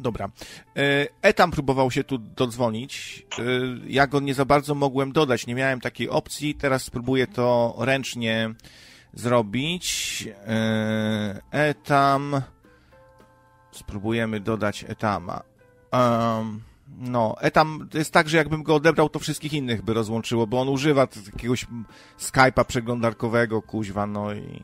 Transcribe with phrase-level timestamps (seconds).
[0.00, 0.28] Dobra.
[0.76, 3.26] E, Etam próbował się tu dodzwonić.
[3.38, 3.42] E,
[3.86, 6.54] ja go nie za bardzo mogłem dodać, nie miałem takiej opcji.
[6.54, 8.54] Teraz spróbuję to ręcznie
[9.12, 10.28] zrobić.
[10.46, 12.42] E, Etam.
[13.72, 15.42] Spróbujemy dodać Etama.
[16.98, 20.68] No, Etam jest tak, że jakbym go odebrał, to wszystkich innych by rozłączyło, bo on
[20.68, 21.66] używa jakiegoś
[22.20, 24.62] Skype'a przeglądarkowego, kuźwa, no i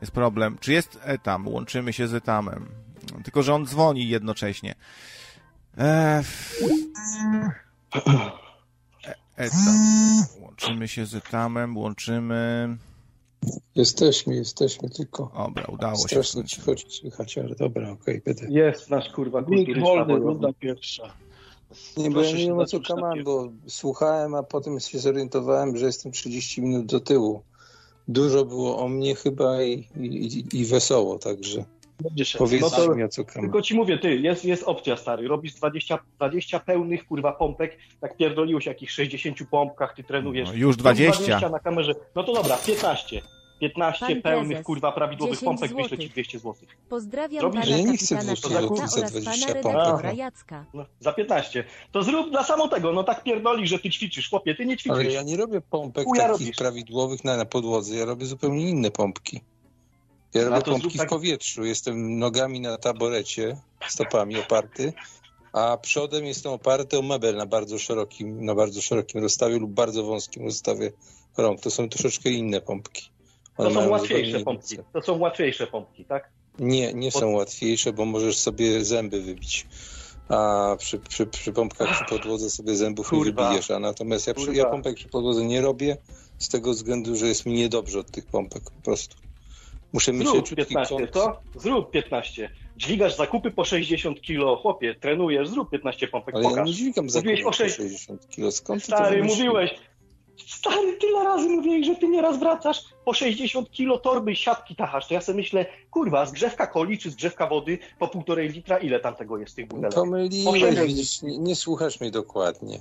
[0.00, 0.58] jest problem.
[0.60, 1.48] Czy jest Etam?
[1.48, 2.85] Łączymy się z Etamem.
[3.24, 4.74] Tylko, że on dzwoni jednocześnie.
[5.78, 6.24] Eee,
[9.36, 9.76] etam.
[10.40, 12.76] Łączymy się z Etamem, łączymy...
[13.74, 15.32] Jesteśmy, jesteśmy tylko.
[15.36, 16.02] Dobra, udało się.
[16.02, 18.54] Strasznie cicho ci słychać, ale dobra, okej, okay, będę.
[18.54, 21.12] Jest nasz kurwa Nikt wolny, runda pierwsza.
[21.96, 25.86] Nie, bo ja nie wiem o co kaman, bo słuchałem, a potem się zorientowałem, że
[25.86, 27.42] jestem 30 minut do tyłu.
[28.08, 31.64] Dużo było o mnie chyba i, i, i wesoło, także
[32.38, 33.24] powiedzcie no to, mi o co.
[33.24, 38.16] Tylko ci mówię, ty, jest, jest opcja stary, robisz 20, 20 pełnych kurwa pompek, tak
[38.16, 40.48] pierdoliłeś jakich 60 pompkach, ty trenujesz.
[40.48, 41.22] No, już 20.
[41.22, 43.22] 20 na kamerze, no to dobra, 15.
[43.60, 46.12] 15 Pan pełnych, prezes, kurwa, prawidłowych 10 pompek, wyślę ci złotych.
[46.12, 46.54] 200 zł.
[46.88, 47.60] Pozdrawiam Robisz?
[47.60, 49.80] pana Ja nie chcę kapitana 200 Piotra złotych za oraz 20 pana pompek.
[49.80, 50.64] redaktora Jacka.
[50.74, 51.64] No, za 15.
[51.92, 54.98] To zrób dla samo tego, no tak pierdoli, że ty ćwiczysz, chłopie, ty nie ćwiczysz.
[54.98, 56.56] Ale ja nie robię pompek Chuja takich robisz.
[56.56, 59.40] prawidłowych na, na podłodze, ja robię zupełnie inne pompki.
[60.34, 63.56] Ja robię pompki tak- w powietrzu, jestem nogami na taborecie,
[63.88, 64.92] stopami oparty,
[65.52, 70.04] a przodem jestem oparty o mebel na bardzo szerokim, na bardzo szerokim rozstawie lub bardzo
[70.04, 70.92] wąskim rozstawie
[71.36, 71.60] rąk.
[71.60, 73.10] To są troszeczkę inne pompki.
[73.56, 74.76] One To są łatwiejsze pompki.
[74.92, 76.30] To są łatwiejsze pompki, tak?
[76.58, 79.66] Nie, nie są łatwiejsze, bo możesz sobie zęby wybić.
[80.28, 83.44] A przy, przy, przy pompkach przy podłodze sobie zębów nie Kurwa.
[83.44, 83.70] wybijesz.
[83.70, 85.96] A natomiast ja, przy, ja pompek przy podłodze nie robię
[86.38, 89.16] z tego względu, że jest mi niedobrze od tych pompek po prostu.
[89.92, 91.10] Muszę mieć Zrób leciutki 15, kąt.
[91.10, 91.40] co?
[91.60, 92.50] Zrób 15.
[92.76, 96.66] Dźwigasz zakupy po 60 kilo, chłopie, trenujesz, zrób 15 pompek, Ale ja pokaż.
[96.66, 98.50] nie dźwigam za Mówiłeś o sześć- 60 kilo.
[98.52, 99.70] Skąd ty to Stary, mówiłeś,
[100.46, 105.08] stary, tyle razy mówiłeś, że ty nieraz wracasz po 60 kilo torby i siatki tachasz,
[105.08, 109.14] to ja sobie myślę, kurwa, zgrzewka coli czy zgrzewka wody po półtorej litra, ile tam
[109.14, 109.66] tego jest w tych?
[109.94, 110.86] Pomyliłeś, Poszedłem.
[110.86, 112.80] widzisz, nie, nie słuchasz mnie dokładnie.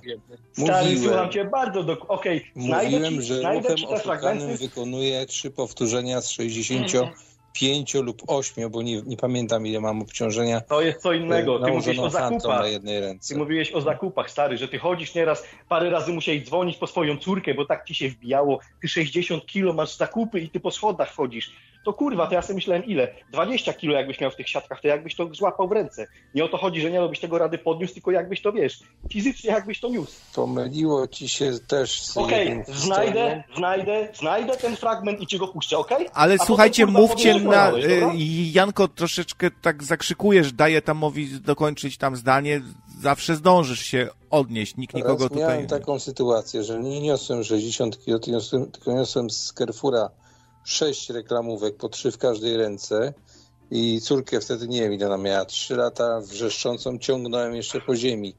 [0.51, 1.99] Stary, Mówiłem, słucham cię bardzo do...
[2.07, 4.57] Okej, znajdę mówiłem, ci, że znajdę ruchem oszukanym fragmenty.
[4.57, 6.31] wykonuję trzy powtórzenia z
[7.55, 10.61] 65 lub 8, bo nie, nie pamiętam ile mam obciążenia.
[10.61, 12.61] To jest co innego, ty mówisz nałożoną o zakupach.
[12.61, 13.33] na jednej ręce.
[13.33, 17.17] Ty mówiłeś o zakupach, stary, że ty chodzisz nieraz, parę razy musiałeś dzwonić po swoją
[17.17, 21.15] córkę, bo tak ci się wbijało, ty 60 kilo masz zakupy i ty po schodach
[21.15, 21.51] chodzisz.
[21.85, 23.07] To kurwa, to ja sobie myślałem ile?
[23.31, 26.07] 20 kilo jakbyś miał w tych siatkach, to jakbyś to złapał w ręce.
[26.35, 28.79] Nie o to chodzi, że nie robisz tego rady podniósł, tylko jakbyś to wiesz,
[29.11, 30.11] fizycznie jakbyś to niósł.
[30.35, 35.47] Pomyliło ci się też z Okej, jedną znajdę, znajdę, znajdę ten fragment i ci go
[35.47, 36.07] puszczę, okej?
[36.13, 37.71] Ale A potem, słuchajcie, kurwa, mówcie na...
[37.71, 38.01] y,
[38.51, 42.61] Janko, troszeczkę tak zakrzykujesz, daje tamowi dokończyć tam zdanie,
[43.01, 45.39] zawsze zdążysz się odnieść, nikt nikogo Raz tutaj...
[45.39, 48.41] miałem taką sytuację, że nie niosłem 60 kg,
[48.71, 50.09] tylko niosłem, z Carrefoura
[50.65, 53.13] sześć reklamówek, po trzy w każdej ręce
[53.71, 58.35] i córkę wtedy, nie wiem ile ona miała, trzy lata wrzeszczącą ciągnąłem jeszcze po ziemi,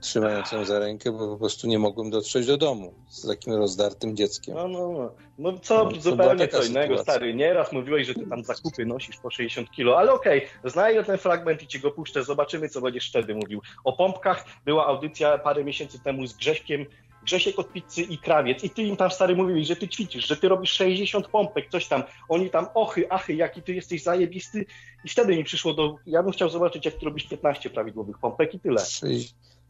[0.00, 4.16] trzymając ją za rękę, bo po prostu nie mogłem dotrzeć do domu z takim rozdartym
[4.16, 4.54] dzieckiem.
[4.54, 5.10] No, no, no.
[5.38, 7.12] No co, No, zupełnie co innego, sytuacja.
[7.12, 7.34] stary.
[7.34, 11.62] Nieraz mówiłeś, że ty tam zakupy nosisz po 60 kilo, ale okej, znajdę ten fragment
[11.62, 13.60] i ci go puszczę, zobaczymy, co będziesz wtedy mówił.
[13.84, 16.86] O pompkach była audycja parę miesięcy temu z Grześkiem,
[17.24, 20.36] Grzesiek od pizzy i krawiec i ty im tam, stary, mówiłeś, że ty ćwiczysz, że
[20.36, 22.02] ty robisz 60 pompek, coś tam.
[22.28, 24.66] Oni tam, ochy, achy, jaki ty jesteś zajebisty
[25.04, 25.96] i wtedy mi przyszło do...
[26.06, 28.82] Ja bym chciał zobaczyć, jak ty robisz 15 prawidłowych pompek i tyle.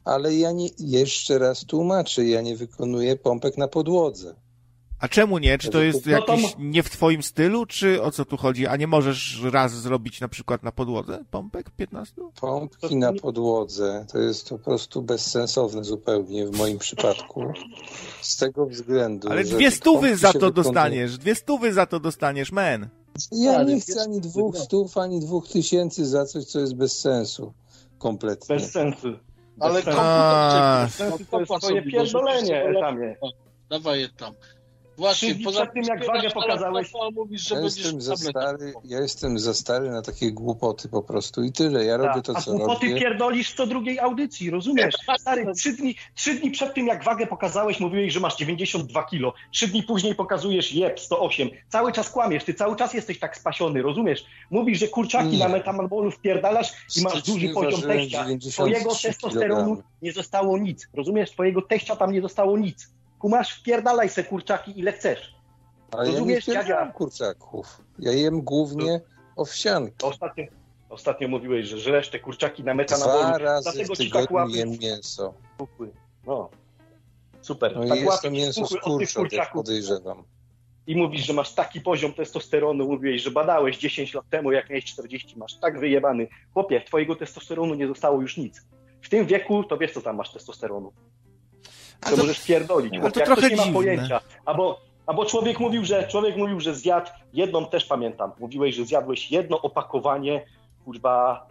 [0.05, 4.35] Ale ja nie, jeszcze raz tłumaczę, ja nie wykonuję pompek na podłodze.
[5.05, 5.59] A czemu nie?
[5.59, 8.67] Czy to jest No jakiś nie w twoim stylu, czy o co tu chodzi?
[8.67, 12.15] A nie możesz raz zrobić na przykład na podłodze pompek 15?
[12.41, 17.53] Pompki na podłodze to jest po prostu bezsensowne zupełnie w moim przypadku.
[18.21, 22.53] Z tego względu, Ale dwie stówy za to wykonuje- dostaniesz, dwie stówy za to dostaniesz,
[22.53, 22.89] men.
[23.33, 27.01] Ja Ale nie chcę ani dwóch stów, ani dwóch tysięcy za coś, co jest bez
[27.01, 27.53] sensu.
[27.99, 28.57] Kompletnie.
[28.57, 29.09] Bez sensu.
[29.61, 30.01] Ale sensu.
[30.03, 32.75] A, Bez sensu to jest twoje pierdolenie.
[33.71, 34.35] Dawaj je tam.
[34.99, 38.73] Właśnie, Czyli poza przed tym, jak wagę pokazałeś- A mówisz, że Ja jestem, za stary,
[38.85, 41.85] ja jestem za stary na takie głupoty po prostu i tyle.
[41.85, 42.25] Ja robię Tak.
[42.25, 43.01] to, A co głupoty robię.
[43.01, 44.95] pierdolisz co drugiej audycji, rozumiesz?
[45.21, 49.33] Stary, trzy dni, trzy dni przed tym, jak wagę pokazałeś, mówiłeś, że masz 92 kilo.
[49.53, 51.51] Trzy dni później pokazujesz jeb 108.
[51.69, 54.25] Cały czas kłamiesz, ty cały czas jesteś tak spasiony, rozumiesz?
[54.51, 55.39] Mówisz, że kurczaki Nie.
[55.39, 58.19] na metamarbolu wpierdalasz i masz duży poziom teścia.
[58.25, 59.83] 93 Twojego testosteronu kilogramy.
[60.03, 61.31] nie zostało nic, rozumiesz?
[61.31, 62.89] Twojego teścia tam nie zostało nic.
[63.25, 65.35] Kumasz, wpierdalaj se kurczaki ile chcesz.
[65.91, 66.93] Ale ja nie dziadzia?
[66.93, 67.81] kurczaków.
[67.99, 69.01] Ja jem głównie
[69.37, 70.07] owsianki.
[70.07, 70.45] Ostatnio,
[70.89, 73.39] Ostatnio mówiłeś, że żresz te kurczaki na Dwa metanabolu.
[73.39, 75.35] razy Dlatego w ci tak tygodniu łapy jem mięso.
[76.27, 76.51] No.
[77.41, 77.77] Super.
[77.77, 80.25] No i tak jest łapy to ci mięso od tych też kurczaków podejrzewam.
[80.87, 84.85] i mówisz, że masz taki poziom testosteronu, mówiłeś, że badałeś 10 lat temu, jak miałeś
[84.85, 86.29] 40, masz tak wyjebany.
[86.55, 88.63] Chłopie, twojego testosteronu nie zostało już nic.
[89.03, 90.93] W tym wieku to wiesz, co tam masz testosteronu.
[92.05, 92.95] To to- możesz pierdolić.
[92.95, 93.79] a chłopie, to jak trochę ktoś nie ma dziwne.
[93.79, 94.21] pojęcia.
[94.45, 98.33] Albo, albo człowiek mówił, że człowiek mówił, że zjadł jedną też pamiętam.
[98.41, 100.45] Mówiłeś, że zjadłeś jedno opakowanie
[100.85, 101.47] kurwa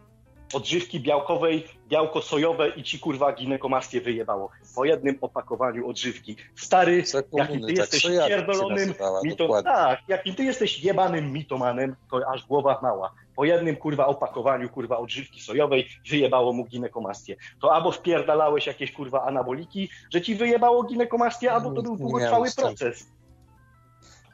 [0.53, 4.49] odżywki białkowej, białko sojowe i ci kurwa ginekomastię wyjebało.
[4.75, 6.35] Po jednym opakowaniu odżywki.
[6.55, 7.03] Stary,
[7.33, 9.37] jakim ty tak jesteś pierdolonym nazywała, mito...
[9.37, 9.71] dokładnie.
[9.71, 13.13] Tak, jakim ty jesteś jebanym mitomanem, to aż głowa mała.
[13.35, 17.35] Po jednym kurwa opakowaniu kurwa odżywki sojowej wyjebało mu ginekomastię.
[17.61, 23.05] To albo wpierdalałeś jakieś kurwa anaboliki, że ci wyjebało ginekomastię, albo to był długotrwały proces.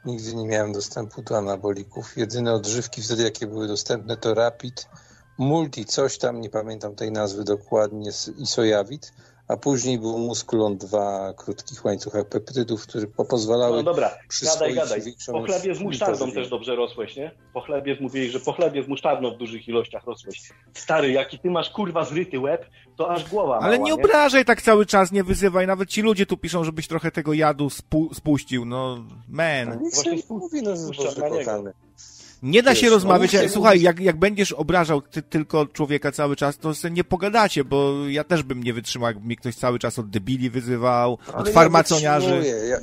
[0.05, 2.17] Nigdy nie miałem dostępu do anabolików.
[2.17, 4.89] Jedyne odżywki wtedy, jakie były dostępne, to Rapid,
[5.39, 9.13] Multi, coś tam, nie pamiętam tej nazwy dokładnie, i Sojawit,
[9.47, 14.11] a później był Muskulon 2 krótkich łańcuchach peptydów, które po- pozwalały No dobra,
[14.43, 15.01] gadaj, gadaj.
[15.31, 17.31] Po chlebie z musztardą też dobrze rosłeś, nie?
[17.53, 20.41] Po chlebie mówiłeś, że po chlebie z musztardą w dużych ilościach rosłeś.
[20.73, 22.65] Stary, jaki ty masz kurwa zryty łeb,
[22.97, 25.67] to aż głowa Ale mała, nie obrażaj tak cały czas, nie wyzywaj.
[25.67, 28.65] Nawet ci ludzie tu piszą, żebyś trochę tego jadu spu- spuścił.
[28.65, 28.97] No,
[29.29, 29.69] man.
[29.69, 30.71] Niech Właśnie sobie spu- mówi, no
[32.43, 33.33] Nie da Wiesz, się no rozmawiać.
[33.33, 37.63] mówcie, Słuchaj, jak, jak będziesz obrażał ty, tylko człowieka cały czas, to sobie nie pogadacie,
[37.63, 41.37] bo ja też bym nie wytrzymał, jakby mi ktoś cały czas od debili wyzywał, Ale
[41.37, 42.43] od farmaconiarzy.
[42.69, 42.77] Ja...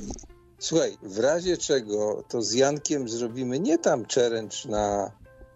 [0.58, 5.11] Słuchaj, w razie czego to z Jankiem zrobimy nie tam challenge na,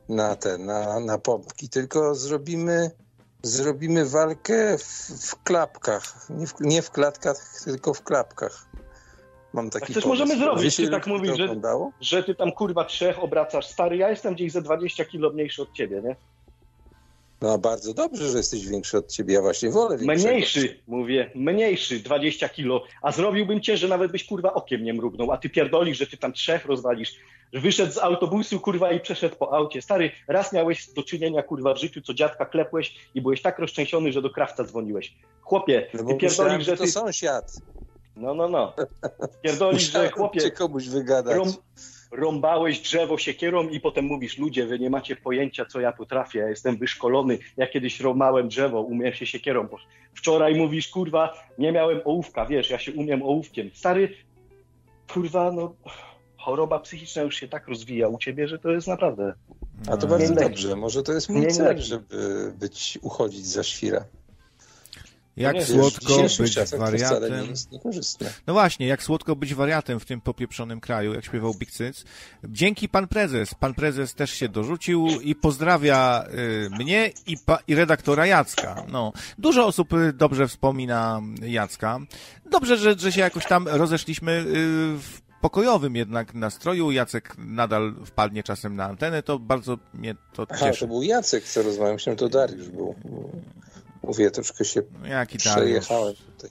[0.09, 2.91] na te, na, na pompki, tylko zrobimy,
[3.43, 6.27] zrobimy walkę w, w klapkach.
[6.31, 8.67] Nie w, nie w klatkach, tylko w klapkach.
[9.53, 10.09] Mam taki A coś pomysł.
[10.23, 11.93] możemy zrobić, ty tak mówisz, to że- oglądało?
[12.01, 13.67] Że ty tam kurwa trzech obracasz.
[13.67, 16.17] Stary, ja jestem gdzieś ze 20 kilo mniejszy od ciebie, nie?
[17.43, 19.35] No bardzo dobrze, że jesteś większy od ciebie.
[19.35, 20.29] Ja właśnie wolę większego.
[20.33, 25.33] Mniejszy, mówię, mniejszy, 20 kilo, a zrobiłbym cię, że nawet byś kurwa okiem nie mrugnął,
[25.33, 27.15] a ty pierdolisz, że ty tam trzech rozwalisz,
[27.53, 29.83] że wyszedł z autobusu kurwa i przeszedł po aucie.
[29.83, 34.13] Stary, raz miałeś do czynienia kurwa w życiu, co dziadka klepłeś i byłeś tak roztrzęsiony,
[34.13, 35.15] że do krawca dzwoniłeś.
[35.43, 36.91] Chłopie, No ty pierdolisz, myślałem, że że to ty...
[36.91, 37.53] sąsiad.
[38.17, 38.75] No, no, no.
[39.43, 41.37] Pierdolisz, że chłopie, komuś wygadać.
[41.37, 41.57] rąb,
[42.13, 46.49] rąbałeś drzewo siekierą i potem mówisz, ludzie, wy nie macie pojęcia, co ja potrafię, ja
[46.49, 49.69] jestem wyszkolony, ja kiedyś rąbałem drzewo, umiem się siekierą.
[50.15, 53.71] Wczoraj mówisz, kurwa, nie miałem ołówka, wiesz, ja się umiem ołówkiem.
[53.75, 54.15] Stary,
[55.13, 55.75] kurwa, no,
[56.39, 59.35] choroba psychiczna już się tak rozwija u ciebie, że to jest naprawdę...
[59.89, 60.77] A to bardzo dobrze.
[60.77, 64.05] Może to jest mój cel, żeby być, uchodzić za świra.
[65.37, 67.47] Jak Nie, Wiesz, słodko w dzisiejszych być wariatem.
[68.47, 72.05] No właśnie, jak słodko być wariatem w tym popieprzonym kraju, jak śpiewał Big Cyc.
[72.45, 73.55] Dzięki pan prezes.
[73.55, 78.85] Pan prezes też się dorzucił i pozdrawia y, mnie i, pa, i redaktora Jacka.
[78.89, 81.99] No, dużo osób y, dobrze wspomina Jacka.
[82.51, 84.45] Dobrze, że, że się jakoś tam rozeszliśmy y,
[84.99, 86.91] w pokojowym jednak nastroju.
[86.91, 90.81] Jacek nadal wpadnie czasem na antenę, to bardzo mnie to Aha, cieszy.
[90.81, 91.95] to był Jacek, co rozmawiał.
[91.95, 92.95] Myślałem, to Dariusz był.
[94.03, 95.55] Mówię, troszkę się Jaki Dariusz?
[95.57, 96.51] przejechałem tutaj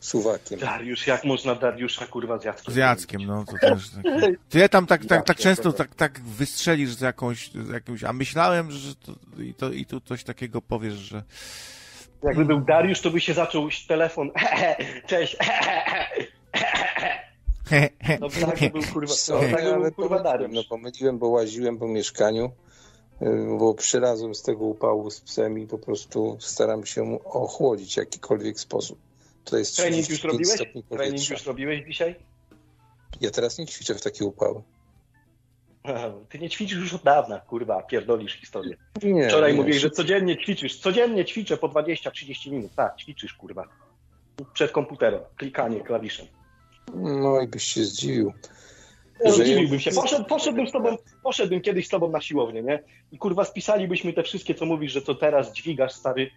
[0.00, 0.60] suwakiem.
[0.60, 2.74] Dariusz, jak można Dariusza, kurwa, z Jackiem?
[2.74, 4.02] Z Jackiem, no to też tak.
[4.48, 8.12] Ty tam tak, tak, tak Ja często tak, tak wystrzelisz z jakąś, z jakąś, a
[8.12, 9.12] myślałem, że to,
[9.42, 11.22] i, to, i tu coś takiego powiesz, że
[12.22, 14.30] Jakby był Dariusz, to by się zaczął telefon.
[15.06, 15.36] Cześć.
[18.20, 20.50] No tak by był kurwa, Co, no, tak był kurwa Dariusz.
[20.52, 22.52] no pomyliłem, bo łaziłem po mieszkaniu,
[23.58, 28.60] bo przylazłem z tego upału z psem i po prostu staram się ochłodzić w jakikolwiek
[28.60, 28.98] sposób.
[29.44, 30.88] To jest Trening już 35 robiłeś?
[30.88, 32.16] Trening już robiłeś dzisiaj?
[33.20, 34.62] Ja teraz nie ćwiczę w takie upały.
[36.28, 38.76] Ty nie ćwiczysz już od dawna, kurwa, pierdolisz historię.
[39.02, 40.80] Nie, Wczoraj nie, mówiłeś, że codziennie ćwiczysz.
[40.80, 42.74] Codziennie ćwiczę po 20-30 minut.
[42.74, 43.68] Tak, ćwiczysz, kurwa.
[44.52, 45.20] Przed komputerem.
[45.36, 46.26] Klikanie klawiszem.
[46.94, 48.32] No i byś się zdziwił.
[49.24, 49.90] No, Zdziwiłbym się.
[49.90, 52.82] Poszedł, poszedłbym, z tobą, poszedłbym kiedyś z tobą na siłownię, nie?
[53.12, 56.30] I kurwa spisalibyśmy te wszystkie, co mówisz, że co teraz dźwigasz, stary.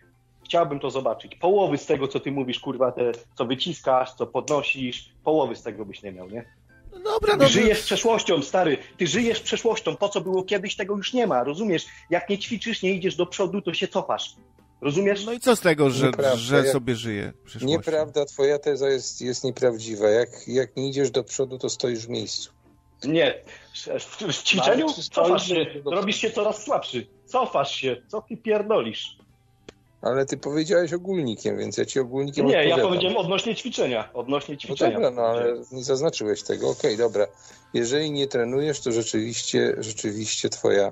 [0.45, 1.35] Chciałbym to zobaczyć.
[1.35, 5.85] Połowy z tego, co ty mówisz, kurwa, te, co wyciskasz, co podnosisz, połowy z tego
[5.85, 6.45] byś nie miał, nie?
[6.91, 8.77] no dobra, Ty no żyjesz przeszłością, stary.
[8.97, 9.95] Ty żyjesz przeszłością.
[9.95, 11.43] To, co było kiedyś, tego już nie ma.
[11.43, 11.85] Rozumiesz?
[12.09, 14.35] Jak nie ćwiczysz, nie idziesz do przodu, to się cofasz.
[14.81, 15.25] Rozumiesz?
[15.25, 17.33] no i co z tego, że, Nieprawda, że sobie żyje?
[17.61, 20.09] Nieprawda, twoja teza jest, jest nieprawdziwa.
[20.09, 22.51] Jak, jak nie idziesz do przodu, to stoisz w miejscu.
[23.03, 23.41] Nie.
[23.99, 25.65] W, w ćwiczeniu cofasz się.
[25.85, 27.07] Robisz się coraz słabszy.
[27.25, 28.01] Cofasz się.
[28.07, 29.17] Co ty pierdolisz?
[30.01, 32.87] Ale ty powiedziałeś ogólnikiem, więc ja ci ogólnikiem Nie, ja odpowiadam.
[32.87, 34.09] powiedziałem odnośnie ćwiczenia.
[34.13, 34.93] Odnośnie No ćwiczenia.
[34.93, 36.69] dobra, no ale nie zaznaczyłeś tego.
[36.69, 37.27] Okej, dobra.
[37.73, 40.91] Jeżeli nie trenujesz, to rzeczywiście, rzeczywiście twoja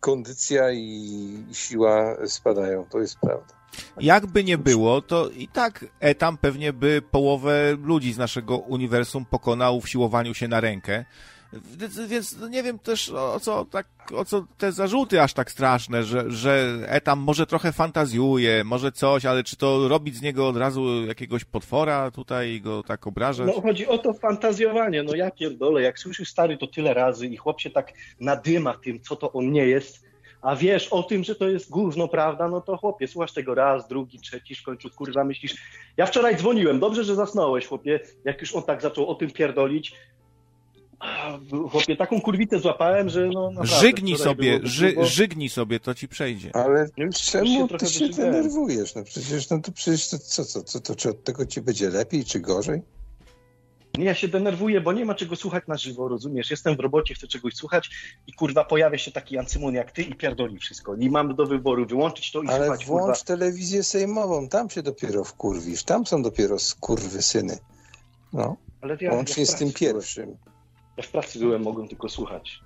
[0.00, 1.18] kondycja i
[1.52, 3.54] siła spadają, to jest prawda.
[4.00, 9.80] Jakby nie było, to i tak Etam pewnie by połowę ludzi z naszego uniwersum pokonał
[9.80, 11.04] w siłowaniu się na rękę.
[12.08, 16.30] Więc, nie wiem też o co, tak, o co te zarzuty aż tak straszne, że,
[16.30, 21.06] że Etam może trochę fantazjuje, może coś, ale czy to robić z niego od razu
[21.06, 23.46] jakiegoś potwora tutaj go tak obrażać?
[23.56, 27.36] No chodzi o to fantazjowanie, no ja pierdolę, jak słyszysz stary to tyle razy i
[27.36, 30.04] chłop się tak nadyma tym, co to on nie jest,
[30.44, 33.88] a wiesz o tym, że to jest gówno, prawda, no to chłopie, słuchasz tego raz,
[33.88, 35.56] drugi, trzeci, w końcu kurwa myślisz,
[35.96, 39.94] ja wczoraj dzwoniłem, dobrze, że zasnąłeś, chłopie, jak już on tak zaczął o tym pierdolić,
[41.70, 46.08] chłopie, taką kurwicę złapałem, że no naprawdę, Żygnij sobie, było ży, żygnij sobie, to ci
[46.08, 46.50] przejdzie.
[46.56, 48.94] Ale Już- już czemu się ty się denerwujesz?
[48.94, 51.90] No przecież, no to przecież to, co, co, co, to, czy od tego ci będzie
[51.90, 52.82] lepiej, czy gorzej?
[53.98, 56.50] Nie, ja się denerwuję, bo nie ma czego słuchać na żywo, rozumiesz?
[56.50, 57.90] Jestem w robocie, chcę czegoś słuchać
[58.26, 60.94] i kurwa pojawia się taki Ancymon jak ty i pierdoli wszystko.
[60.94, 63.24] I mam do wyboru wyłączyć to i Ale słuchać włącz kurwa.
[63.24, 67.58] telewizję sejmową, tam się dopiero wkurwisz, tam są dopiero skurwysyny.
[68.32, 70.36] No, Ale ja, łącznie ja z tym pierwszym.
[70.96, 72.60] Ja w pracy byłem, mogłem tylko słuchać.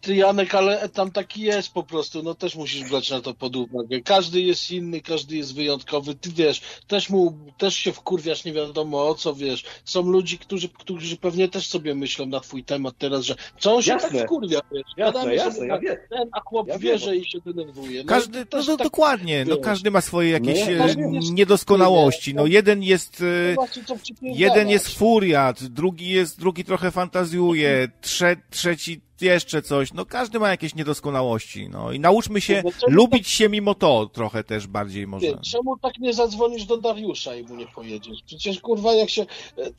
[0.00, 3.56] Ty Janek, ale tam taki jest po prostu, no też musisz brać na to pod
[3.56, 4.00] uwagę.
[4.00, 6.14] Każdy jest inny, każdy jest wyjątkowy.
[6.14, 9.64] Ty wiesz, też mu, też się wkurwiasz nie wiadomo o co, wiesz.
[9.84, 13.82] Są ludzi, którzy, którzy pewnie też sobie myślą na twój temat teraz, że co on
[13.82, 14.18] się Jasne.
[14.18, 14.82] tak wkurwia, wiesz.
[14.96, 15.96] Jasne, Gadamy jasne, ja na wiem.
[16.10, 17.22] ten, a chłop Ja wierzy wiem.
[17.22, 18.00] i się denerwuje.
[18.02, 19.64] No, Każdy, no, no tak- dokładnie, no wiesz.
[19.64, 20.58] każdy ma swoje jakieś
[20.96, 22.34] No, niedoskonałości.
[22.34, 24.38] No jeden jest, e, co przypierdalasz.
[24.40, 29.92] jeden jest furiat, drugi jest, drugi trochę fantazjuje, trze, trzeci jeszcze coś.
[29.92, 34.10] No każdy ma jakieś niedoskonałości, no i nauczmy się No, czemu lubić się mimo to
[34.12, 35.38] trochę też bardziej może.
[35.52, 38.22] Czemu tak nie zadzwonisz do Dariusza i mu nie pojedziesz?
[38.26, 39.22] Przecież kurwa jak się
[39.58, 39.70] e,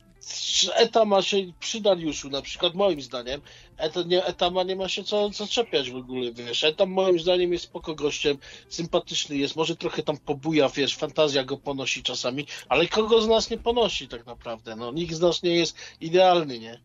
[0.74, 3.40] Eta ma się przy Dariuszu, na przykład moim zdaniem,
[3.78, 6.64] Eta, nie, Etama nie ma się co zaczepiać w ogóle, wiesz.
[6.64, 11.56] Etam moim zdaniem jest spoko gościem, sympatyczny jest, może trochę tam pobuja, wiesz, fantazja go
[11.56, 15.54] ponosi czasami, ale kogo z nas nie ponosi tak naprawdę, no nikt z nas nie
[15.54, 16.80] jest idealny, nie?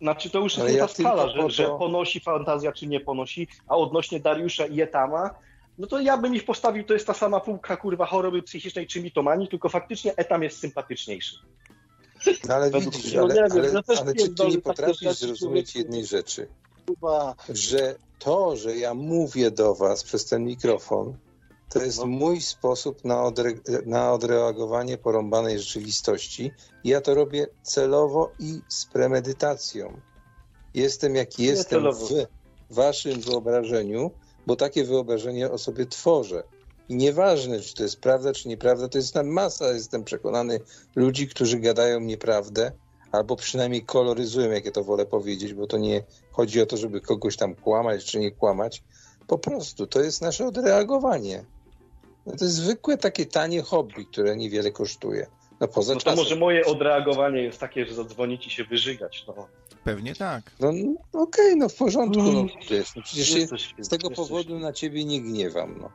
[0.00, 2.86] Znaczy to już jest Ale nie ja ta skala, że, to- że ponosi fantazja czy
[2.86, 5.30] nie ponosi, a odnośnie Dariusza i Etama,
[5.78, 9.02] no to ja bym ich postawił, to jest ta sama półka kurwa choroby psychicznej czy
[9.02, 11.36] mitomanii, tylko faktycznie Etam jest sympatyczniejszy.
[12.48, 16.06] No ale widzisz, ale, No ale, ja też ale czy ty nie potrafisz zrozumieć jednej
[16.06, 16.48] rzeczy?
[17.48, 21.16] Że to, że ja mówię do was przez ten mikrofon,
[21.70, 22.06] to jest No.
[22.06, 26.52] mój sposób na, odre- na odreagowanie porąbanej rzeczywistości.
[26.84, 30.00] Ja to robię celowo i z premedytacją.
[30.74, 34.10] Jestem jaki jestem w waszym wyobrażeniu,
[34.46, 36.42] bo takie wyobrażenie o sobie tworzę.
[36.88, 40.60] I nieważne, czy to jest prawda, czy nieprawda, to jest tam masa, jestem przekonany,
[40.96, 42.72] ludzi, którzy gadają nieprawdę,
[43.12, 47.00] albo przynajmniej koloryzują, jak ja to wolę powiedzieć, bo to nie chodzi o to, żeby
[47.00, 48.82] kogoś tam kłamać, czy nie kłamać.
[49.26, 51.44] Po prostu to jest nasze odreagowanie.
[52.26, 55.26] No to jest zwykłe takie tanie hobby, które niewiele kosztuje.
[55.60, 56.18] No poza No to czasem.
[56.24, 59.24] może moje odreagowanie jest takie, że zadzwonić i się wyżygać.
[59.28, 59.46] No.
[59.84, 60.42] Pewnie tak.
[60.60, 60.72] No
[61.14, 62.22] no, okej, no w porządku.
[62.22, 63.46] No, wiesz, no przecież się
[63.78, 65.74] z tego powodu na ciebie nie gniewam.
[65.80, 65.90] No.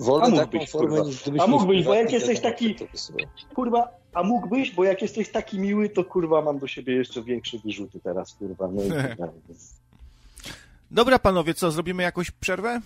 [0.00, 1.04] A Wolę mógłbyś, taką formę kurwa.
[1.04, 2.74] niż gdybyś A mógłbyś, bo jak jesteś taki-.
[3.54, 7.58] Kurwa, a mógłbyś, bo jak jesteś taki miły, to kurwa mam do siebie jeszcze większe
[7.64, 8.68] wyrzuty teraz, kurwa.
[8.68, 9.34] No i tak dalej.
[10.90, 12.80] Dobra panowie, co, zrobimy jakąś przerwę?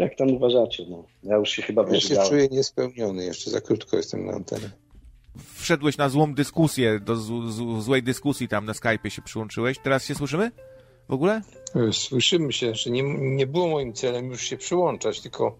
[0.00, 0.84] Jak tam uważacie?
[0.88, 2.28] No, ja już się chyba Ja się wyżygałem.
[2.28, 4.70] czuję niespełniony, jeszcze za krótko jestem na antenie.
[5.54, 9.78] Wszedłeś na złą dyskusję, do z, z, złej dyskusji tam na Skype'ie się przyłączyłeś.
[9.78, 10.50] Teraz się słyszymy?
[11.08, 11.42] W ogóle?
[11.92, 15.58] Słyszymy się, że nie, nie było moim celem już się przyłączać, tylko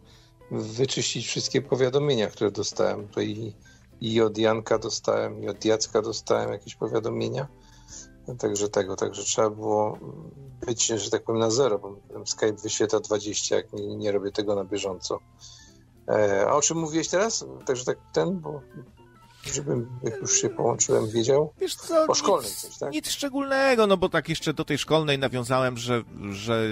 [0.51, 3.09] wyczyścić wszystkie powiadomienia, które dostałem.
[3.09, 3.53] To i,
[4.01, 7.47] i od Janka dostałem, i od Jacka dostałem jakieś powiadomienia.
[8.39, 9.99] Także tego, także trzeba było
[10.67, 11.97] być, że tak powiem, na zero, bo
[12.27, 15.19] Skype wyświetla 20, jak nie, nie robię tego na bieżąco.
[16.09, 17.45] E, a o czym mówiłeś teraz?
[17.67, 18.61] Także tak ten, bo
[19.53, 21.53] żebym, jak już się połączyłem, wiedział.
[21.61, 22.93] Wiesz co, O szkolnej nic, coś, tak?
[22.93, 26.69] nic szczególnego, no bo tak jeszcze do tej szkolnej nawiązałem, że, że,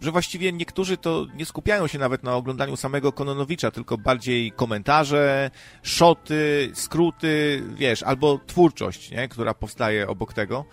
[0.00, 5.50] że właściwie niektórzy to nie skupiają się nawet na oglądaniu samego Kononowicza, tylko bardziej komentarze,
[5.82, 10.64] szoty, skróty, wiesz, albo twórczość, nie, która powstaje obok tego.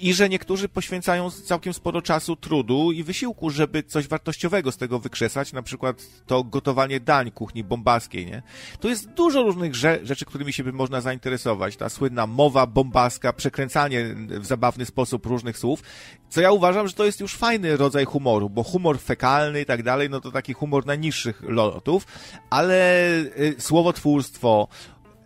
[0.00, 4.98] I że niektórzy poświęcają całkiem sporo czasu, trudu i wysiłku, żeby coś wartościowego z tego
[4.98, 8.42] wykrzesać, na przykład to gotowanie dań kuchni bombaskiej, nie?
[8.80, 11.76] To jest dużo różnych rze- rzeczy, którymi się by można zainteresować.
[11.76, 15.82] Ta słynna mowa bombaska, przekręcanie w zabawny sposób różnych słów,
[16.28, 19.82] co ja uważam, że to jest już fajny rodzaj humoru, bo humor fekalny i tak
[19.82, 22.06] dalej, no to taki humor najniższych lotów,
[22.50, 24.68] ale y, słowotwórstwo,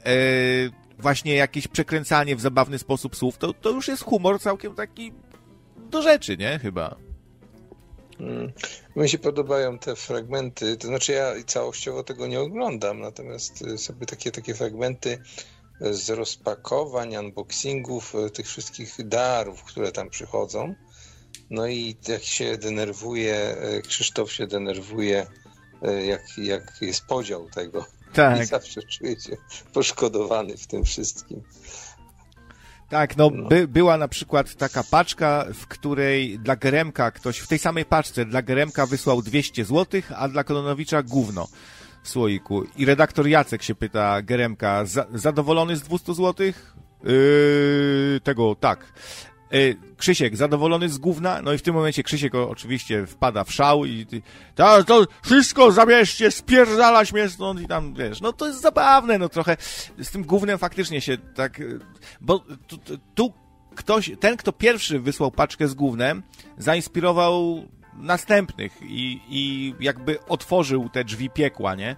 [0.07, 5.13] y, właśnie jakieś przekręcanie w zabawny sposób słów, to, to już jest humor całkiem taki
[5.77, 6.59] do rzeczy, nie?
[6.63, 6.97] Chyba.
[8.21, 8.53] Mm.
[8.97, 14.07] Mi się podobają te fragmenty, to znaczy ja całościowo tego nie oglądam, natomiast y, sobie
[14.07, 15.19] takie, takie fragmenty
[15.81, 20.75] z rozpakowań, unboxingów, y, tych wszystkich darów, które tam przychodzą.
[21.51, 25.27] No i jak się denerwuje, y, Krzysztof się denerwuje,
[26.07, 27.87] jak, jak jest podział tego.
[28.13, 28.41] Tak.
[28.41, 29.37] I zawsze czuje się
[29.73, 31.43] poszkodowany w tym wszystkim.
[32.89, 33.49] Tak, no, no.
[33.49, 38.25] By, była na przykład taka paczka, w której dla Geremka ktoś, w tej samej paczce
[38.25, 41.49] dla Geremka wysłał 200 zł, a dla Kononowicza gówno
[42.03, 42.65] w słoiku.
[42.77, 46.47] I redaktor Jacek się pyta Geremka, za, zadowolony z 200 zł?
[47.05, 48.93] Yy, tego, tak.
[49.53, 51.43] E, Krzysiek, zadowolony z gówna?
[51.43, 54.07] No i w tym momencie Krzysiek oczywiście wpada w szał i
[54.55, 59.29] to, to wszystko zabierzcie, spierdalać mnie stąd i tam, wiesz, no to jest zabawne, no
[59.29, 59.57] trochę
[60.03, 61.65] z tym gównem faktycznie się tak, e,
[62.21, 62.79] bo tu,
[63.15, 63.33] tu
[63.75, 66.23] ktoś, ten, kto pierwszy wysłał paczkę z gównem,
[66.59, 71.97] zainspirował następnych i, i jakby otworzył te drzwi piekła, nie?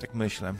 [0.00, 0.54] Tak myślę.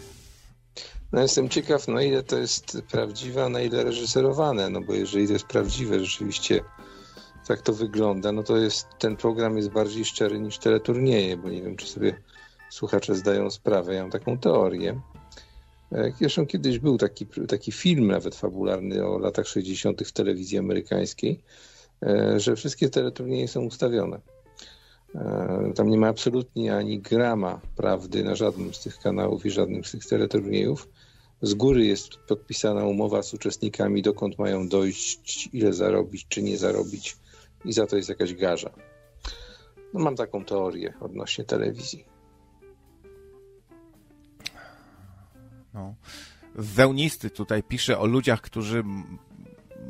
[1.12, 5.26] No jestem ciekaw, no ile to jest prawdziwe, a na ile reżyserowane, no bo jeżeli
[5.26, 6.60] to jest prawdziwe rzeczywiście,
[7.48, 11.62] tak to wygląda, no to jest, ten program jest bardziej szczery niż teleturnieje, bo nie
[11.62, 12.22] wiem, czy sobie
[12.70, 15.00] słuchacze zdają sprawę, ja mam taką teorię.
[15.92, 20.02] E, zresztą kiedyś był taki, taki film nawet fabularny o latach 60.
[20.02, 21.42] w telewizji amerykańskiej,
[22.02, 24.20] e, że wszystkie teleturnieje są ustawione.
[25.14, 29.84] E, tam nie ma absolutnie ani grama prawdy na żadnym z tych kanałów i żadnym
[29.84, 30.88] z tych teleturniejów.
[31.42, 37.16] Z góry jest podpisana umowa z uczestnikami, dokąd mają dojść, ile zarobić, czy nie zarobić,
[37.64, 38.70] i za to jest jakaś garza.
[39.94, 42.04] No, mam taką teorię odnośnie telewizji.
[45.74, 45.94] No.
[46.54, 48.84] Wełnisty tutaj pisze o ludziach, którzy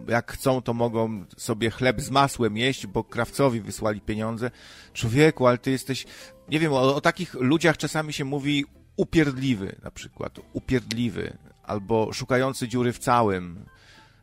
[0.08, 4.50] jak chcą, to mogą sobie chleb z masłem jeść, bo krawcowi wysłali pieniądze.
[4.92, 6.06] Człowieku, ale ty jesteś,
[6.48, 8.64] nie wiem, o, o takich ludziach czasami się mówi
[8.96, 13.64] upierdliwy na przykład, upierdliwy, albo szukający dziury w całym.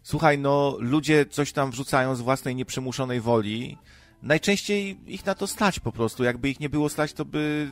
[0.04, 3.78] Słuchaj, no, ludzie coś tam wrzucają z własnej nieprzymuszonej woli.
[4.22, 6.24] Najczęściej ich na to stać po prostu.
[6.24, 7.72] Jakby ich nie było stać, to by...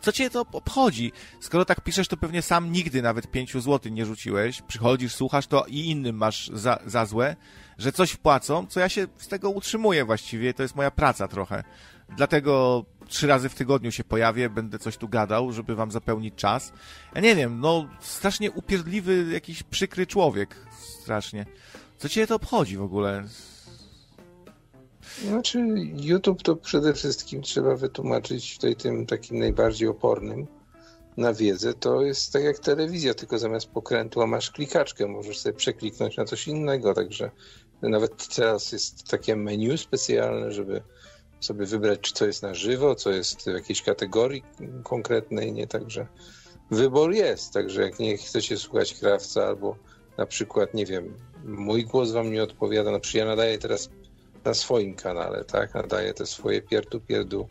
[0.00, 1.12] Co cię to obchodzi?
[1.40, 4.62] Skoro tak piszesz, to pewnie sam nigdy nawet pięciu złotych nie rzuciłeś.
[4.62, 7.36] Przychodzisz, słuchasz to i innym masz za, za złe,
[7.78, 10.54] że coś wpłacą, co ja się z tego utrzymuję właściwie.
[10.54, 11.64] To jest moja praca trochę.
[12.16, 16.72] Dlatego trzy razy w tygodniu się pojawię, będę coś tu gadał, żeby wam zapełnić czas.
[17.14, 20.56] Ja nie wiem, no strasznie upierdliwy jakiś przykry człowiek,
[21.02, 21.46] strasznie.
[21.98, 23.24] Co cię to obchodzi w ogóle?
[25.24, 25.58] Znaczy,
[25.94, 30.46] YouTube to przede wszystkim trzeba wytłumaczyć tutaj tym takim najbardziej opornym
[31.16, 31.74] na wiedzę.
[31.74, 36.48] To jest tak jak telewizja, tylko zamiast pokrętła masz klikaczkę, możesz sobie przekliknąć na coś
[36.48, 37.30] innego, także
[37.82, 40.82] nawet teraz jest takie menu specjalne, żeby
[41.40, 44.44] sobie wybrać, czy co jest na żywo, co jest w jakiejś kategorii
[44.82, 45.66] konkretnej, nie?
[45.66, 46.06] Także
[46.70, 49.76] wybór jest, także jak nie chcecie słuchać krawca albo
[50.18, 53.90] na przykład, nie wiem, mój głos wam nie odpowiada, na przykład ja nadaję teraz
[54.44, 57.48] na swoim kanale, tak, nadaję te swoje pierdu pierdu.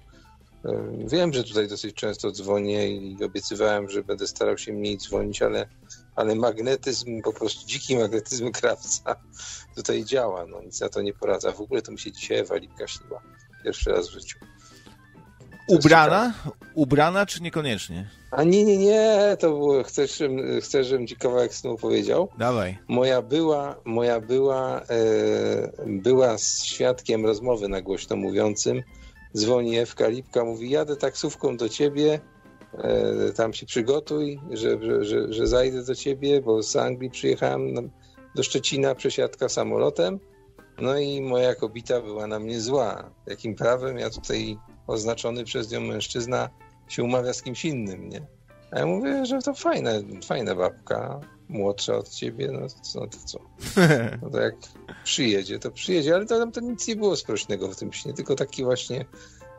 [1.05, 5.67] Wiem, że tutaj dosyć często dzwonię i obiecywałem, że będę starał się mniej dzwonić, ale,
[6.15, 9.15] ale magnetyzm, po prostu dziki magnetyzm krawca
[9.75, 11.51] tutaj działa, no nic na to nie poradza.
[11.51, 13.21] W ogóle to mi się dzisiaj Ewa Lipka śniła
[13.63, 14.39] pierwszy raz w życiu.
[15.67, 16.33] Ubrana?
[16.73, 18.09] Ubrana czy niekoniecznie?
[18.31, 20.23] A nie, nie, nie, to było, chcesz,
[20.61, 22.29] chcesz żebym ci kawałek snu powiedział?
[22.37, 22.77] Dawaj.
[22.87, 24.85] Moja była, moja była, e,
[25.85, 28.83] była z świadkiem rozmowy na głośno mówiącym.
[29.37, 32.19] Dzwoni Ewka Lipka, mówi, jadę taksówką do ciebie,
[32.77, 37.91] e, tam się przygotuj, że, że, że, że zajdę do ciebie, bo z Anglii przyjechałem
[38.35, 40.19] do Szczecina przesiadka samolotem
[40.81, 43.11] no i moja kobita była na mnie zła.
[43.27, 46.49] Jakim prawem ja tutaj oznaczony przez nią mężczyzna
[46.87, 48.21] się umawia z kimś innym, nie?
[48.71, 49.91] A ja mówię, że to fajna,
[50.25, 53.39] fajna babka, młodsza od ciebie, no to, no to co?
[54.21, 54.55] No to jak
[55.03, 58.35] przyjedzie, to przyjedzie, ale to tam to nic nie było sprośnego w tym śnie, tylko
[58.35, 59.05] taki właśnie,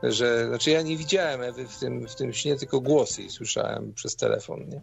[0.03, 3.95] że, znaczy ja nie widziałem Ewy w tym, w tym śnie, tylko głosy jej słyszałem
[3.95, 4.83] przez telefon, nie?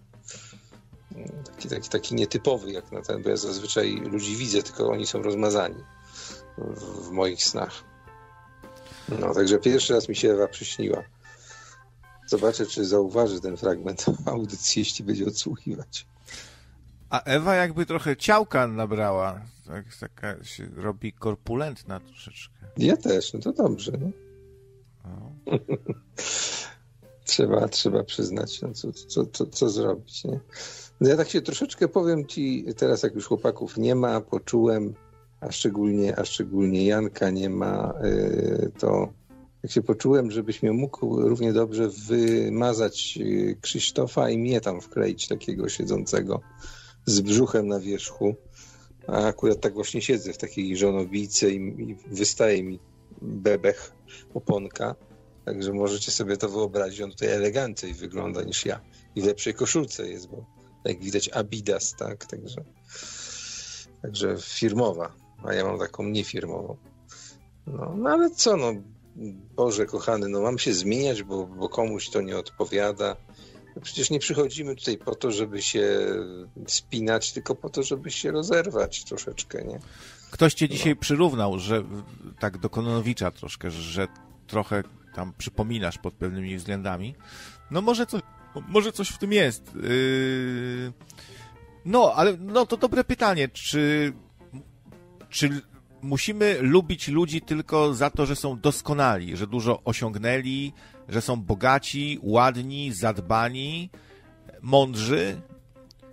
[1.45, 5.21] Taki, taki, taki nietypowy jak na ten, bo ja zazwyczaj ludzi widzę, tylko oni są
[5.21, 5.83] rozmazani
[6.57, 7.83] w moich snach.
[9.19, 11.03] No, także pierwszy raz mi się Ewa przyśniła.
[12.27, 16.07] Zobaczę, czy zauważy ten fragment audycji, jeśli będzie odsłuchiwać.
[17.09, 19.41] A Ewa jakby trochę ciałka nabrała.
[19.67, 22.55] Tak, taka się robi korpulentna troszeczkę.
[22.77, 23.91] Ja też, no to dobrze.
[25.05, 25.31] No.
[27.25, 30.23] trzeba, trzeba przyznać, no, co, co, co, co zrobić.
[30.23, 30.39] Nie?
[31.01, 34.93] No ja tak się troszeczkę powiem ci, teraz jak już chłopaków nie ma, poczułem
[35.41, 39.13] a szczególnie, a szczególnie Janka nie ma, y, to
[39.63, 45.27] jak się poczułem, żebyś mnie mógł równie dobrze wymazać y, Krzysztofa i mnie tam wkleić
[45.27, 46.41] takiego siedzącego
[47.05, 48.35] z brzuchem na wierzchu.
[49.07, 51.55] A akurat tak właśnie siedzę w takiej żonobijce i,
[51.89, 52.79] i wystaje mi
[53.21, 53.93] bebech,
[54.33, 54.95] oponka.
[55.45, 58.81] Także możecie sobie to wyobrazić, on tutaj elegancej wygląda niż ja.
[59.15, 60.45] I w lepszej koszulce jest, bo
[60.85, 62.25] jak widać Abidas, tak?
[62.25, 62.63] Także,
[64.01, 66.77] także firmowa, a ja mam taką niefirmową.
[67.67, 68.73] No, no ale co, no
[69.55, 73.15] Boże kochany, no mam się zmieniać, bo, bo komuś to nie odpowiada.
[73.75, 76.07] No przecież nie przychodzimy tutaj po to, żeby się
[76.67, 79.79] spinać, tylko po to, żeby się rozerwać troszeczkę, nie?
[80.31, 81.01] Ktoś cię dzisiaj no.
[81.01, 81.83] przyrównał, że
[82.39, 84.07] tak do Kononowicza troszkę, że
[84.47, 84.83] trochę
[85.15, 87.15] tam przypominasz pod pewnymi względami.
[87.71, 88.19] No może, co,
[88.67, 89.75] może coś w tym jest.
[89.75, 90.93] Yy...
[91.85, 94.13] No, ale no to dobre pytanie, czy,
[95.35, 95.61] czy
[96.01, 100.73] musimy lubić ludzi tylko za to, że są doskonali, że dużo osiągnęli,
[101.09, 103.89] że są bogaci, ładni, zadbani,
[104.61, 105.41] mądrzy?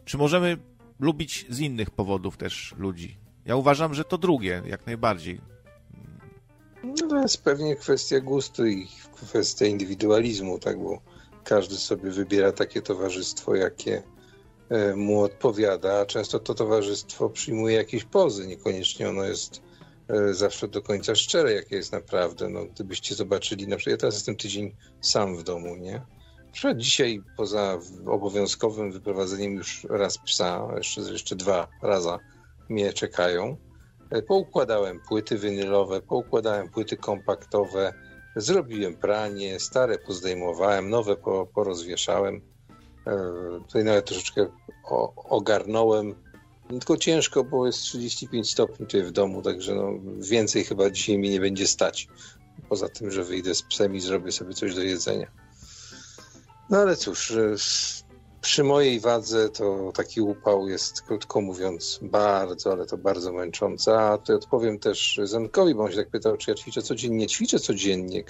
[0.04, 0.56] Czy możemy
[1.00, 3.16] lubić z innych powodów też ludzi?
[3.44, 5.40] Ja uważam, że to drugie, jak najbardziej.
[6.84, 8.88] No to jest pewnie kwestia gustu i
[9.26, 11.00] kwestia indywidualizmu, tak, bo
[11.44, 14.02] każdy sobie wybiera takie towarzystwo, jakie
[14.96, 19.62] mu odpowiada, często to towarzystwo przyjmuje jakieś pozy, niekoniecznie ono jest
[20.08, 22.48] e, zawsze do końca szczere, jakie jest naprawdę.
[22.48, 26.02] No, gdybyście zobaczyli, na przykład ja teraz jestem tydzień sam w domu, nie?
[26.52, 32.18] Przykład dzisiaj poza obowiązkowym wyprowadzeniem już raz psa, jeszcze, jeszcze dwa raza
[32.68, 33.56] mnie czekają,
[34.12, 37.92] E, poukładałem płyty winylowe, poukładałem płyty kompaktowe,
[38.36, 42.40] zrobiłem pranie, stare pozdejmowałem, nowe po, porozwieszałem.
[43.06, 44.46] E, tutaj nawet troszeczkę
[45.16, 46.14] ogarnąłem.
[46.68, 51.30] Tylko ciężko, bo jest 35 stopni tutaj w domu, także no, więcej chyba dzisiaj mi
[51.30, 52.08] nie będzie stać.
[52.68, 55.30] Poza tym, że wyjdę z psem i zrobię sobie coś do jedzenia.
[56.70, 57.32] No ale cóż,
[58.40, 63.92] przy mojej wadze to taki upał jest, krótko mówiąc, bardzo, ale to bardzo męczący.
[63.92, 67.26] A to odpowiem też Zenkowi, bo on się tak pytał, czy ja ćwiczę codziennie.
[67.26, 68.24] Ćwiczę codziennie,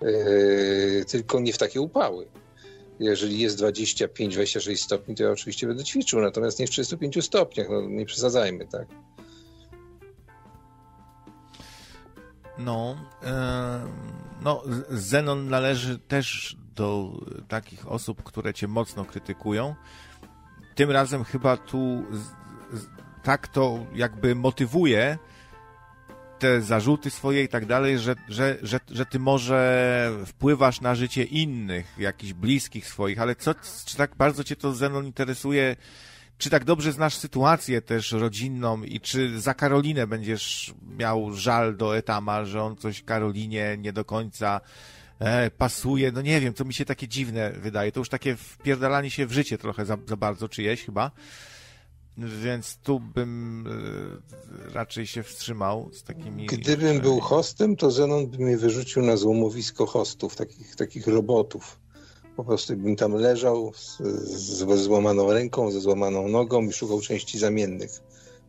[0.00, 2.26] yy, tylko nie w takie upały.
[3.00, 7.80] Jeżeli jest 25-26 stopni, to ja oczywiście będę ćwiczył, natomiast nie w 35 stopniach, no
[7.80, 8.88] nie przesadzajmy, tak?
[12.58, 13.28] No, yy,
[14.42, 17.12] no, Zenon należy też do
[17.48, 19.74] takich osób, które cię mocno krytykują.
[20.74, 22.02] Tym razem chyba tu
[23.22, 25.18] tak to jakby motywuje
[26.44, 31.24] te zarzuty swoje i tak dalej, że, że, że, że ty może wpływasz na życie
[31.24, 33.54] innych, jakichś bliskich swoich, ale co,
[33.84, 35.76] czy tak bardzo cię to Zenon interesuje,
[36.38, 41.96] czy tak dobrze znasz sytuację też rodzinną i czy za Karolinę będziesz miał żal do
[41.96, 44.60] Etama, że on coś Karolinie nie do końca
[45.18, 47.92] e, pasuje, no nie wiem, to mi się takie dziwne wydaje.
[47.92, 51.10] To już takie wpierdalanie się w życie trochę za, za bardzo czyjeś chyba.
[52.18, 56.46] Więc tu bym e, raczej się wstrzymał z takimi...
[56.46, 61.80] Gdybym był hostem, to Zenon by mnie wyrzucił na złomowisko hostów, takich, takich robotów.
[62.36, 67.38] Po prostu bym tam leżał z, z złamaną ręką, ze złamaną nogą i szukał części
[67.38, 67.90] zamiennych,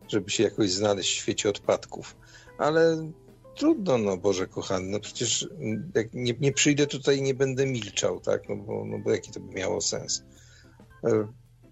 [0.08, 2.16] żeby się jakoś znaleźć w świecie odpadków.
[2.58, 3.10] Ale
[3.56, 5.48] trudno, no Boże kochany, no przecież
[5.94, 9.32] jak nie, nie przyjdę tutaj i nie będę milczał, tak, no bo, no bo jaki
[9.32, 10.24] to by miało sens.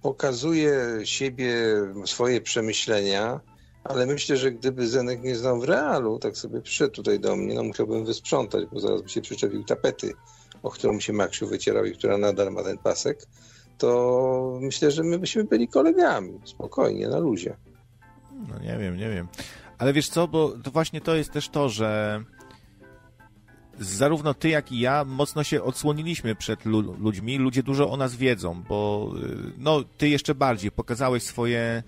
[0.04, 1.54] E, pokazuję siebie,
[2.04, 3.40] swoje przemyślenia,
[3.84, 7.54] ale myślę, że gdyby Zenek nie znał w realu, tak sobie przyszedł tutaj do mnie,
[7.54, 10.12] no musiałbym wysprzątać, bo zaraz by się przyczepił tapety,
[10.62, 13.26] o którą się Maksiu wycierał i która nadal ma ten pasek,
[13.78, 17.56] to myślę, że my byśmy byli kolegami, spokojnie, na luzie.
[18.48, 19.28] No nie wiem, nie wiem.
[19.78, 22.20] Ale wiesz co, bo to właśnie to jest też to, że
[23.78, 27.38] zarówno ty, jak i ja mocno się odsłoniliśmy przed lu ludźmi.
[27.38, 31.82] Ludzie dużo o nas wiedzą, bo y, no, ty jeszcze bardziej pokazałeś swoje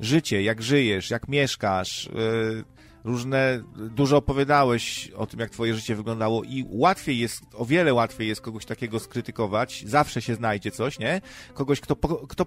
[0.00, 2.10] życie, jak żyjesz, jak mieszkasz.
[2.14, 2.64] Yy,
[3.04, 8.28] różne, dużo opowiadałeś o tym, jak twoje życie wyglądało i łatwiej jest, o wiele łatwiej
[8.28, 11.20] jest kogoś takiego skrytykować, zawsze się znajdzie coś, nie?
[11.54, 11.96] Kogoś, kto,
[12.28, 12.46] kto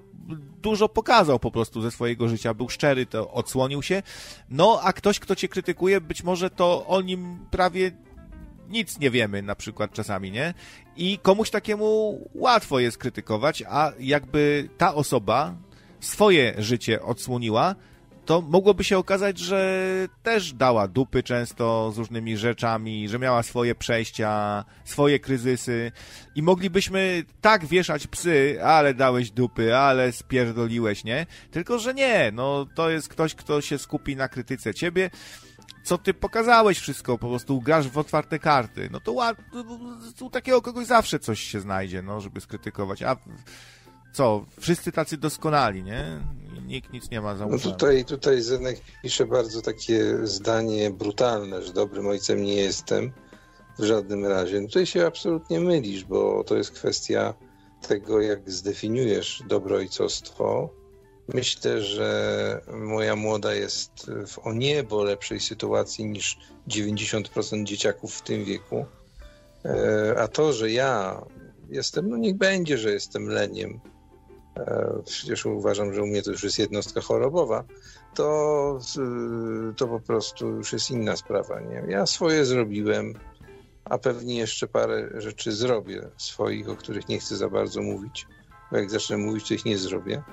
[0.61, 4.03] dużo pokazał po prostu ze swojego życia, był szczery, to odsłonił się,
[4.49, 7.91] no a ktoś, kto cię krytykuje, być może to o nim prawie
[8.69, 10.53] nic nie wiemy na przykład czasami, nie?
[10.95, 15.55] I komuś takiemu łatwo jest krytykować, a jakby ta osoba
[15.99, 17.75] swoje życie odsłoniła,
[18.25, 19.87] to mogłoby się okazać, że
[20.23, 25.91] też dała dupy często z różnymi rzeczami, że miała swoje przejścia, swoje kryzysy
[26.35, 31.25] i moglibyśmy tak wieszać psy, ale dałeś dupy, ale spierdoliłeś, nie?
[31.51, 35.09] Tylko, że nie, no to jest ktoś, kto się skupi na krytyce ciebie,
[35.85, 39.15] co ty pokazałeś wszystko, po prostu grasz w otwarte karty, no to
[40.21, 43.17] u takiego kogoś zawsze coś się znajdzie, no, żeby skrytykować, a
[44.13, 46.19] co, wszyscy tacy doskonali, nie?
[46.65, 51.73] Nikt nic nie ma za No tutaj, tutaj Zenek pisze bardzo takie zdanie brutalne, że
[51.73, 53.11] dobrym ojcem nie jestem
[53.79, 54.61] w żadnym razie.
[54.61, 57.33] No tutaj się absolutnie mylisz, bo to jest kwestia
[57.87, 60.69] tego, jak zdefiniujesz dobro ojcostwo.
[61.33, 68.45] Myślę, że moja młoda jest w o niebo lepszej sytuacji niż 90% dzieciaków w tym
[68.45, 68.85] wieku.
[69.65, 71.21] E, a to, że ja
[71.69, 73.79] jestem, no niech będzie, że jestem leniem,
[74.57, 77.63] e, przecież uważam, że u mnie to już jest jednostka chorobowa,
[78.15, 78.79] to,
[79.77, 81.59] to po prostu już jest inna sprawa.
[81.59, 81.83] Nie?
[81.87, 83.13] Ja swoje zrobiłem,
[83.85, 88.27] a pewnie jeszcze parę rzeczy zrobię swoich, o których nie chcę za bardzo mówić,
[88.71, 90.23] bo jak zacznę mówić, to ich nie zrobię.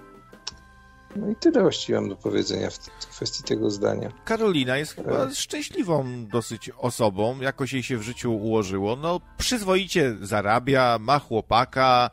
[1.16, 4.12] No i tyle właściwie mam do powiedzenia w kwestii tego zdania.
[4.24, 5.34] Karolina jest chyba e.
[5.34, 8.96] szczęśliwą dosyć osobą, jakoś jej się w życiu ułożyło.
[8.96, 12.10] No, przyzwoicie zarabia, ma chłopaka,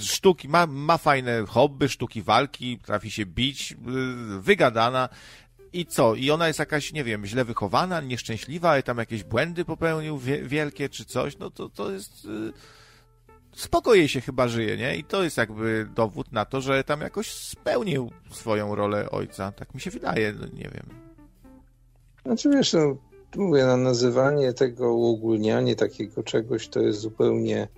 [0.00, 3.76] sztuki, ma, ma fajne hobby, sztuki walki, trafi się bić, y,
[4.40, 5.08] wygadana.
[5.72, 6.14] I co?
[6.14, 10.88] I ona jest jakaś, nie wiem, źle wychowana, nieszczęśliwa, i tam jakieś błędy popełnił wielkie
[10.88, 12.52] czy coś, no to to jest y,
[13.56, 14.96] spoko jej się chyba żyje, nie?
[14.96, 19.52] I to jest jakby dowód na to, że tam jakoś spełnił swoją rolę ojca.
[19.52, 20.86] Tak mi się wydaje, no nie wiem.
[22.24, 22.96] Znaczy wiesz, no,
[23.36, 27.68] mówię, no, nazywanie tego, uogólnianie takiego czegoś to jest zupełnie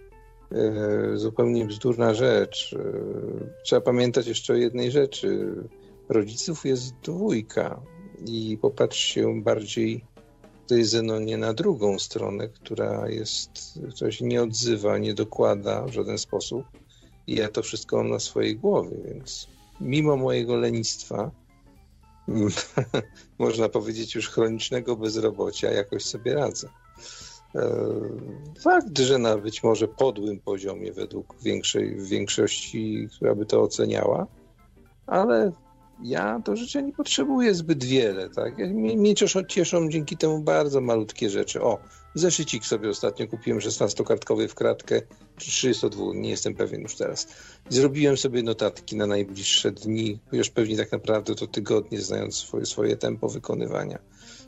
[0.53, 2.77] e, zupełnie bzdurna rzecz.
[2.79, 5.55] E, trzeba pamiętać jeszcze o jednej rzeczy.
[6.09, 7.81] Rodziców jest dwójka
[8.27, 10.05] i popatrz się bardziej
[10.69, 13.51] tutaj Zenonie na drugą stronę, która jest,
[13.95, 16.65] która się nie odzywa, nie dokłada w żaden sposób.
[17.27, 19.49] I ja to wszystko mam na swojej głowie, więc
[19.81, 21.31] mimo mojego lenistwa,
[23.39, 26.69] można powiedzieć już chronicznego bezrobocia, jakoś sobie radzę.
[27.55, 27.85] E,
[28.61, 34.27] fakt, że na być może podłym poziomie według większej, większości, która by to oceniała,
[35.07, 35.53] ale
[36.03, 38.59] ja do życia nie potrzebuję zbyt wiele, tak?
[38.75, 41.63] Mnie, cieszą, cieszą, dzięki temu bardzo malutkie rzeczy.
[41.63, 41.79] O,
[42.15, 45.03] zeszycik sobie ostatnio kupiłem 16-kartkowy w kratkę,
[45.37, 47.29] czy 32, nie jestem pewien już teraz.
[47.69, 52.97] Zrobiłem sobie notatki na najbliższe dni, już pewnie tak naprawdę to tygodnie, znając swoje, swoje
[52.97, 53.99] tempo wykonywania.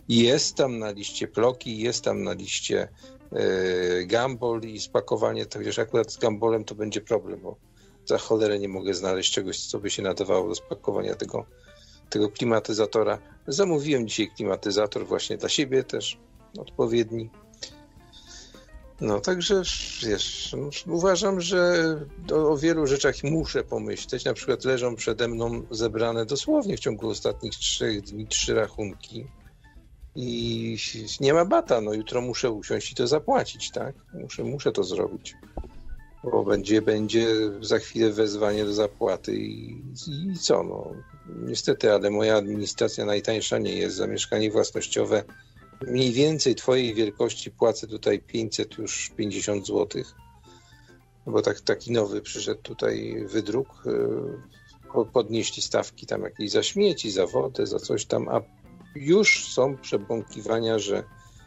[0.08, 2.88] Jest tam na liście ploki, jest tam na liście
[3.32, 7.69] yy, gambol i spakowanie, tak chociaż akurat z gambolem to będzie problem, bo
[8.10, 11.46] za cholerę nie mogę znaleźć czegoś, co by się nadawało do spakowania tego,
[12.10, 13.18] tego klimatyzatora.
[13.46, 16.18] Zamówiłem dzisiaj klimatyzator właśnie dla siebie też,
[16.58, 17.30] odpowiedni.
[19.00, 19.62] No, także
[20.06, 21.84] wiesz, uważam, że
[22.32, 24.24] o, o, wielu rzeczach muszę pomyśleć.
[24.24, 29.26] Na przykład leżą przede mną zebrane dosłownie w ciągu ostatnich trzech dni trzy rachunki.
[30.14, 30.76] I
[31.20, 33.94] nie ma bata, no jutro muszę usiąść i to zapłacić, tak?
[34.14, 35.36] Muszę, muszę to zrobić
[36.24, 37.26] bo będzie, będzie
[37.60, 39.82] za chwilę wezwanie do zapłaty i,
[40.32, 40.92] i co, no
[41.26, 45.24] niestety, ale moja administracja najtańsza nie jest za mieszkanie własnościowe.
[45.86, 50.02] Mniej więcej twojej wielkości płacę tutaj 500 już 50 zł,
[51.26, 53.68] bo tak, taki nowy przyszedł tutaj wydruk.
[53.86, 54.60] Y,
[55.12, 58.40] podnieśli stawki tam jakieś za śmieci, za wodę, za coś tam, a
[58.94, 61.04] już są przebąkiwania, że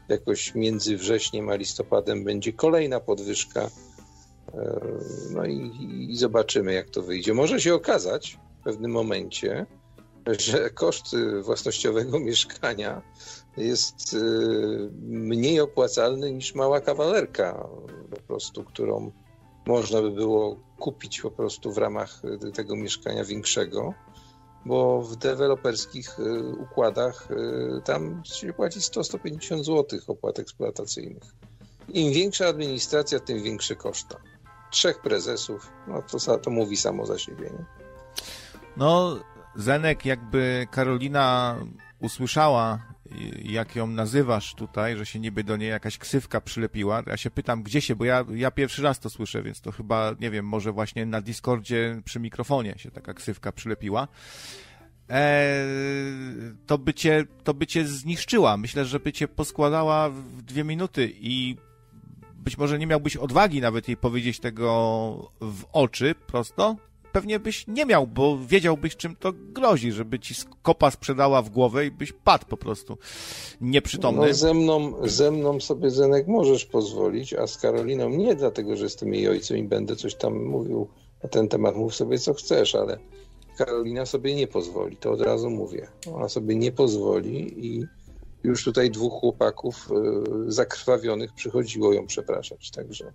[0.09, 3.69] jakoś między wrześniem a listopadem będzie kolejna podwyżka
[5.31, 5.71] no i,
[6.09, 7.33] i, zobaczymy, jak to wyjdzie.
[7.33, 9.65] Może się okazać w pewnym momencie,
[10.39, 13.01] że koszt własnościowego mieszkania
[13.57, 17.67] jest y, mniej opłacalny niż mała kawalerka,
[18.09, 19.11] po prostu, którą
[19.67, 22.21] można by było kupić po prostu w ramach
[22.53, 23.93] tego mieszkania większego,
[24.65, 31.23] bo w deweloperskich y, układach y, tam się płaci 100-150 zł opłat eksploatacyjnych.
[31.93, 34.19] Im większa administracja, tym większe koszta
[34.73, 37.43] trzech prezesów, no to, to mówi samo za siebie.
[37.43, 37.65] Nie?
[38.77, 39.19] No,
[39.55, 41.57] Zenek, jakby Karolina
[41.99, 42.79] usłyszała,
[43.43, 47.03] jak ją nazywasz tutaj, że się niby do niej jakaś ksywka przylepiła.
[47.07, 50.15] Ja się pytam, gdzie się, bo ja, ja pierwszy raz to słyszę, więc to chyba,
[50.19, 54.07] nie wiem, może właśnie na Discordzie przy mikrofonie się taka ksywka przylepiła.
[55.09, 55.65] E,
[56.65, 58.57] to, by cię, to by cię zniszczyła.
[58.57, 61.57] Myślę, że by cię poskładała w dwie minuty i
[62.43, 66.75] być może nie miałbyś odwagi nawet jej powiedzieć tego w oczy prosto,
[67.11, 71.85] pewnie byś nie miał, bo wiedziałbyś, czym to grozi, żeby ci kopa sprzedała w głowę
[71.85, 72.97] i byś padł po prostu
[73.61, 74.27] nieprzytomny.
[74.27, 78.83] No ze mną, ze mną sobie, Zenek, możesz pozwolić, a z Karoliną nie, dlatego że
[78.83, 80.87] jestem jej ojcem i będę coś tam mówił
[81.23, 81.75] na ten temat.
[81.75, 82.99] Mów sobie, co chcesz, ale
[83.57, 85.87] Karolina sobie nie pozwoli, to od razu mówię.
[86.13, 87.85] Ona sobie nie pozwoli i
[88.43, 89.89] już tutaj dwóch chłopaków
[90.47, 93.13] y, zakrwawionych przychodziło ją przepraszać, także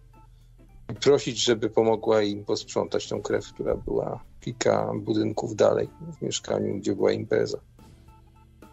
[1.01, 5.88] prosić, żeby pomogła im posprzątać tą krew, która była kilka budynków dalej
[6.19, 7.59] w mieszkaniu, gdzie była impreza.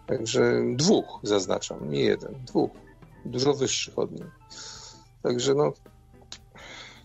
[0.08, 2.72] Także dwóch zaznaczam, nie jeden, dwóch.
[3.26, 4.30] Dużo wyższych od niej.
[5.24, 5.74] Także no,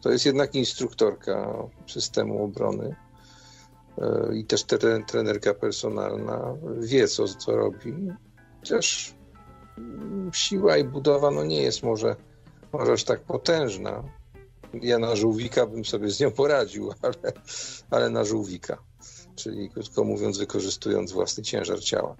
[0.02, 1.54] to jest jednak instruktorka
[1.86, 2.96] systemu obrony
[3.98, 4.64] e, i też
[5.06, 7.94] trenerka personalna wie, co, co robi.
[8.60, 9.14] Chociaż
[10.32, 12.16] siła i budowa no nie jest może,
[12.72, 14.02] może aż tak potężna.
[14.82, 17.32] Ja na żółwika bym sobie z nią poradził, ale,
[17.90, 18.78] ale na żółwika.
[19.34, 22.16] Czyli krótko mówiąc, wykorzystując własny ciężar ciała.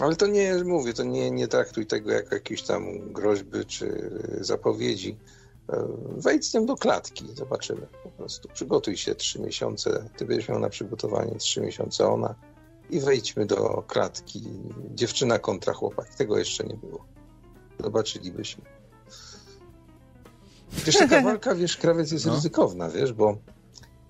[0.00, 5.16] Ale to nie, mówię, to nie, nie traktuj tego jako jakieś tam groźby czy zapowiedzi.
[6.16, 8.48] Wejdź z nią do klatki, zobaczymy po prostu.
[8.48, 12.34] Przygotuj się trzy miesiące, ty będziesz miał na przygotowanie trzy miesiące ona
[12.90, 14.42] i wejdźmy do klatki.
[14.94, 16.14] Dziewczyna kontra chłopak.
[16.14, 17.04] Tego jeszcze nie było.
[17.80, 18.64] Zobaczylibyśmy.
[20.72, 22.34] Wiesz, taka walka, wiesz, krawiec jest no.
[22.34, 23.38] ryzykowna, wiesz, bo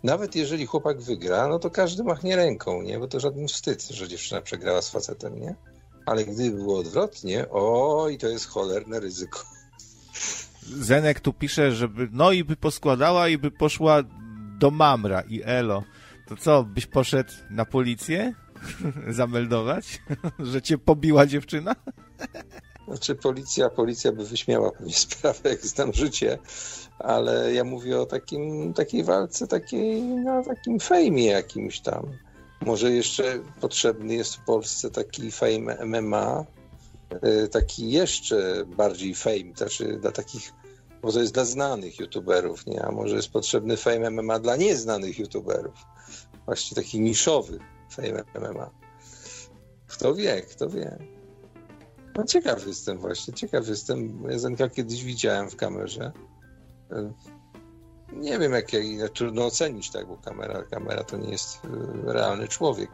[0.02, 2.98] nawet jeżeli chłopak wygra, no to każdy machnie ręką, nie?
[2.98, 5.54] Bo to żaden wstyd, że dziewczyna przegrała z facetem, nie?
[6.06, 9.40] Ale gdyby było odwrotnie, oj, to jest cholerne ryzyko.
[10.62, 14.02] Zenek tu pisze, żeby no i by poskładała i by poszła
[14.58, 15.82] do Mamra i Elo.
[16.28, 18.34] To co, byś poszedł na policję?
[19.08, 20.02] Zameldować?
[20.52, 21.76] że cię pobiła dziewczyna?
[22.88, 26.38] Znaczy policja, policja by wyśmiała pewnie sprawę, jak znam życie,
[26.98, 32.06] ale ja mówię o takim, takiej walce, takiej, no, takim fejmie jakimś tam.
[32.60, 36.44] Może jeszcze potrzebny jest w Polsce taki fame MMA,
[37.44, 40.52] y, taki jeszcze bardziej fame, znaczy dla takich,
[41.02, 42.82] bo to jest dla znanych youtuberów, nie?
[42.82, 45.74] A może jest potrzebny fame MMA dla nieznanych youtuberów.
[46.46, 47.58] Właśnie taki niszowy
[47.90, 48.70] fame MMA.
[49.86, 50.98] Kto wie, kto wie.
[52.16, 54.26] No ciekaw jestem właśnie, ciekaw jestem.
[54.38, 56.12] Zenka kiedyś widziałem w kamerze.
[58.12, 62.48] Nie wiem, jak, jak trudno ocenić, tak, bo kamera, kamera to nie jest e, realny
[62.48, 62.90] człowiek.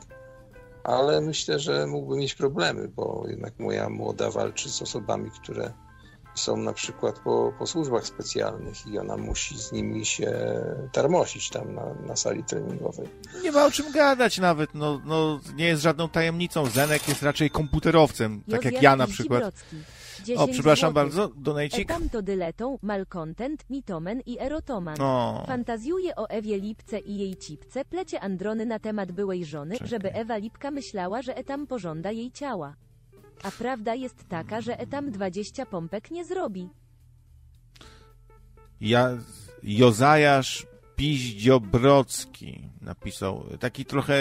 [0.84, 5.72] Ale myślę, że mógłby mieć problemy, bo jednak moja młoda walczy z osobami, które
[6.36, 10.32] są na przykład po, po służbach specjalnych i ona musi z nimi się
[10.92, 13.08] tarmosić tam na, na sali treningowej.
[13.42, 16.66] Nie ma o czym gadać nawet, no, no nie jest żadną tajemnicą.
[16.66, 19.54] Zenek jest raczej komputerowcem, tak jak ja na przykład.
[20.36, 21.14] O, przepraszam złotych.
[21.14, 21.88] bardzo, donajcik.
[21.88, 25.00] Tam to dyletą, malcontent, mitomen i erotoman.
[25.00, 25.44] O.
[25.46, 29.88] Fantazjuje o Ewie Lipce i jej cipce, plecie Androny na temat byłej żony, Czekaj.
[29.88, 32.74] żeby Ewa Lipka myślała, że etam pożąda jej ciała.
[33.42, 36.68] A prawda jest taka, że etam 20 pompek nie zrobi.
[38.80, 39.10] Ja,
[39.62, 44.14] Jozajasz Piździobrocki napisał taki trochę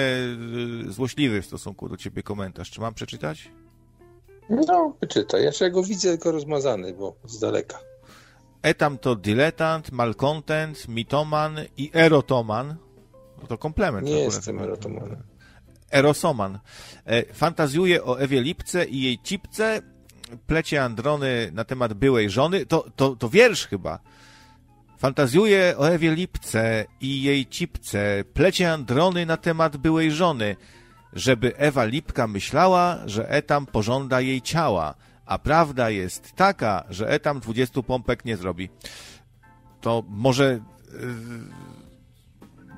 [0.88, 2.72] y, złośliwy w stosunku do ciebie komentarz.
[2.72, 3.52] Czy mam przeczytać?
[4.50, 5.44] No, czytaj.
[5.44, 7.80] Ja się go widzę tylko rozmazany, bo z daleka.
[8.62, 12.76] Etam to diletant, malcontent, mitoman i erotoman.
[13.42, 14.08] No to komplement.
[14.08, 15.24] Nie jestem erotomanem.
[15.96, 16.60] Erosoman.
[17.06, 19.82] E, fantazjuje o Ewie Lipce i jej cipce,
[20.48, 22.66] plecie Androny na temat byłej żony.
[22.66, 24.00] To, to, to wiersz chyba.
[24.98, 30.56] Fantazjuje o Ewie Lipce i jej cipce, plecie Androny na temat byłej żony,
[31.14, 37.40] żeby Ewa Lipka myślała, że Etam pożąda jej ciała, a prawda jest taka, że Etam
[37.40, 38.70] 20 pompek nie zrobi.
[39.82, 40.60] To może
[40.94, 41.00] yy,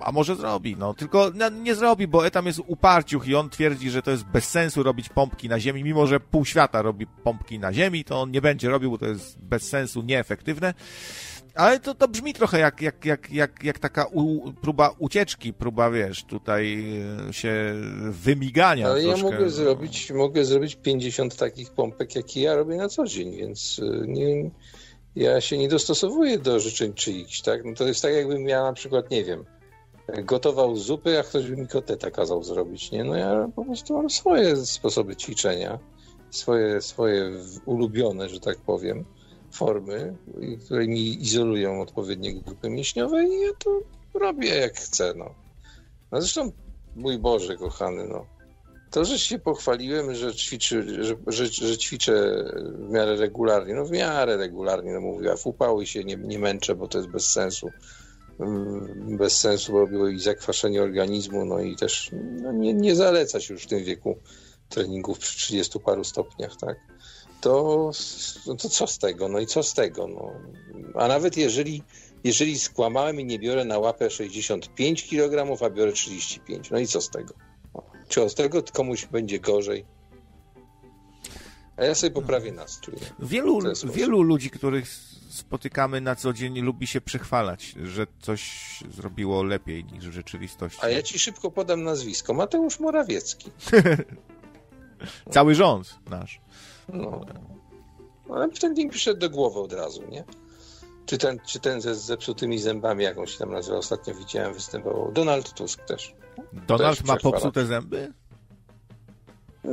[0.02, 0.94] a może zrobi, no.
[0.94, 1.32] Tylko
[1.64, 5.10] nie zrobi, bo Etam jest uparciuch i on twierdzi, że to jest bez sensu robić
[5.10, 8.70] pompki na ziemi, mimo że pół świata robi pompki na ziemi, to on nie będzie
[8.70, 10.74] robił, bo to jest bez sensu, nieefektywne.
[11.58, 15.92] Ale to, to brzmi trochę jak, jak, jak, jak, jak taka u, próba ucieczki, próba,
[15.92, 16.94] wiesz, tutaj
[17.30, 17.74] e, się
[18.12, 18.88] wymigania.
[18.88, 19.26] Ale troszkę.
[19.26, 23.82] ja mogę zrobić, mogę zrobić 50 takich pompek, jakie ja robię na co dzień, więc
[23.84, 24.50] e, nie,
[25.16, 27.66] ja się nie dostosowuję do życzeń czyichś, tak?
[27.66, 29.46] No to jest tak, jakbym ja na przykład, nie wiem,
[30.24, 33.04] gotował zupy, a ktoś by mi koteta kazał zrobić, nie?
[33.04, 35.80] No ja po prostu mam swoje sposoby ćwiczenia,
[36.30, 37.32] swoje, swoje
[37.66, 39.06] ulubione, że tak powiem,
[39.52, 40.16] formy,
[40.66, 43.82] które mi izolują odpowiednie grupy mięśniowe i ja to
[44.14, 45.36] robię jak chcę, no.
[46.12, 46.52] no zresztą,
[46.96, 48.26] mój Boże, kochany, no.
[48.92, 53.92] To, że się pochwaliłem, że, ćwiczy, że, że, że ćwiczę w miarę regularnie, no w
[53.92, 57.30] miarę regularnie, no mówię, a w upały się nie, nie męczę, bo to jest bez
[57.30, 57.70] sensu
[59.18, 63.54] bez sensu, bo było i zakwaszenie organizmu, no i też no nie, nie zaleca się
[63.54, 64.18] już w tym wieku
[64.70, 66.78] treningów przy 30 paru stopniach, tak?
[67.42, 67.92] To,
[68.48, 69.28] no to co z tego?
[69.28, 70.08] No i co z tego?
[70.08, 70.32] No.
[70.96, 71.84] A nawet jeżeli,
[72.24, 77.02] jeżeli skłamałem i nie biorę na łapę 65 kg, a biorę 35, no i co
[77.02, 77.34] z tego?
[78.08, 79.86] Czy od tego komuś będzie gorzej?
[81.78, 82.98] A ja sobie poprawię nastrój.
[83.20, 89.84] Wielu, wielu ludzi, których spotykamy na co dzień, lubi się przechwalać, że coś zrobiło lepiej
[89.84, 90.80] niż w rzeczywistości.
[90.82, 92.34] A ja ci szybko podam nazwisko.
[92.34, 93.52] Mateusz Morawiecki.
[95.34, 96.42] Cały rząd nasz.
[96.90, 97.22] No.
[98.30, 100.24] Ale ten mi przyszedł do głowy od razu, nie?
[101.06, 105.12] Czy ten, czy ten ze zepsutymi zębami, jak on się tam nazywa, ostatnio widziałem, występował.
[105.12, 106.16] Donald Tusk też.
[106.54, 108.14] Donald też ma popsute zęby?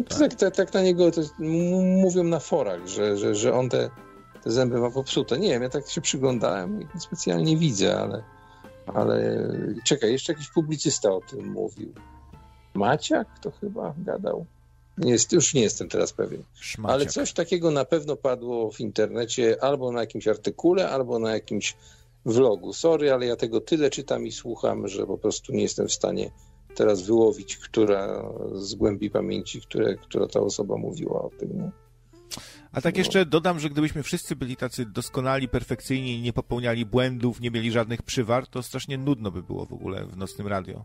[0.08, 0.18] Tak.
[0.18, 1.10] Tak, tak, tak, na niego
[2.02, 3.90] mówią na forach, że, że, że on te,
[4.44, 5.38] te zęby ma popsute.
[5.38, 8.22] Nie wiem, ja tak się przyglądałem i specjalnie widzę, ale,
[8.86, 9.48] ale
[9.84, 11.92] czekaj, jeszcze jakiś publicysta o tym mówił.
[12.74, 14.46] Maciak to chyba gadał.
[14.98, 16.42] Nie jest, już nie jestem teraz pewien.
[16.54, 16.94] Szmaciak.
[16.94, 21.76] Ale coś takiego na pewno padło w internecie albo na jakimś artykule, albo na jakimś
[22.26, 22.72] vlogu.
[22.72, 26.30] Sorry, ale ja tego tyle czytam i słucham, że po prostu nie jestem w stanie
[26.74, 31.56] teraz wyłowić, która z głębi pamięci, które, która ta osoba mówiła o tym.
[31.56, 31.83] Nie?
[32.74, 37.50] A tak jeszcze dodam, że gdybyśmy wszyscy byli tacy doskonali, perfekcyjni, nie popełniali błędów, nie
[37.50, 40.84] mieli żadnych przywar, to strasznie nudno by było w ogóle w nocnym radio.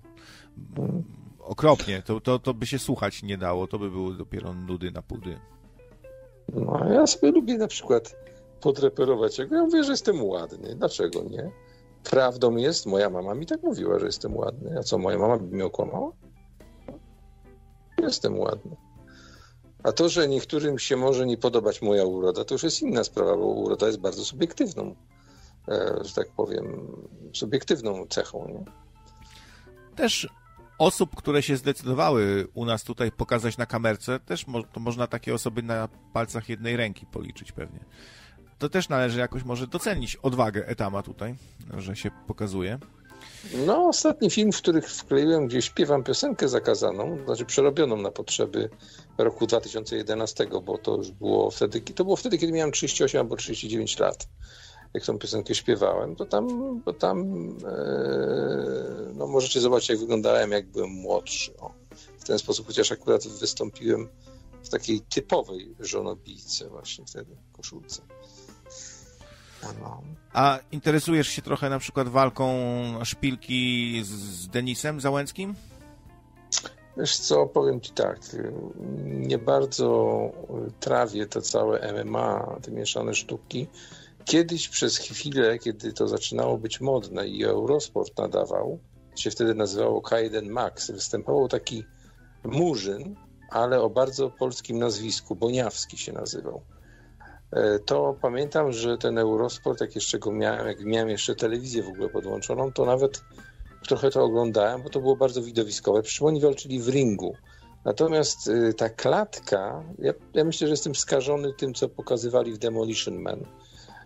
[1.40, 2.02] Okropnie.
[2.02, 3.68] To, to, to by się słuchać nie dało.
[3.68, 5.40] To by były dopiero nudy na pudy.
[6.54, 8.16] No, ja sobie lubię na przykład
[8.62, 9.38] podreperować.
[9.38, 10.76] Ja mówię, że jestem ładny.
[10.76, 11.52] Dlaczego nie?
[12.04, 14.80] Prawdą jest, moja mama mi tak mówiła, że jestem ładny.
[14.80, 16.12] A co, moja mama by mnie okłamała?
[17.98, 18.76] Jestem ładny.
[19.84, 23.38] A to, że niektórym się może nie podobać moja uroda, to już jest inna sprawa,
[23.38, 24.96] bo uroda jest bardzo subiektywną,
[25.68, 26.88] e, że tak powiem,
[27.34, 28.48] subiektywną cechą.
[28.48, 28.66] Nie?
[29.96, 30.28] Też
[30.78, 35.34] osób, które się zdecydowały u nas tutaj pokazać na kamerce, też mo to można takie
[35.34, 37.80] osoby na palcach jednej ręki policzyć pewnie.
[38.60, 41.36] To też należy jakoś może docenić odwagę Etama tutaj,
[41.78, 42.80] że się pokazuje.
[43.66, 48.70] No, ostatni film, w których wkleiłem, gdzie śpiewam piosenkę zakazaną, znaczy przerobioną na potrzeby
[49.18, 54.00] roku 2011, bo to już było wtedy, to było wtedy, kiedy miałem 38 albo 39
[54.00, 54.28] lat
[54.94, 56.48] jak tą piosenkę śpiewałem, to tam,
[56.86, 57.20] to tam
[57.66, 61.58] e, no możecie zobaczyć, jak wyglądałem, jak byłem młodszy.
[61.58, 61.74] O.
[62.20, 64.10] W ten sposób, chociaż akurat wystąpiłem
[64.64, 68.02] w takiej typowej żonobijce właśnie wtedy, koszulce.
[70.34, 72.54] A interesujesz się trochę na przykład walką
[73.04, 75.56] szpilki z Denisem Załęckim?
[76.98, 78.20] Wiesz co, powiem Ci tak,
[79.04, 80.20] nie bardzo
[80.80, 83.68] trawię to całe MMA, te mieszane sztuki,
[84.30, 88.80] Kiedyś przez chwilę, kiedy to zaczynało być modne i Eurosport nadawał,
[89.16, 91.84] się wtedy nazywało K1 Max, występował taki
[92.44, 93.16] murzyn,
[93.50, 96.62] ale o bardzo polskim nazwisku, Boniawski się nazywał.
[97.52, 101.90] E, to pamiętam, że ten Eurosport, jak jeszcze go miałem, jak miałem jeszcze telewizję w
[101.90, 103.24] ogóle podłączoną, to nawet
[103.88, 106.02] trochę to oglądałem, bo to było bardzo widowiskowe.
[106.02, 107.36] Przecież oni walczyli w ringu.
[107.86, 113.20] Natomiast y, ta klatka, ja, ja myślę, że jestem skażony tym, co pokazywali w Demolition
[113.20, 113.46] Man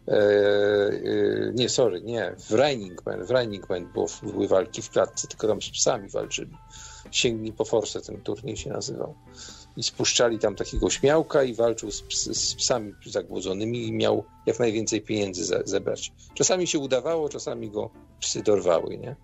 [0.07, 4.89] E, e, nie, sorry, nie, w Running Man, w Running Man było, były walki w
[4.89, 6.57] klatce, tylko tam z psami walczyli.
[7.11, 9.15] Sięgnij po forsę, ten turniej się nazywał.
[9.77, 14.59] I spuszczali tam takiego śmiałka i walczył z, ps, z psami zagłodzonymi i miał jak
[14.59, 16.11] najwięcej pieniędzy ze, zebrać.
[16.33, 19.15] Czasami się udawało, czasami go psy dorwały, nie?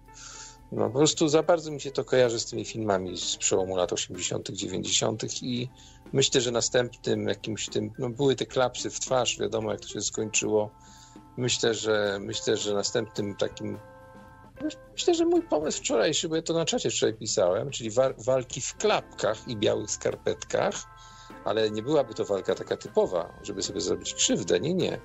[0.72, 3.93] No po prostu za bardzo mi się to kojarzy z tymi filmami z przełomu lat
[3.93, 5.43] 80., 90.
[5.43, 5.70] i
[6.14, 10.02] myślę, że następnym jakimś tym, no były te klapsy w twarz, wiadomo jak to się
[10.02, 10.70] skończyło.
[11.38, 13.80] Myślę, że myślę, że następnym takim
[14.93, 18.62] Myślę, że mój pomysł wczorajszy, bo ja to na czacie wczoraj pisałem, czyli wa walki
[18.62, 20.76] w klapkach i białych skarpetkach,
[21.45, 24.60] ale nie byłaby to walka taka typowa, żeby sobie zrobić krzywdę.
[24.60, 24.99] Nie, nie.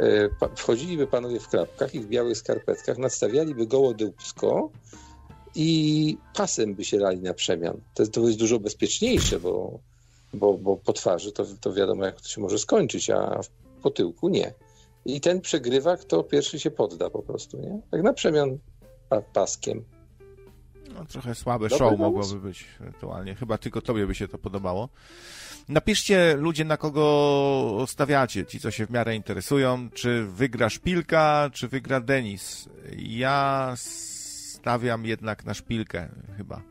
[0.00, 4.70] E, wchodziliby panowie w klapkach i w białych skarpetkach, nadstawialiby gołodupsko
[5.54, 7.80] i pasem by się rali na przemian.
[7.94, 9.78] To, to jest dużo bezpieczniejsze, bo,
[10.34, 13.40] bo, bo po twarzy to, to wiadomo, jak to się może skończyć, a
[13.82, 14.54] po tyłku nie.
[15.04, 17.80] I ten przegrywa, kto pierwszy się podda po prostu, nie?
[17.90, 18.58] Tak na przemian
[19.14, 19.84] pa, paskiem.
[20.94, 22.02] No, trochę słabe Dobry show pomysł.
[22.02, 23.34] mogłoby być ewentualnie.
[23.34, 24.88] Chyba tylko tobie by się to podobało.
[25.68, 31.68] Napiszcie ludzie, na kogo stawiacie, ci co się w miarę interesują, czy wygra Szpilka, czy
[31.68, 32.68] wygra Denis.
[32.98, 36.62] Ja stawiam jednak na Szpilkę chyba.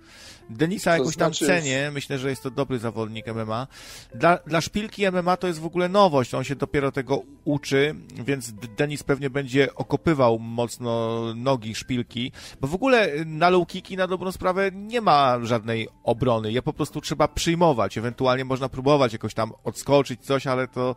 [0.50, 1.46] Denisa to jakoś tam znaczy...
[1.46, 3.68] cenię, myślę, że jest to dobry zawodnik MMA.
[4.16, 8.52] Dla, dla szpilki MMA to jest w ogóle nowość, on się dopiero tego uczy, więc
[8.52, 12.32] Denis pewnie będzie okopywał mocno nogi szpilki,
[12.62, 16.74] bo w ogóle na low kicki na dobrą sprawę nie ma żadnej obrony, je po
[16.74, 20.96] prostu trzeba przyjmować, ewentualnie można próbować jakoś tam odskoczyć coś, ale to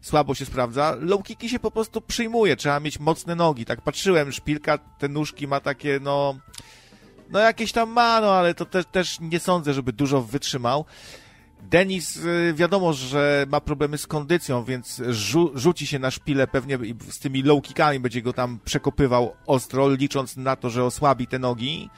[0.00, 0.96] słabo się sprawdza.
[1.00, 5.48] Low kicki się po prostu przyjmuje, trzeba mieć mocne nogi, tak patrzyłem, szpilka, te nóżki
[5.48, 6.34] ma takie, no
[7.30, 10.84] no jakieś tam ma, no ale to te, też nie sądzę, żeby dużo wytrzymał.
[11.62, 16.78] Denis y, wiadomo, że ma problemy z kondycją, więc rzu rzuci się na szpilę pewnie
[17.10, 21.38] z tymi low kickami, będzie go tam przekopywał ostro, licząc na to, że osłabi te
[21.38, 21.90] nogi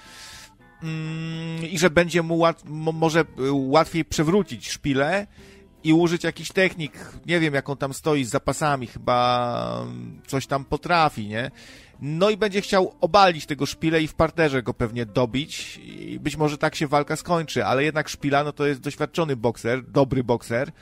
[0.82, 5.26] mm, i że będzie mu łat może y, łatwiej przewrócić szpilę
[5.84, 6.92] i użyć jakichś technik,
[7.26, 9.86] nie wiem jaką tam stoi z zapasami, chyba
[10.26, 11.50] coś tam potrafi, nie?
[12.02, 16.36] No i będzie chciał obalić tego szpilę i w parterze go pewnie dobić i być
[16.36, 20.72] może tak się walka skończy, ale jednak szpila no to jest doświadczony bokser, dobry bokser,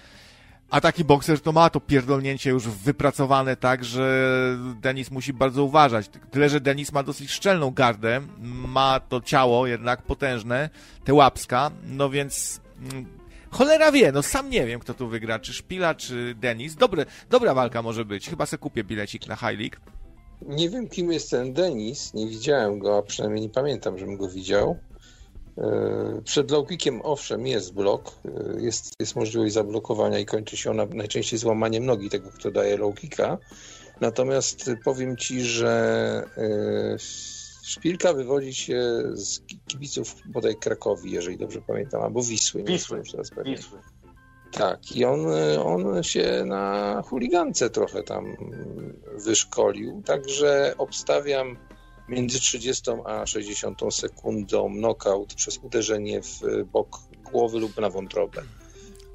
[0.71, 6.11] a taki bokser to ma to pierdolnięcie już wypracowane tak, że Denis musi bardzo uważać.
[6.31, 8.21] Tyle, że Denis ma dosyć szczelną gardę,
[8.69, 10.71] ma to ciało jednak potężne,
[11.05, 12.61] te łapska, no więc
[12.93, 13.07] mm,
[13.51, 16.75] cholera wie, no sam nie wiem, kto tu wygra, czy Szpila, czy Denis.
[16.75, 19.98] Dobre, dobra walka może być, chyba se kupię bilecik na High League.
[20.43, 24.29] Nie wiem, kim jest ten Denis, nie widziałem go, a przynajmniej nie pamiętam, żebym go
[24.29, 24.77] widział.
[25.59, 30.87] E, przed lowkickiem owszem jest blok, e, jest, jest możliwość zablokowania i kończy się ona
[30.87, 33.39] najczęściej złamaniem nogi tego, kto daje lowkicka.
[34.01, 36.97] Natomiast powiem Ci, że e,
[37.63, 42.65] Szpilka wywodzi się z kibiców bodaj Krakowi, jeżeli dobrze pamiętam, albo Wisły.
[42.65, 43.03] Wisły,
[43.45, 43.79] Wisły.
[44.53, 45.27] Tak, i on,
[45.65, 48.37] on się na chuligance trochę tam
[49.25, 51.57] wyszkolił, także obstawiam
[52.09, 56.41] między 30 a 60 sekundą knockout przez uderzenie w
[56.73, 56.99] bok
[57.33, 58.43] głowy lub na wątrobę.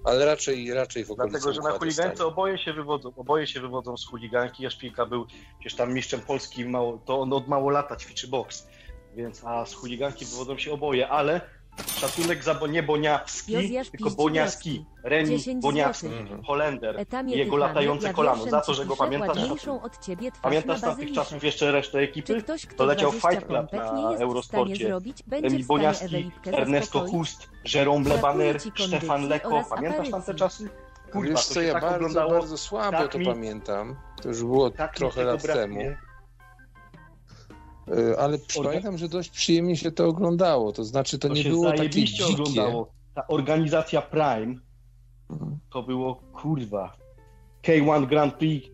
[0.03, 3.97] Ale raczej, raczej w okolicy Dlatego, że na chuligance oboje się wywodzą, oboje się wywodzą
[3.97, 4.63] z chuliganki.
[4.63, 5.25] Jaszpilka był
[5.59, 8.67] przecież tam mistrzem Polski, mało, to on od mało lata ćwiczy boks,
[9.15, 11.41] więc a z chuliganki wywodzą się oboje, ale
[11.87, 13.55] Szacunek za nie Boniawski,
[13.91, 16.43] tylko Boniaski, Remi Boniawski, mhm.
[16.43, 18.49] Holender i jego latające kolano.
[18.49, 19.37] Za to, że go pamiętasz?
[20.41, 22.41] Pamiętasz z tych czasów jeszcze resztę ekipy?
[22.41, 24.99] Ktoś, to leciał Fight Club na Eurosporcie.
[25.31, 29.63] Remi Boniawski, Ernesto Hust, Jérôme Lebaner, Stefan Leko.
[29.69, 30.69] Pamiętasz tam te czasy?
[31.11, 33.95] Kurwa, Wiesz co, ja tak bardzo, bardzo słabo tak to mi, pamiętam.
[34.21, 35.79] To już było tak trochę lat temu.
[37.87, 40.71] E, ale pamiętam, że dość przyjemnie się to oglądało.
[40.71, 42.25] To znaczy, to, to nie było takie dzikie.
[42.25, 42.91] oglądało.
[43.15, 44.55] Ta organizacja Prime
[45.29, 45.57] mhm.
[45.73, 46.93] to było kurwa.
[47.63, 48.69] K1 Grand Prix.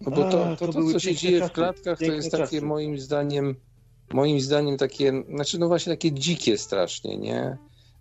[0.00, 2.62] No bo to, to, to, to co się dzieje w klatkach, to jest takie czasy.
[2.62, 3.54] moim zdaniem,
[4.12, 7.58] moim zdaniem takie, znaczy no właśnie takie dzikie strasznie, nie?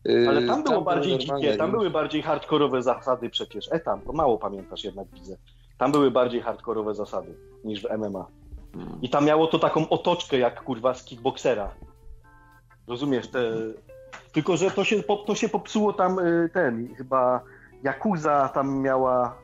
[0.09, 3.69] Y, ale tam było tam bardziej dzikie, tam były bardziej hardkorowe zasady przecież.
[3.71, 5.38] E tam, to mało pamiętasz jednak widzę.
[5.77, 8.38] Tam były bardziej hardkorowe zasady niż w MMA.
[9.01, 11.76] I tam miało to taką otoczkę jak kurwa z kickboxera.
[12.88, 13.28] Rozumiesz?
[13.28, 13.51] Te...
[14.32, 17.41] Tylko, że to się, to się popsuło tam y, ten, chyba
[17.84, 19.38] Jakuza tam miała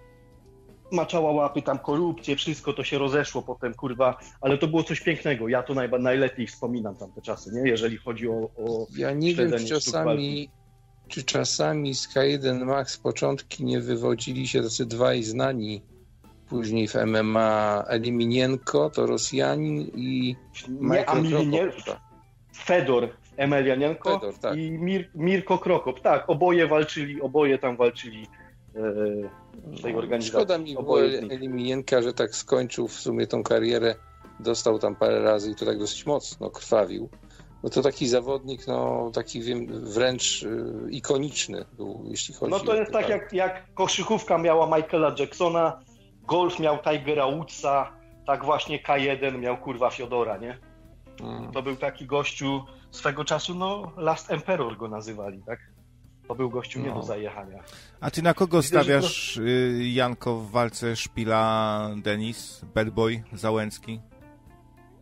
[0.91, 5.47] maczała łapy, tam korupcję, wszystko to się rozeszło potem, kurwa, ale to było coś pięknego.
[5.47, 7.69] Ja to naj, najlepiej wspominam tamte czasy, nie?
[7.69, 10.49] Jeżeli chodzi o, o Ja nie wiem, czy czasami,
[11.07, 15.81] czy czasami z K1 Max początki nie wywodzili się tacy dwaj znani
[16.49, 20.35] Później w MMA Eliminienko to Rosjanin i
[20.69, 21.71] Michael Nie,
[22.55, 24.57] Fedor Emelianenko Fedor, tak.
[24.57, 26.01] i Mir, Mirko Krokop.
[26.01, 28.27] Tak, oboje walczyli, oboje tam walczyli
[28.75, 28.79] e,
[29.55, 30.39] w tej organizacji.
[30.39, 33.95] Szkoda mi było Eliminienka, że tak skończył w sumie tą karierę,
[34.39, 37.09] dostał tam parę razy i to tak dosyć mocno krwawił.
[37.63, 42.57] No to taki zawodnik, no taki wiem, wręcz y, ikoniczny był, jeśli chodzi o...
[42.57, 45.79] No to jest tak jak, jak koszykówka miała Michaela Jacksona,
[46.27, 47.91] Golf miał Tigera Woodsa,
[48.25, 50.57] tak właśnie K1 miał kurwa Fiodora, nie?
[51.21, 51.51] Mm.
[51.51, 55.59] To był taki gościu swego czasu, no Last Emperor go nazywali, tak?
[56.27, 56.85] To był gościu no.
[56.85, 57.63] nie do zajechania.
[58.01, 59.41] A ty na kogo Widzę, stawiasz, to...
[59.41, 64.01] Y, Janko, w walce Szpila, Denis, Bad Boy, Załęcki?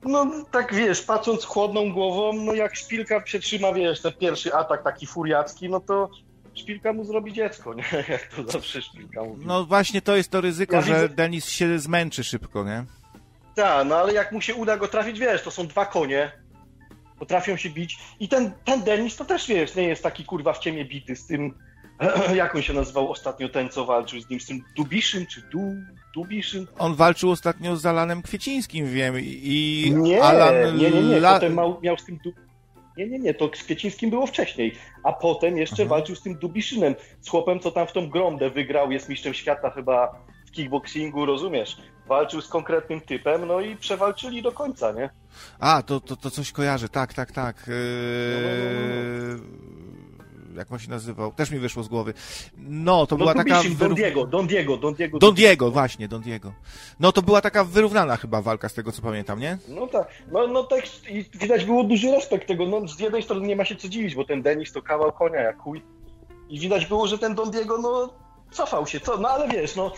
[0.06, 5.08] No tak wiesz, patrząc chłodną głową, no jak Szpilka przetrzyma, wiesz, ten pierwszy atak taki
[5.08, 6.10] furiacki, no to
[6.56, 7.84] Szpilka mu zrobi dziecko, nie?
[8.10, 9.46] Jak to zawsze Szpilka mówi.
[9.46, 11.10] No właśnie to jest to ryzyko, ja że widzę...
[11.10, 12.86] Denis się zmęczy szybko, nie?
[13.56, 16.32] Tak, no ale jak mu się uda go trafić, wiesz, to są dwa konie,
[17.20, 20.60] potrafią się bić i ten, ten Denis to też, wiesz, nie jest taki kurwa w
[20.60, 21.54] ciemie bity z tym,
[22.36, 25.76] jak on się nazywał ostatnio ten, co walczył z nim, z tym Dubiszyn, czy du,
[26.16, 26.68] Dubiszyn?
[26.78, 30.78] On walczył ostatnio z Alanem Kwiecińskim, wiem, i nie, Alan...
[30.78, 31.34] Nie, nie, nie, La...
[31.34, 32.18] potem miał, miał z tym...
[32.24, 32.34] Du...
[32.98, 34.76] Nie, nie, nie, to z Kwiecińskim było wcześniej.
[35.04, 35.90] A potem jeszcze Aha.
[35.90, 39.70] walczył z tym Dubiszynem, z chłopem, co tam w tą gromdę wygrał, jest mistrzem świata
[39.70, 41.78] chyba w kickboxingu, rozumiesz?
[42.08, 45.10] Walczył z konkretnym typem, no i przewalczyli do końca, nie?
[45.60, 47.66] A, to, to, to coś kojarzy, tak, tak, tak.
[47.68, 49.83] Yy
[50.58, 52.14] jak on się nazywał, też mi wyszło z głowy.
[52.58, 53.62] No, to no, była taka...
[53.62, 53.78] Wyrów...
[53.78, 55.20] Don Diego, Don Diego, Don Diego.
[55.20, 56.54] Don Diego, właśnie, Don Diego.
[57.00, 59.58] No, to była taka wyrównana chyba walka, z tego co pamiętam, nie?
[59.68, 63.48] No tak, no, no tak, i widać było duży respekt tego, no z jednej strony
[63.48, 65.82] nie ma się co dziwić, bo ten Denis to kawał konia jak chuj.
[66.50, 68.14] I widać było, że ten Don Diego, no,
[68.52, 69.92] cofał się, co, no ale wiesz, no,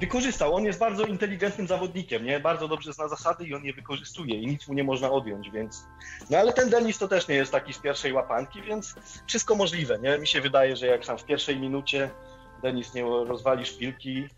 [0.00, 0.54] wykorzystał.
[0.54, 2.40] On jest bardzo inteligentnym zawodnikiem, nie?
[2.40, 5.86] Bardzo dobrze zna zasady i on je wykorzystuje i nic mu nie można odjąć, więc...
[6.30, 8.94] No ale ten Denis to też nie jest taki z pierwszej łapanki, więc
[9.26, 10.18] wszystko możliwe, nie?
[10.18, 12.10] Mi się wydaje, że jak tam w pierwszej minucie
[12.62, 14.28] Denis nie rozwali szpilki,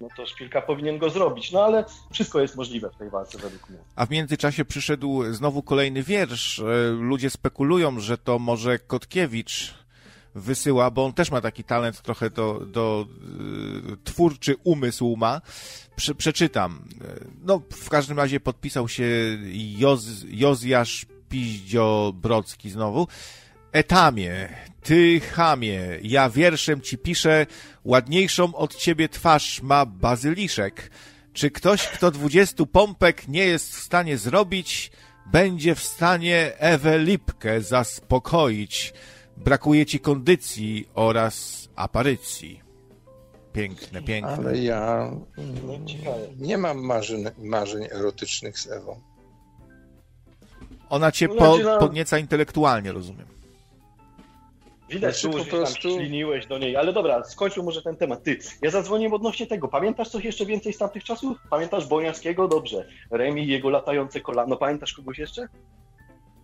[0.00, 1.52] no to szpilka powinien go zrobić.
[1.52, 3.78] No ale wszystko jest możliwe w tej walce według mnie.
[3.96, 6.58] A w międzyczasie przyszedł znowu kolejny wiersz.
[6.58, 9.79] E, ludzie spekulują, że to może Kotkiewicz
[10.34, 13.06] wysyła, bo on też ma taki talent trochę do, do
[13.92, 15.40] y, twórczy umysł ma.
[15.96, 16.84] Prze, przeczytam.
[17.42, 19.04] No, w każdym razie podpisał się
[19.78, 23.08] Joz, Jozjasz Piździo-Brocki znowu.
[23.72, 24.48] Etamie,
[24.82, 27.46] ty chamie, ja wierszem ci piszę,
[27.84, 30.90] ładniejszą od ciebie twarz ma bazyliszek.
[31.32, 34.90] Czy ktoś, kto dwudziestu pompek nie jest w stanie zrobić,
[35.26, 38.92] będzie w stanie Ewę Lipkę zaspokoić?
[39.44, 42.60] Brakuje ci kondycji oraz aparycji.
[43.52, 44.32] Piękne, piękne.
[44.32, 45.10] Ale ja
[46.36, 49.00] nie mam marzeń, marzeń erotycznych z Ewą.
[50.90, 53.26] Ona cię po, podnieca intelektualnie, rozumiem.
[54.90, 55.88] Widać znaczy, że prostu...
[55.88, 58.22] tam śliniłeś do niej, ale dobra, skończył może ten temat.
[58.22, 59.68] Ty, ja zadzwoniłem odnośnie tego.
[59.68, 61.38] Pamiętasz coś jeszcze więcej z tamtych czasów?
[61.50, 62.48] Pamiętasz Boniackiego?
[62.48, 62.88] Dobrze.
[63.10, 64.56] Remi, jego latające kolano.
[64.56, 65.48] Pamiętasz kogoś jeszcze?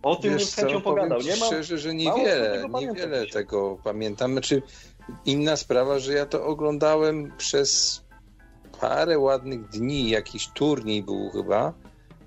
[0.07, 1.19] O tym Wiesz z chęcią pogadał.
[1.19, 1.47] Nie mam...
[1.49, 4.31] szczerze, że niewiele, tego niewiele tego pamiętam.
[4.31, 4.61] Znaczy,
[5.25, 8.03] inna sprawa, że ja to oglądałem przez
[8.81, 10.09] parę ładnych dni.
[10.09, 11.73] Jakiś turniej był chyba,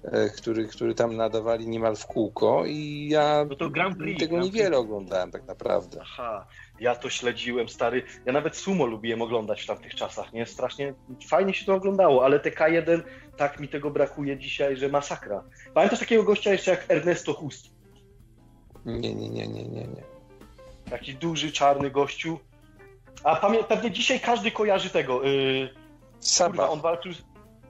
[0.04, 4.30] e, który, który tam nadawali niemal w kółko i ja no to Grand Prix, tego
[4.30, 4.80] Grand niewiele Prix.
[4.80, 5.98] oglądałem tak naprawdę.
[6.02, 6.46] Aha,
[6.80, 8.02] ja to śledziłem, stary.
[8.26, 10.46] Ja nawet sumo lubiłem oglądać w tamtych czasach, nie?
[10.46, 10.94] Strasznie
[11.28, 13.02] fajnie się to oglądało, ale te K1
[13.40, 15.44] tak mi tego brakuje dzisiaj, że masakra.
[15.74, 17.66] Pamiętasz takiego gościa jeszcze jak Ernesto Hust?
[18.84, 20.02] Nie, nie, nie, nie, nie, nie.
[20.90, 22.38] Taki duży, czarny gościu.
[23.24, 25.22] A pamię- pewnie dzisiaj każdy kojarzy tego.
[25.22, 25.74] Yy,
[26.18, 26.50] Sapa.
[26.50, 27.22] Kurwa, on walczył z...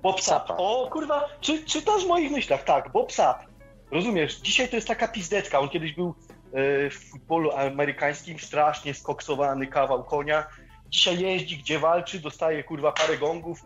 [0.03, 0.51] Bob Sap.
[0.51, 2.65] O, kurwa, czy, czy to w moich myślach?
[2.65, 3.43] Tak, Bob Sap.
[3.91, 5.61] Rozumiesz, dzisiaj to jest taka pizdecka.
[5.61, 6.15] On kiedyś był
[6.53, 10.47] yy, w futbolu amerykańskim strasznie skoksowany kawał konia.
[10.89, 13.63] Dzisiaj jeździ, gdzie walczy, dostaje kurwa parę gongów,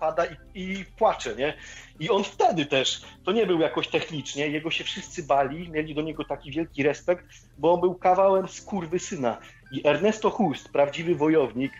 [0.00, 1.54] pada i, i płacze, nie?
[2.00, 6.02] I on wtedy też, to nie był jakoś technicznie, jego się wszyscy bali, mieli do
[6.02, 7.26] niego taki wielki respekt,
[7.58, 9.38] bo on był kawałem skurwy syna.
[9.72, 11.72] I Ernesto Hust, prawdziwy wojownik,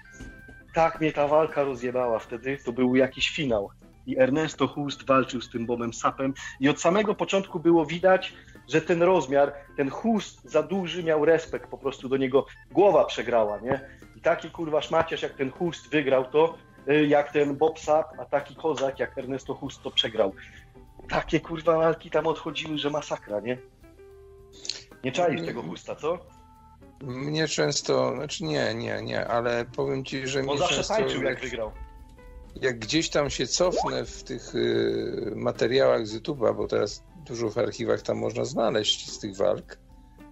[0.75, 3.71] tak mnie ta walka rozjebała wtedy, to był jakiś finał.
[4.07, 8.35] I Ernesto Hust walczył z tym Bobem Sapem i od samego początku było widać,
[8.69, 13.59] że ten rozmiar, ten Hust za duży miał respekt po prostu do niego, głowa przegrała,
[13.61, 13.81] nie?
[14.17, 16.59] I taki kurwa szmaciarz jak ten Hust wygrał to,
[16.95, 20.33] jak ten Bob Sapp, a taki kozak jak Ernesto Husto przegrał.
[21.09, 23.59] Takie kurwa walki tam odchodziły, że masakra, nie?
[25.05, 26.19] Nie czaisz tego Husta, co?
[27.03, 31.31] Mnie często, znaczy nie, nie, nie, ale powiem ci, że On zawsze często, tańczył, jak,
[31.31, 31.73] jak wygrał.
[32.61, 37.59] Jak gdzieś tam się cofnę w tych y, materiałach z YouTube'a, bo teraz dużo w
[37.59, 39.79] archiwach tam można znaleźć z tych walk,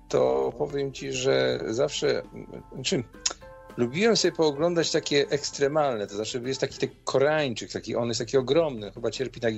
[0.08, 2.22] to powiem ci, że zawsze,
[2.74, 3.04] znaczy,
[3.76, 8.36] lubiłem sobie pooglądać takie ekstremalne, to znaczy jest taki ten Koreańczyk, taki, on jest taki
[8.36, 9.48] ogromny, chyba cierpi na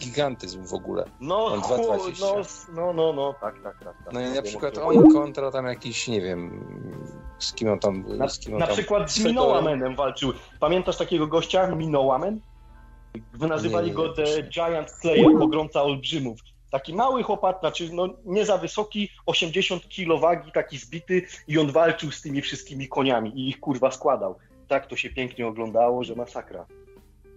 [0.00, 1.04] gigantyzm w ogóle.
[1.20, 1.60] No, on
[2.20, 2.42] no,
[2.74, 4.04] no, no, no, tak, tak, tak.
[4.04, 4.12] tak.
[4.12, 6.64] No i na przykład on kontra tam jakiś, nie wiem,
[7.38, 8.04] z kim on tam...
[8.16, 8.76] Na, on na tam...
[8.76, 10.32] przykład z Minowamenem walczył.
[10.60, 12.40] Pamiętasz takiego gościa, Minowamen?
[13.38, 16.40] Nazywali nie, nie, go The Giant Slayer, pogromca olbrzymów.
[16.72, 21.72] Taki mały chłopak, znaczy no, nie za wysoki, 80 kg wagi, taki zbity i on
[21.72, 24.38] walczył z tymi wszystkimi koniami i ich kurwa składał.
[24.68, 26.66] Tak to się pięknie oglądało, że masakra.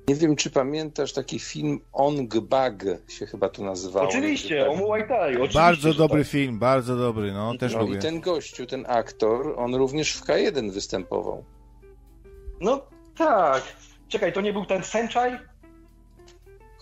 [0.07, 4.03] Nie wiem, czy pamiętasz taki film Ong Bag się chyba tu nazywał.
[4.03, 5.31] Oczywiście, o Muay Thai.
[5.31, 6.31] Oczywiście, bardzo dobry tak.
[6.31, 7.95] film, bardzo dobry, no też no lubię.
[7.95, 11.43] I ten gościu, ten aktor, on również w K1 występował.
[12.61, 12.81] No
[13.17, 13.63] tak.
[14.07, 15.31] Czekaj, to nie był ten Senchai?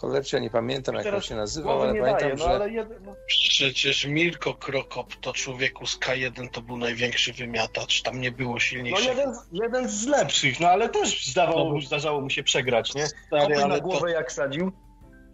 [0.04, 2.49] Cholercie, nie pamiętam jak on się nazywał, ale pamiętam, daje, no, że...
[2.49, 2.88] Ale jed...
[3.06, 3.16] no.
[3.28, 9.06] Przecież Mirko Krokop to człowieku z K1 to był największy wymiatacz, tam nie było silniejszych.
[9.06, 13.08] No jeden, jeden z lepszych, no ale też zdawało, no, zdarzało mu się przegrać, nie?
[13.08, 14.08] Stary, ale głowę to...
[14.08, 14.72] jak sadził.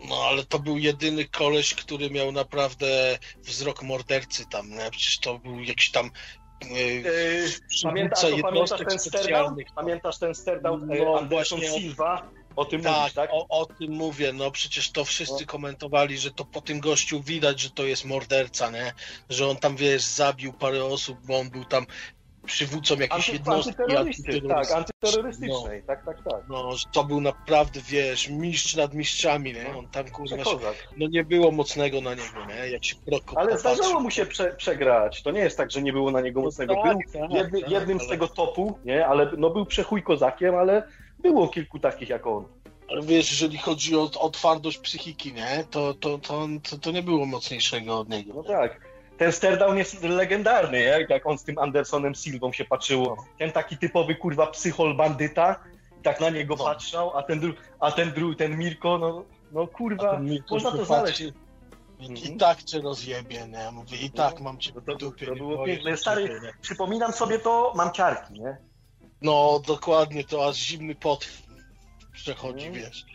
[0.09, 4.91] No ale to był jedyny koleś, który miał naprawdę wzrok mordercy tam, nie?
[4.91, 6.09] Przecież to był jakiś tam
[6.71, 7.03] Yy,
[7.83, 9.55] pamiętasz, pamiętasz ten sterdown?
[9.75, 12.29] Pamiętasz ten no, Anderson Silva?
[12.59, 13.29] O tym tak, mówisz, tak?
[13.33, 15.47] O, o, tym mówię, no przecież to wszyscy no.
[15.47, 18.93] komentowali, że to po tym gościu widać, że to jest morderca, nie?
[19.29, 21.85] Że on tam, wiesz, zabił parę osób, bo on był tam
[22.45, 26.43] przywódcą jakiejś Anty, jednostki antyterrorysty, tak, antyterrorystycznej, no, tak, tak, tak.
[26.49, 29.77] No, to był naprawdę, wiesz, mistrz nad mistrzami, nie?
[29.77, 30.35] On tam, kurwa,
[30.97, 32.69] no nie było mocnego na niego, nie?
[32.69, 32.95] Jak się
[33.35, 36.39] Ale zdarzało mu się prze, przegrać, to nie jest tak, że nie było na niego
[36.39, 36.75] no mocnego.
[36.83, 39.07] Tak, był tak, jedny, tak, jednym z tego topu, nie?
[39.07, 40.83] Ale, no był przechuj kozakiem, ale
[41.19, 42.45] było kilku takich jak on.
[42.89, 45.65] Ale wiesz, jeżeli chodzi o, o twardość psychiki, nie?
[45.71, 48.33] To, to, to, to, to nie było mocniejszego od niego.
[48.35, 48.89] No tak
[49.19, 53.25] ten Sterdown jest legendarny, jak, jak on z tym Andersonem Silvą się patrzyło.
[53.37, 55.59] Ten taki typowy kurwa psychol bandyta,
[56.03, 56.63] tak na niego no.
[56.63, 61.19] patrzał, a ten, dru, a ten, dru, ten Mirko, no, no kurwa, można to znaleźć.
[61.19, 61.33] I,
[61.99, 62.37] mhm.
[62.37, 63.71] tak cię rozjebie, nie?
[63.71, 65.97] Mówię, i tak no, mam cię to, to, to było piękne.
[65.97, 68.57] Stary, przypominam sobie to, mam ciarki, nie?
[69.21, 71.29] No, dokładnie, to aż zimny pot
[72.11, 72.85] przechodzi, mhm.
[72.85, 73.05] wiesz.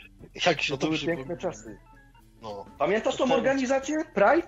[0.47, 1.79] Jak się to, to były piękne czasy.
[2.43, 2.67] No.
[2.79, 3.97] Pamiętasz tą organizację?
[4.15, 4.47] Pride?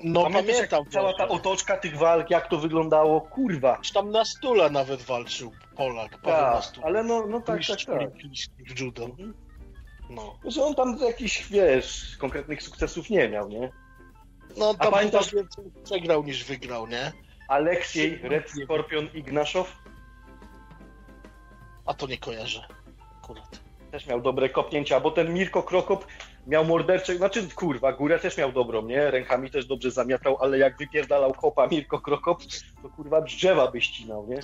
[0.00, 0.84] No Pamiętasz, pamiętam.
[0.90, 3.80] Cała ta otoczka tych walk, jak to wyglądało, kurwa.
[3.94, 6.20] Tam na stule nawet walczył Polak.
[6.22, 8.10] Tak, ale no, no tak, tak, tak.
[8.76, 9.04] w judo.
[9.04, 9.34] Mhm.
[10.10, 10.38] No.
[10.46, 13.70] Że on tam jakichś, wiesz, konkretnych sukcesów nie miał, nie?
[14.56, 15.34] No tam A pamiętasz...
[15.34, 17.12] więcej przegrał niż wygrał, nie?
[17.48, 19.76] Aleksiej, Red Scorpion Ignaszow?
[21.86, 22.66] A to nie kojarzę.
[23.22, 23.60] Akurat.
[23.90, 26.06] Też miał dobre kopnięcia, bo ten Mirko Krokop
[26.46, 29.10] miał mordercze, znaczy kurwa, górę też miał dobrą, nie?
[29.10, 32.42] Rękami też dobrze zamiatał, ale jak wypierdalał kopa Mirko Krokop,
[32.82, 34.40] to kurwa drzewa by ścinał, nie?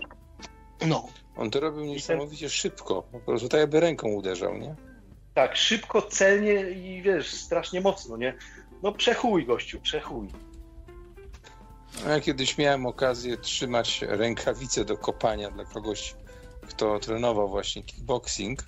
[0.87, 1.09] No.
[1.37, 2.51] On to robił niesamowicie ten...
[2.51, 4.75] szybko, po prostu tak jakby ręką uderzał, nie?
[5.35, 8.35] Tak, szybko, celnie i wiesz, strasznie mocno, nie?
[8.83, 10.29] No przechuj gościu, przechuj.
[12.09, 16.15] Ja kiedyś miałem okazję trzymać rękawice do kopania dla kogoś,
[16.71, 18.65] kto trenował właśnie kickboxing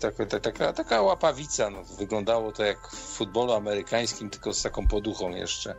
[0.00, 5.30] Taka, taka, taka łapawica, no, wyglądało to jak w futbolu amerykańskim, tylko z taką poduchą
[5.30, 5.74] jeszcze.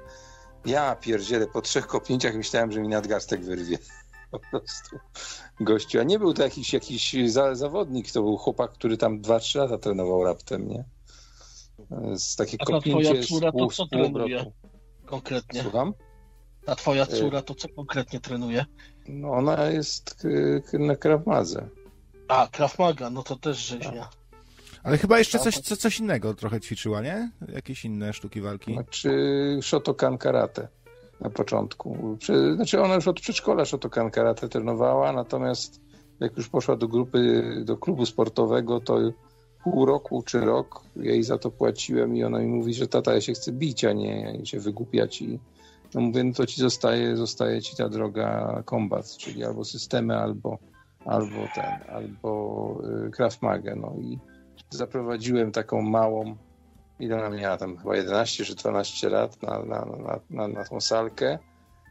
[0.66, 3.78] Ja pierdzielę, po trzech kopnięciach myślałem, że mi nadgarstek wyrwie.
[4.32, 5.00] Po prostu
[5.60, 6.00] gościu.
[6.00, 9.78] A nie był to jakiś, jakiś za, zawodnik, to był chłopak, który tam 2-3 lata
[9.78, 10.84] trenował raptem, nie?
[12.18, 14.52] Z takie A ta twoja córa to co trenuje
[15.06, 15.62] konkretnie?
[15.62, 15.94] Słucham?
[16.68, 18.66] Ta twoja y- córa to co konkretnie trenuje?
[19.08, 20.28] No ona jest
[20.74, 21.22] na Krav
[22.28, 24.10] a, Krav Maga, no to też rzeźnia.
[24.84, 27.32] Ale chyba jeszcze coś, co, coś innego trochę ćwiczyła, nie?
[27.48, 28.74] Jakieś inne sztuki walki.
[28.74, 29.10] Znaczy
[29.62, 30.68] Shotokan Karate
[31.22, 32.18] na początku.
[32.56, 35.82] Znaczy ona już od przedszkola Shotokan Karate trenowała, natomiast
[36.20, 39.00] jak już poszła do grupy, do klubu sportowego, to
[39.64, 43.22] pół roku czy rok jej za to płaciłem i ona mi mówi, że tata, ja
[43.22, 45.40] się chcę bić, a nie się wygłupiać i
[45.94, 50.58] no mówię, no to ci zostaje, zostaje ci ta droga kombat, czyli albo systemy, albo
[51.08, 53.38] albo ten, albo y, Krav
[53.76, 54.20] no i
[54.70, 56.36] zaprowadziłem taką małą,
[57.00, 60.82] ile ona miała tam, chyba 11 czy 12 lat na, na, na, na, na tą
[60.82, 61.40] salkę.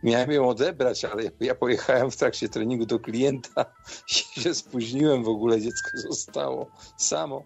[0.02, 3.64] Miałem ją odebrać, ale ja pojechałem w trakcie treningu do klienta
[4.36, 6.66] i się spóźniłem w ogóle, dziecko zostało
[6.96, 7.42] samo,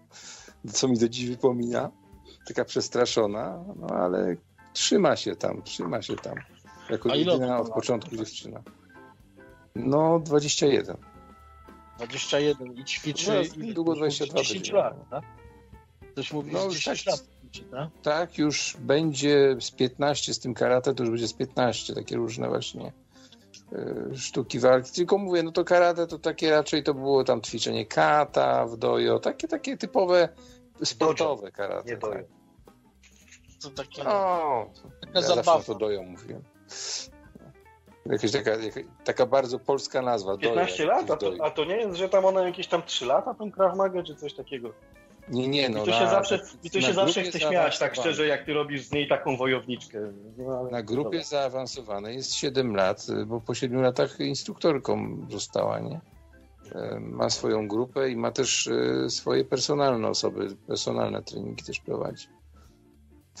[0.73, 1.91] co mi do dziś wypomina.
[2.47, 4.35] Taka przestraszona, no ale
[4.73, 6.35] trzyma się tam, trzyma się tam.
[6.89, 8.61] Jako jedyna od początku dziewczyna.
[9.75, 10.97] No, 21.
[11.97, 14.73] 21 i ćwiczy no, niedługo 22 10 będzie.
[14.73, 15.23] lat, tak?
[16.11, 17.27] Ktoś mówi, no, 10 tak, lat
[17.71, 17.89] tak?
[18.01, 22.49] Tak, już będzie z 15 z tym karate, to już będzie z 15, takie różne
[22.49, 22.93] właśnie
[23.73, 24.91] y, sztuki walki.
[24.91, 29.19] Tylko mówię, no to karate to takie raczej to było tam ćwiczenie kata w dojo,
[29.19, 30.29] takie takie typowe
[30.83, 31.89] sportowe karate.
[31.89, 32.13] Nie dojo.
[32.13, 32.40] Tak.
[33.61, 34.69] To takie, no,
[35.01, 35.63] taka ja zabawa.
[35.63, 36.43] to dojo mówiłem.
[38.05, 38.51] Jakaś taka,
[39.03, 40.37] taka bardzo polska nazwa.
[40.37, 41.11] 15 lat?
[41.11, 43.75] A to, a to, nie jest, że tam ona jakieś tam 3 lata, tą Krav
[43.75, 44.73] Maga, czy coś takiego?
[45.29, 45.83] Nie, nie, no.
[45.83, 48.53] I to się na, zawsze, i to się zawsze chce śmiać, tak szczerze, jak ty
[48.53, 49.99] robisz z niej taką wojowniczkę.
[50.37, 51.23] No, na grupie dobra.
[51.23, 56.01] zaawansowanej jest 7 lat, bo po 7 latach instruktorką została, nie?
[56.75, 62.27] E, ma swoją grupę i ma też e, swoje personalne osoby, personalne treningi też prowadzi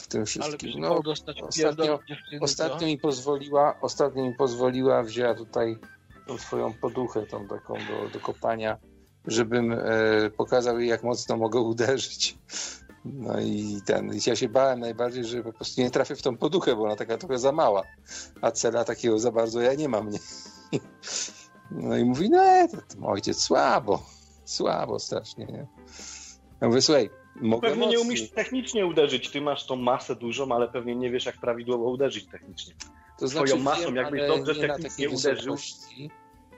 [0.01, 0.81] w tym wszystkim.
[0.81, 1.01] No,
[1.47, 1.99] ostatnio,
[2.41, 5.77] ostatnio mi pozwoliła, ostatnio mi pozwoliła, wzięła tutaj
[6.27, 8.77] tą swoją poduchę, tą taką do, do kopania,
[9.27, 9.77] żebym e,
[10.37, 12.37] pokazał jej, jak mocno mogę uderzyć.
[13.05, 16.75] No i ten, ja się bałem najbardziej, że po prostu nie trafię w tą poduchę,
[16.75, 17.83] bo ona taka trochę za mała,
[18.41, 20.09] a cela takiego za bardzo ja nie mam.
[20.09, 20.19] Nie?
[21.71, 24.05] No i mówi, no to, to ojciec słabo,
[24.45, 25.67] słabo strasznie, nie?
[26.61, 28.03] Ja mówię, słuchaj, Mogę pewnie mocniej.
[28.03, 29.29] nie umiesz technicznie uderzyć.
[29.29, 32.73] Ty masz tą masę dużą, ale pewnie nie wiesz, jak prawidłowo uderzyć technicznie.
[33.19, 35.55] To znaczy, Twoją masą, wiem, jakbyś dobrze technicznie uderzył.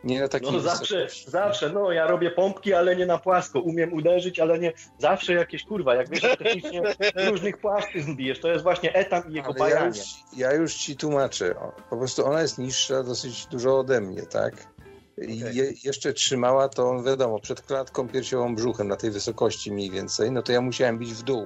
[0.03, 3.59] Nie na takiej No zawsze, zawsze, no ja robię pompki, ale nie na płasko.
[3.59, 4.73] Umiem uderzyć, ale nie.
[4.97, 6.81] Zawsze jakieś kurwa, jak wiesz, technicznie
[7.29, 8.39] różnych płaszczyzn bijesz.
[8.39, 9.81] To jest właśnie etam i jego ale bajanie.
[9.81, 11.55] Ja już, ja już ci tłumaczę.
[11.89, 14.72] Po prostu ona jest niższa dosyć dużo ode mnie, tak?
[15.17, 15.53] I okay.
[15.53, 20.41] je, jeszcze trzymała to, wiadomo, przed klatką piersiową brzuchem na tej wysokości mniej więcej, no
[20.41, 21.45] to ja musiałem bić w dół.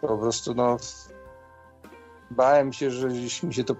[0.00, 0.76] Po prostu, no,
[2.30, 3.76] bałem się, że gdzieś mi się to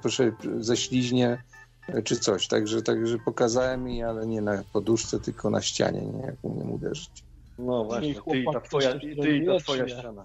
[0.58, 1.42] ześliźnie
[2.04, 2.48] czy coś.
[2.48, 7.24] Także, także pokazałem jej, ale nie na poduszce, tylko na ścianie, nie jak umiem uderzyć.
[7.58, 10.24] No właśnie, ty i ta twoja, ty i ta twoja ściana.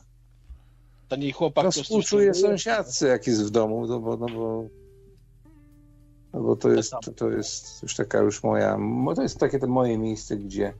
[1.08, 4.64] Ten jej chłopak no, współczuję sąsiadce, jak jest w domu, no bo, no bo,
[6.36, 8.78] no bo to, jest, to, to jest już taka już moja,
[9.16, 10.74] to jest takie to moje miejsce, gdzie,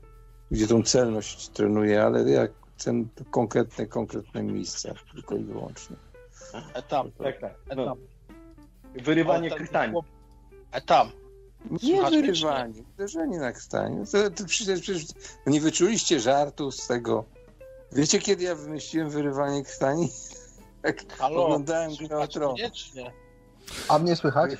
[0.50, 2.52] gdzie tą celność trenuję, ale jak
[2.84, 5.96] ten konkretne, konkretne miejsce tylko i wyłącznie.
[6.74, 7.54] Etap, tak, tak.
[7.68, 7.98] Etap.
[8.94, 10.00] Wyrywanie krytani.
[10.72, 11.10] A tam.
[11.82, 14.04] Nie wyrywanie, uderzenie na krtaniu.
[14.12, 15.04] To, to przecież, przecież
[15.46, 17.24] nie wyczuliście żartu z tego.
[17.92, 20.08] Wiecie, kiedy ja wymyśliłem wyrywanie krtani?
[20.84, 22.56] Jak Halo, oglądałem grę o tron.
[23.88, 24.50] A mnie słychać?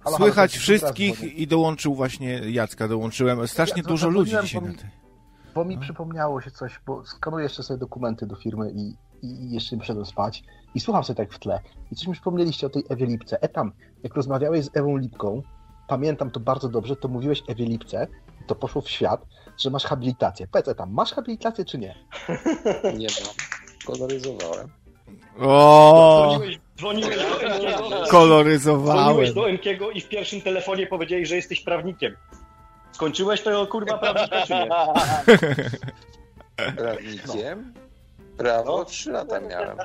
[0.00, 3.48] Halo, słychać halo, wszystkich i dołączył właśnie Jacka, dołączyłem.
[3.48, 4.74] Strasznie ja, dużo ludzi dzisiaj bo mi,
[5.54, 9.76] bo mi przypomniało się coś, bo skanuję jeszcze sobie dokumenty do firmy i, i jeszcze
[9.76, 10.42] nie przyszedłem spać
[10.74, 11.60] i słucham sobie tak w tle
[11.92, 13.42] i coś mi przypomnieliście o tej Ewie Lipce.
[13.42, 13.72] E tam,
[14.02, 15.42] jak rozmawiałeś z Ewą Lipką,
[15.88, 18.06] pamiętam to bardzo dobrze, to mówiłeś Ewie Lipce,
[18.46, 19.26] to poszło w świat,
[19.58, 20.46] że masz habilitację.
[20.46, 21.94] Powiedz tam, masz habilitację czy nie?
[22.98, 23.34] Nie mam.
[23.86, 24.68] Koloryzowałem.
[25.40, 26.28] O!
[26.30, 27.90] Dzwoniłeś, dzwoniłeś do Enkiego.
[28.10, 29.04] Koloryzowałem.
[29.04, 32.16] Dzwoniłeś do Enkiego i w pierwszym telefonie powiedziałeś, że jesteś prawnikiem.
[32.92, 34.68] Skończyłeś to kurwa prawnika czy nie?
[36.76, 37.74] Prawnikiem?
[38.36, 38.84] Prawo no.
[38.84, 39.76] trzy lata miałem.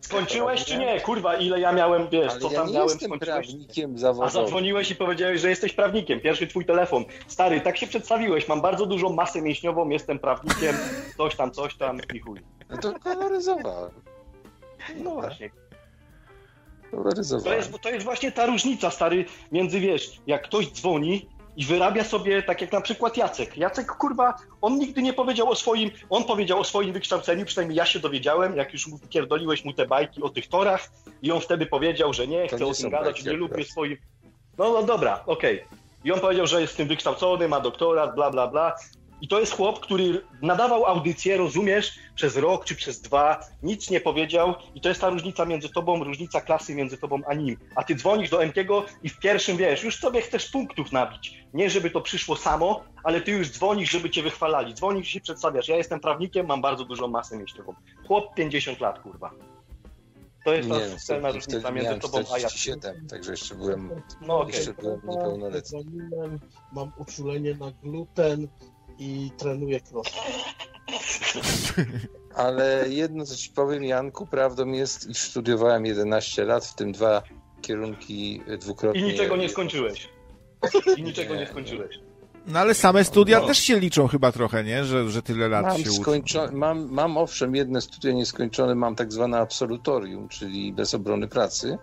[0.00, 1.00] Skończyłeś czy nie?
[1.00, 4.28] Kurwa, ile ja miałem, wiesz, Ale co ja tam nie miałem, jestem prawnikiem zawodowym.
[4.28, 6.20] A zadzwoniłeś i powiedziałeś, że jesteś prawnikiem.
[6.20, 7.04] Pierwszy twój telefon.
[7.26, 10.76] Stary, tak się przedstawiłeś, mam bardzo dużą masę mięśniową, jestem prawnikiem,
[11.16, 12.40] coś tam, coś tam i chuj.
[12.70, 13.90] No to koloryzowałem.
[14.96, 15.50] No właśnie.
[17.44, 22.04] To jest, to jest właśnie ta różnica, stary, między, wiesz, jak ktoś dzwoni i wyrabia
[22.04, 23.56] sobie, tak jak na przykład Jacek.
[23.56, 27.86] Jacek, kurwa, on nigdy nie powiedział o swoim, on powiedział o swoim wykształceniu, przynajmniej ja
[27.86, 30.90] się dowiedziałem, jak już pierdoliłeś mu te bajki o tych torach
[31.22, 33.96] i on wtedy powiedział, że nie, chce o tym gadać, nie lubię swoim...
[34.58, 35.62] No, no dobra, okej.
[35.62, 35.78] Okay.
[36.04, 38.76] I on powiedział, że jest tym wykształcony, ma doktorat, bla, bla, bla.
[39.20, 44.00] I to jest chłop, który nadawał audycję, rozumiesz, przez rok czy przez dwa, nic nie
[44.00, 47.56] powiedział i to jest ta różnica między tobą, różnica klasy między tobą a nim.
[47.76, 51.44] A ty dzwonisz do Enkiego i w pierwszym, wiesz, już sobie chcesz punktów nabić.
[51.54, 54.74] Nie, żeby to przyszło samo, ale ty już dzwonisz, żeby cię wychwalali.
[54.74, 55.68] Dzwonisz i się przedstawiasz.
[55.68, 57.74] Ja jestem prawnikiem, mam bardzo dużą masę mięśniową.
[58.06, 59.30] Chłop 50 lat, kurwa.
[60.44, 62.48] To jest nie, ta scenna różnica między tobą a ja.
[62.48, 64.56] 7, także jeszcze byłem, no, okay.
[64.56, 65.84] jeszcze byłem niepełnoletni.
[66.72, 68.48] Mam uczulenie na gluten,
[68.98, 70.06] i trenuję cross.
[72.36, 77.22] Ale jedno, co ci powiem, Janku, prawdą jest, iż studiowałem 11 lat, w tym dwa
[77.62, 79.00] kierunki dwukrotnie.
[79.00, 80.08] I niczego nie skończyłeś.
[80.96, 81.98] I niczego nie, nie skończyłeś.
[82.46, 83.46] No ale same studia no.
[83.46, 84.84] też się liczą chyba trochę, nie?
[84.84, 89.12] Że, że tyle lat mam się skończo- mam, mam owszem jedne studia nieskończone, mam tak
[89.12, 91.78] zwane absolutorium, czyli bez obrony pracy.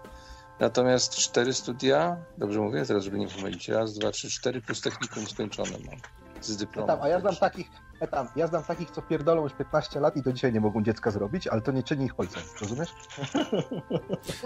[0.59, 5.27] Natomiast cztery studia, dobrze mówię teraz, żeby nie pomylić, raz, dwa, trzy, cztery plus technikum
[5.27, 6.89] skończone mam z dyplomem.
[6.89, 7.67] Etam, a ja znam takich,
[7.99, 11.11] etam, ja znam takich, co pierdolą już 15 lat i do dzisiaj nie mogą dziecka
[11.11, 12.89] zrobić, ale to nie czyni ich ojcem, rozumiesz?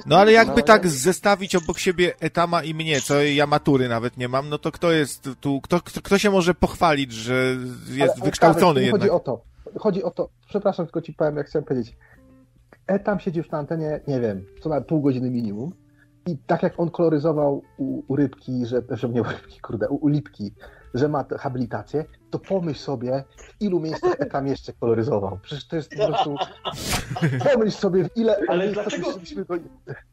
[0.05, 4.17] No ale jakby no, tak zestawić obok siebie Etama i mnie, co ja matury nawet
[4.17, 7.55] nie mam, no to kto jest tu, kto, kto, kto się może pochwalić, że
[7.89, 9.01] jest ale, wykształcony jednak?
[9.01, 9.41] Chodzi o to,
[9.79, 11.97] chodzi o to, przepraszam, tylko ci powiem, jak chciałem powiedzieć.
[12.87, 15.71] Etam siedzi już na antenie, nie wiem, co na pół godziny minimum,
[16.27, 19.95] i tak jak on koloryzował u, u rybki, że, że nie u rybki, kurde, u,
[19.95, 20.53] u lipki,
[20.93, 25.39] że ma habilitację, to pomyśl sobie, w ilu miejscach tam jeszcze koloryzował.
[25.43, 26.35] Przecież to jest po prostu...
[27.53, 28.39] Pomyśl sobie, w ile...
[28.47, 29.13] Ale dlaczego...
[29.47, 29.55] Go...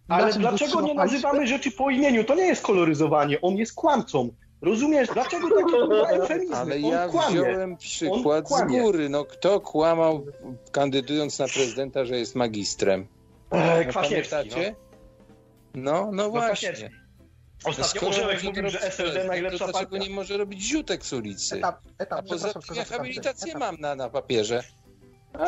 [0.09, 2.25] Ale dlaczego nie nazywamy rzeczy po imieniu?
[2.25, 4.31] To nie jest koloryzowanie, on jest kłamcą.
[4.63, 5.09] Rozumiesz?
[5.15, 5.77] Dlaczego takie
[6.17, 6.57] eufemizmy?
[6.57, 7.31] Ale ja kłamie.
[7.31, 9.09] wziąłem przykład z góry.
[9.09, 10.27] No, kto kłamał,
[10.73, 13.07] kandydując na prezydenta, że jest magistrem?
[13.51, 14.51] Eee, Kwaśniewski.
[15.75, 16.05] No.
[16.05, 17.04] no, no właśnie.
[17.65, 21.57] Ostatnio Orzełek mówił, że SLD najlepsza to dlaczego nie może robić ziutek z ulicy?
[21.57, 23.61] Etap, etap, A poza tym ja habilitację etap.
[23.61, 24.63] mam na, na papierze.
[25.33, 25.47] A?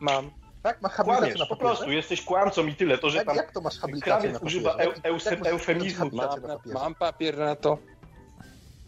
[0.00, 0.30] Mam.
[0.62, 2.98] Tak, masz habilitację Kłamiesz, na po prostu, jesteś kłamcą i tyle.
[2.98, 6.10] To, że jak, tam jak to masz habilitację na używa eu, eu, eufemizmu.
[6.12, 7.78] Mam, mam papier na to.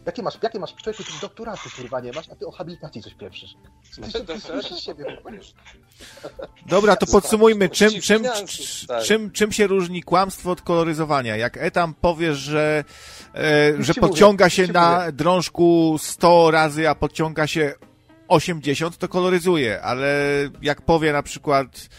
[0.05, 3.13] Jakie masz, jakie masz człowieku, ty doktoratu kurwa nie masz, a ty o habilitacji coś
[3.13, 3.55] pieprzysz.
[6.65, 8.23] Dobra, to podsumujmy, czym, czym,
[9.03, 11.35] czym, czym się różni kłamstwo od koloryzowania?
[11.35, 12.83] Jak Etam powiesz, że,
[13.35, 17.73] e, że podciąga się na drążku 100 razy, a podciąga się
[18.27, 20.17] 80, to koloryzuje, ale
[20.61, 21.89] jak powie na przykład,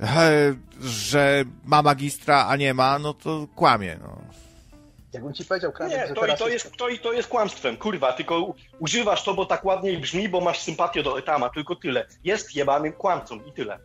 [0.00, 3.98] e, że ma magistra, a nie ma, no to kłamie.
[4.02, 4.25] No.
[5.16, 8.54] Jakbym ci powiedział, Nie, że to, teraz to, jest, to, to jest kłamstwem, kurwa, tylko
[8.78, 12.06] używasz to, bo tak ładniej brzmi, bo masz sympatię do Etama, tylko tyle.
[12.24, 13.78] Jest jebanym kłamcą i tyle.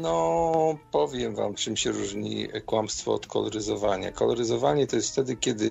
[0.00, 4.12] No, powiem wam, czym się różni kłamstwo od koloryzowania.
[4.12, 5.70] Koloryzowanie to jest wtedy, kiedy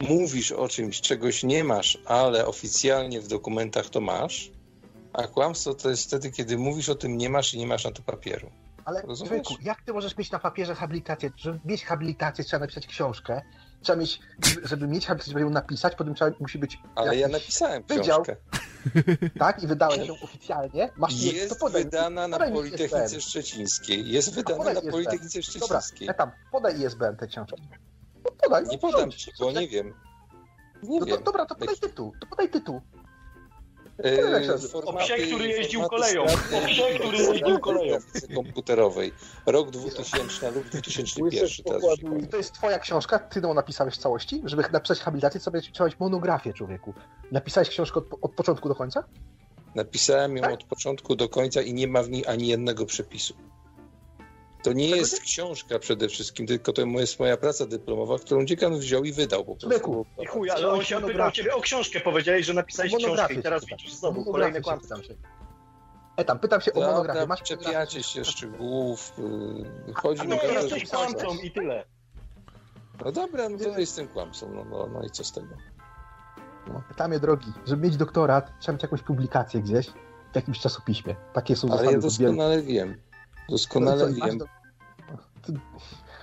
[0.00, 4.50] mówisz o czymś, czegoś nie masz, ale oficjalnie w dokumentach to masz,
[5.12, 7.90] a kłamstwo to jest wtedy, kiedy mówisz o tym nie masz i nie masz na
[7.90, 8.50] to papieru.
[8.84, 11.30] Ale człowieku, jak ty możesz mieć na papierze habilitację?
[11.36, 13.42] Żeby mieć habilitację, trzeba napisać książkę.
[13.82, 14.20] Trzeba mieć,
[14.62, 16.78] żeby mieć habilitację, żeby ją napisać, potem trzeba, musi być.
[16.94, 18.36] Ale ja napisałem wydział, książkę.
[19.38, 20.90] Tak, i wydałeś ją oficjalnie.
[20.96, 24.10] Masz jest to podaj, wydana na Politechnice Szczecińskiej.
[24.10, 26.08] Jest wydana na Politechnice Szczecińskiej.
[26.08, 27.56] Dobra, tam, podaj ISBN tę książkę.
[28.24, 28.64] No, podaj.
[28.64, 29.94] Nie podam ci, bo nie wiem.
[30.82, 31.22] Nie no wiem.
[31.24, 32.12] Dobra, to podaj tytuł.
[32.20, 32.80] To podaj tytuł.
[34.04, 36.22] Yy, o psie, który jeździł koleją.
[36.24, 37.98] O psie, który jeździł koleją.
[38.34, 39.12] komputerowej.
[39.46, 41.64] Rok 2000 lub 2001.
[41.64, 41.82] Teraz
[42.30, 44.42] to jest twoja książka, ty ją napisałeś w całości?
[44.44, 46.94] Żeby napisać habilitację, sobie trzeba monografię człowieku.
[47.32, 49.04] Napisałeś książkę od, od początku do końca?
[49.74, 50.52] Napisałem ją tak?
[50.52, 53.34] od początku do końca i nie ma w niej ani jednego przepisu.
[54.62, 59.04] To nie jest książka przede wszystkim, tylko to jest moja praca dyplomowa, którą dziekan wziął
[59.04, 60.04] i wydał po prostu.
[60.22, 63.64] I chuj, ale on się pytał ciebie o książkę, powiedziałeś, że napisałeś książkę i teraz
[63.64, 64.94] widzisz znowu kolejne kłamstwo.
[66.16, 67.26] E tam, pytam się o monografię.
[67.26, 69.12] Masz czepiacie się szczegółów.
[69.88, 71.84] Y, chodzi mi o to, jesteś kłamcą i tyle.
[73.04, 75.56] No dobra, no to jestem kłamcą, no, no, no i co z tego?
[76.68, 76.82] No.
[76.88, 79.86] Pytam drogi, żeby mieć doktorat, trzeba mieć jakąś publikację gdzieś,
[80.32, 81.16] w jakimś czasopiśmie.
[81.32, 83.09] Takie są Ale ja doskonale wiem.
[83.50, 84.38] Doskonale no, wiem.
[84.38, 84.46] Do...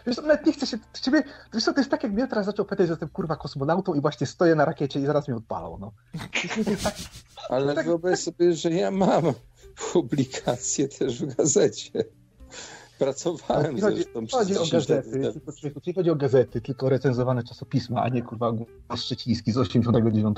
[0.07, 1.23] Wiesz, nawet nie chcę się ciebie.
[1.53, 4.01] Wiesz co, to jest tak, jak mnie teraz zaczął pytać, że jestem kurwa kosmonautą i
[4.01, 5.78] właśnie stoję na rakiecie i zaraz mnie odpalą.
[5.80, 5.91] No.
[6.84, 6.93] Tak,
[7.49, 9.23] Ale tak, wyobraź sobie, że ja mam
[9.93, 12.03] publikację też w gazecie.
[12.99, 17.43] Pracowałem nie chodzi, zresztą chodzi o gazety, tylko, tylko, nie chodzi o gazety, tylko recenzowane
[17.43, 18.53] czasopisma, a nie kurwa
[18.95, 20.38] Szczeciński z 89.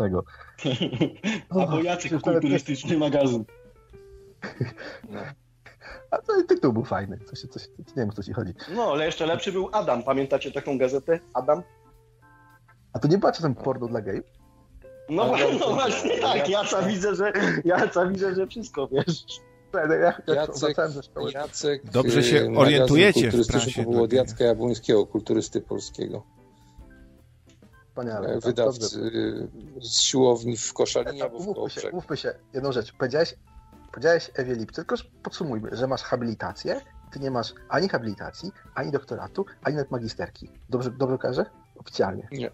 [1.50, 3.44] Albo Jacek kulturystyczny magazyn.
[5.10, 5.20] No.
[6.12, 7.20] A to tytuł był fajny.
[7.26, 8.54] Coś, coś, nie wiem, o co ci chodzi.
[8.76, 10.04] No, ale jeszcze lepszy był Adam.
[10.04, 11.20] Pamiętacie taką gazetę?
[11.34, 11.64] Adam?
[12.94, 14.26] A to nie była czasem porno dla gejów?
[15.10, 17.34] No, no właśnie tak, ja co widzę, że
[17.66, 19.26] ja co widzę, że wszystko wiesz.
[20.28, 20.78] Jacek,
[21.34, 23.84] Jacek, Dobrze się orientujecie w prasie.
[23.84, 26.24] To było od Jacka Jabłońskiego, kulturysty polskiego.
[27.88, 28.40] Wspaniale.
[28.40, 29.12] Wydawcy
[29.82, 32.94] z siłowni w Koszalinie albo w się, mówmy się, jedną rzecz.
[32.94, 33.36] Powiedziałeś,
[33.92, 36.82] Powiedziałeś Ewie Lipce, tylko podsumujmy, że masz habilitację,
[37.12, 40.50] ty nie masz ani habilitacji, ani doktoratu, ani nawet magisterki.
[40.70, 41.46] Dobrze, dobrze?
[41.76, 42.28] Oficjalnie.
[42.32, 42.52] Nie.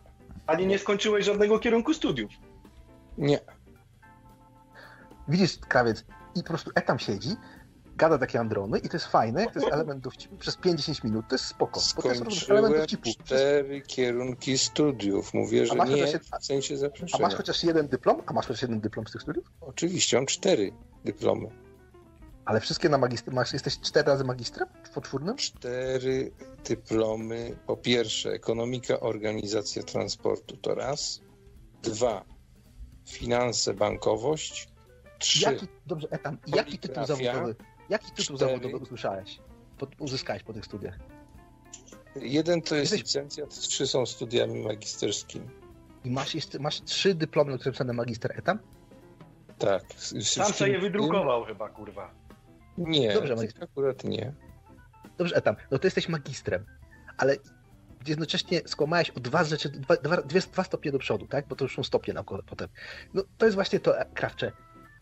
[0.47, 2.31] Ani nie skończyłeś żadnego kierunku studiów.
[3.17, 3.39] Nie.
[5.27, 6.05] Widzisz, krawiec,
[6.35, 7.29] i po prostu etam siedzi,
[7.95, 11.35] gada takie androny i to jest fajne, to jest element dowcipu przez 50 minut, to
[11.35, 11.79] jest spoko.
[11.79, 13.09] Skończyłem to jest element dowcipu.
[13.11, 17.25] cztery kierunki studiów, mówię, że nie, w sensie zaprzeczenia.
[17.25, 18.21] A masz chociaż jeden dyplom?
[18.25, 19.45] A masz chociaż jeden dyplom z tych studiów?
[19.61, 20.71] Oczywiście, mam cztery
[21.05, 21.47] dyplomy.
[22.45, 25.35] Ale wszystkie na magistrze, masz, jesteś cztery razy magistrem poczwórnym?
[25.35, 26.31] Cztery
[26.67, 27.57] dyplomy.
[27.67, 31.21] Po pierwsze, ekonomika, organizacja transportu to raz.
[31.83, 32.25] Dwa,
[33.05, 34.67] finanse, bankowość.
[35.19, 37.55] Trzy, jaki, dobrze, etam, jaki tytuł zawodowy,
[37.89, 39.39] jaki tytuł cztery, zawodowy usłyszałeś,
[39.77, 40.99] po, uzyskałeś po tych studiach?
[42.15, 42.99] Jeden to jest Jesteś...
[42.99, 45.49] licencjat, trzy są studiami magisterskimi.
[46.03, 48.59] I masz jeszcze, masz trzy dyplomy, które są na magister etam?
[49.59, 49.83] Tak.
[50.21, 52.13] Sam sobie je wydrukował chyba, kurwa.
[52.77, 54.33] Nie, Dobrze, akurat nie.
[55.17, 56.65] Dobrze, Etam, no to jesteś magistrem,
[57.17, 57.35] ale
[58.07, 61.47] jednocześnie skłamałeś o dwa rzeczy, dwa, dwa, dwa stopnie do przodu, tak?
[61.47, 62.67] Bo to już są stopnie naukowe potem.
[63.13, 64.51] No to jest właśnie to, e, Krawcze.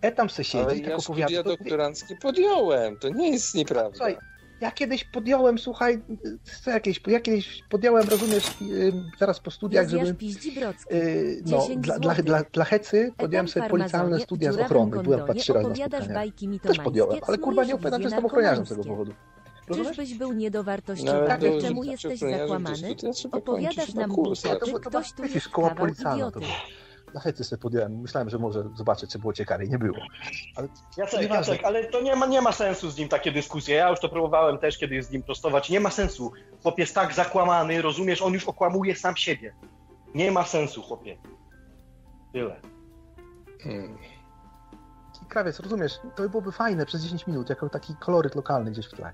[0.03, 1.43] Etam se siedzi ale i tak ja opowiada.
[1.43, 3.95] doktoranckie podjąłem, to nie jest nieprawda.
[3.97, 4.17] Słuchaj,
[4.61, 6.01] ja kiedyś podjąłem, słuchaj,
[6.63, 8.43] co jakieś, ja kiedyś podjąłem, rozumiesz,
[9.19, 10.15] zaraz po studiach, żeby...
[10.91, 15.03] Yy, no, dla, dla, dla, dla Hecy podjąłem sobie policjalne studia z ochrony.
[15.03, 16.61] Byłem chyba trzy razy na spotkaniach.
[16.61, 19.11] Też podjąłem, ale kurwa nie opowiadam, że jestem ochroniarzem z tego powodu.
[19.73, 21.51] Czyżbyś był niedowartościowany?
[21.55, 22.95] No, Czemu jesteś zakłamany?
[23.31, 26.39] Opowiadasz nam głupot, czy ktoś tu jest kawał idioty
[27.13, 28.01] na hejty sobie podjąłem.
[28.01, 29.67] Myślałem, że może zobaczyć, czy było ciekawie.
[29.67, 29.97] Nie było.
[30.55, 33.75] Ale Jacek, Jacek, ale to nie ma, nie ma sensu z nim takie dyskusje.
[33.75, 35.69] Ja już to próbowałem też kiedyś z nim prostować.
[35.69, 36.31] Nie ma sensu.
[36.63, 39.53] Chłop jest tak zakłamany, rozumiesz, on już okłamuje sam siebie.
[40.15, 41.17] Nie ma sensu, chłopie.
[42.33, 42.61] Tyle.
[43.63, 43.97] Hmm.
[45.29, 48.91] Krawiec, rozumiesz, to by byłoby fajne przez 10 minut, jako taki koloryt lokalny gdzieś w
[48.91, 49.13] tle.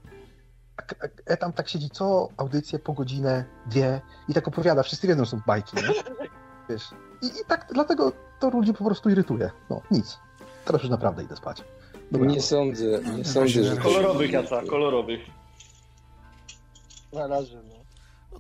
[1.30, 5.32] A, tam tak siedzi co audycję po godzinę, dwie i tak opowiada, wszyscy wiedzą, że
[5.32, 5.84] są bajki, nie?
[6.70, 6.84] Wiesz,
[7.22, 9.52] i, i tak dlatego to ludzi po prostu irytuje.
[9.70, 10.18] No, nic.
[10.66, 11.64] Teraz już naprawdę idę spać.
[12.12, 12.28] Dobra.
[12.28, 12.86] Nie sądzę,
[13.18, 13.78] nie sądzę, że...
[13.78, 15.20] Kolorowych, Jaca, kolorowych.
[17.14, 17.80] Na razie, no.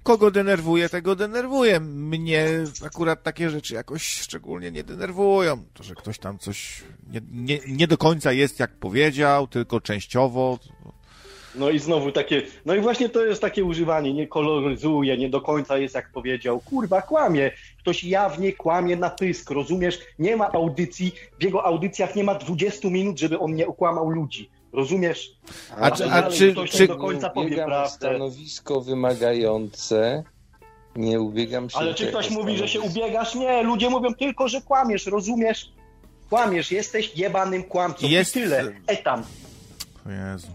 [0.03, 1.79] Kogo denerwuje, tego denerwuje.
[1.79, 2.47] Mnie
[2.85, 5.63] akurat takie rzeczy jakoś szczególnie nie denerwują.
[5.73, 10.59] To, że ktoś tam coś nie, nie, nie do końca jest jak powiedział, tylko częściowo.
[11.55, 15.41] No i znowu takie, no i właśnie to jest takie używanie, nie koloryzuje, nie do
[15.41, 16.59] końca jest jak powiedział.
[16.59, 17.51] Kurwa, kłamie.
[17.79, 19.99] Ktoś jawnie kłamie na pysk, rozumiesz?
[20.19, 24.49] Nie ma audycji, w jego audycjach nie ma 20 minut, żeby on nie okłamał ludzi.
[24.73, 25.31] Rozumiesz?
[25.77, 27.89] A, a, czy, a czy, czy do końca powie prawdę?
[27.89, 30.23] stanowisko wymagające.
[30.95, 31.77] Nie ubiegam się.
[31.77, 33.35] Ale czy ktoś mówi, że się ubiegasz?
[33.35, 35.71] Nie, ludzie mówią tylko, że kłamiesz, rozumiesz?
[36.29, 38.07] Kłamiesz, jesteś jebanym kłamcą.
[38.07, 38.35] Jest...
[38.35, 38.71] I tyle.
[38.87, 39.23] Etam.
[40.07, 40.47] O Jezu.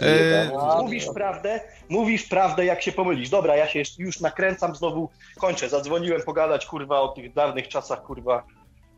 [0.00, 0.50] E...
[0.82, 3.28] Mówisz prawdę, mówisz prawdę, jak się pomylisz.
[3.28, 5.08] Dobra, ja się już nakręcam, znowu
[5.38, 5.68] kończę.
[5.68, 8.44] Zadzwoniłem pogadać, kurwa, o tych dawnych czasach, kurwa,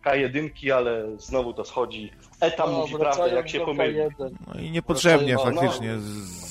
[0.05, 2.11] K1, ale znowu to schodzi.
[2.41, 3.99] Etam no, mówi prawdę, jak się pomyli.
[4.47, 6.01] No i niepotrzebnie wracają, faktycznie no.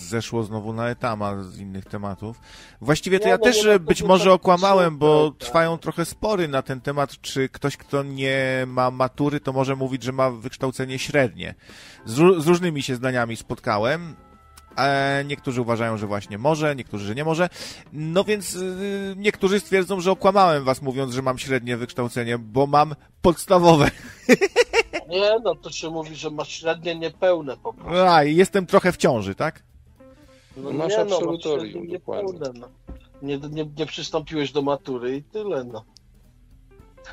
[0.07, 2.39] zeszło znowu na etama z innych tematów.
[2.81, 5.39] Właściwie to nie, ja no, też nie, być może tak okłamałem, bo tak.
[5.39, 10.03] trwają trochę spory na ten temat, czy ktoś, kto nie ma matury, to może mówić,
[10.03, 11.55] że ma wykształcenie średnie.
[12.05, 14.26] Z, z różnymi się zdaniami spotkałem.
[14.77, 17.49] E, niektórzy uważają, że właśnie może, niektórzy, że nie może.
[17.93, 22.95] No więc y, niektórzy stwierdzą, że okłamałem was mówiąc, że mam średnie wykształcenie, bo mam
[23.21, 23.91] podstawowe.
[25.09, 27.95] Nie, no to się mówi, że masz średnie niepełne po prostu.
[27.95, 29.63] A, jestem trochę w ciąży, tak?
[30.57, 32.39] No, masz nie, absolutorium, no, dokładnie.
[32.59, 32.67] No.
[33.21, 35.85] Nie, nie, nie przystąpiłeś do matury i tyle, no.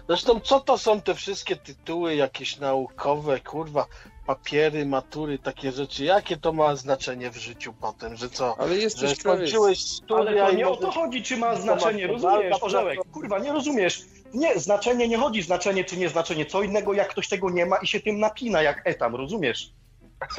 [0.08, 3.86] Zresztą co to są te wszystkie tytuły jakieś naukowe, kurwa,
[4.26, 8.56] papiery, matury, takie rzeczy, jakie to ma znaczenie w życiu potem, że co?
[8.58, 12.56] Ale jesteś że skończyłeś studia Ale to nie o to chodzi, czy ma znaczenie, rozumiesz,
[12.60, 14.02] orzełek, kurwa, nie rozumiesz.
[14.34, 17.76] Nie, znaczenie nie chodzi, znaczenie czy nie znaczenie, co innego jak ktoś tego nie ma
[17.76, 19.70] i się tym napina jak etam, rozumiesz?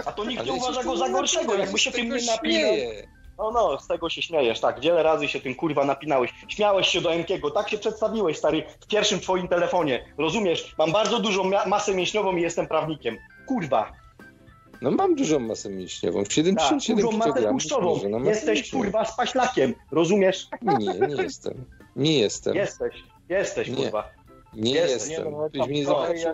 [0.05, 2.73] A to nikt nie uważa go za gorszego, jakby się tym nie napinał.
[3.38, 4.79] No, no, z tego się śmiejesz, tak.
[4.79, 6.33] Wiele razy się tym kurwa napinałeś.
[6.47, 10.05] Śmiałeś się do Enkiego, tak się przedstawiłeś, stary, w pierwszym twoim telefonie.
[10.17, 10.75] Rozumiesz?
[10.77, 13.17] Mam bardzo dużą masę mięśniową i jestem prawnikiem.
[13.47, 13.91] Kurwa.
[14.81, 17.99] No mam dużą masę mięśniową, 77 tak, dużą masę tłuszczową.
[18.25, 20.47] Jesteś kurwa z paślakiem, rozumiesz?
[20.61, 20.77] Nie,
[21.07, 21.65] nie jestem.
[21.95, 22.55] Nie jestem.
[22.55, 23.75] Jesteś, jesteś nie.
[23.75, 24.09] kurwa.
[24.53, 25.25] Nie jestem.
[25.25, 26.33] Nie, no, Byś mnie zobaczył,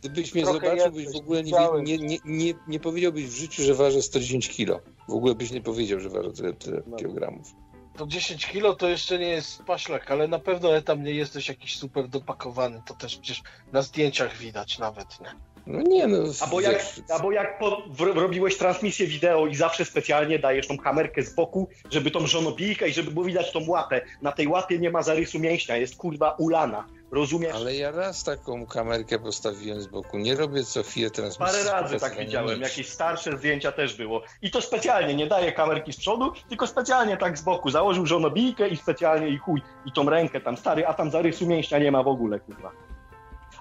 [0.00, 4.02] Gdybyś mnie zobaczył, byś w ogóle nie, nie, nie, nie, powiedziałbyś w życiu, że ważę
[4.02, 4.80] 110 kilo.
[5.10, 6.96] W ogóle byś nie powiedział, że ważę tyle, tyle no.
[6.96, 7.54] kilogramów.
[7.96, 11.76] To 10 kilo to jeszcze nie jest paślak, ale na pewno tam nie jesteś jakiś
[11.76, 12.82] super dopakowany.
[12.86, 13.42] To też przecież
[13.72, 15.34] na zdjęciach widać nawet, nie?
[15.66, 16.18] No nie no.
[16.40, 21.22] Albo jak, albo jak po, w, robiłeś transmisję wideo i zawsze specjalnie dajesz tą kamerkę
[21.22, 24.00] z boku, żeby tą żonobijkę i żeby było widać tą łapę.
[24.22, 26.86] Na tej łapie nie ma zarysu mięśnia, jest kurwa ulana.
[27.12, 27.54] Rozumiesz?
[27.54, 30.18] Ale ja raz taką kamerkę postawiłem z boku.
[30.18, 31.56] Nie robię co chwilę transmisji.
[31.56, 32.60] Parę razy tak widziałem.
[32.60, 34.22] Jakieś starsze zdjęcia też było.
[34.42, 37.70] I to specjalnie, nie daje kamerki z przodu, tylko specjalnie tak z boku.
[37.70, 39.62] Założył żonobijkę i specjalnie i chuj.
[39.86, 42.72] I tą rękę tam stary, a tam zarysu mięśnia nie ma w ogóle, kurwa.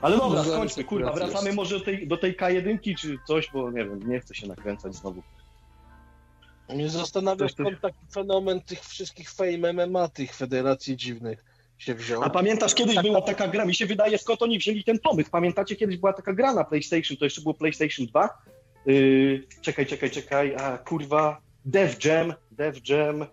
[0.01, 3.71] Ale dobra, no, skończmy, kurwa, wracamy może do tej, do tej K1 czy coś, bo
[3.71, 5.21] nie wiem, nie chcę się nakręcać znowu.
[6.69, 11.48] Mnie zastanawia skąd taki fenomen tych wszystkich fame MMA, tych federacji dziwnych
[11.79, 12.23] się wziął.
[12.23, 15.29] A pamiętasz, kiedyś tak, była taka gra, mi się wydaje, skąd oni wzięli ten pomysł.
[15.31, 18.29] Pamiętacie, kiedyś była taka gra na PlayStation, to jeszcze było PlayStation 2?
[18.85, 23.25] Yy, czekaj, czekaj, czekaj, a kurwa, Dev Jam, Dev Jam.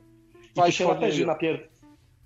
[0.44, 1.68] I to się raperzy napier...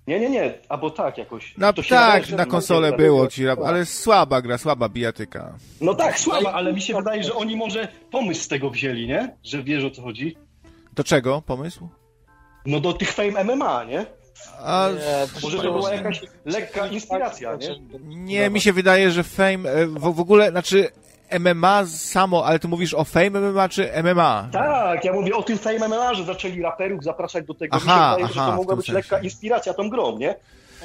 [0.07, 1.53] Nie, nie, nie, albo tak jakoś.
[1.57, 5.57] No tak, na konsolę było, ci, ale słaba gra, słaba bijatyka.
[5.81, 9.35] No tak, słaba, ale mi się wydaje, że oni może pomysł z tego wzięli, nie?
[9.43, 10.35] Że wiesz o co chodzi.
[10.93, 11.89] Do czego pomysł?
[12.65, 14.05] No do tych Fame MMA, nie?
[14.63, 14.89] A...
[14.89, 17.75] Nie, Może to była jakaś lekka inspiracja, nie?
[18.03, 20.89] Nie, mi się wydaje, że Fame e, w, w ogóle, znaczy
[21.39, 24.49] MMA samo, ale ty mówisz o Fame MMA czy MMA?
[24.51, 27.77] Tak, ja mówię o tym Fame MMA, że zaczęli raperów zapraszać do tego.
[27.77, 28.97] Aha, Mi się wydaje, aha, że to mogła być sensie.
[28.97, 30.35] lekka inspiracja tą grą, nie?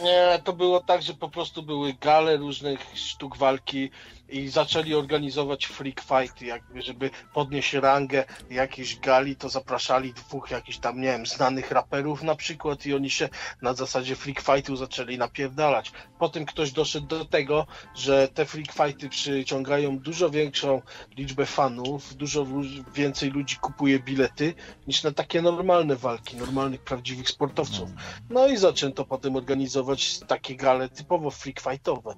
[0.03, 3.91] Nie, to było tak, że po prostu były gale różnych sztuk walki
[4.29, 10.79] i zaczęli organizować freak fight, jakby, żeby podnieść rangę jakiejś gali, to zapraszali dwóch jakichś
[10.79, 13.29] tam, nie wiem, znanych raperów na przykład i oni się
[13.63, 15.93] na zasadzie freak fightu zaczęli napierdalać.
[16.19, 20.83] Potem ktoś doszedł do tego, że te freak fighty przyciągają dużo większą
[21.17, 22.47] liczbę fanów, dużo
[22.95, 24.55] więcej ludzi kupuje bilety
[24.87, 27.91] niż na takie normalne walki, normalnych, prawdziwych sportowców.
[28.31, 32.15] No i zaczęto potem organizować takie gale typowo freak fightowe.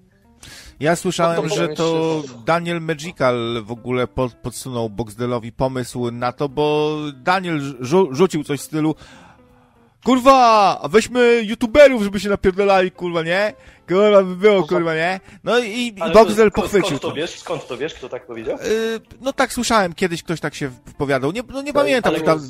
[0.81, 6.33] Ja słyszałem, no to że to Daniel Magical w ogóle pod, podsunął Boxdelowi pomysł na
[6.33, 8.95] to, bo Daniel rzu rzucił coś w stylu
[10.05, 13.53] Kurwa, weźmy youtuberów, żeby się napierdolali, kurwa, nie?
[13.89, 15.21] Kurwa by było, kurwa, nie?
[15.45, 16.97] No i, i Boxdel pochwycił.
[16.99, 17.39] Skąd to wiesz?
[17.39, 17.95] Skąd to wiesz?
[17.95, 18.59] Kto tak powiedział?
[18.59, 21.33] Yy, no tak słyszałem, kiedyś ktoś tak się wypowiadał.
[21.33, 22.41] Nie, no nie to pamiętam, ale tam,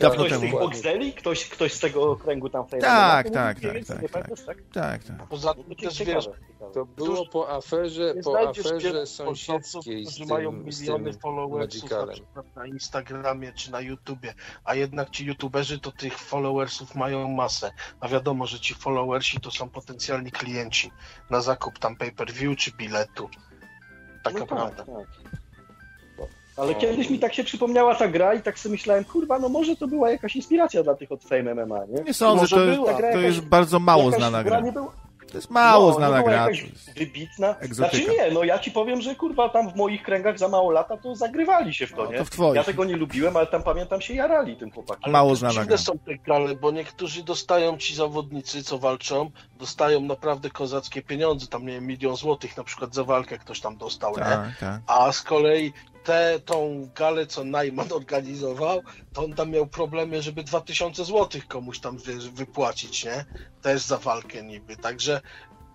[0.00, 0.40] dawno ktoś temu.
[0.40, 1.12] Ktoś z Boxdeli?
[1.12, 2.86] Ktoś, ktoś z tego kręgu tam fejmu?
[2.86, 5.28] Tak, tak, tak, tak, tak, tak, tak, tak.
[5.28, 6.28] Poza tym też wiesz,
[6.74, 11.90] to było po aferze, po aferze sąsiedzkiej którzy mają miliony followersów
[12.56, 14.34] na Instagramie czy na YouTubie,
[14.64, 17.70] a jednak ci youtuberzy to tych followersów mają masę.
[18.00, 20.79] A wiadomo, że ci followersi to są potencjalni klienci
[21.30, 23.28] na zakup tam pay-per-view czy biletu.
[24.22, 24.84] Taka no tak, prawda.
[24.84, 25.30] Tak.
[26.56, 29.76] Ale kiedyś mi tak się przypomniała ta gra i tak sobie myślałem, kurwa, no może
[29.76, 32.02] to była jakaś inspiracja dla tych od Fame MMA, nie?
[32.02, 34.62] Nie sądzę, to, była, to jakaś, jest bardzo mało znana gra.
[34.62, 34.82] gra.
[35.30, 36.48] To jest mało no, znana gra.
[36.96, 37.56] Wybitna.
[37.58, 37.74] Egzotyka.
[37.74, 40.96] Znaczy nie, no ja ci powiem, że kurwa tam w moich kręgach za mało lata
[40.96, 42.18] to zagrywali się w to, no, nie?
[42.18, 42.56] To w twoich.
[42.56, 45.12] Ja tego nie lubiłem, ale tam pamiętam się jarali tym chłopakiem.
[45.12, 45.76] Mało znana gra.
[45.76, 51.66] są te gale, bo niektórzy dostają ci zawodnicy, co walczą, dostają naprawdę kozackie pieniądze, tam
[51.66, 54.54] nie wiem, milion złotych na przykład za walkę ktoś tam dostał, tak, nie?
[54.60, 54.80] Tak.
[54.86, 55.72] A z kolei
[56.04, 58.82] tę tą galę, co Najman organizował,
[59.12, 63.24] to on tam miał problemy, żeby 2000 zł komuś tam wiesz, wypłacić, nie?
[63.62, 64.76] Też za walkę niby.
[64.76, 65.20] Także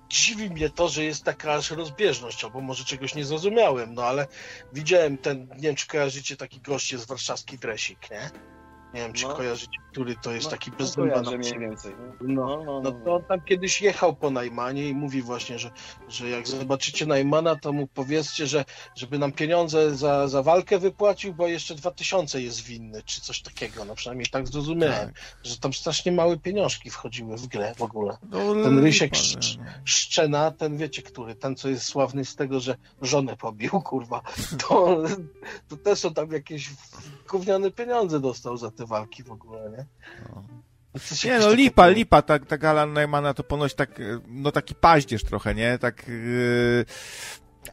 [0.10, 4.28] dziwi mnie to, że jest taka aż rozbieżność, albo może czegoś nie zrozumiałem, no ale
[4.74, 8.55] widziałem ten, nie wiem czy kojarzycie taki gość z warszawski dresik, nie?
[8.96, 9.36] Nie wiem, czy no.
[9.36, 11.22] kojarzycie, który to jest no, taki bezdomny.
[11.24, 11.96] No, mniej więcej.
[12.22, 15.72] No, no, no, no, to on tam kiedyś jechał po Najmanie i mówi właśnie, że,
[16.08, 18.66] że jak zobaczycie Najmana, to mu powiedzcie, że
[18.96, 23.86] żeby nam pieniądze za, za walkę wypłacił, bo jeszcze 2000 jest winny, czy coś takiego.
[23.86, 25.24] No przynajmniej tak zrozumiałem, tak.
[25.44, 28.18] że tam strasznie małe pieniążki wchodziły w grę w ogóle.
[28.30, 32.76] No, ten Rysiek Sz Szczena, ten wiecie, który, ten co jest sławny z tego, że
[33.02, 34.22] żonę pobił, kurwa,
[34.68, 35.04] to,
[35.68, 36.70] to też są tam jakieś
[37.30, 39.86] gówniane pieniądze dostał za te walki w ogóle, nie?
[40.30, 40.44] No.
[41.26, 43.90] Nie no, lipa, lipa, ta, ta gala Neumana to ponoć tak,
[44.28, 45.78] no taki paździerz trochę, nie?
[45.78, 46.86] Tak, yy,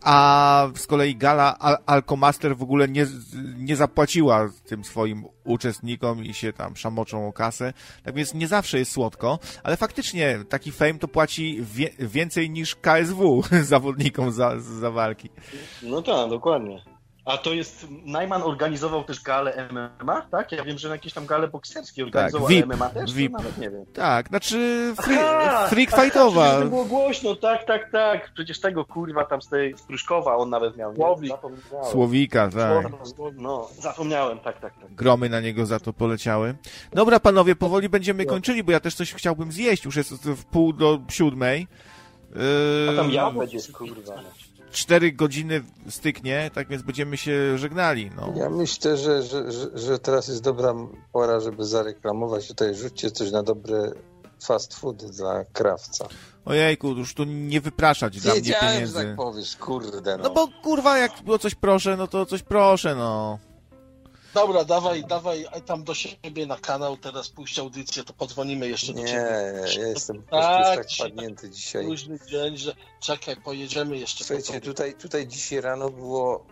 [0.00, 3.06] a z kolei gala Al Alcomaster w ogóle nie,
[3.56, 7.72] nie zapłaciła tym swoim uczestnikom i się tam szamoczą o kasę,
[8.02, 12.76] tak więc nie zawsze jest słodko, ale faktycznie taki fame to płaci wie, więcej niż
[12.76, 15.30] KSW zawodnikom za, za walki.
[15.82, 16.91] No tak, dokładnie.
[17.24, 20.52] A to jest, Najman organizował też galę MMA, tak?
[20.52, 23.12] Ja wiem, że jakieś tam gale bokserskie tak, organizował, tak, VIP, MMA też?
[23.12, 23.32] VIP.
[23.32, 23.84] nawet nie wiem.
[23.92, 26.60] Tak, znaczy free, Aha, freak fightowa.
[26.60, 28.30] To było głośno, tak, tak, tak.
[28.34, 30.94] Przecież tego kurwa tam z tej z Pruszkowa on nawet miał.
[30.94, 31.32] Słowik.
[31.90, 32.86] Słowika, tak.
[33.36, 34.94] No, zapomniałem, tak, tak, tak.
[34.94, 36.54] Gromy na niego za to poleciały.
[36.92, 39.84] Dobra, panowie, powoli będziemy kończyli, bo ja też coś chciałbym zjeść.
[39.84, 41.66] Już jest w pół do siódmej.
[42.34, 42.90] Yy...
[42.90, 44.14] A tam ja będzie, kurwa.
[44.72, 48.10] 4 godziny styknie, tak więc będziemy się żegnali.
[48.16, 48.32] No.
[48.36, 50.74] Ja myślę, że, że, że, że teraz jest dobra
[51.12, 52.48] pora, żeby zareklamować.
[52.48, 53.92] Tutaj rzućcie coś na dobre
[54.44, 56.08] fast food dla krawca.
[56.44, 58.92] Ojejku, już tu nie wypraszać dla mnie pieniędzy.
[58.92, 60.22] że tak powiesz, kurde no.
[60.22, 63.38] No bo kurwa, jak o coś proszę, no to coś proszę, no.
[64.34, 68.98] Dobra, dawaj, dawaj tam do siebie na kanał, teraz puść audycję, to podzwonimy jeszcze do
[68.98, 69.12] ciebie.
[69.12, 71.84] Nie, ja jestem tak, tak padnięty dzisiaj.
[71.84, 74.24] Późny dzień, że czekaj, pojedziemy jeszcze.
[74.24, 76.46] Słuchajcie, tutaj, tutaj dzisiaj rano było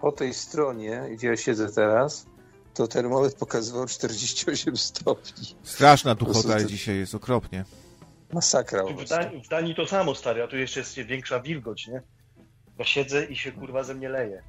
[0.00, 2.26] po tej stronie, gdzie ja siedzę teraz,
[2.74, 5.46] to termometr pokazywał 48 stopni.
[5.62, 6.64] Straszna duchota to...
[6.64, 7.64] dzisiaj jest, okropnie.
[8.32, 8.84] Masakra.
[8.84, 12.02] W Danii, w Danii to samo, stary, a tu jeszcze jest większa wilgoć, nie?
[12.78, 14.42] Ja siedzę i się kurwa ze mnie leje.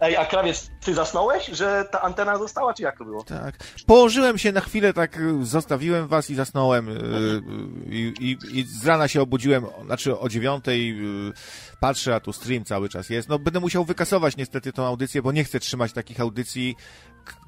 [0.00, 3.24] Ej, a krawiec, ty zasnąłeś, że ta antena została, czy jak to było?
[3.24, 3.54] Tak.
[3.86, 6.88] Położyłem się na chwilę, tak zostawiłem was i zasnąłem.
[6.88, 7.42] Y,
[7.86, 10.90] I, i, i z rana się obudziłem, znaczy o dziewiątej
[11.28, 11.32] y,
[11.80, 13.28] patrzę, a tu stream cały czas jest.
[13.28, 16.76] No będę musiał wykasować niestety tą audycję, bo nie chcę trzymać takich audycji,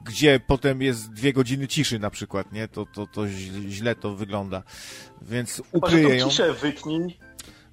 [0.05, 2.69] gdzie potem jest dwie godziny ciszy na przykład, nie?
[2.69, 3.29] To, to, to
[3.69, 4.63] źle to wygląda.
[5.23, 6.29] Więc ukryję ją.
[6.29, 7.19] ciszę wytnij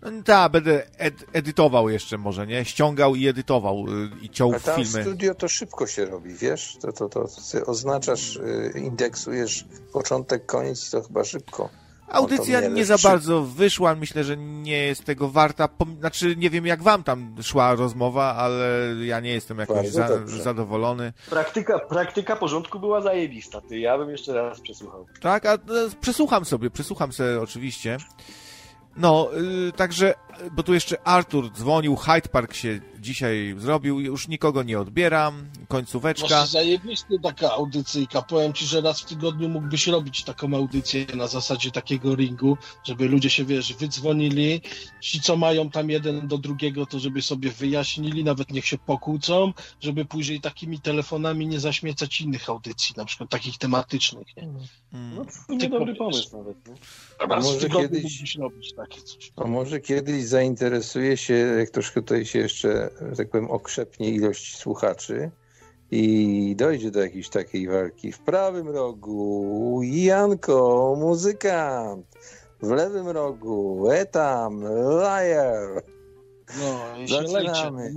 [0.02, 2.66] no, tak, będę ed edytował jeszcze może, nie?
[2.66, 5.00] Ściągał i edytował y, i ciął A tam filmy.
[5.00, 6.78] w studio to szybko się robi, wiesz?
[6.82, 7.26] To, to, to
[7.66, 11.70] oznaczasz, y, indeksujesz początek, koniec i to chyba szybko.
[12.12, 15.70] Audycja nie, nie za bardzo wyszła, myślę, że nie jest tego warta.
[16.00, 21.14] Znaczy, nie wiem jak wam tam szła rozmowa, ale ja nie jestem jakoś za, zadowolony.
[21.30, 25.06] Praktyka, praktyka porządku była zajebista, ty, ja bym jeszcze raz przesłuchał.
[25.22, 25.60] Tak, a e,
[26.02, 27.98] przesłucham sobie, przesłucham sobie oczywiście.
[28.98, 30.14] No, yy, także,
[30.52, 36.28] bo tu jeszcze Artur dzwonił, Hyde Park się dzisiaj zrobił, już nikogo nie odbieram, końcóweczka.
[36.28, 41.28] Właśnie zajebisty taka audycyjka, powiem Ci, że raz w tygodniu mógłbyś robić taką audycję na
[41.28, 44.62] zasadzie takiego ringu, żeby ludzie się, wiesz, wydzwonili,
[45.02, 49.54] ci co mają tam jeden do drugiego, to żeby sobie wyjaśnili, nawet niech się pokłócą,
[49.82, 54.44] żeby później takimi telefonami nie zaśmiecać innych audycji, na przykład takich tematycznych, nie?
[54.44, 55.16] Mm.
[55.16, 56.76] No, to nie dobry pomysł nawet, nie?
[57.20, 59.32] A może kiedyś, robić takie coś.
[59.38, 65.32] A może kiedyś zainteresuje się, jak troszkę tutaj się jeszcze, tak powiem, okrzepnie ilość słuchaczy
[65.92, 68.12] i dojdzie do jakiejś takiej walki.
[68.12, 72.06] W prawym rogu Janko, muzykant.
[72.62, 74.64] W lewym rogu Etam,
[75.02, 75.84] liar.
[76.60, 77.94] No, i się Zaczynamy.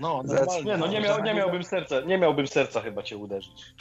[0.00, 0.64] No, normalnie.
[0.64, 3.74] Nie, no nie, miał, nie miałbym serca, nie miałbym serca chyba cię uderzyć.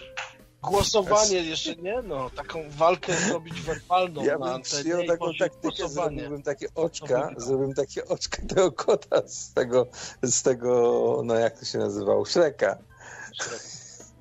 [0.62, 6.68] Głosowanie jeszcze nie, no, taką walkę zrobić werbalną ja bym przyjął taką taktykę, zrobiłbym takie
[6.76, 9.88] oczka, zrobiłbym takie oczka tego kota z tego,
[10.22, 12.78] z tego, no jak to się nazywał, Shreka.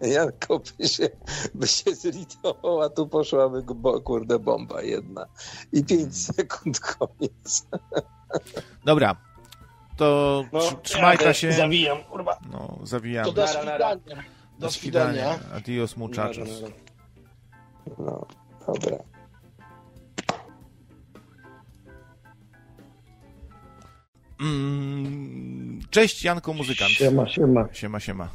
[0.01, 1.09] Janko by się,
[1.55, 5.27] by się zlitował, a tu poszłaby, bo, kurde, bomba jedna.
[5.73, 7.67] I pięć sekund, koniec.
[8.85, 9.17] Dobra,
[9.97, 11.53] to no, trzymajcie się.
[11.53, 12.39] Zawijam, kurwa.
[12.51, 13.25] No, zawijam.
[13.25, 14.38] To do widzenia.
[14.59, 15.39] Do widzenia.
[15.55, 16.49] Adios muchachos.
[17.99, 18.27] No,
[18.67, 18.99] dobra.
[24.41, 26.91] Mm, cześć Janko Muzykant.
[26.91, 27.69] Siema, siema.
[27.73, 28.29] Siema, siema.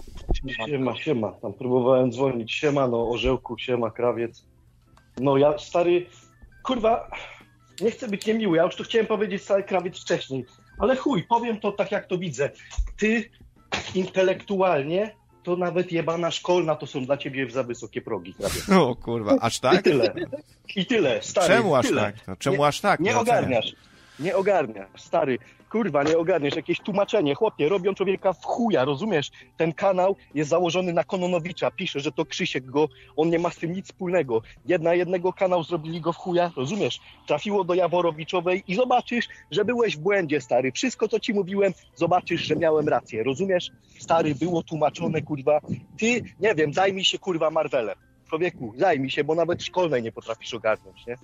[0.67, 1.31] Siema, siema.
[1.31, 2.53] Tam próbowałem dzwonić.
[2.53, 4.45] Siema, no Orzełku, siema, Krawiec.
[5.19, 6.05] No ja, stary,
[6.63, 7.11] kurwa,
[7.81, 8.57] nie chcę być niemiły.
[8.57, 10.45] Ja już to chciałem powiedzieć stary Krawiec wcześniej.
[10.79, 12.49] Ale chuj, powiem to tak, jak to widzę.
[12.97, 13.29] Ty
[13.95, 18.33] intelektualnie to nawet jebana szkolna to są dla ciebie za wysokie progi.
[18.33, 18.61] Prawie.
[18.83, 19.79] O kurwa, aż tak?
[19.79, 20.13] I tyle.
[20.75, 21.47] I tyle, stary.
[21.47, 22.01] Czemu aż tyle.
[22.01, 22.15] tak?
[22.27, 22.99] No, czemu nie, aż tak?
[22.99, 23.75] Nie ogarniasz.
[24.19, 25.37] Nie ogarniasz, stary.
[25.73, 26.55] Kurwa, nie ogarniesz.
[26.55, 27.35] Jakieś tłumaczenie.
[27.35, 29.31] Chłopie, robią człowieka w chuja, rozumiesz?
[29.57, 31.71] Ten kanał jest założony na Kononowicza.
[31.71, 34.41] Pisze, że to Krzysiek go, on nie ma z tym nic wspólnego.
[34.65, 36.99] Jedna jednego kanał zrobili go w chuja, rozumiesz?
[37.27, 40.71] Trafiło do Jaworowiczowej i zobaczysz, że byłeś w błędzie, stary.
[40.71, 43.71] Wszystko, co ci mówiłem, zobaczysz, że miałem rację, rozumiesz?
[43.99, 45.59] Stary, było tłumaczone, kurwa.
[45.97, 50.53] Ty, nie wiem, zajmij się, kurwa, Marvelem człowieku, zajmij się, bo nawet szkolnej nie potrafisz
[50.53, 51.15] ogarnąć, nie?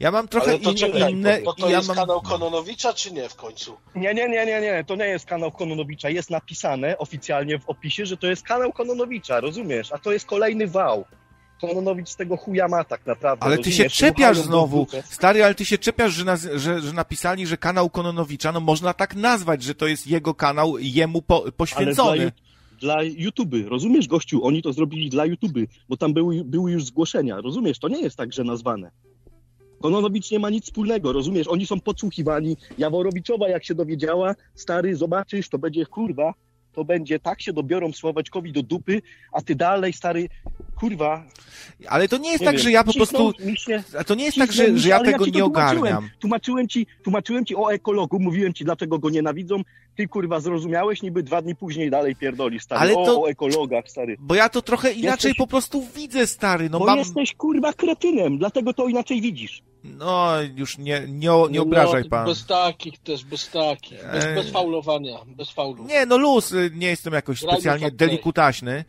[0.00, 1.38] Ja mam trochę to, in, inne...
[1.38, 1.96] To, to, to ja jest mam...
[1.96, 3.76] kanał Kononowicza, czy nie w końcu?
[3.94, 6.08] Nie, nie, nie, nie, nie, to nie jest kanał Kononowicza.
[6.10, 9.92] Jest napisane oficjalnie w opisie, że to jest kanał Kononowicza, rozumiesz?
[9.92, 11.04] A to jest kolejny wał.
[11.60, 13.46] Kononowicz z tego chuja ma tak naprawdę.
[13.46, 14.86] Ale ty się czepiasz znowu.
[15.04, 18.94] Stary, ale ty się czepiasz, że, naz- że, że, napisali, że kanał Kononowicza, no można
[18.94, 22.32] tak nazwać, że to jest jego kanał, jemu po- poświęcony
[22.82, 23.54] dla YouTube.
[23.68, 24.44] Rozumiesz, gościu?
[24.44, 27.40] Oni to zrobili dla YouTube, bo tam były, były już zgłoszenia.
[27.40, 27.78] Rozumiesz?
[27.78, 28.90] To nie jest tak, że nazwane.
[29.80, 31.48] Kononowicz nie ma nic wspólnego, rozumiesz?
[31.48, 32.56] Oni są podsłuchiwani.
[32.78, 36.34] Jaworowiczowa, jak się dowiedziała, stary, zobaczysz, to będzie kurwa,
[36.72, 39.02] to będzie tak się dobiorą Sławeczkowi do dupy,
[39.32, 40.28] a ty dalej, stary,
[40.82, 41.24] kurwa.
[41.88, 43.32] Ale to nie jest nie tak, wiem, że ja po prostu.
[43.54, 46.10] Się, to nie jest tak, że, że ja tego ja nie ogarniam.
[46.18, 49.62] Tłumaczyłem ci, tłumaczyłem ci o ekologu, mówiłem ci, dlaczego go nienawidzą.
[49.96, 52.80] Ty kurwa zrozumiałeś, niby dwa dni później dalej pierdoli, stary.
[52.80, 54.16] Ale to, o, o ekologach, stary.
[54.18, 56.70] Bo ja to trochę inaczej jesteś, po prostu widzę, stary.
[56.70, 56.98] No bo mam...
[56.98, 59.62] jesteś kurwa kretynem, dlatego to inaczej widzisz.
[59.84, 62.26] No, już nie, nie, nie obrażaj no, pan.
[62.26, 63.98] Bez takich też, bez takich.
[64.12, 65.84] Bez, bez faulowania, bez faulu.
[65.84, 68.84] Nie, no luz, nie jestem jakoś specjalnie delikutaśny.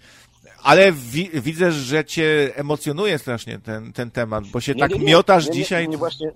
[0.63, 4.99] Ale wi widzę, że cię emocjonuje strasznie ten, ten temat, bo się nie, tak nie,
[4.99, 5.89] nie, miotasz dzisiaj.
[5.89, 6.31] Nie, właśnie,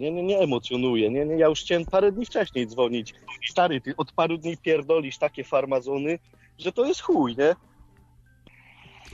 [0.00, 1.10] nie, nie, nie emocjonuje.
[1.10, 3.14] Nie, nie, ja już chciałem parę dni wcześniej dzwonić.
[3.50, 6.18] Stary, ty od paru dni pierdolisz takie farmazony,
[6.58, 7.54] że to jest chuj, nie?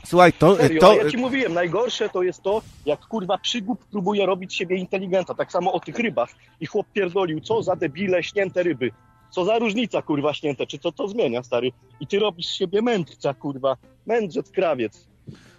[0.04, 0.56] Słuchaj, to...
[0.56, 0.96] Serio, to...
[0.96, 5.34] Ja ci mówiłem, najgorsze to jest to, jak kurwa przygód próbuje robić siebie inteligenta.
[5.34, 6.28] Tak samo o tych rybach.
[6.60, 8.90] I chłop pierdolił, co za debile śnięte ryby.
[9.30, 10.66] Co za różnica, kurwa, śnięte?
[10.66, 11.72] Czy co to zmienia, stary?
[12.00, 13.76] I ty robisz z siebie mędrca, kurwa.
[14.06, 15.06] Mędrzec, krawiec.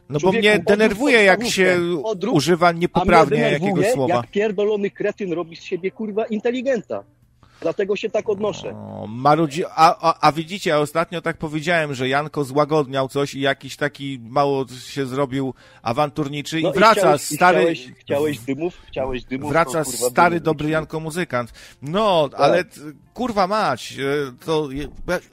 [0.10, 4.16] No bo mnie denerwuje, jak się odrób, używa niepoprawnie jakiegoś słowa.
[4.16, 7.04] jak pierdolony kretyn robi z siebie, kurwa, inteligenta.
[7.62, 8.72] Dlatego się tak odnoszę.
[8.72, 9.66] O, marudzi...
[9.66, 14.20] a, a, a widzicie, ja ostatnio tak powiedziałem, że Janko złagodniał coś i jakiś taki
[14.22, 17.60] mało się zrobił awanturniczy no i wraca i chciałeś, stary...
[17.60, 18.78] Chciałeś, chciałeś, dymów?
[18.88, 19.52] Chciałeś dymów?
[19.52, 21.54] Wraca to, kurwa, stary, dobry Janko muzykant.
[21.82, 22.40] No, tak.
[22.40, 22.64] ale
[23.14, 24.70] kurwa mać, e, to...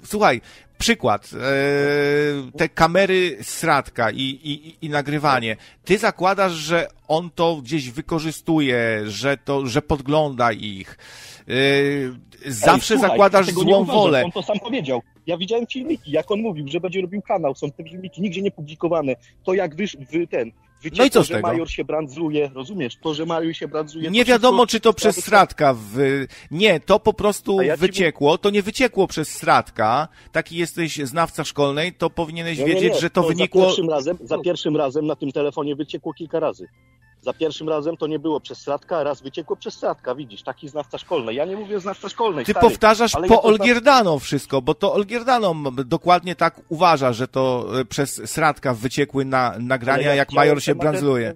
[0.05, 0.41] Słuchaj,
[0.85, 5.57] przykład, e, te kamery Sradka i, i, i nagrywanie.
[5.85, 10.99] Ty zakładasz, że on to gdzieś wykorzystuje, że to, że podgląda ich.
[11.49, 11.53] E,
[12.47, 14.25] zawsze Ej, słuchaj, zakładasz złą wolę.
[14.25, 15.03] On to sam powiedział.
[15.27, 18.51] Ja widziałem filmiki, jak on mówił, że będzie robił kanał, są te filmiki nigdzie nie
[18.51, 19.17] publikowane.
[19.45, 20.53] To jak wysz, wy, ten,
[20.85, 21.49] Wyciekło, no i co z że tego?
[21.49, 22.97] Major się brandzluje, rozumiesz?
[22.97, 24.11] To, że Major się brandzluje...
[24.11, 25.97] Nie wiadomo, czy to przez Stratka w...
[26.51, 28.39] Nie, to po prostu ja wyciekło.
[28.39, 30.09] To nie wyciekło przez Stratka.
[30.33, 33.01] Taki jesteś znawca szkolnej, to powinieneś nie, wiedzieć, nie, nie.
[33.01, 33.61] że to, to wynikło...
[33.61, 36.69] Za pierwszym, razem, za pierwszym razem na tym telefonie wyciekło kilka razy.
[37.25, 40.99] Za pierwszym razem to nie było przez Stratka, raz wyciekło przez Stratka, widzisz, taki znawca
[40.99, 41.35] szkolny.
[41.35, 45.55] Ja nie mówię znawca szkolnej, Ty stary, powtarzasz po ja Olgierdano wszystko, bo to Olgierdano
[45.85, 50.75] dokładnie tak uważa, że to e, przez Stratka wyciekły na, nagrania, ja jak Major się
[50.75, 51.35] brandzluje.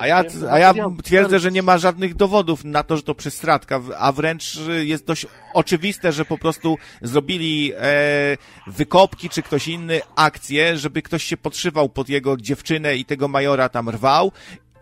[0.00, 0.74] A ja, a ja
[1.04, 5.06] twierdzę, że nie ma żadnych dowodów na to, że to przez Stratka, a wręcz jest
[5.06, 8.36] dość oczywiste, że po prostu zrobili e,
[8.66, 13.68] wykopki czy ktoś inny akcję, żeby ktoś się podszywał pod jego dziewczynę i tego majora
[13.68, 14.32] tam rwał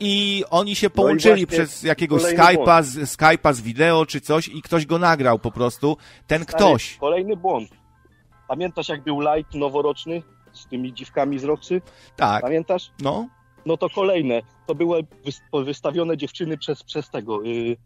[0.00, 4.48] i oni się no połączyli no przez jakiegoś Skype'a z, Skype'a z wideo czy coś
[4.48, 5.96] i ktoś go nagrał po prostu,
[6.26, 6.96] ten Stary, ktoś.
[6.96, 7.70] Kolejny błąd.
[8.48, 10.22] Pamiętasz jak był light noworoczny
[10.52, 11.80] z tymi dziwkami z Roxy?
[12.16, 12.42] Tak.
[12.42, 12.90] Pamiętasz?
[13.00, 13.28] No.
[13.66, 14.42] No to kolejne.
[14.66, 15.06] To były
[15.64, 17.76] wystawione dziewczyny przez, przez tego, yy,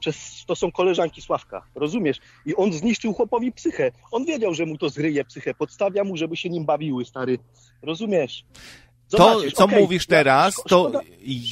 [0.00, 2.20] przez, to są koleżanki Sławka, rozumiesz?
[2.46, 3.90] I on zniszczył chłopowi psychę.
[4.12, 5.54] On wiedział, że mu to zryje psychę.
[5.54, 7.38] Podstawia mu, żeby się nim bawiły, stary.
[7.82, 8.44] Rozumiesz?
[9.10, 10.92] To, co okay, mówisz teraz, to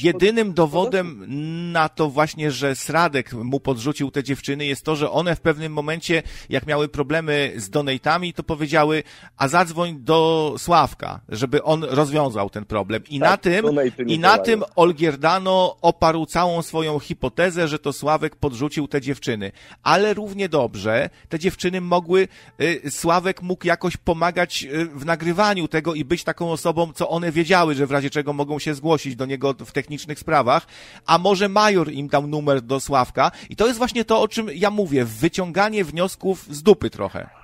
[0.03, 1.25] jedynym dowodem
[1.71, 5.73] na to właśnie, że Sradek mu podrzucił te dziewczyny jest to, że one w pewnym
[5.73, 9.03] momencie, jak miały problemy z donatami, to powiedziały,
[9.37, 13.03] a zadzwoń do Sławka, żeby on rozwiązał ten problem.
[13.09, 13.65] I tak, na tym,
[14.07, 19.51] i na tym Olgierdano oparł całą swoją hipotezę, że to Sławek podrzucił te dziewczyny.
[19.83, 22.27] Ale równie dobrze te dziewczyny mogły,
[22.61, 27.31] y, Sławek mógł jakoś pomagać y, w nagrywaniu tego i być taką osobą, co one
[27.31, 30.67] wiedziały wiedziały, że w razie czego mogą się zgłosić do niego w technicznych sprawach,
[31.05, 34.49] a może major im dał numer do Sławka i to jest właśnie to, o czym
[34.53, 37.38] ja mówię, wyciąganie wniosków z dupy trochę.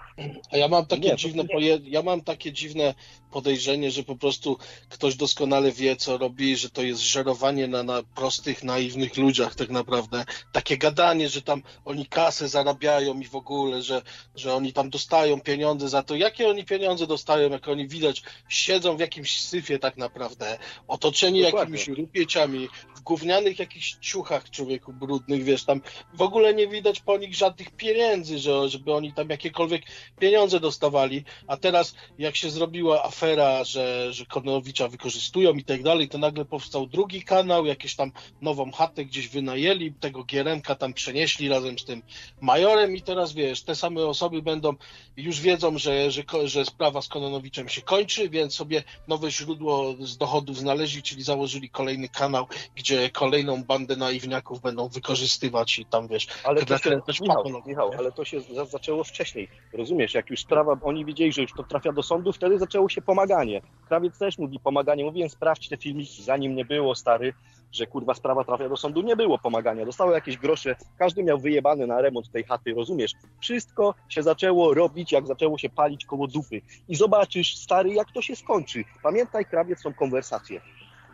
[0.51, 1.79] A ja mam takie nie, dziwne nie...
[1.83, 2.93] ja mam takie dziwne
[3.31, 4.57] podejrzenie, że po prostu
[4.89, 9.69] ktoś doskonale wie, co robi, że to jest żerowanie na, na prostych, naiwnych ludziach tak
[9.69, 10.25] naprawdę.
[10.51, 14.01] Takie gadanie, że tam oni kasę zarabiają i w ogóle, że,
[14.35, 16.15] że oni tam dostają pieniądze za to.
[16.15, 21.77] Jakie oni pieniądze dostają, jak oni widać siedzą w jakimś syfie tak naprawdę, otoczeni Dokładnie.
[21.77, 25.81] jakimiś rupieciami, w gównianych jakichś ciuchach człowieku brudnych, wiesz, tam
[26.13, 29.81] w ogóle nie widać po nich żadnych pieniędzy, że, żeby oni tam jakiekolwiek
[30.19, 36.09] pieniądze dostawali, a teraz jak się zrobiła afera, że, że Kononowicza wykorzystują i tak dalej,
[36.09, 38.11] to nagle powstał drugi kanał, jakieś tam
[38.41, 42.01] nową chatę gdzieś wynajęli, tego Gieremka tam przenieśli razem z tym
[42.41, 44.73] majorem i teraz wiesz, te same osoby będą,
[45.17, 50.17] już wiedzą, że, że, że sprawa z Kononowiczem się kończy, więc sobie nowe źródło z
[50.17, 56.27] dochodów znaleźli, czyli założyli kolejny kanał, gdzie kolejną bandę naiwniaków będą wykorzystywać i tam wiesz,
[56.43, 59.47] ale to się, Michał, Michał, ale to się zaczęło wcześniej,
[59.95, 60.13] rozumiesz?
[60.13, 63.61] Jak już sprawa, oni widzieli, że już to trafia do sądu, wtedy zaczęło się pomaganie.
[63.87, 65.03] Krawiec też mówi pomaganie.
[65.03, 67.33] Mówiłem, sprawdź te filmiki, zanim nie było, stary,
[67.71, 69.01] że kurwa sprawa trafia do sądu.
[69.01, 69.85] Nie było pomagania.
[69.85, 70.75] Dostało jakieś grosze.
[70.97, 73.11] Każdy miał wyjebany na remont tej chaty, rozumiesz?
[73.39, 76.61] Wszystko się zaczęło robić, jak zaczęło się palić koło dupy.
[76.87, 78.83] I zobaczysz, stary, jak to się skończy.
[79.03, 80.61] Pamiętaj, krawiec, są konwersacje.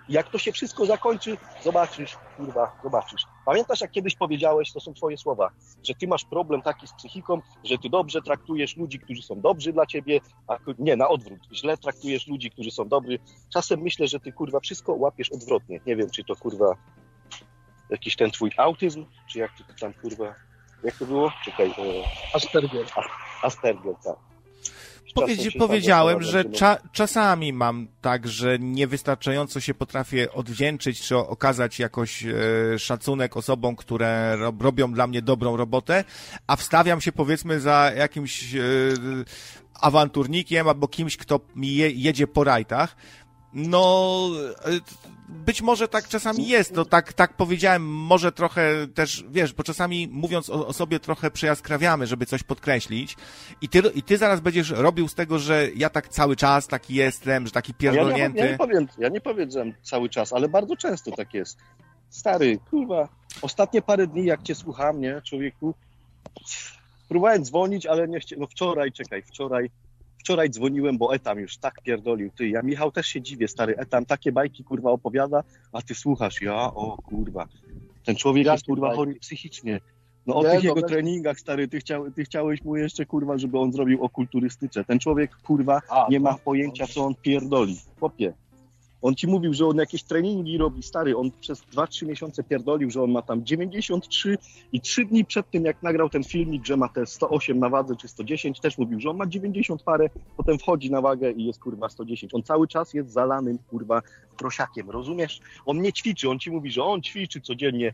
[0.09, 3.25] Jak to się wszystko zakończy, zobaczysz, kurwa, zobaczysz.
[3.45, 5.51] Pamiętasz, jak kiedyś powiedziałeś, to są twoje słowa,
[5.83, 9.73] że ty masz problem taki z psychiką, że ty dobrze traktujesz ludzi, którzy są dobrzy
[9.73, 13.19] dla ciebie, a nie, na odwrót, źle traktujesz ludzi, którzy są dobrzy.
[13.53, 15.79] Czasem myślę, że ty, kurwa, wszystko łapiesz odwrotnie.
[15.85, 16.75] Nie wiem, czy to, kurwa,
[17.89, 20.35] jakiś ten twój autyzm, czy jak to tam, kurwa,
[20.83, 21.31] jak to było?
[21.45, 21.67] Czekaj.
[21.69, 22.35] E...
[22.35, 22.85] Asperger.
[23.43, 24.30] Asperger, tak.
[25.15, 32.25] Powiedzi, powiedziałem, że cza, czasami mam tak, że niewystarczająco się potrafię odwdzięczyć, czy okazać jakoś
[32.25, 32.33] e,
[32.79, 36.03] szacunek osobom, które rob, robią dla mnie dobrą robotę,
[36.47, 38.59] a wstawiam się powiedzmy za jakimś e,
[39.81, 42.95] awanturnikiem albo kimś, kto mi je, jedzie po rajtach.
[43.53, 44.27] No,
[44.65, 44.71] e,
[45.31, 50.07] być może tak czasami jest, to tak, tak powiedziałem, może trochę też, wiesz, bo czasami
[50.11, 53.17] mówiąc o, o sobie trochę przejaskrawiamy, żeby coś podkreślić
[53.61, 56.95] i ty, i ty zaraz będziesz robił z tego, że ja tak cały czas taki
[56.95, 58.37] jestem, że taki pierdolnięty.
[58.37, 59.49] Ja nie, ja nie powiem, ja nie powiem,
[59.81, 61.57] cały czas, ale bardzo często tak jest.
[62.09, 63.07] Stary, kurwa,
[63.41, 65.73] ostatnie parę dni, jak cię słucham, nie, człowieku,
[67.09, 69.69] próbowałem dzwonić, ale nie chciałem, no wczoraj, czekaj, wczoraj
[70.21, 72.29] Wczoraj dzwoniłem, bo Etam już tak pierdolił.
[72.35, 73.77] Ty, ja Michał też się dziwię, stary.
[73.77, 76.41] Etam takie bajki, kurwa, opowiada, a ty słuchasz.
[76.41, 77.47] Ja, o kurwa.
[78.05, 79.79] Ten człowiek jest, kurwa, chory psychicznie.
[80.27, 83.37] No o nie, tych no, jego treningach, stary, ty, chciał, ty chciałeś mu jeszcze, kurwa,
[83.37, 84.83] żeby on zrobił okulturystyczne.
[84.83, 87.77] Ten człowiek, kurwa, A, nie ma pojęcia, co on pierdoli.
[87.99, 88.33] Chłopie,
[89.01, 93.03] on ci mówił, że on jakieś treningi robi, stary, on przez 2-3 miesiące pierdolił, że
[93.03, 94.37] on ma tam 93
[94.71, 97.95] i 3 dni przed tym, jak nagrał ten filmik, że ma te 108 na wadze
[97.95, 101.59] czy 110, też mówił, że on ma 90 parę, potem wchodzi na wagę i jest
[101.59, 102.33] kurwa 110.
[102.33, 104.01] On cały czas jest zalanym kurwa
[104.37, 105.39] prosiakiem, rozumiesz?
[105.65, 107.93] On nie ćwiczy, on ci mówi, że on ćwiczy codziennie.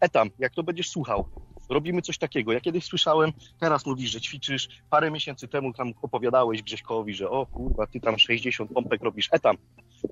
[0.00, 1.24] Etam, jak to będziesz słuchał,
[1.68, 2.52] robimy coś takiego.
[2.52, 7.46] Ja kiedyś słyszałem, teraz mówisz, że ćwiczysz, parę miesięcy temu tam opowiadałeś Grześkowi, że o
[7.46, 9.28] kurwa, ty tam 60 pompek robisz.
[9.32, 9.56] Etam,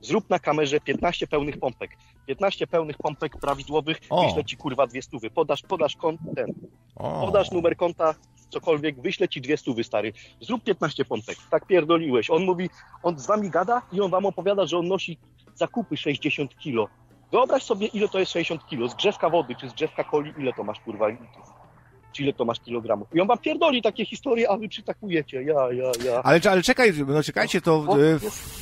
[0.00, 1.96] zrób na kamerze 15 pełnych pompek.
[2.26, 4.24] 15 pełnych pompek prawidłowych, o.
[4.24, 5.30] wyślę ci kurwa dwie stówy.
[5.30, 6.54] Podasz, podasz kont, ten,
[6.96, 7.26] o.
[7.26, 8.14] podasz numer konta,
[8.48, 10.12] cokolwiek, wyślę ci dwie stówy, stary.
[10.40, 11.36] Zrób 15 pompek.
[11.50, 12.30] Tak pierdoliłeś.
[12.30, 12.70] On mówi,
[13.02, 15.18] on z wami gada i on wam opowiada, że on nosi
[15.54, 16.88] zakupy 60 kilo.
[17.32, 18.88] Wyobraź sobie, ile to jest 60 kilo.
[18.88, 21.51] Z drzewka wody czy z drzewka coli, ile to masz kurwa litrów?
[22.12, 23.08] Czy ile to masz kilogramów?
[23.14, 25.42] I on wam pierdoli takie historie, a wy przytakujecie.
[25.42, 26.22] Ja, ja, ja.
[26.22, 27.86] Ale, ale czekaj, no czekajcie, to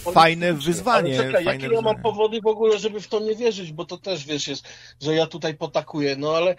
[0.07, 1.19] e, fajne wyzwanie.
[1.19, 3.99] Ale czekaj, jakie ja mam powody w ogóle, żeby w to nie wierzyć, bo to
[3.99, 4.69] też, wiesz, jest,
[5.01, 6.55] że ja tutaj potakuję, no ale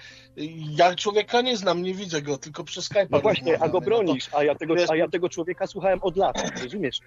[0.78, 3.08] ja człowieka nie znam, nie widzę go, tylko przez Skype'a.
[3.10, 6.62] No właśnie, a go bronisz, a ja tego, a ja tego człowieka słuchałem od lat,
[6.64, 7.00] rozumiesz?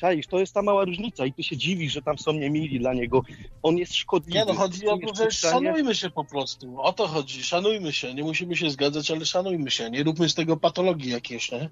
[0.00, 2.94] Czaisz, to jest ta mała różnica i ty się dziwisz, że tam są niemili dla
[2.94, 3.22] niego.
[3.62, 4.38] On jest szkodliwy.
[4.38, 6.80] Nie no, chodzi o to, że szanujmy się po prostu.
[6.80, 8.14] O to chodzi, szanujmy się.
[8.14, 9.90] Nie musimy się zgadzać, ale szanujmy się.
[9.90, 11.70] Nie róbmy z tego patologii jakieś, nie?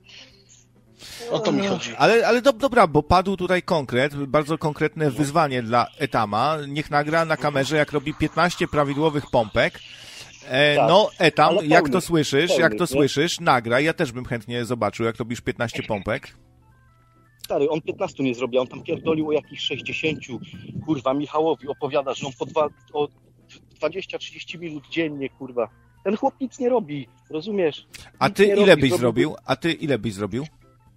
[1.30, 1.94] O to mi no, chodzi.
[1.96, 6.56] Ale, ale do, dobra, bo padł tutaj konkret, bardzo konkretne wyzwanie dla Etama.
[6.68, 9.80] Niech nagra na kamerze, jak robi 15 prawidłowych pompek.
[10.48, 12.86] E, tak, no, Etam, jak to słyszysz, jak to nie?
[12.86, 13.84] słyszysz, nagraj.
[13.84, 16.32] Ja też bym chętnie zobaczył, jak robisz 15 pompek
[17.46, 20.18] stary, on 15 nie zrobił, on tam pierdolił o jakichś 60.
[20.86, 23.08] Kurwa, Michałowi opowiada, że on po dwa, o
[23.80, 25.68] 20-30 minut dziennie, kurwa.
[26.04, 27.86] Ten chłop nic nie robi, rozumiesz?
[28.18, 29.34] A ty ile robi, byś zrobił?
[29.44, 30.46] A ty ile byś zrobił?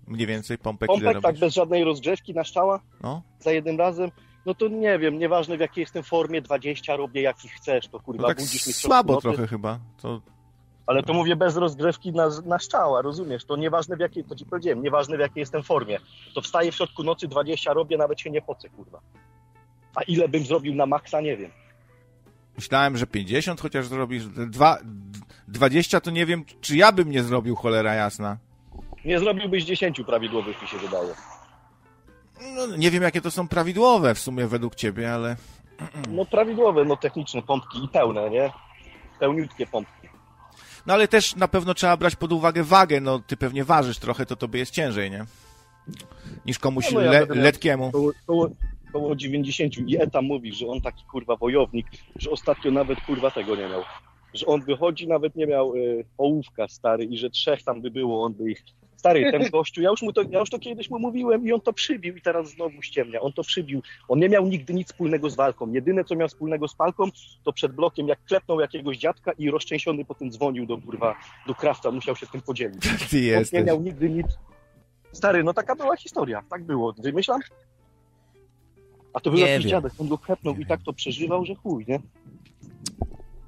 [0.07, 2.79] Mniej więcej pompek, pompek ile tak, bez żadnej rozgrzewki na szczała?
[3.03, 3.21] No.
[3.39, 4.11] Za jednym razem?
[4.45, 8.21] No to nie wiem, nieważne w jakiej jestem formie, 20 robię jakich chcesz, to kurwa,
[8.21, 9.79] no tak budzisz mnie słabo trochę chyba.
[10.01, 10.21] To
[10.89, 13.45] ale to mówię bez rozgrzewki na, na szczała, rozumiesz?
[13.45, 15.99] To nieważne w jakiej, to ci powiedziałem, nieważne w jakiej jestem formie.
[16.35, 18.99] To wstaję w środku nocy, 20 robię, nawet się nie pocę, kurwa.
[19.95, 21.51] A ile bym zrobił na maksa, nie wiem.
[22.55, 24.25] Myślałem, że 50 chociaż zrobisz.
[24.25, 24.77] Dwa,
[25.47, 28.37] 20 to nie wiem, czy ja bym nie zrobił, cholera jasna.
[29.05, 31.13] Nie zrobiłbyś 10 prawidłowych, mi się wydaje.
[32.55, 35.35] No, nie wiem, jakie to są prawidłowe w sumie według ciebie, ale...
[36.09, 38.51] No prawidłowe, no techniczne pompki i pełne, nie?
[39.19, 40.08] Pełniutkie pompki.
[40.85, 44.25] No ale też na pewno trzeba brać pod uwagę wagę, no ty pewnie ważysz trochę,
[44.25, 45.25] to tobie jest ciężej, nie?
[46.45, 47.91] Niż komuś no, no ja le letkiemu.
[47.91, 48.49] Koło, koło,
[48.93, 53.55] koło 90 i Eta mówi, że on taki kurwa wojownik, że ostatnio nawet kurwa tego
[53.55, 53.83] nie miał.
[54.33, 58.23] Że on wychodzi, nawet nie miał y, ołówka stary i że trzech tam by było,
[58.23, 58.63] on by ich
[58.99, 61.61] Stary, ten gościu, ja już, mu to, ja już to kiedyś mu mówiłem i on
[61.61, 63.21] to przybił i teraz znowu ściemnia.
[63.21, 63.81] On to przybił.
[64.07, 65.71] On nie miał nigdy nic wspólnego z walką.
[65.71, 67.03] Jedyne, co miał wspólnego z walką,
[67.43, 71.15] to przed blokiem, jak klepnął jakiegoś dziadka i rozczęsiony potem dzwonił do kurwa,
[71.47, 72.81] do krawca, musiał się tym podzielić.
[73.11, 74.27] Ty on nie miał nigdy nic.
[75.11, 76.43] Stary, no taka była historia.
[76.49, 76.93] Tak było.
[76.93, 77.39] Wymyślam?
[79.13, 81.99] A to był jakiś dziadek, on go klepnął i tak to przeżywał, że chuj, nie?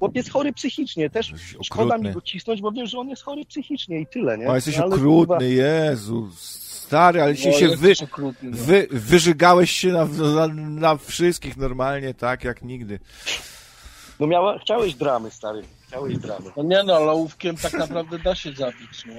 [0.01, 1.33] Chłopiec chory psychicznie, też
[1.63, 4.49] szkoda mi go cisnąć, bo wiem, że on jest chory psychicznie i tyle, nie?
[4.49, 5.43] O, jesteś ale okrutny, kurwa...
[5.43, 8.57] Jezu, stary, ale się, no, się wy, okrutny, no.
[8.59, 12.99] wy, wyżygałeś się na, na, na, wszystkich normalnie, tak jak nigdy.
[14.19, 16.51] No miała, chciałeś dramy, stary, chciałeś dramy.
[16.57, 19.13] No nie no, lołówkiem tak naprawdę da się zabić, no.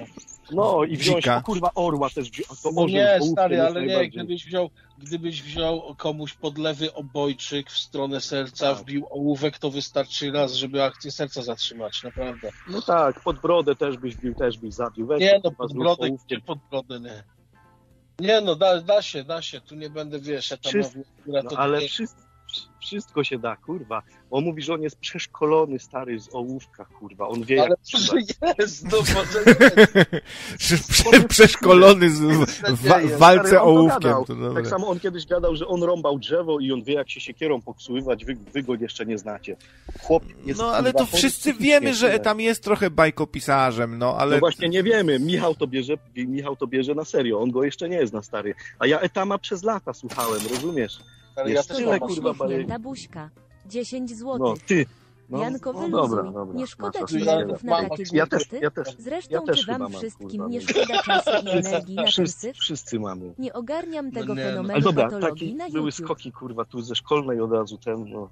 [0.51, 2.31] No i wziąć, o, kurwa, orła też,
[2.63, 8.21] to no Nie, stary, ale nie, gdybyś wziął, gdybyś wziął komuś podlewy obojczyk w stronę
[8.21, 8.83] serca, tak.
[8.83, 12.49] wbił ołówek, to wystarczy raz, żeby akcję serca zatrzymać, naprawdę.
[12.69, 15.07] No tak, pod brodę też byś wbił, też byś zabił.
[15.07, 16.07] Weź nie, no pod brodę,
[16.45, 17.23] pod brodę, nie.
[18.19, 21.41] Nie no, da, da się, da się, tu nie będę, wiesz, ja tam Wszyscy, mówię,
[21.43, 21.87] no, ale nie...
[21.87, 22.15] wszyscy,
[22.81, 24.01] wszystko się da, kurwa.
[24.31, 27.27] On mówi, że on jest przeszkolony, stary, z ołówka, kurwa.
[27.27, 27.75] On wie, Ale
[28.39, 28.57] jak...
[28.59, 29.39] jest, no może
[30.71, 31.27] jest.
[31.27, 34.15] przeszkolony z, w, w walce stary, ołówkiem.
[34.55, 37.61] tak samo on kiedyś gadał, że on rąbał drzewo i on wie, jak się siekierą
[37.61, 38.25] poksuływać.
[38.25, 39.55] Wy, wy go jeszcze nie znacie.
[40.01, 44.35] Chłop jest, no, ale to wszyscy wiemy, że tam jest trochę bajkopisarzem, no, ale...
[44.35, 45.19] No właśnie nie wiemy.
[45.19, 47.39] Michał to bierze, Michał to bierze na serio.
[47.41, 48.55] On go jeszcze nie zna, stary.
[48.79, 50.99] A ja Etama przez lata słuchałem, rozumiesz?
[51.35, 53.29] Ale ja też tyle, kurwa, Uśmiechnięta buźka.
[53.65, 54.37] 10 zł.
[54.39, 54.85] No, ty.
[55.29, 56.17] No, Janko, no, wyluzuj.
[56.17, 56.55] Dobra, dobra.
[56.55, 59.91] Nie szkoda ci nerwów na takie ja też, ja też, Zresztą, ja też czy wam
[59.91, 63.33] wszystkim mam, nie szkoda czasu i energii na wszyscy, Wszyscy mamy.
[63.37, 67.41] Nie ogarniam tego no nie, fenomenu Ale dobra, takie były skoki, kurwa, tu ze szkolnej
[67.41, 68.29] od razu ten, no.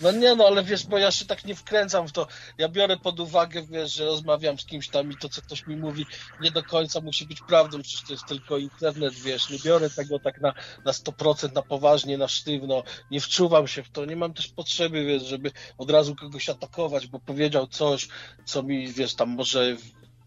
[0.00, 2.26] No nie no, ale wiesz, bo ja się tak nie wkręcam w to.
[2.58, 5.76] Ja biorę pod uwagę, wiesz, że rozmawiam z kimś tam i to, co ktoś mi
[5.76, 6.06] mówi,
[6.40, 10.18] nie do końca musi być prawdą, przecież to jest tylko internet, wiesz, nie biorę tego
[10.18, 10.52] tak na,
[10.84, 15.04] na 100%, na poważnie, na sztywno, nie wczuwam się w to, nie mam też potrzeby,
[15.04, 18.08] wiesz, żeby od razu kogoś atakować, bo powiedział coś,
[18.44, 19.76] co mi, wiesz, tam może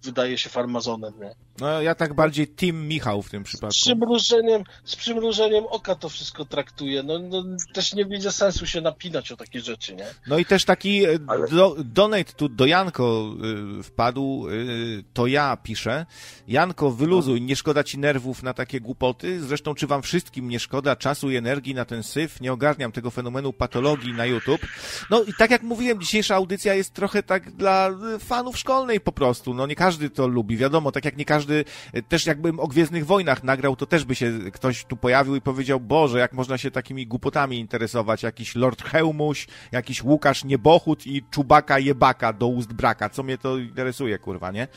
[0.04, 1.36] wydaje się farmazonem, nie?
[1.60, 3.74] No ja tak bardziej Team Michał w tym przypadku.
[3.74, 7.04] Z przymrużeniem, z przymrużeniem oka to wszystko traktuje.
[7.04, 7.44] No, no
[7.74, 10.06] też nie widzę sensu się napinać o takie rzeczy, nie?
[10.28, 11.48] No i też taki e, Ale...
[11.48, 13.34] do, donate tu do Janko
[13.80, 16.06] y, wpadł, y, to ja piszę.
[16.48, 19.42] Janko, wyluzuj, nie szkoda ci nerwów na takie głupoty.
[19.42, 22.42] Zresztą czy wam wszystkim nie szkoda czasu i energii na ten syf?
[22.42, 24.62] Nie ogarniam tego fenomenu patologii na YouTube.
[25.10, 29.54] No i tak jak mówiłem, dzisiejsza audycja jest trochę tak dla fanów szkolnej po prostu.
[29.54, 30.58] No nie każdy to lubi.
[30.58, 31.66] Wiadomo, tak jak nie każdy,
[32.10, 35.80] też jakbym o Gwiezdnych Wojnach nagrał, to też by się ktoś tu pojawił i powiedział,
[35.80, 38.24] Boże, jak można się takimi głupotami interesować.
[38.24, 43.10] Jakiś Lord Hełmuś, jakiś Łukasz Niebochód i Czubaka Jebaka do ust braka.
[43.10, 44.68] Co mnie to interesuje, kurwa, nie?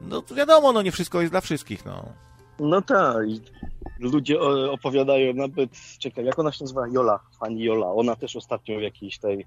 [0.00, 2.12] No wiadomo, no nie wszystko jest dla wszystkich, no.
[2.58, 3.16] No tak.
[3.98, 4.40] Ludzie
[4.70, 6.88] opowiadają nawet, czekaj, jak ona się nazywa?
[6.88, 7.86] Jola, pani Jola.
[7.86, 9.46] Ona też ostatnio w jakiejś tej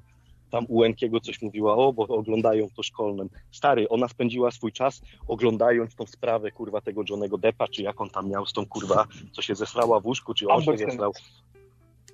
[0.53, 3.29] tam u Łękiego coś mówiła, o, bo oglądają to szkolnym.
[3.51, 8.09] Stary, ona spędziła swój czas oglądając tą sprawę, kurwa, tego Johnego Deppa, czy jak on
[8.09, 11.13] tam miał z tą, kurwa, co się zesrała w łóżku, czy on się zesrał.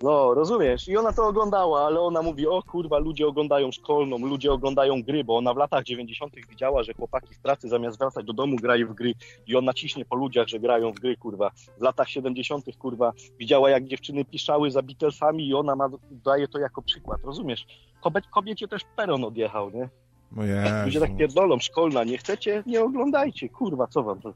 [0.03, 0.87] No, rozumiesz?
[0.87, 5.23] I ona to oglądała, ale ona mówi, o kurwa, ludzie oglądają szkolną, ludzie oglądają gry,
[5.23, 6.35] bo ona w latach 90.
[6.49, 9.13] widziała, że chłopaki w pracy zamiast wracać do domu grają w gry
[9.47, 11.51] i ona ciśnie po ludziach, że grają w gry, kurwa.
[11.77, 12.65] W latach 70.
[12.77, 17.65] kurwa widziała, jak dziewczyny piszały za Beatlesami i ona ma, daje to jako przykład, rozumiesz?
[18.31, 19.89] kobiecie też peron odjechał, nie?
[20.85, 22.63] Ludzie tak pierdolą, szkolna, nie chcecie?
[22.65, 24.33] Nie oglądajcie, kurwa, co wam to...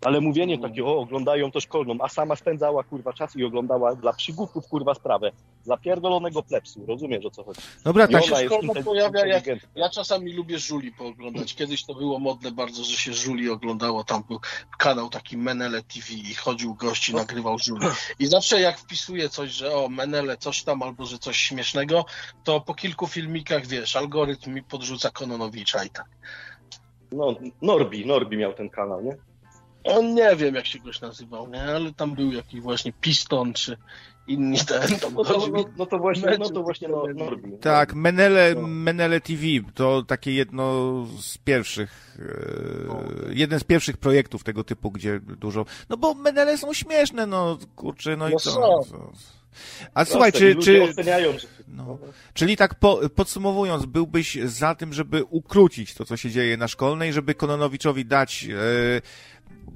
[0.00, 0.70] Ale mówienie mm.
[0.70, 4.94] takie, o, oglądają to szkolną, a sama spędzała, kurwa, czas i oglądała dla przygłupów, kurwa,
[4.94, 5.30] sprawę.
[5.64, 7.60] Dla pierdolonego plepsu, rozumiesz o co chodzi?
[7.84, 9.44] Dobra, tak się szkolna pojawia, jak,
[9.74, 11.54] ja czasami lubię Żuli pooglądać.
[11.54, 14.40] Kiedyś to było modne bardzo, że się Żuli oglądało, tam był
[14.78, 17.18] kanał taki Menele TV i chodził gości, no.
[17.18, 17.86] nagrywał Żuli.
[18.18, 22.04] I zawsze jak wpisuję coś, że o, Menele coś tam, albo że coś śmiesznego,
[22.44, 26.06] to po kilku filmikach, wiesz, algorytm mi podrzuca Kononowicza i tak.
[27.12, 29.16] No, Norbi, Norbi miał ten kanał, nie?
[29.86, 31.62] On nie wiem, jak się goś nazywał, nie?
[31.62, 33.76] ale tam był jakiś właśnie Piston, czy
[34.26, 34.98] inni ten.
[34.98, 37.58] To no, to, no, no, to właśnie, no to właśnie no, Norbi.
[37.60, 38.66] Tak, Menele, no.
[38.66, 39.42] Menele TV
[39.74, 40.84] to takie jedno
[41.20, 42.18] z pierwszych,
[43.28, 47.58] e, jeden z pierwszych projektów tego typu, gdzie dużo, no bo Menele są śmieszne, no
[47.76, 48.60] kurczę, no, i co?
[48.60, 49.12] No,
[49.94, 50.56] a słuchaj, czy...
[50.56, 50.94] czy
[51.68, 51.98] no,
[52.34, 57.12] czyli tak po, podsumowując, byłbyś za tym, żeby ukrócić to, co się dzieje na szkolnej,
[57.12, 58.56] żeby Kononowiczowi dać e,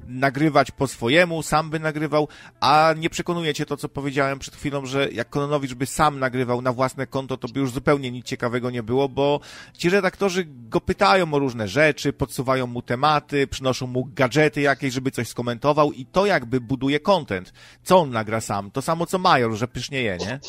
[0.06, 2.28] nagrywać po swojemu, sam by nagrywał,
[2.60, 6.62] a nie przekonuje cię to, co powiedziałem przed chwilą, że jak Kononowicz by sam nagrywał
[6.62, 9.40] na własne konto, to by już zupełnie nic ciekawego nie było, bo
[9.72, 15.10] ci redaktorzy go pytają o różne rzeczy, podsuwają mu tematy, przynoszą mu gadżety jakieś, żeby
[15.10, 17.52] coś skomentował i to jakby buduje content.
[17.82, 18.70] Co on nagra sam?
[18.70, 20.40] To samo co Major, że pysznieje, nie?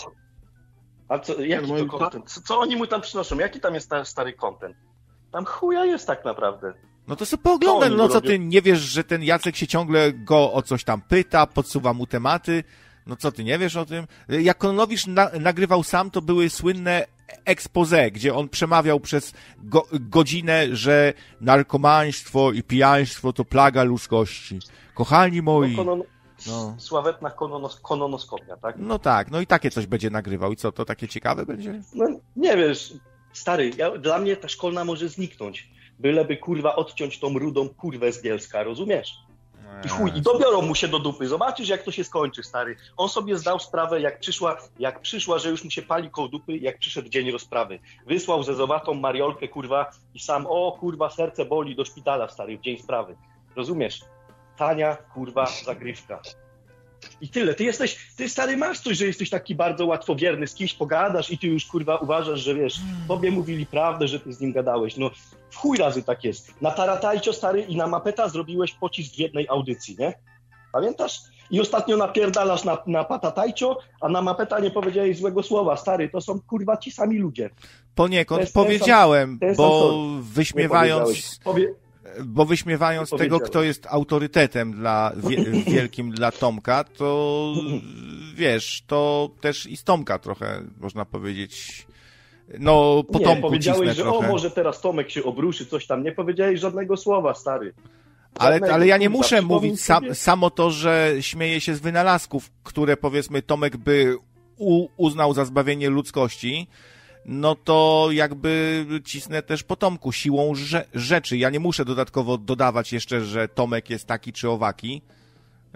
[1.09, 2.31] A co, jaki to content?
[2.31, 3.39] Co, co oni mu tam przynoszą?
[3.39, 4.77] Jaki tam jest stary content?
[5.31, 6.73] Tam chuja jest tak naprawdę.
[7.07, 10.53] No to sobie pooglądaj, no co ty nie wiesz, że ten Jacek się ciągle go
[10.53, 12.63] o coś tam pyta, podsuwa mu tematy.
[13.07, 14.07] No co ty nie wiesz o tym?
[14.29, 17.05] Jak Kononowicz na, nagrywał sam, to były słynne
[17.45, 24.59] expose, gdzie on przemawiał przez go, godzinę, że narkomaństwo i pijaństwo to plaga ludzkości.
[24.93, 25.71] Kochani moi...
[25.71, 26.03] No, konon...
[26.47, 26.75] no.
[26.77, 28.75] Sławetna kononos, kononoskopia, tak?
[28.79, 30.51] No tak, no i takie coś będzie nagrywał.
[30.51, 31.81] I co, to takie ciekawe będzie?
[31.93, 32.05] No
[32.35, 32.93] nie wiesz,
[33.33, 35.69] stary, ja, dla mnie ta szkolna może zniknąć
[36.01, 39.13] byleby kurwa odciąć tą rudą kurwę z Bielska, rozumiesz?
[39.85, 41.27] I chuj, i dobiorą mu się do dupy.
[41.27, 42.75] Zobaczysz, jak to się skończy, stary.
[42.97, 46.57] On sobie zdał sprawę, jak przyszła, jak przyszła, że już mu się pali koło dupy,
[46.57, 47.79] jak przyszedł dzień rozprawy.
[48.07, 52.61] Wysłał ze zowatą Mariolkę, kurwa, i sam, o kurwa, serce boli do szpitala, stary, w
[52.61, 53.15] dzień sprawy.
[53.55, 54.01] Rozumiesz?
[54.57, 56.21] Tania, kurwa, zagrywka.
[57.21, 57.53] I tyle.
[57.53, 61.37] Ty jesteś, ty stary masz coś, że jesteś taki bardzo łatwowierny, z kimś pogadasz i
[61.37, 64.97] ty już kurwa uważasz, że wiesz, tobie mówili prawdę, że ty z nim gadałeś.
[64.97, 65.11] No
[65.49, 66.61] w chuj razy tak jest.
[66.61, 70.13] Na Taratajcio stary i na Mapeta zrobiłeś pocisk w jednej audycji, nie?
[70.71, 71.19] Pamiętasz?
[71.51, 75.77] I ostatnio napierdalasz na, na Patatajcio, a na Mapeta nie powiedziałeś złego słowa.
[75.77, 77.49] Stary, to są kurwa ci sami ludzie.
[77.95, 81.39] Poniekąd powiedziałem, sam, bo wyśmiewając...
[81.43, 81.73] Powie
[82.25, 85.11] bo wyśmiewając tego, kto jest autorytetem dla,
[85.67, 87.53] wielkim dla Tomka, to
[88.35, 91.85] wiesz, to też i z Tomka trochę, można powiedzieć,
[92.59, 94.27] no, po Nie, powiedziałeś, że trochę.
[94.27, 96.03] o, może teraz Tomek się obruszy, coś tam.
[96.03, 97.73] Nie powiedziałeś żadnego słowa, stary.
[98.35, 102.97] Ale, ale ja nie muszę mówić sam, samo to, że śmieję się z wynalazków, które
[102.97, 104.17] powiedzmy Tomek by
[104.57, 106.67] u, uznał za zbawienie ludzkości,
[107.25, 110.53] no to jakby cisnę też potomku siłą
[110.93, 111.37] rzeczy.
[111.37, 115.01] Ja nie muszę dodatkowo dodawać jeszcze, że Tomek jest taki czy owaki.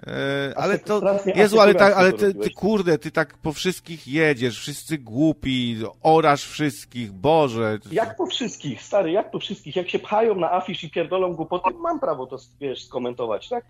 [0.06, 1.00] E, ale to,
[1.34, 6.44] Jezu, ale, tak, ale ty, ty, kurde, ty tak po wszystkich jedziesz, wszyscy głupi, orasz
[6.44, 7.78] wszystkich, Boże.
[7.92, 9.76] Jak po wszystkich, stary, jak po wszystkich?
[9.76, 13.64] Jak się pchają na afisz i pierdolą głupoty, mam prawo to, wiesz, skomentować, tak?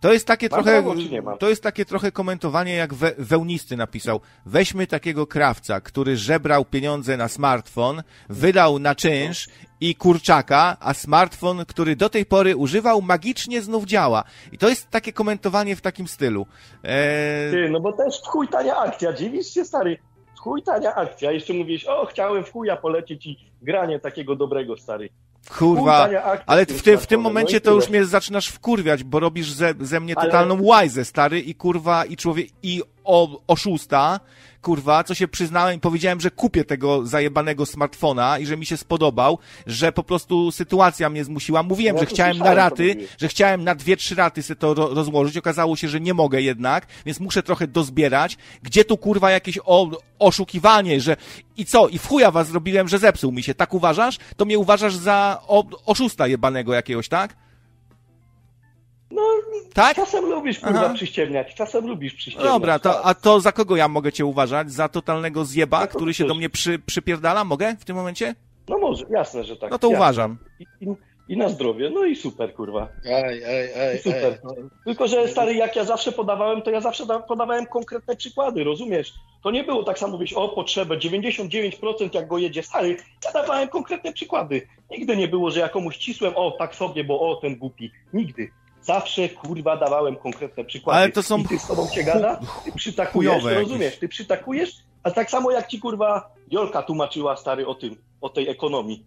[0.00, 4.20] To jest takie mam trochę, prawo, to jest takie trochę komentowanie, jak we, Wełnisty napisał.
[4.46, 9.48] Weźmy takiego krawca, który żebrał pieniądze na smartfon, wydał na czynsz
[9.80, 14.24] i kurczaka, a smartfon, który do tej pory używał, magicznie znów działa.
[14.52, 16.46] I to jest takie komentowanie w takim stylu.
[16.84, 17.50] Eee...
[17.50, 19.98] Ty, no bo też w chuj tania akcja, dziwisz się, stary?
[20.36, 21.32] W chuj tania akcja.
[21.32, 25.08] Jeszcze mówisz, o, chciałem w chuja polecieć i granie takiego dobrego, stary.
[25.50, 26.08] Kurwa,
[26.46, 29.74] ale w, ty, w tym no momencie to już mnie zaczynasz wkurwiać, bo robisz ze,
[29.80, 30.62] ze mnie totalną ale...
[30.62, 34.20] łajzę, stary, i kurwa, i człowiek, i o, oszusta,
[34.62, 38.76] kurwa, co się przyznałem i powiedziałem, że kupię tego zajebanego smartfona i że mi się
[38.76, 41.62] spodobał, że po prostu sytuacja mnie zmusiła.
[41.62, 44.94] Mówiłem, no, że chciałem na raty, że chciałem na dwie, trzy raty sobie to ro
[44.94, 45.36] rozłożyć.
[45.36, 48.36] Okazało się, że nie mogę jednak, więc muszę trochę dozbierać.
[48.62, 51.16] Gdzie tu kurwa jakieś o, oszukiwanie, że
[51.56, 51.88] i co?
[51.88, 53.54] I w chuja was zrobiłem, że zepsuł mi się.
[53.54, 54.18] Tak uważasz?
[54.36, 57.36] To mnie uważasz za o, oszusta jebanego jakiegoś, tak?
[59.10, 59.22] No,
[59.74, 59.96] tak?
[59.96, 60.94] czasem lubisz kurwa Aha.
[60.94, 62.52] przyściemniać, czasem lubisz przyściemniać.
[62.52, 64.72] Dobra, to, a to za kogo ja mogę cię uważać?
[64.72, 67.44] Za totalnego zjeba, który się do mnie przy, przypierdala?
[67.44, 68.34] Mogę w tym momencie?
[68.68, 69.70] No może, jasne, że tak.
[69.70, 69.98] No to jasne.
[69.98, 70.38] uważam.
[70.60, 70.88] I, i,
[71.28, 72.88] I, na zdrowie, no i super, kurwa.
[73.04, 74.38] Ej, ej, ej, super.
[74.56, 74.64] Ej.
[74.84, 79.12] Tylko, że stary, jak ja zawsze podawałem, to ja zawsze podawałem konkretne przykłady, rozumiesz?
[79.42, 82.96] To nie było tak samo mówić, o potrzebę, 99% jak go jedzie stary.
[83.24, 84.66] Ja dawałem konkretne przykłady.
[84.90, 87.90] Nigdy nie było, że ja komuś cisłem, o tak sobie, bo o ten głupi.
[88.12, 88.50] Nigdy.
[88.86, 90.98] Zawsze kurwa dawałem konkretne przykłady.
[91.00, 91.38] Ale to są.
[91.38, 95.66] I ty z tobą się gada, ty przytakujesz, rozumiesz, ty przytakujesz, a tak samo jak
[95.66, 99.06] ci kurwa Jolka tłumaczyła stary o tym, o tej ekonomii.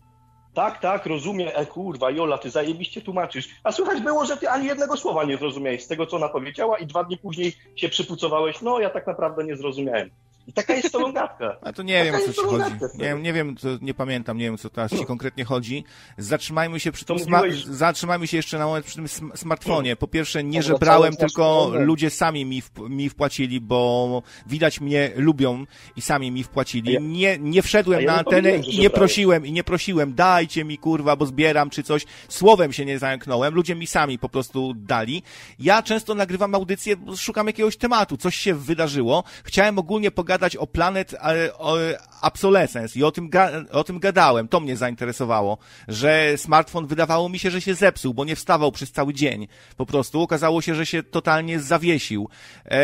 [0.54, 3.50] Tak, tak, rozumiem, e kurwa, Jola, ty zajebiście tłumaczysz.
[3.64, 6.78] A słychać było, że ty ani jednego słowa nie zrozumiałeś z tego, co ona powiedziała
[6.78, 10.10] i dwa dni później się przypucowałeś, no ja tak naprawdę nie zrozumiałem.
[10.50, 11.58] I taka jest to longatka.
[11.62, 12.76] A to nie taka wiem, o co ci chodzi.
[12.98, 15.84] Nie, nie wiem, to nie pamiętam, nie wiem, co teraz ci konkretnie chodzi.
[16.18, 17.66] Zatrzymajmy się przy tym, mówiłeś...
[17.66, 19.96] zatrzymajmy się jeszcze na moment przy tym smartfonie.
[19.96, 25.66] Po pierwsze, nie żebrałem, tylko ludzie sami mi, w, mi wpłacili, bo widać mnie lubią
[25.96, 27.02] i sami mi wpłacili.
[27.02, 31.26] Nie, nie wszedłem na antenę i nie prosiłem, i nie prosiłem, dajcie mi kurwa, bo
[31.26, 32.06] zbieram czy coś.
[32.30, 35.24] Słowem się nie zamknąłem, ludzie mi sami po prostu dali.
[35.60, 39.24] Ja często nagrywam audycję, szukam jakiegoś tematu, coś się wydarzyło.
[39.44, 41.16] Chciałem ogólnie pogadać gadać o Planet
[42.22, 43.30] Obsolescence i o tym,
[43.72, 44.48] o tym gadałem.
[44.48, 48.92] To mnie zainteresowało, że smartfon wydawało mi się, że się zepsuł, bo nie wstawał przez
[48.92, 49.48] cały dzień.
[49.78, 52.30] Po prostu okazało się, że się totalnie zawiesił.
[52.66, 52.80] E,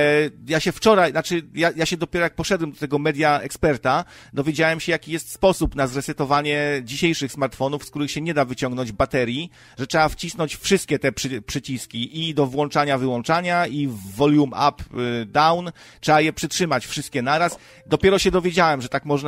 [0.48, 4.80] ja się wczoraj, znaczy ja, ja się dopiero jak poszedłem do tego media eksperta, dowiedziałem
[4.80, 9.52] się, jaki jest sposób na zresetowanie dzisiejszych smartfonów, z których się nie da wyciągnąć baterii,
[9.80, 14.84] że trzeba wcisnąć wszystkie te przy, przyciski i do włączania, wyłączania i volume up,
[15.22, 15.72] y, down.
[16.00, 17.58] Trzeba je przytrzymać wszystkie naraz naraz.
[17.86, 19.25] Dopiero się dowiedziałem, że tak można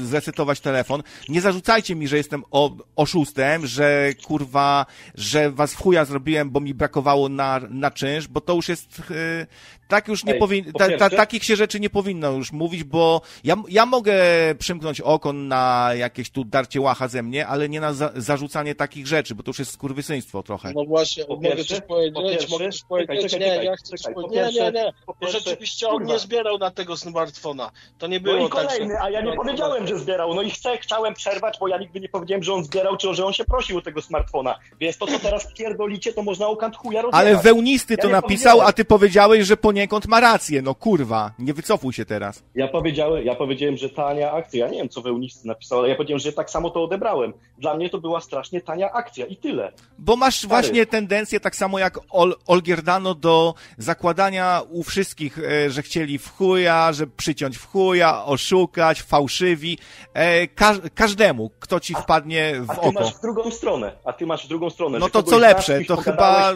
[0.00, 1.02] y, zresetować telefon.
[1.28, 6.60] Nie zarzucajcie mi, że jestem o, oszustem, że kurwa, że was w chuja zrobiłem, bo
[6.60, 9.46] mi brakowało na, na czynsz, bo to już jest, yy,
[9.90, 13.56] tak już nie powinno, ta, ta, takich się rzeczy nie powinno już mówić, bo ja,
[13.68, 14.14] ja mogę
[14.58, 19.06] przymknąć oko na jakieś tu darcie łacha ze mnie, ale nie na za, zarzucanie takich
[19.06, 20.72] rzeczy, bo to już jest skurwysyństwo trochę.
[20.74, 24.54] No właśnie, po mogę coś powiedzieć, mogę coś powiedzieć, czekaj, nie, ja chcę coś powiedzieć,
[24.54, 28.46] nie, nie, nie, bo rzeczywiście on nie zbierał na tego smartfona, to nie było no
[28.46, 31.68] i kolejny, tak, a ja nie powiedziałem, że zbierał, no i chcę, chciałem przerwać, bo
[31.68, 34.58] ja nigdy nie powiedziałem, że on zbierał, czy że on się prosił o tego smartfona,
[34.80, 38.72] więc to, co teraz pierdolicie, to można o kant chuja Ale wełnisty to napisał, a
[38.72, 42.42] ty powiedziałeś, że po poniekąd ma rację, no kurwa, nie wycofuj się teraz.
[42.54, 45.94] Ja powiedziałem, ja powiedziałem, że tania akcja, ja nie wiem, co Wełnisty napisał, ale ja
[45.94, 47.32] powiedziałem, że tak samo to odebrałem.
[47.58, 49.72] Dla mnie to była strasznie tania akcja i tyle.
[49.98, 50.48] Bo masz Stary.
[50.48, 56.36] właśnie tendencję, tak samo jak Ol Olgierdano, do zakładania u wszystkich, e, że chcieli w
[56.36, 59.78] chuja, że przyciąć w chuja, oszukać, fałszywi,
[60.14, 62.80] e, ka każdemu, kto ci wpadnie w oko.
[62.80, 64.98] A ty masz w drugą stronę, a ty masz w drugą stronę.
[64.98, 66.54] No to co lepsze, to chyba...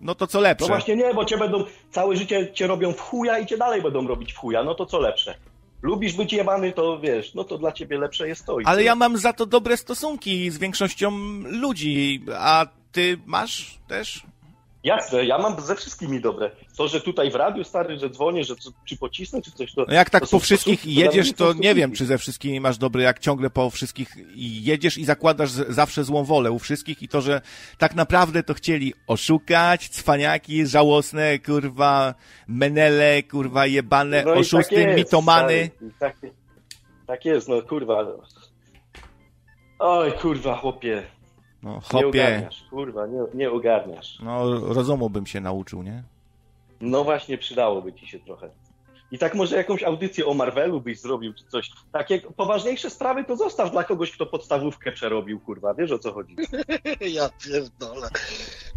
[0.00, 0.64] No to co lepsze.
[0.64, 3.82] No właśnie nie, bo cię będą całe życie cię robią w chuja i cię dalej
[3.82, 5.34] będą robić w chuja, no to co lepsze?
[5.82, 8.56] Lubisz być jebany, to wiesz, no to dla ciebie lepsze jest to.
[8.64, 11.10] Ale ja mam za to dobre stosunki z większością
[11.44, 14.22] ludzi, a ty masz też?
[14.88, 16.50] Jasne, ja mam ze wszystkimi dobre.
[16.76, 18.54] To, że tutaj w radiu stary, że dzwonię, że
[18.84, 19.84] czy pocisnę, czy coś, to...
[19.88, 23.18] No jak tak po wszystkich jedziesz, to nie wiem, czy ze wszystkimi masz dobre, jak
[23.18, 27.40] ciągle po wszystkich jedziesz i zakładasz zawsze złą wolę u wszystkich i to, że
[27.78, 32.14] tak naprawdę to chcieli oszukać, cwaniaki żałosne, kurwa,
[32.46, 35.70] menele, kurwa, jebane, no oszusty, tak jest, mitomany.
[35.96, 36.16] Stary, tak,
[37.06, 38.06] Tak jest, no kurwa.
[39.78, 41.17] Oj, kurwa, chłopie.
[41.62, 42.18] No, chłopie.
[42.18, 44.18] Nie ogarniasz, kurwa, nie, nie ogarniasz.
[44.22, 46.02] No, rozumu bym się nauczył, nie?
[46.80, 48.48] No właśnie, przydałoby ci się trochę.
[49.10, 51.70] I tak może jakąś audycję o Marvelu byś zrobił, czy coś.
[51.92, 55.74] Takie poważniejsze sprawy to zostaw dla kogoś, kto podstawówkę przerobił, kurwa.
[55.74, 56.36] Wiesz o co chodzi?
[57.18, 58.08] ja pierdolę.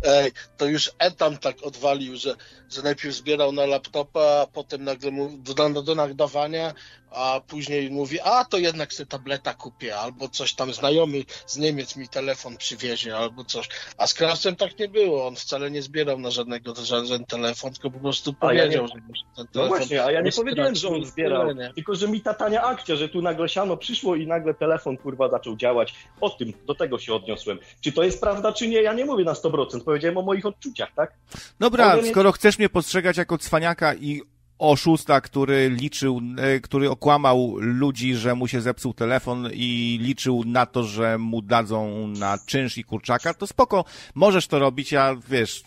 [0.04, 2.36] Ej, to już Etam tak odwalił, że,
[2.70, 6.74] że najpierw zbierał na laptopa, a potem nagle mu do, do nagdawania,
[7.12, 11.96] a później mówi, a to jednak sobie tableta kupię, albo coś tam znajomy z Niemiec
[11.96, 13.70] mi telefon przywiezie, albo coś.
[13.98, 17.92] A z Krawcem tak nie było, on wcale nie zbierał na żadnego żaden telefon, tylko
[17.92, 19.54] po prostu powiedział, ja że ten telefon...
[19.54, 22.96] No właśnie, a ja nie powiedziałem, że on zbierał, tylko że mi ta tania akcja,
[22.96, 25.94] że tu nagle siano przyszło i nagle telefon kurwa zaczął działać.
[26.22, 27.60] O tym, do tego się odniosłem.
[27.82, 30.92] Czy to jest prawda, czy nie, ja nie mówię na 100%, powiedziałem o moich odczuciach,
[30.96, 31.14] tak?
[31.60, 34.22] Dobra, skoro chcesz mnie postrzegać jako cwaniaka i
[34.62, 40.66] oszusta, który liczył, e, który okłamał ludzi, że mu się zepsuł telefon i liczył na
[40.66, 43.86] to, że mu dadzą na czynsz i kurczaka, to spoko,
[44.16, 45.64] możesz to robić, ja wiesz,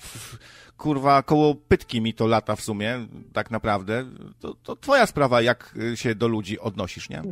[0.78, 4.04] kurwa, koło pytki mi to lata w sumie, tak naprawdę.
[4.40, 7.22] To, to twoja sprawa, jak się do ludzi odnosisz, nie?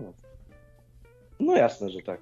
[1.40, 2.20] No jasne, że tak.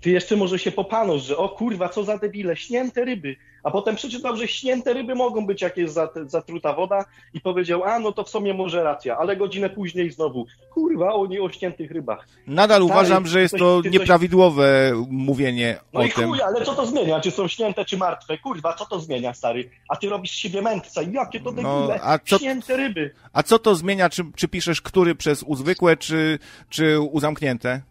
[0.00, 3.36] Ty jeszcze może się popanusz, że o kurwa, co za debile, śnięte ryby.
[3.62, 5.90] A potem przeczytał, że śnięte ryby mogą być jakieś
[6.26, 7.04] zatruta woda
[7.34, 11.40] i powiedział, a no to w sumie może racja, ale godzinę później znowu, kurwa, oni
[11.40, 12.28] o śniętych rybach.
[12.46, 15.06] Nadal uważam, że jest to nieprawidłowe coś...
[15.10, 16.28] mówienie no o i tym.
[16.28, 18.38] chuj, ale co to zmienia, czy są śnięte, czy martwe?
[18.38, 19.70] Kurwa, co to zmienia, stary?
[19.88, 22.38] A ty robisz siebie mędrca, jakie to no, debile, no, a co...
[22.38, 23.14] śnięte ryby.
[23.32, 26.38] A co to zmienia, czy, czy piszesz który przez uzwykłe, czy,
[26.68, 27.82] czy uzamknięte?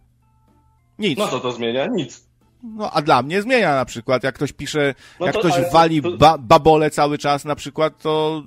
[1.01, 1.19] Nic.
[1.19, 1.87] No co to zmienia?
[1.87, 2.31] Nic.
[2.63, 6.01] No, a dla mnie zmienia na przykład, jak ktoś pisze, no jak to, ktoś wali
[6.01, 6.11] to...
[6.11, 8.43] ba babole cały czas na przykład, to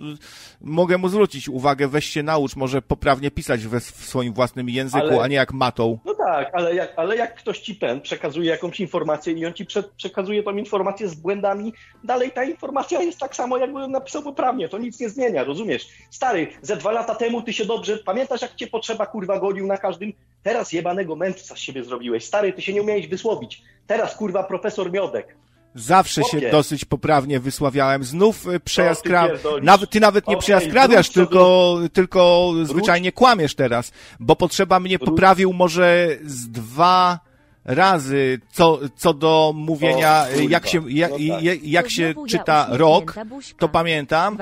[0.64, 5.06] mogę mu zwrócić uwagę, weź się naucz, może poprawnie pisać we, w swoim własnym języku,
[5.06, 5.22] ale...
[5.22, 5.98] a nie jak matą.
[6.04, 9.66] No tak, ale jak, ale jak ktoś ci ten przekazuje jakąś informację i on ci
[9.66, 11.72] prze, przekazuje tą informację z błędami,
[12.04, 15.88] dalej ta informacja jest tak samo, jakby napisał poprawnie, to nic nie zmienia, rozumiesz?
[16.10, 19.76] Stary, ze dwa lata temu ty się dobrze, pamiętasz jak cię potrzeba kurwa gonił na
[19.76, 20.12] każdym,
[20.42, 24.92] teraz jebanego mędrca z siebie zrobiłeś, stary, ty się nie umiałeś wysłowić, teraz kurwa profesor
[24.92, 25.36] Miodek,
[25.74, 28.04] Zawsze się dosyć poprawnie wysławiałem.
[28.04, 29.40] Znów y, przejaskrawiasz.
[29.80, 35.52] Ty, ty nawet nie okay, przejaskrawiasz, tylko, tylko zwyczajnie kłamiesz teraz, bo potrzeba mnie poprawił
[35.52, 37.20] może z dwa
[37.64, 41.64] razy co, co do mówienia, o, jak się, jak, no tak.
[41.64, 43.14] jak się czyta rok,
[43.58, 44.38] to pamiętam.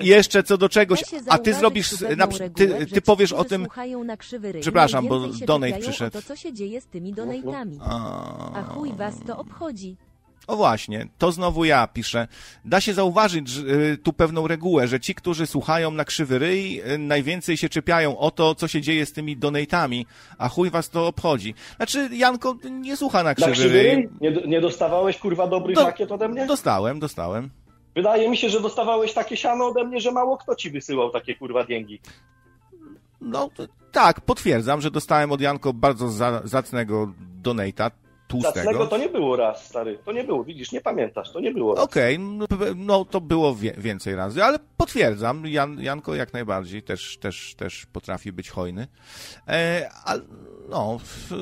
[0.00, 3.66] I jeszcze co do czegoś, a ty zrobisz, na, ty, ty powiesz o tym,
[4.60, 6.12] przepraszam, bo donate przyszedł.
[6.12, 7.78] To co się dzieje z tymi donatami.
[8.54, 9.96] A chuj was to obchodzi.
[10.50, 12.28] O właśnie, to znowu ja piszę.
[12.64, 16.98] Da się zauważyć y, tu pewną regułę, że ci, którzy słuchają na krzywy ryj, y,
[16.98, 20.06] najwięcej się czepiają o to, co się dzieje z tymi donatami,
[20.38, 21.54] a chuj was to obchodzi.
[21.76, 24.08] Znaczy, Janko nie słucha na krzywy, na krzywy ryj.
[24.20, 26.46] Nie, nie dostawałeś, kurwa, dobrych Do, rakiet ode mnie?
[26.46, 27.50] Dostałem, dostałem.
[27.94, 31.34] Wydaje mi się, że dostawałeś takie siano ode mnie, że mało kto ci wysyłał takie,
[31.34, 32.00] kurwa, dzięki.
[33.20, 33.50] No,
[33.92, 37.12] tak, potwierdzam, że dostałem od Janko bardzo za, zacnego
[37.42, 37.90] donata
[38.30, 38.54] tłustego.
[38.54, 39.98] Zacnego to nie było raz, stary.
[40.04, 41.84] To nie było, widzisz, nie pamiętasz, to nie było raz.
[41.84, 47.54] Okej, okay, no, to było więcej razy, ale potwierdzam, Jan, Janko jak najbardziej też, też,
[47.54, 48.86] też potrafi być hojny.
[49.48, 50.20] E, ale
[50.68, 50.98] no...
[50.98, 51.32] W,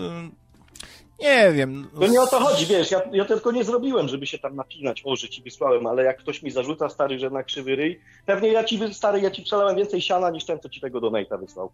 [1.20, 1.88] nie wiem.
[2.00, 5.02] To nie o to chodzi, wiesz, ja, ja tylko nie zrobiłem, żeby się tam napinać,
[5.04, 8.48] o, że ci wysłałem, ale jak ktoś mi zarzuca, stary, że na krzywy ryj, pewnie
[8.48, 11.70] ja ci, stary, ja ci przelałem więcej siana niż ten, co ci tego donate'a wysłał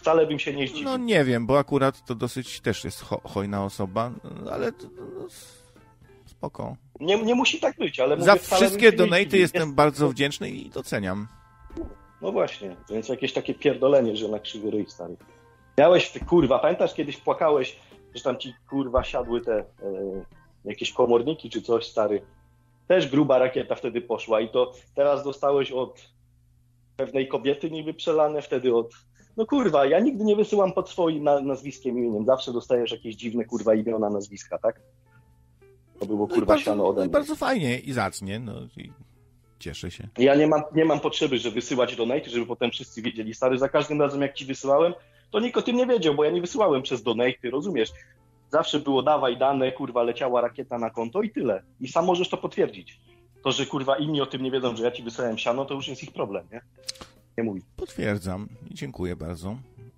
[0.00, 0.84] wcale bym się nie zdziwił.
[0.84, 4.10] No nie wiem, bo akurat to dosyć też jest ho hojna osoba,
[4.50, 5.26] ale no,
[6.26, 6.76] spoko.
[7.00, 9.74] Nie, nie musi tak być, ale Za wszystkie donaty jestem jest...
[9.82, 11.28] bardzo wdzięczny i doceniam.
[12.22, 15.16] No właśnie, więc jakieś takie pierdolenie, że na krzywy ryj stary.
[15.78, 17.76] Miałeś, ty kurwa, pamiętasz kiedyś płakałeś,
[18.14, 19.64] że tam ci kurwa siadły te e,
[20.64, 22.22] jakieś komorniki czy coś, stary.
[22.88, 26.00] Też gruba rakieta wtedy poszła i to teraz dostałeś od
[26.96, 28.94] pewnej kobiety niby przelane, wtedy od
[29.36, 32.24] no kurwa, ja nigdy nie wysyłam pod swoim nazwiskiem imieniem.
[32.24, 34.80] Zawsze dostajesz jakieś dziwne kurwa imiona, nazwiska, tak?
[35.98, 37.12] To było no kurwa no siano ode no mnie.
[37.12, 38.92] bardzo fajnie i zacnie, no i
[39.58, 40.08] cieszę się.
[40.18, 43.34] Ja nie mam, nie mam potrzeby, żeby wysyłać donate, żeby potem wszyscy wiedzieli.
[43.34, 44.94] Stary, za każdym razem jak ci wysyłałem,
[45.30, 47.90] to nikt o tym nie wiedział, bo ja nie wysyłałem przez donate, rozumiesz?
[48.50, 51.62] Zawsze było dawaj dane, kurwa, leciała rakieta na konto i tyle.
[51.80, 53.00] I sam możesz to potwierdzić.
[53.44, 55.88] To, że kurwa inni o tym nie wiedzą, że ja ci wysłałem siano, to już
[55.88, 56.60] jest ich problem, nie?
[57.38, 57.62] nie mówi.
[57.76, 59.56] Potwierdzam i dziękuję bardzo.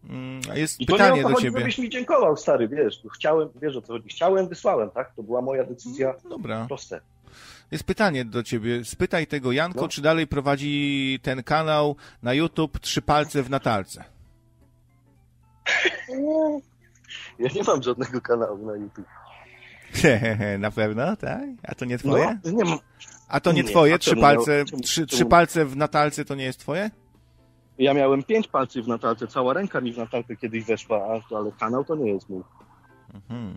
[0.09, 1.59] Mm, a jest I pytanie to nie do ciebie.
[1.59, 5.15] żebyś mi dziękował, stary, wiesz, chciałem, wiesz o co chodzi, chciałem, wysłałem, tak?
[5.15, 6.65] To była moja decyzja no, Dobra.
[6.69, 7.01] proste.
[7.71, 8.85] Jest pytanie do ciebie.
[8.85, 9.89] Spytaj tego Janko, no.
[9.89, 14.05] czy dalej prowadzi ten kanał na YouTube Trzy palce w Natalce.
[17.39, 19.07] Ja nie mam żadnego kanału na YouTube.
[20.59, 21.43] na pewno, tak?
[21.63, 22.39] A to nie twoje?
[22.45, 22.79] No, nie mam.
[23.29, 23.99] A to nie, nie twoje?
[23.99, 26.91] Trzy palce, miał, czemu, trzy, trzy palce w natalce to nie jest twoje?
[27.79, 31.85] Ja miałem pięć palców w natalce, cała ręka mi w natalkę kiedyś weszła, ale kanał
[31.85, 32.43] to nie jest mój.
[33.15, 33.57] Mhm.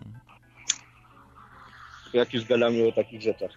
[2.12, 3.50] Jak już gadamy o takich rzeczach.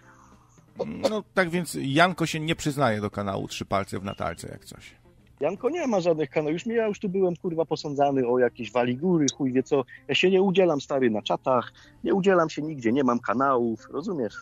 [0.86, 4.99] No tak więc Janko się nie przyznaje do kanału Trzy Palce w Natalce, jak coś.
[5.40, 6.52] Janko nie ma żadnych kanałów.
[6.52, 9.84] Już ja już tu byłem kurwa posądzany o jakieś waligury, chuj wie co.
[10.08, 11.72] Ja się nie udzielam stary na czatach,
[12.04, 14.34] nie udzielam się nigdzie, nie mam kanałów, rozumiesz?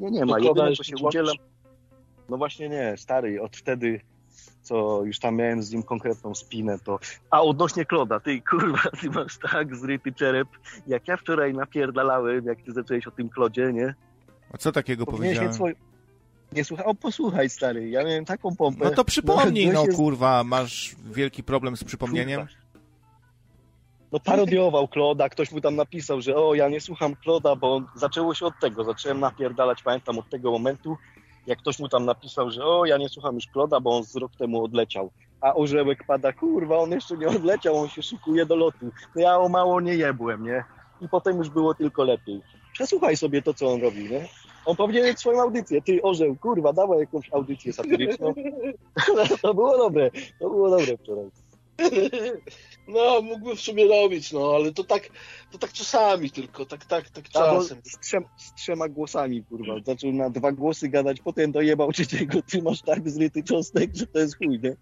[0.00, 0.38] Nie, nie ma.
[0.38, 1.36] Jedyne co się udzielam.
[2.28, 4.00] No właśnie nie, stary, od wtedy
[4.62, 6.98] co już tam miałem z nim konkretną spinę, to...
[7.30, 10.48] A odnośnie Kloda, ty kurwa, ty masz tak zryty czerep,
[10.86, 13.94] jak ja wczoraj napierdalałem, jak ty zacząłeś o tym Klodzie, nie?
[14.52, 15.52] A co takiego powiedziałem?
[16.52, 18.84] Nie słuchaj, o posłuchaj stary, ja miałem taką pompę.
[18.84, 19.96] No to przypomnij, no, no jest...
[19.96, 22.40] kurwa, masz wielki problem z przypomnieniem?
[22.40, 22.58] Kurwa.
[24.12, 28.34] No parodiował Kloda, ktoś mu tam napisał, że o, ja nie słucham Kloda, bo zaczęło
[28.34, 30.96] się od tego, zacząłem napierdalać, pamiętam, od tego momentu,
[31.46, 34.16] jak ktoś mu tam napisał, że o, ja nie słucham już Kloda, bo on z
[34.16, 35.10] rok temu odleciał.
[35.40, 38.90] A orzełek pada, kurwa, on jeszcze nie odleciał, on się szykuje do lotu.
[39.14, 40.64] No ja o mało nie jebłem, nie?
[41.00, 42.42] I potem już było tylko lepiej.
[42.72, 44.28] Przesłuchaj sobie to, co on robi, nie?
[44.64, 45.82] On powinien mieć swoją audycję.
[45.82, 48.34] Ty, orzeł, kurwa, dawaj jakąś audycję satyryczną.
[49.42, 50.10] to było dobre,
[50.40, 51.30] to było dobre wczoraj.
[52.88, 55.08] No, mógłby w sumie robić, no, ale to tak,
[55.52, 57.78] to tak czasami tylko, tak, tak, tak czasem.
[57.84, 59.74] Z, trzem, z trzema głosami, kurwa.
[59.86, 64.18] Zaczął na dwa głosy gadać, potem dojebał trzeciego, ty masz tak zryty cząstek, że to
[64.18, 64.76] jest chuj, nie?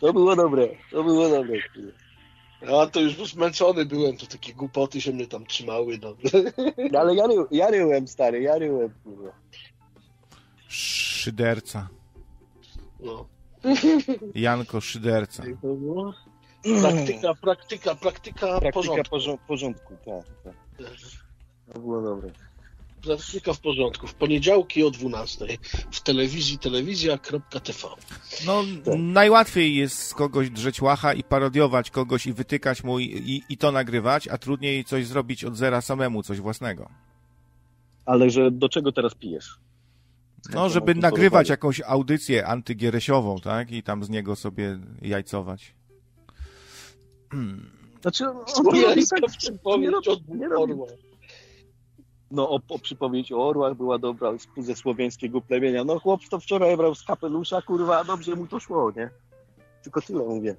[0.00, 1.58] To było dobre, to było dobre.
[1.74, 2.03] Kurwa.
[2.72, 5.98] A to już zmęczony byłem, to takie głupoty się mnie tam trzymały.
[6.02, 6.14] No,
[6.92, 8.94] no ale ja, ry, ja ryłem, stary, ja ryłem.
[9.04, 9.32] Kurwa.
[10.68, 11.88] Szyderca.
[13.00, 13.28] No.
[14.34, 15.42] Janko Szyderca.
[16.82, 19.46] Praktyka, praktyka, praktyka, praktyka porządku.
[19.46, 20.54] porządku, tak, tak.
[21.72, 22.30] To było dobre.
[23.04, 24.06] Praktyka w porządku.
[24.06, 25.46] W poniedziałki o 12
[25.90, 27.88] w telewizji telewizja.tv.
[28.46, 28.94] No, tak.
[28.98, 33.56] najłatwiej jest z kogoś drzeć łacha i parodiować kogoś i wytykać mu i, i, i
[33.56, 36.90] to nagrywać, a trudniej coś zrobić od zera samemu, coś własnego.
[38.06, 39.58] Ale że do czego teraz pijesz?
[40.54, 43.70] No, żeby nagrywać jakąś audycję antygieresiową, tak?
[43.72, 45.74] I tam z niego sobie jajcować.
[47.30, 47.70] Hmm.
[48.02, 50.20] Znaczy, on ja tak, przypomnieć od
[50.58, 50.86] orła.
[52.34, 55.84] No, o, o przypomnieć o orłach była dobra ze słowiańskiego plemienia.
[55.84, 59.10] No, chłop to wczoraj brał z kapelusza, kurwa, dobrze mu to szło, nie?
[59.82, 60.56] Tylko tyle mówię.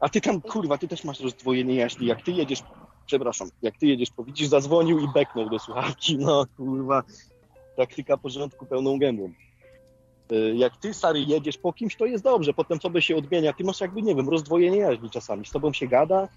[0.00, 2.06] A ty tam, kurwa, ty też masz rozdwojenie jaźni.
[2.06, 2.62] Jak ty jedziesz,
[3.06, 6.16] przepraszam, jak ty jedziesz, to widzisz, zadzwonił i beknął do słuchawki.
[6.16, 7.02] No, kurwa,
[7.76, 9.32] praktyka porządku pełną gębą.
[10.32, 12.54] Y, jak ty, stary, jedziesz po kimś, to jest dobrze.
[12.54, 13.52] Potem sobie się odmienia.
[13.52, 15.46] Ty masz jakby, nie wiem, rozdwojenie jaźni czasami.
[15.46, 16.28] Z tobą się gada,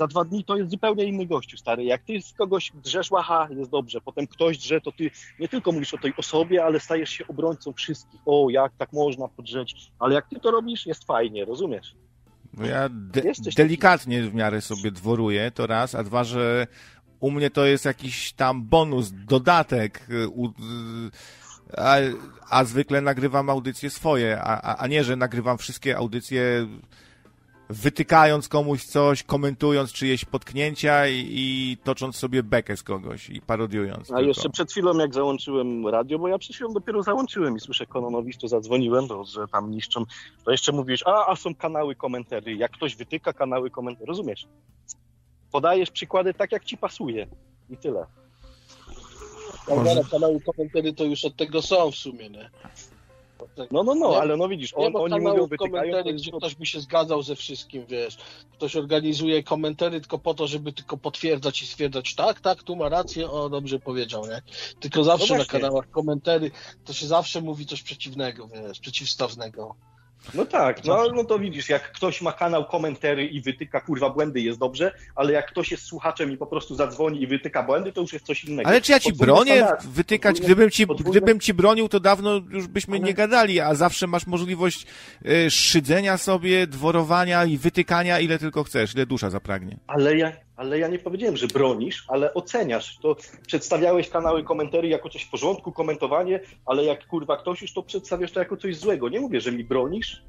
[0.00, 1.84] za dwa dni to jest zupełnie inny gościu, stary.
[1.84, 4.00] Jak ty z kogoś drzesz, aha, jest dobrze.
[4.00, 7.72] Potem ktoś drze, to ty nie tylko mówisz o tej osobie, ale stajesz się obrońcą
[7.72, 8.20] wszystkich.
[8.26, 9.74] O, jak tak można podrzeć.
[9.98, 11.94] Ale jak ty to robisz, jest fajnie, rozumiesz?
[12.54, 13.22] No ja de
[13.56, 16.66] delikatnie w miarę sobie dworuję, to raz, a dwa, że
[17.20, 20.28] u mnie to jest jakiś tam bonus, dodatek, y, y,
[21.76, 21.96] a,
[22.50, 26.66] a zwykle nagrywam audycje swoje, a, a nie, że nagrywam wszystkie audycje
[27.70, 34.10] wytykając komuś coś, komentując czyjeś potknięcia i, i tocząc sobie bekę z kogoś i parodiując.
[34.10, 34.20] A tylko.
[34.20, 38.36] jeszcze przed chwilą, jak załączyłem radio, bo ja przed chwilą dopiero załączyłem i słyszę Kononowicz,
[38.36, 40.04] to zadzwoniłem, bo, że tam niszczą,
[40.44, 42.54] to jeszcze mówisz, a, a są kanały komentarzy.
[42.54, 44.46] Jak ktoś wytyka kanały komentarzy, rozumiesz?
[45.52, 47.26] Podajesz przykłady tak, jak ci pasuje
[47.70, 48.06] i tyle.
[49.68, 50.00] Może...
[50.10, 52.50] Kanały komentarzy to już od tego są w sumie, nie?
[53.70, 56.04] No, no, no, ale no widzisz, on, oni mówią, wytykają...
[56.14, 58.16] gdzie ktoś by się zgadzał ze wszystkim, wiesz.
[58.52, 62.88] Ktoś organizuje komentary tylko po to, żeby tylko potwierdzać i stwierdzać, tak, tak, tu ma
[62.88, 64.42] rację, o, dobrze powiedział, nie?
[64.80, 66.50] Tylko zawsze no na kanałach komentary
[66.84, 69.74] to się zawsze mówi coś przeciwnego, wiesz, przeciwstawnego.
[70.34, 74.40] No tak, no, no to widzisz, jak ktoś ma kanał komentary i wytyka kurwa błędy
[74.40, 78.00] jest dobrze, ale jak ktoś jest słuchaczem i po prostu zadzwoni i wytyka błędy, to
[78.00, 78.68] już jest coś innego.
[78.68, 80.40] Ale czy ja ci bronię wytykać?
[80.40, 83.06] Gdybym ci, gdybym ci bronił, to dawno już byśmy ale...
[83.06, 84.86] nie gadali, a zawsze masz możliwość
[85.26, 89.76] y, szydzenia sobie, dworowania i wytykania ile tylko chcesz, ile dusza zapragnie.
[89.86, 92.98] Ale ja, ale ja nie powiedziałem, że bronisz, ale oceniasz.
[93.02, 93.16] To
[93.46, 98.32] przedstawiałeś kanały komentarzy jako coś w porządku, komentowanie, ale jak kurwa ktoś już to przedstawiasz
[98.32, 99.08] to jako coś złego.
[99.08, 100.22] Nie mówię, że mi bronisz,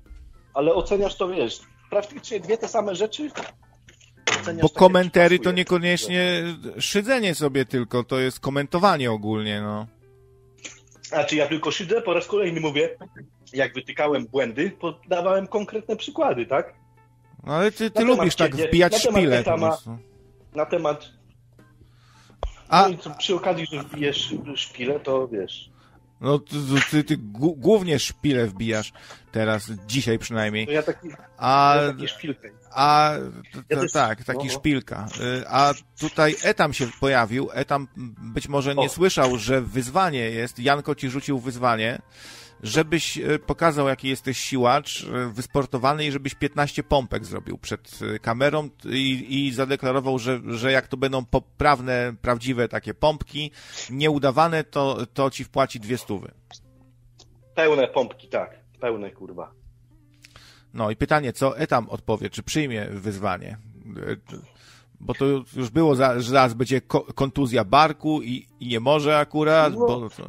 [0.54, 1.60] ale oceniasz to, wiesz,
[1.90, 3.32] praktycznie dwie te same rzeczy.
[4.62, 6.44] Bo komentary to niekoniecznie
[6.80, 9.88] szydzenie sobie tylko, to jest komentowanie ogólnie, no.
[11.12, 12.02] A czy ja tylko szydzę?
[12.02, 12.98] Po raz kolejny mówię,
[13.54, 16.74] jak wytykałem błędy, podawałem konkretne przykłady, tak?
[17.44, 19.40] No ale ty, ty lubisz tak wbijać szpile.
[19.40, 19.78] Etama,
[20.56, 21.06] na temat...
[22.70, 22.90] A...
[23.06, 25.72] No przy okazji, że wbijesz szpilę, to wiesz...
[26.22, 26.56] No ty,
[26.92, 28.94] ty, ty głównie szpile wbijasz
[29.32, 30.68] teraz, dzisiaj przynajmniej.
[30.72, 31.08] Ja taki,
[31.38, 32.50] a, ja taki szpilkę.
[32.72, 33.14] A
[33.70, 34.52] ja tak, taki no, no.
[34.52, 35.08] szpilka.
[35.42, 37.50] Y, a tutaj Etam się pojawił.
[37.54, 37.88] Etam
[38.18, 38.90] być może nie o.
[38.90, 40.60] słyszał, że wyzwanie jest.
[40.60, 42.02] Janko ci rzucił wyzwanie
[42.64, 48.20] żebyś e, pokazał, jaki jesteś siłacz, e, wysportowany i żebyś 15 pompek zrobił przed e,
[48.20, 53.52] kamerą i, i zadeklarował, że, że jak to będą poprawne, prawdziwe takie pompki,
[53.90, 56.32] nieudawane, to, to ci wpłaci dwie stówy.
[57.56, 58.60] Pełne pompki, tak.
[58.80, 59.52] Pełne, kurwa.
[60.74, 63.58] No i pytanie, co Etam odpowie, czy przyjmie wyzwanie?
[65.00, 65.26] Bo to
[65.56, 66.82] już było, że zaraz będzie
[67.16, 69.80] kontuzja barku i, i nie może akurat, no.
[69.80, 70.28] bo coś...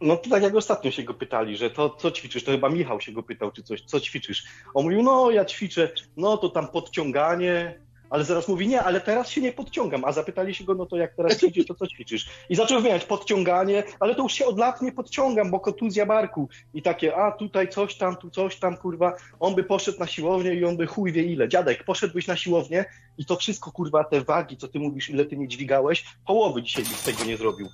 [0.00, 3.00] No to tak jak ostatnio się go pytali, że to co ćwiczysz, to chyba Michał
[3.00, 4.44] się go pytał, czy coś, co ćwiczysz.
[4.74, 7.80] On mówił, no ja ćwiczę, no to tam podciąganie,
[8.10, 10.96] ale zaraz mówi, nie, ale teraz się nie podciągam, a zapytali się go, no to
[10.96, 12.28] jak teraz ćwiczysz, to co ćwiczysz?
[12.48, 16.48] I zaczął wymieniać podciąganie, ale to już się od lat nie podciągam, bo kontuzja barku.
[16.74, 20.54] I takie, a tutaj coś tam, tu coś tam, kurwa, on by poszedł na siłownię
[20.54, 21.48] i on by chuj wie ile.
[21.48, 22.84] Dziadek, poszedłbyś na siłownię
[23.18, 26.84] i to wszystko, kurwa, te wagi, co ty mówisz, ile ty nie dźwigałeś, połowy dzisiaj
[26.84, 27.68] byś tego nie zrobił.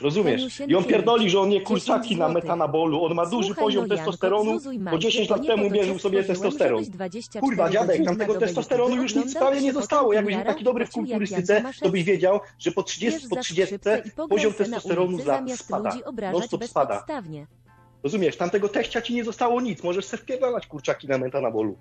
[0.00, 0.60] Rozumiesz?
[0.68, 4.58] I on pierdoli, że on nie kurczaki na metanabolu, on ma duży poziom testosteronu,
[4.90, 6.84] bo 10 lat temu mierzył sobie testosteron.
[7.40, 10.12] Kurwa, dziadek, tam tego testosteronu już nic prawie nie zostało.
[10.12, 13.74] Jakbyś był taki dobry w kulturystyce, to byś wiedział, że po 30, po 30
[14.28, 15.18] poziom testosteronu
[15.56, 15.96] spada.
[16.32, 17.04] No stop spada.
[18.02, 18.36] Rozumiesz?
[18.36, 19.82] Tamtego teścia ci nie zostało nic.
[19.82, 21.76] Możesz se wpierdalać kurczaki na metanabolu.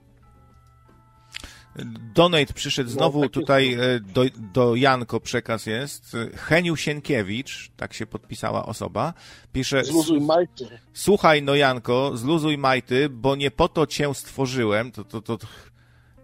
[2.16, 6.18] Donate przyszedł no, znowu no, tutaj e, do, do Janko przekaz jest.
[6.36, 9.14] Heniu Sienkiewicz, tak się podpisała osoba,
[9.54, 10.80] pisze Zluzuj majty.
[10.94, 15.38] Słuchaj no Janko, zluzuj majty, bo nie po to cię stworzyłem, to, to, to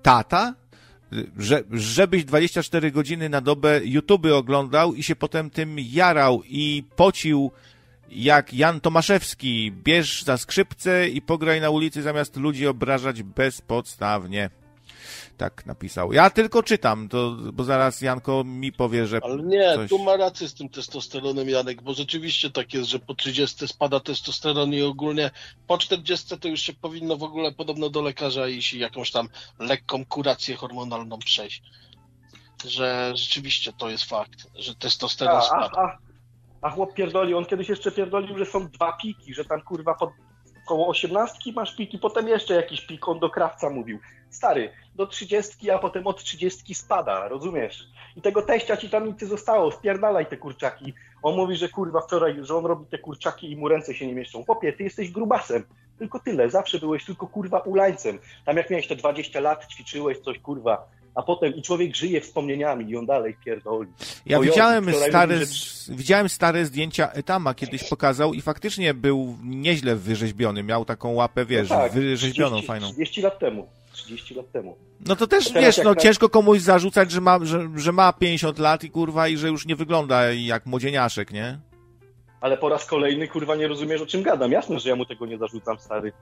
[0.02, 0.56] tata?
[1.38, 7.52] Że, żebyś 24 godziny na dobę YouTube oglądał i się potem tym jarał i pocił
[8.10, 9.72] jak Jan Tomaszewski.
[9.84, 14.49] Bierz za skrzypce i pograj na ulicy zamiast ludzi obrażać bezpodstawnie
[15.38, 16.14] tak napisał.
[16.14, 19.20] Ja tylko czytam, to, bo zaraz Janko mi powie, że.
[19.24, 19.90] Ale nie, coś...
[19.90, 24.00] tu ma rację z tym testosteronem, Janek, bo rzeczywiście tak jest, że po 30 spada
[24.00, 25.32] testosteron i ogólnie
[25.68, 29.30] po 40 to już się powinno w ogóle podobno do lekarza iść i jakąś tam
[29.60, 31.64] lekką kurację hormonalną przejść.
[32.66, 35.70] Że rzeczywiście to jest fakt, że testosteron a, spada.
[35.78, 35.98] A, a,
[36.62, 40.10] a chłop pierdoli, on kiedyś jeszcze pierdolił, że są dwa piki, że tam kurwa pod
[40.66, 44.00] koło osiemnastki masz piki, potem jeszcze jakiś pik, on do krawca mówił.
[44.30, 47.88] Stary, do trzydziestki, a potem od trzydziestki spada, rozumiesz?
[48.18, 50.94] I tego teścia ci tam nic nie zostało, spierdalaj te kurczaki.
[51.24, 54.14] On mówi, że kurwa wczoraj, że on robi te kurczaki i mu ręce się nie
[54.14, 54.44] mieszczą.
[54.46, 55.64] Chłopie, ty jesteś grubasem.
[56.00, 58.20] Tylko tyle, zawsze byłeś tylko kurwa ulańcem.
[58.46, 62.90] Tam jak miałeś te 20 lat, ćwiczyłeś coś kurwa, a potem i człowiek żyje wspomnieniami
[62.90, 63.90] i on dalej pierdoli.
[64.26, 65.96] Ja widziałem stare, mówi, że...
[65.96, 71.70] widziałem stare zdjęcia Etama, kiedyś pokazał i faktycznie był nieźle wyrzeźbiony, miał taką łapę, wiesz,
[71.70, 72.88] no tak, wyrzeźbioną 30, fajną.
[72.88, 73.68] 30 lat temu.
[73.92, 74.76] 30 lat temu.
[75.08, 75.96] No to też, wiesz, no na...
[75.96, 79.66] ciężko komuś zarzucać, że ma, że, że ma 50 lat i kurwa, i że już
[79.66, 81.60] nie wygląda jak młodzieniaszek, nie?
[82.42, 84.52] Ale po raz kolejny, kurwa, nie rozumiesz, o czym gadam.
[84.52, 86.14] Jasne, że ja mu tego nie zarzucam, stary.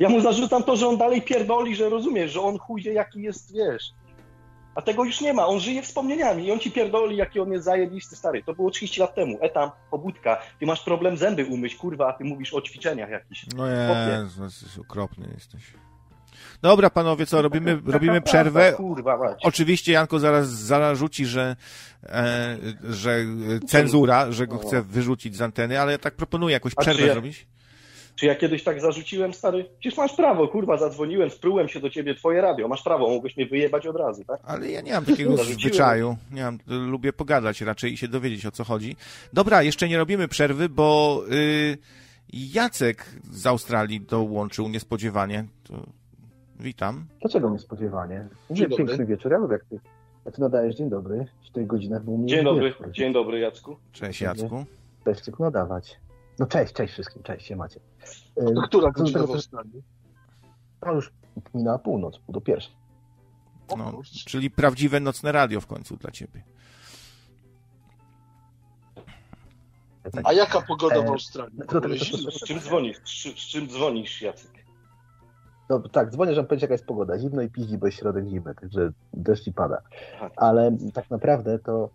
[0.00, 3.54] Ja mu zarzucam to, że on dalej pierdoli, że rozumiesz, że on chuj jaki jest,
[3.54, 3.92] wiesz.
[4.76, 7.64] A tego już nie ma, on żyje wspomnieniami i on ci pierdoli, jaki on jest
[7.64, 8.42] zajebisty, stary.
[8.42, 10.42] To było 30 lat temu, etam, pobudka.
[10.60, 13.46] Ty masz problem zęby umyć, kurwa, a ty mówisz o ćwiczeniach jakichś.
[13.56, 15.62] No jest, okropny jesteś.
[16.62, 18.72] Dobra, panowie, co, robimy, robimy przerwę.
[18.72, 21.56] Kurwa, Oczywiście Janko zaraz zarzuci, że,
[22.02, 23.24] e, że
[23.66, 27.46] cenzura, że go chce wyrzucić z anteny, ale ja tak proponuję jakąś przerwę zrobić.
[28.16, 29.64] Czy ja kiedyś tak zarzuciłem, stary?
[29.78, 33.46] Przecież masz prawo, kurwa, zadzwoniłem, sprułem się do ciebie, twoje radio, masz prawo, mogłeś mnie
[33.46, 34.40] wyjebać od razu, tak?
[34.44, 38.50] Ale ja nie mam takiego zwyczaju, nie mam, lubię pogadać raczej i się dowiedzieć, o
[38.50, 38.96] co chodzi.
[39.32, 41.78] Dobra, jeszcze nie robimy przerwy, bo yy,
[42.32, 45.44] Jacek z Australii dołączył niespodziewanie.
[45.62, 45.74] To
[46.60, 47.06] Witam.
[47.20, 48.28] Dlaczego niespodziewanie?
[48.50, 49.06] Dzień piękny dobry.
[49.06, 49.80] wieczór, ja lubię jak ty,
[50.24, 52.90] jak ty nadajesz dzień dobry, w tej godzinach był Dzień dobry, wieczór.
[52.92, 53.76] dzień dobry Jacku.
[53.92, 54.64] Cześć Jacku.
[55.04, 55.96] Cześć, no dawać.
[56.38, 57.80] No cześć, cześć wszystkim, cześć, się macie.
[58.54, 59.82] To która godzina w Australii?
[60.86, 61.12] No już
[61.54, 62.74] minęła północ, pół do pierwszej.
[63.76, 66.42] No, czyli prawdziwe nocne radio w końcu dla ciebie.
[70.24, 71.58] A jaka pogoda w e, Australii?
[72.30, 72.98] Z czym dzwonisz?
[73.36, 74.50] Z czym dzwonisz, Jacek?
[75.68, 77.18] No tak, dzwonię, żeby powiedzieć jaka jest pogoda.
[77.18, 79.82] Zimno i piździ, bo jest środek zimy, także deszcz i pada.
[80.36, 81.90] Ale tak naprawdę to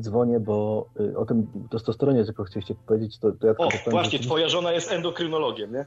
[0.00, 4.48] dzwonię, bo y, o tym testosteronie tylko chcieliście powiedzieć, to, to ja O, właśnie, twoja
[4.48, 5.86] żona jest endokrynologiem, nie?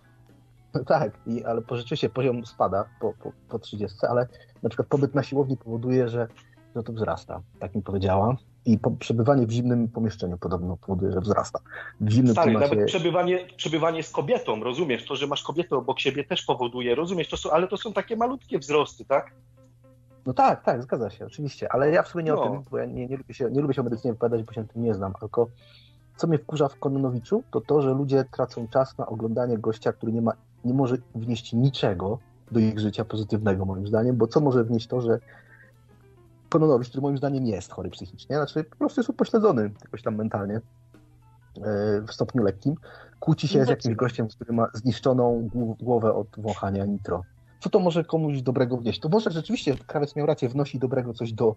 [0.74, 4.28] No tak, i, ale rzeczywiście poziom spada po, po, po 30, ale
[4.64, 6.28] na przykład pobyt na siłowni powoduje, że,
[6.76, 8.36] że to wzrasta, tak mi powiedziała.
[8.66, 11.60] I po, przebywanie w zimnym pomieszczeniu podobno powoduje, że wzrasta.
[12.02, 12.76] W zimnym Stary, klimacie...
[12.76, 15.06] nawet przebywanie, przebywanie z kobietą, rozumiesz?
[15.06, 17.30] To, że masz kobietę obok siebie też powoduje, rozumiesz?
[17.30, 19.32] To są, ale to są takie malutkie wzrosty, tak?
[20.28, 22.44] No tak, tak, zgadza się, oczywiście, ale ja w sumie nie no.
[22.44, 24.54] o tym, bo ja nie, nie, lubię się, nie lubię się o medycynie wypowiadać, bo
[24.54, 25.48] się tym nie znam, tylko
[26.16, 30.12] co mnie wkurza w Kononowiczu, to to, że ludzie tracą czas na oglądanie gościa, który
[30.12, 30.32] nie ma,
[30.66, 32.20] nie może wnieść niczego
[32.52, 35.20] do ich życia pozytywnego, moim zdaniem, bo co może wnieść to, że
[36.50, 40.56] Kononowicz, który moim zdaniem jest chory psychicznie, znaczy po prostu jest upośledzony jakoś tam mentalnie
[40.56, 40.62] e,
[42.08, 42.76] w stopniu lekkim,
[43.20, 45.50] kłóci się z jakimś gościem, który ma zniszczoną
[45.80, 47.24] głowę od wąchania nitro.
[47.60, 49.00] Co to może komuś dobrego wnieść?
[49.00, 51.56] To może rzeczywiście krawiec miał rację, wnosi dobrego coś do,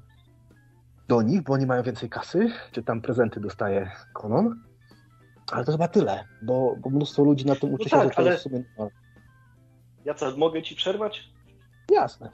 [1.09, 4.61] do nich, bo oni mają więcej kasy, czy tam prezenty dostaje Konon,
[5.53, 8.19] ale to chyba tyle, bo, bo mnóstwo ludzi na tym uczy no się, tak, że
[8.19, 8.37] ale...
[8.37, 8.65] w sumie...
[10.05, 11.31] Jacek, mogę ci przerwać?
[11.91, 12.31] Jasne.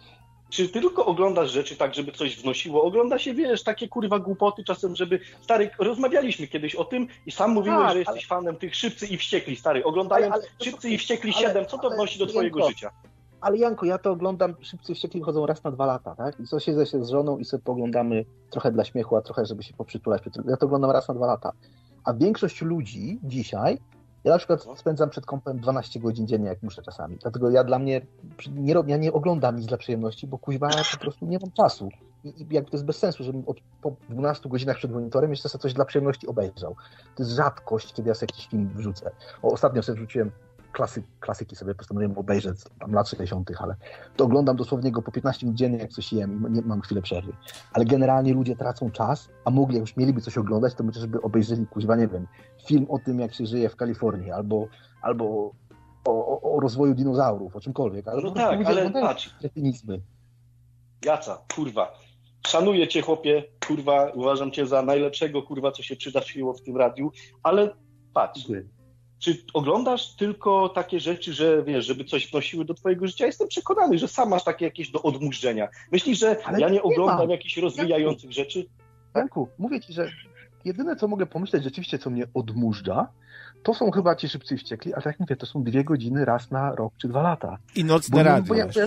[0.50, 2.84] Czy ty tylko oglądasz rzeczy tak, żeby coś wnosiło?
[2.84, 5.20] Ogląda się, wiesz, takie kurwa głupoty czasem, żeby...
[5.40, 8.40] Stary, rozmawialiśmy kiedyś o tym i sam mówiłeś, tak, że jesteś ale...
[8.40, 9.84] fanem tych Szybcy i Wściekli, stary.
[9.84, 12.90] Oglądając ale, ale, Szybcy i Wściekli ale, 7, co to wnosi do twojego życia?
[13.46, 16.40] Ale Janko, ja to oglądam, Szybcy Wściekli chodzą raz na dwa lata, tak?
[16.40, 19.62] I co siedzę się z żoną i sobie poglądamy trochę dla śmiechu, a trochę, żeby
[19.62, 20.22] się poprzytulać.
[20.48, 21.52] Ja to oglądam raz na dwa lata.
[22.04, 23.78] A większość ludzi dzisiaj
[24.26, 27.16] ja na przykład spędzam przed kompem 12 godzin dziennie, jak muszę czasami.
[27.16, 28.00] Dlatego ja dla mnie
[28.50, 31.88] nie ja nie oglądam nic dla przyjemności, bo kuźwa po prostu nie mam czasu.
[32.24, 35.48] I, i jakby to jest bez sensu, żebym od, po 12 godzinach przed monitorem jeszcze
[35.48, 36.76] sobie coś dla przyjemności obejrzał.
[37.14, 39.10] To jest rzadkość, kiedy ja sobie jakiś film wrzucę.
[39.42, 40.30] O, ostatnio sobie wrzuciłem
[40.76, 43.76] klasy, klasyki sobie postanowiłem obejrzeć tam lat 60., ale
[44.16, 47.02] to oglądam dosłownie go po 15 minut dziennie, jak coś jem i nie mam chwilę
[47.02, 47.32] przerwy.
[47.72, 51.66] Ale generalnie ludzie tracą czas, a mogli, jak już mieliby coś oglądać, to żeby obejrzeli,
[51.66, 52.26] kuźwa, nie wiem,
[52.66, 54.68] film o tym, jak się żyje w Kalifornii, albo,
[55.02, 55.52] albo
[56.04, 58.08] o, o, o rozwoju dinozaurów, o czymkolwiek.
[58.08, 59.34] Ale no tak, ale patrz.
[59.40, 60.00] Kretynizmy.
[61.04, 61.92] Jaca, kurwa.
[62.46, 67.12] Szanuję cię, chłopie, kurwa, uważam cię za najlepszego, kurwa, co się przydarzyło w tym radiu,
[67.42, 67.70] ale
[68.12, 68.75] patrz, Dziękuję
[69.18, 73.26] czy oglądasz tylko takie rzeczy, że wiesz, żeby coś wnosiły do twojego życia?
[73.26, 75.68] Jestem przekonany, że sam masz takie jakieś do odmurzenia.
[75.92, 77.30] Myślisz, że Ale ja nie, nie oglądam mam.
[77.30, 78.34] jakichś rozwijających Janku.
[78.34, 78.66] rzeczy?
[79.14, 80.10] Janku, mówię ci, że
[80.64, 83.08] jedyne, co mogę pomyśleć rzeczywiście, co mnie odmurza,
[83.62, 86.50] to są chyba ci szybcy wściekli, ale tak jak mówię, to są dwie godziny raz
[86.50, 87.58] na rok czy dwa lata.
[87.74, 88.48] I nocne radio.
[88.48, 88.86] Bo ja, bo ja,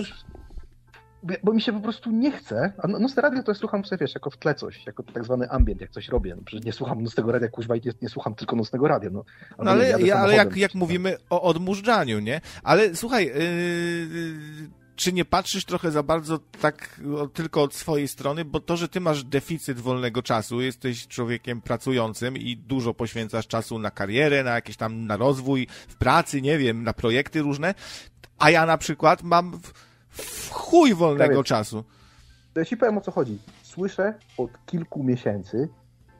[1.44, 4.14] bo mi się po prostu nie chce, a no, nocne radio to słucham sobie, wiesz,
[4.14, 6.34] jako w tle coś, jako tak zwany ambient, jak coś robię.
[6.36, 9.10] No, przecież nie słucham nocnego radia, kuźwa, i nie, nie słucham tylko nocnego radia.
[9.10, 9.24] No,
[9.58, 12.40] no ale, ja, ale jak, jak mówimy o odmurzaniu, nie?
[12.62, 17.00] Ale słuchaj, yy, czy nie patrzysz trochę za bardzo tak
[17.34, 22.36] tylko od swojej strony, bo to, że ty masz deficyt wolnego czasu, jesteś człowiekiem pracującym
[22.36, 26.82] i dużo poświęcasz czasu na karierę, na jakieś tam, na rozwój w pracy, nie wiem,
[26.82, 27.74] na projekty różne,
[28.38, 29.60] a ja na przykład mam...
[29.60, 31.44] W, w chuj wolnego Prawie.
[31.44, 31.84] czasu.
[32.54, 33.38] Ja ci powiem o co chodzi.
[33.62, 35.68] Słyszę od kilku miesięcy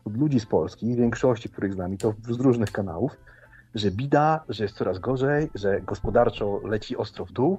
[0.05, 3.12] od ludzi z Polski, większości, których znam, i to z różnych kanałów,
[3.75, 7.59] że bida, że jest coraz gorzej, że gospodarczo leci ostro w dół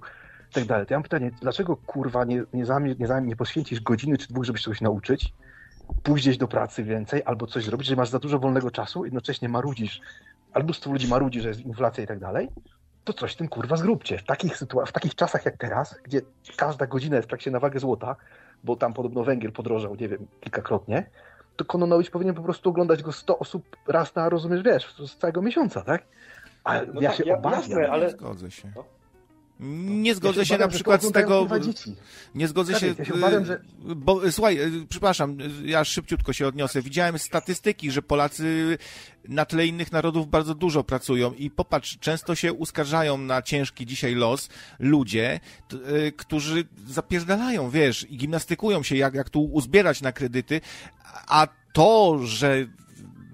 [0.52, 0.88] i tak dalej.
[0.88, 2.66] To ja mam pytanie, dlaczego kurwa nie, nie,
[3.00, 5.34] nie, nie poświęcisz godziny czy dwóch, żeby się czegoś nauczyć,
[6.04, 9.50] pójść gdzieś do pracy więcej, albo coś zrobić, że masz za dużo wolnego czasu, jednocześnie
[9.50, 10.02] marudzisz,
[10.54, 12.50] albo mnóstwo ludzi marudzi, że jest inflacja i tak dalej,
[13.04, 14.18] to coś tym kurwa zróbcie.
[14.18, 16.22] W takich, sytuacjach, w takich czasach jak teraz, gdzie
[16.58, 18.16] każda godzina jest praktycznie na wagę złota,
[18.64, 21.10] bo tam podobno węgiel podrożał, nie wiem, kilkakrotnie,
[21.56, 25.42] to Kononowicz powinien po prostu oglądać go 100 osób raz na, rozumiesz, wiesz, z całego
[25.42, 26.04] miesiąca, tak?
[26.64, 27.60] Ale no ja tak, się ja, obawiam.
[27.60, 28.10] Jasne, ale...
[28.10, 28.72] Zgodzę się.
[28.76, 28.84] No.
[29.64, 31.48] Nie zgodzę ja się, się na przykład z tego.
[32.36, 32.96] Nie zgodzę się.
[33.00, 33.62] Ja się obawiam, że...
[33.80, 36.82] Bo słuchaj, e, przepraszam, ja szybciutko się odniosę.
[36.82, 38.78] Widziałem statystyki, że Polacy
[39.28, 44.16] na tle innych narodów bardzo dużo pracują i popatrz, często się uskarżają na ciężki dzisiaj
[44.16, 45.40] los ludzie,
[45.74, 50.62] e, którzy zapierdalają, wiesz, i gimnastykują się, jak, jak tu uzbierać na kredyty,
[51.28, 52.68] a to, że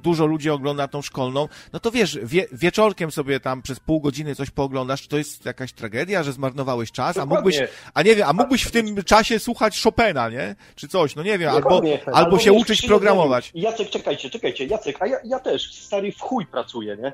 [0.07, 4.35] dużo ludzi ogląda tą szkolną, no to wiesz, wie, wieczorkiem sobie tam przez pół godziny
[4.35, 7.59] coś pooglądasz, czy to jest jakaś tragedia, że zmarnowałeś czas, a mógłbyś,
[7.93, 10.55] a nie wiem, a mógłbyś w tym czasie słuchać Chopina, nie?
[10.75, 13.51] Czy coś, no nie wiem, albo, albo, albo się uczyć programować.
[13.55, 17.13] Jacek, czekajcie, czekajcie, Jacek, a ja, ja też stary w chuj pracuję, nie?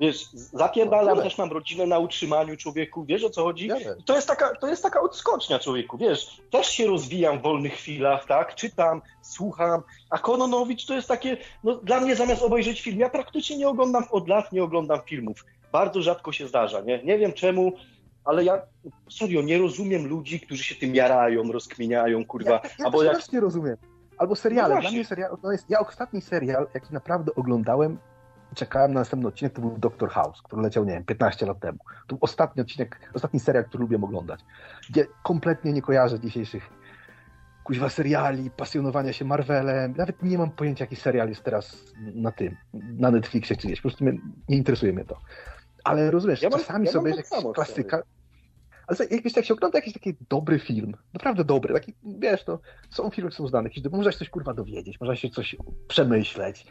[0.00, 3.68] Wiesz, zapierdalam, no, też mam rodzinę na utrzymaniu człowieku, wiesz o co chodzi?
[4.04, 8.26] To jest, taka, to jest taka odskocznia człowieku, wiesz, też się rozwijam w wolnych chwilach,
[8.26, 13.10] tak, czytam, słucham, a Kononowicz to jest takie, no dla mnie zamiast obejrzeć film, ja
[13.10, 17.32] praktycznie nie oglądam od lat, nie oglądam filmów, bardzo rzadko się zdarza, nie, nie wiem
[17.32, 17.72] czemu,
[18.24, 18.62] ale ja
[19.10, 23.32] serio nie rozumiem ludzi, którzy się tym jarają, rozkmieniają, kurwa, ja, ja albo jak...
[23.32, 23.76] nie rozumiem.
[24.18, 24.74] Albo seriale.
[24.74, 27.98] No Dla mnie serial, to jest, ja ostatni serial, jaki naprawdę oglądałem,
[28.54, 31.78] czekałem na następny odcinek, to był Doctor House, który leciał, nie wiem, 15 lat temu.
[31.78, 34.40] To był ostatni odcinek, ostatni serial, który lubię oglądać,
[34.90, 36.70] gdzie kompletnie nie kojarzę dzisiejszych
[37.68, 39.94] kuźwa seriali, pasjonowania się Marvelem.
[39.96, 41.84] Nawet nie mam pojęcia, jaki serial jest teraz
[42.14, 43.80] na tym, na Netflixie czy gdzieś.
[43.80, 44.18] Po prostu mnie,
[44.48, 45.20] nie interesuje mnie to.
[45.84, 48.02] Ale rozumiesz, ja mam, czasami ja sobie tak jakiś klasyka...
[48.86, 52.58] Ale jak, jak się ogląda jakiś taki dobry film, naprawdę dobry, taki, wiesz, no,
[52.90, 55.56] są filmy, które są znane, jakieś, można się coś kurwa dowiedzieć, można się coś
[55.88, 56.66] przemyśleć,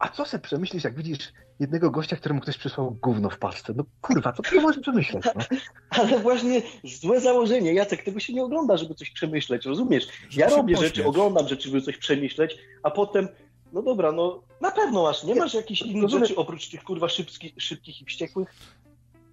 [0.00, 3.72] a co sobie przemyślisz, jak widzisz jednego gościa, któremu ktoś przysłał gówno w paczce?
[3.76, 5.24] No kurwa, co ty możesz przemyśleć?
[5.24, 5.42] No?
[5.98, 10.08] Ale właśnie złe założenie, Jacek, tego się nie ogląda, żeby coś przemyśleć, rozumiesz?
[10.36, 10.90] Ja robię pośmiesz.
[10.90, 13.28] rzeczy, oglądam rzeczy, żeby coś przemyśleć, a potem,
[13.72, 17.52] no dobra, no na pewno masz, nie masz jakichś innych rzeczy oprócz tych kurwa szybkich,
[17.58, 18.54] szybkich i wściekłych?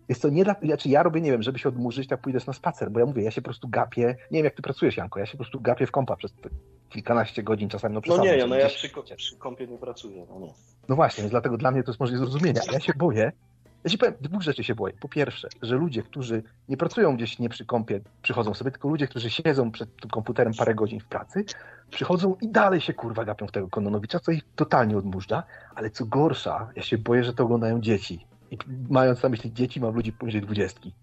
[0.10, 2.54] Jest to nie dla, znaczy ja robię, nie wiem, żeby się odmurzyć, tak pójdę na
[2.54, 5.20] spacer, bo ja mówię, ja się po prostu gapię, nie wiem jak ty pracujesz Janko,
[5.20, 6.34] ja się po prostu gapię w kąpa przez
[6.90, 7.96] kilkanaście godzin czasami.
[7.96, 10.54] No, no nie, ja, no ja przy, przy kąpie nie pracuję, no nie.
[10.90, 12.62] No właśnie, więc dlatego dla mnie to jest możliwe zrozumienia.
[12.72, 13.32] Ja się boję,
[13.86, 14.94] ja ci powiem, dwóch rzeczy się boję.
[15.00, 19.08] Po pierwsze, że ludzie, którzy nie pracują gdzieś nie przy kąpie, przychodzą sobie, tylko ludzie,
[19.08, 21.46] którzy siedzą przed tym komputerem parę godzin w pracy,
[21.90, 25.44] przychodzą i dalej się kurwa gapią w tego Kononowicza, co ich totalnie odmurza,
[25.76, 28.26] ale co gorsza, ja się boję, że to oglądają dzieci.
[28.68, 30.94] I mając na myśli dzieci, mam ludzi poniżej dwudziestki.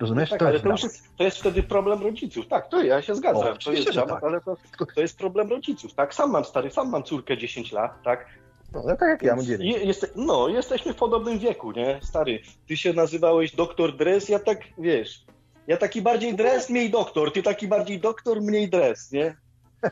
[0.00, 0.30] Rozumiesz?
[0.30, 2.48] No tak, to ale to już jest, to jest wtedy problem rodziców.
[2.48, 3.48] Tak, to ja się zgadzam.
[3.48, 4.24] O, to jest dramat, tak.
[4.24, 4.56] ale to,
[4.94, 5.94] to jest problem rodziców.
[5.94, 8.26] Tak, sam mam stary, sam mam córkę 10 lat, tak?
[8.72, 9.84] No, no tak jak ja mam 9.
[9.84, 12.00] Jest, no, jesteśmy w podobnym wieku, nie?
[12.02, 15.24] Stary, ty się nazywałeś doktor Dres, ja tak, wiesz,
[15.66, 19.36] ja taki bardziej dres, mniej doktor, ty taki bardziej doktor, mniej dres, nie?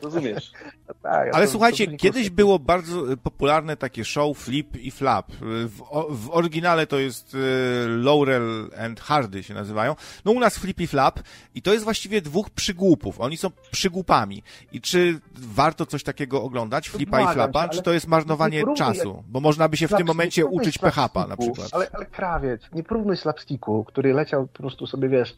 [0.01, 0.51] Rozumiesz?
[0.87, 5.31] No tak, Ale to, słuchajcie, to kiedyś było bardzo popularne takie show Flip i Flap.
[5.41, 9.95] W, w oryginale to jest e, Laurel and Hardy się nazywają.
[10.25, 11.19] No u nas Flip i Flap
[11.55, 13.21] i to jest właściwie dwóch przygłupów.
[13.21, 14.43] Oni są przygłupami.
[14.71, 19.23] I czy warto coś takiego oglądać, Flipa i Flapa, czy to jest marnowanie czasu?
[19.27, 21.69] Bo można by się w tym momencie uczyć PHP na przykład.
[21.71, 25.35] Ale, ale krawiec, nie porównuj slapsticku, który leciał po prostu sobie, wiesz,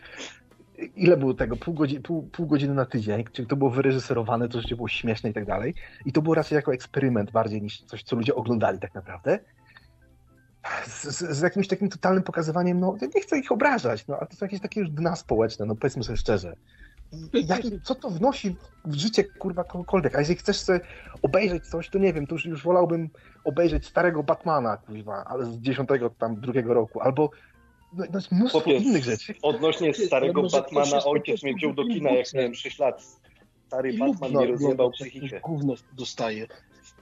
[0.83, 1.55] ile było tego?
[1.55, 5.29] Pół godziny, pół, pół godziny na tydzień, czyli to było wyreżyserowane, to rzeczywiście było śmieszne
[5.29, 5.73] i tak dalej.
[6.05, 9.39] I to było raczej jako eksperyment bardziej niż coś, co ludzie oglądali tak naprawdę.
[10.85, 14.35] Z, z, z jakimś takim totalnym pokazywaniem, no nie chcę ich obrażać, no ale to
[14.35, 16.55] są jakieś takie już dna społeczne, no powiedzmy sobie szczerze.
[17.33, 18.55] Jaki, co to wnosi
[18.85, 20.15] w życie, kurwa, kogokolwiek?
[20.15, 20.79] A jeżeli chcesz sobie
[21.21, 23.09] obejrzeć coś, to nie wiem, to już, już wolałbym
[23.43, 27.29] obejrzeć starego Batmana, kurwa, ale z dziesiątego tam drugiego roku, albo
[27.95, 29.33] no, no jest mnóstwo innych rzeczy.
[29.41, 33.03] Odnośnie starego Batmana, ojciec mnie wziął do kina, jak miałem 6 lat.
[33.67, 35.39] Stary Batman mnie rozjebał psychikę.
[35.39, 36.47] Gówno dostaje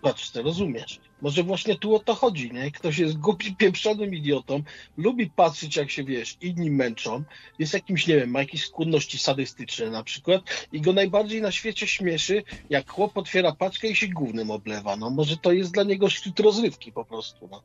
[0.02, 1.00] Patrz, ty rozumiesz.
[1.22, 2.72] Może właśnie tu o to chodzi, nie?
[2.72, 4.64] Ktoś jest głupi, pieprzonym idiotą,
[4.98, 7.24] lubi patrzeć, jak się, wiesz, inni męczą,
[7.60, 10.42] jest jakimś, nie wiem, ma jakieś skłonności sadystyczne na przykład
[10.72, 14.96] i go najbardziej na świecie śmieszy, jak chłop otwiera paczkę i się głównym oblewa.
[14.96, 17.64] No może to jest dla niego szczyt rozrywki po prostu, no.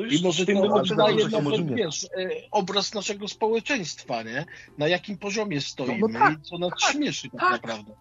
[0.00, 4.44] No I może to oddaje nawet, wiesz, e, obraz naszego społeczeństwa, nie?
[4.78, 7.92] Na jakim poziomie stoimy no, no tak, i co nas tak, śmieszy tak, tak naprawdę.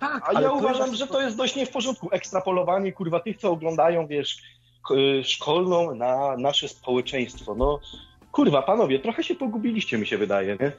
[0.00, 0.98] Tak, A ja uważam, jest...
[0.98, 2.08] że to jest dość nie w porządku.
[2.12, 4.42] Ekstrapolowanie, kurwa, tych, co oglądają, wiesz,
[4.90, 7.54] y, szkolną na nasze społeczeństwo.
[7.54, 7.80] No,
[8.32, 10.72] kurwa, panowie, trochę się pogubiliście, mi się wydaje, nie?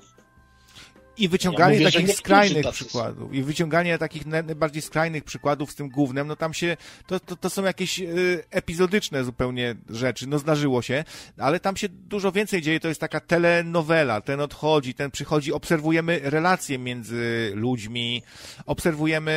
[1.22, 5.89] I wyciąganie ja mówię, takich skrajnych przykładów, i wyciąganie takich najbardziej skrajnych przykładów z tym
[5.89, 6.77] głównym, no tam się,
[7.07, 11.03] to, to, to są jakieś y, epizodyczne zupełnie rzeczy, no zdarzyło się,
[11.38, 16.19] ale tam się dużo więcej dzieje, to jest taka telenowela, ten odchodzi, ten przychodzi, obserwujemy
[16.23, 18.23] relacje między ludźmi,
[18.65, 19.31] obserwujemy,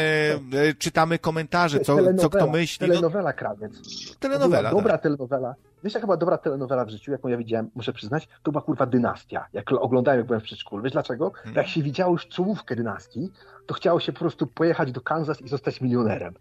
[0.70, 2.86] y, czytamy komentarze, co, co kto myśli.
[2.86, 2.88] No.
[2.88, 3.72] Telenowela, no, krawiec.
[4.18, 5.02] Telenowela, Dobra tak.
[5.02, 5.54] telenowela
[5.84, 8.28] Wiesz, jaka była dobra telenowela w życiu, jaką ja widziałem, muszę przyznać?
[8.42, 9.46] To była kurwa dynastia.
[9.52, 10.82] Jak oglądałem, jak byłem w przedszkolu.
[10.82, 11.30] Wiesz dlaczego?
[11.30, 11.54] Hmm.
[11.54, 13.30] Jak się widziało już czołówkę dynastii,
[13.66, 16.34] to chciało się po prostu pojechać do Kansas i zostać milionerem.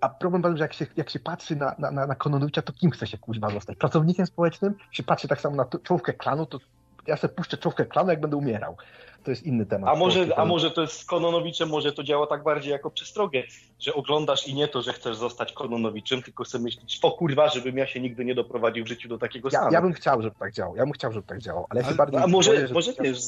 [0.00, 2.90] A problem był, że jak się, jak się patrzy na, na, na Kononowicza, to kim
[2.90, 3.78] chce się kuźba zostać?
[3.78, 4.74] Pracownikiem społecznym?
[4.84, 6.58] Jak się patrzy tak samo na czołówkę klanu, to
[7.06, 8.76] ja sobie puszczę czołówkę klanu, jak będę umierał
[9.24, 9.90] to jest inny temat.
[9.90, 13.42] A może, a może to jest z Kononowiczem, może to działa tak bardziej jako przestrogę,
[13.78, 17.76] że oglądasz i nie to, że chcesz zostać Kononowiczem, tylko sobie myślisz, o kurwa, żebym
[17.76, 19.66] ja się nigdy nie doprowadził w życiu do takiego stanu.
[19.66, 20.76] Ja, ja bym chciał, żeby tak działał.
[20.76, 22.20] Ja bym chciał, żeby tak działał, ale, ale bardziej...
[22.20, 23.18] A może, boję, może też...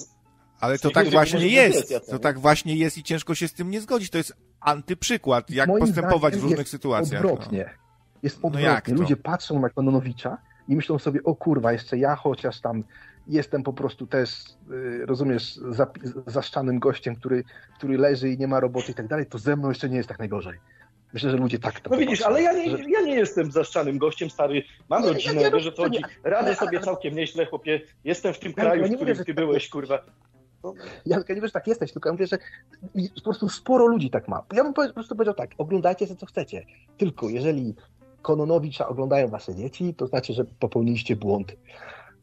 [0.61, 2.11] Ale to tak właśnie jest.
[2.11, 4.11] To tak właśnie jest i ciężko się z tym nie zgodzić.
[4.11, 7.25] To jest antyprzykład, jak Moim postępować w różnych sytuacjach.
[7.25, 7.65] Odwrotnie.
[7.65, 8.19] No.
[8.23, 8.95] Jest no odwrotnie.
[8.95, 10.39] No Ludzie patrzą na Kononowicza
[10.69, 12.85] i myślą sobie, o kurwa, jeszcze ja chociaż tam
[13.29, 15.61] jestem po prostu też, y, rozumiesz,
[16.27, 17.45] zaszczanym gościem, który,
[17.77, 20.09] który leży i nie ma roboty i tak dalej, to ze mną jeszcze nie jest
[20.09, 20.59] tak najgorzej.
[21.13, 22.91] Myślę, że ludzie tak to No widzisz, ale ja nie, że...
[22.91, 24.63] ja nie jestem zaszczanym gościem, stary.
[24.89, 26.05] Mam rodzinę, ja, ja wiesz, że to chodzi.
[26.25, 27.81] Radzę sobie całkiem nieźle, chłopie.
[28.05, 30.05] Jestem w tym kraju, ja w którym ty byłeś, tak kurwa.
[30.65, 30.75] No.
[31.07, 32.39] Ja nie wiem, że tak jesteś, tylko ja mówię, że
[33.15, 34.43] po prostu sporo ludzi tak ma.
[34.53, 36.65] Ja bym po prostu powiedział tak, oglądajcie co chcecie.
[36.99, 37.75] Tylko jeżeli
[38.23, 41.57] Kononowicza oglądają wasze dzieci, to znaczy, że popełniliście błąd.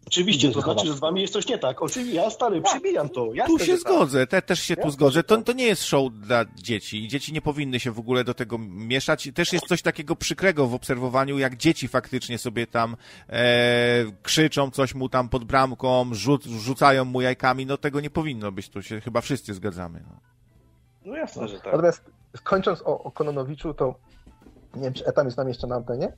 [0.09, 1.81] Oczywiście, to znaczy, że z wami jest coś nie tak.
[1.81, 3.33] Oczywiście, ja stary, przybijam to.
[3.33, 3.81] Jasne, tu się tak.
[3.81, 5.23] zgodzę, te, też się tu zgodzę.
[5.23, 7.07] To, to nie jest show dla dzieci.
[7.07, 9.29] Dzieci nie powinny się w ogóle do tego mieszać.
[9.35, 12.95] Też jest coś takiego przykrego w obserwowaniu, jak dzieci faktycznie sobie tam
[13.29, 17.65] e, krzyczą coś mu tam pod bramką, rzuc, rzucają mu jajkami.
[17.65, 20.03] No tego nie powinno być, tu się chyba wszyscy zgadzamy.
[20.07, 20.15] No,
[21.05, 21.65] no jasne, że tak.
[21.65, 22.03] Natomiast
[22.43, 23.95] kończąc o, o Kononowiczu, to
[24.75, 26.13] nie wiem, czy Etam jest nam jeszcze na antenie?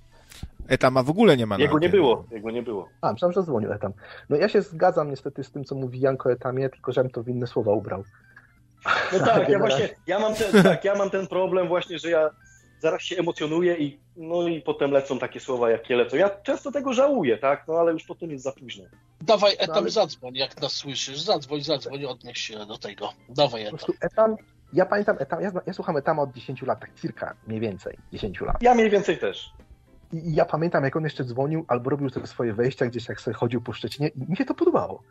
[0.67, 2.89] Etama w ogóle nie ma Jego nie było, jego nie było.
[3.01, 3.93] A, myślałem, że dzwonił Etam.
[4.29, 7.29] No ja się zgadzam niestety z tym, co mówi Janko Etamie, tylko żebym to w
[7.29, 8.03] inne słowa ubrał.
[9.13, 12.29] No tak, ja właśnie, ja mam ten, tak, ja mam ten problem właśnie, że ja
[12.79, 16.17] zaraz się emocjonuję i no i potem lecą takie słowa, jakie lecą.
[16.17, 18.83] Ja często tego żałuję, tak, no ale już potem jest za późno.
[19.21, 19.89] Dawaj Etam, no, ale...
[19.89, 21.21] zadzwoń, jak nas słyszysz.
[21.21, 23.09] Zadzwoń, zadzwoń, odnieś się do tego.
[23.29, 23.79] Dawaj Etam.
[24.01, 24.35] Etam
[24.73, 28.41] ja pamiętam, etam, ja, ja słucham Etama od 10 lat, tak circa, mniej więcej 10
[28.41, 28.57] lat.
[28.61, 29.53] Ja mniej więcej też.
[30.13, 33.35] I ja pamiętam, jak on jeszcze dzwonił albo robił te swoje wejścia gdzieś, jak sobie
[33.35, 35.03] chodził po Szczecinie i mi się to podobało.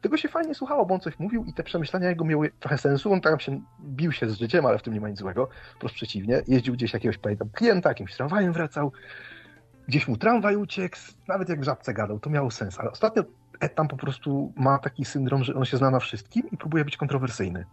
[0.00, 3.12] Tego się fajnie słuchało, bo on coś mówił i te przemyślenia jego miały trochę sensu.
[3.12, 5.48] On tam się bił się z życiem, ale w tym nie ma nic złego.
[5.74, 6.42] Wprost przeciwnie.
[6.48, 8.92] Jeździł gdzieś jakiegoś, pamiętam, klienta, jakimś tramwajem wracał.
[9.88, 10.96] Gdzieś mu tramwaj uciekł,
[11.28, 12.80] nawet jak w żabce gadał, to miało sens.
[12.80, 13.24] Ale ostatnio
[13.60, 16.96] Etam po prostu ma taki syndrom, że on się zna na wszystkim i próbuje być
[16.96, 17.64] kontrowersyjny.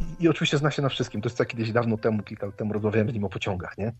[0.00, 1.20] I, I, oczywiście zna się na wszystkim.
[1.20, 3.92] To jest co kiedyś dawno temu, kilka lat temu rozmawiałem z nim o pociągach, nie?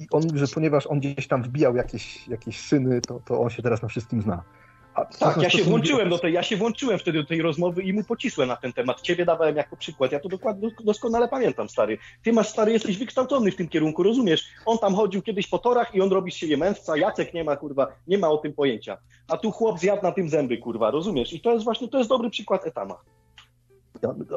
[0.00, 3.62] I on, że ponieważ on gdzieś tam wbijał jakieś, jakieś szyny, to, to on się
[3.62, 4.42] teraz na wszystkim zna.
[4.94, 7.92] A, tak, ja się włączyłem do tej, ja się włączyłem wtedy do tej rozmowy i
[7.92, 9.00] mu pocisłem na ten temat.
[9.00, 10.12] Ciebie dawałem jako przykład.
[10.12, 11.98] Ja to dokładnie, doskonale pamiętam, stary.
[12.22, 14.44] Ty masz, stary, jesteś wykształcony w tym kierunku, rozumiesz?
[14.66, 17.56] On tam chodził kiedyś po torach i on robi z siebie mędrca, Jacek nie ma,
[17.56, 18.98] kurwa, nie ma o tym pojęcia.
[19.28, 21.32] A tu chłop zjadł na tym zęby, kurwa, rozumiesz?
[21.32, 22.94] I to jest właśnie, to jest dobry przykład Etama.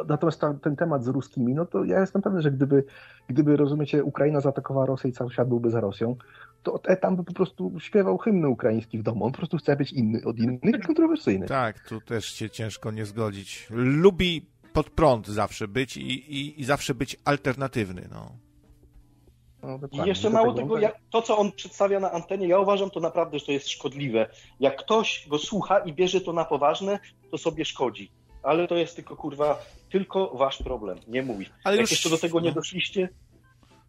[0.07, 2.83] Natomiast tam, ten temat z ruskimi, no to ja jestem pewny, że gdyby,
[3.27, 6.15] gdyby rozumiecie, Ukraina zaatakowała Rosję i cały świat byłby za Rosją,
[6.63, 9.25] to tam by po prostu śpiewał hymny ukraiński w domu.
[9.25, 11.47] On po prostu chce być inny od innych i kontrowersyjny.
[11.47, 13.67] Tak, tu też się ciężko nie zgodzić.
[13.71, 18.07] Lubi pod prąd zawsze być i, i, i zawsze być alternatywny.
[18.11, 18.31] No.
[19.63, 22.99] No, I jeszcze mało tego, jak, to co on przedstawia na antenie, ja uważam to
[22.99, 24.29] naprawdę, że to jest szkodliwe.
[24.59, 26.99] Jak ktoś go słucha i bierze to na poważne,
[27.31, 28.11] to sobie szkodzi
[28.43, 31.49] ale to jest tylko kurwa, tylko wasz problem, nie mój.
[31.63, 31.91] Ale Jak już...
[31.91, 32.55] jeszcze do tego nie no.
[32.55, 33.09] doszliście,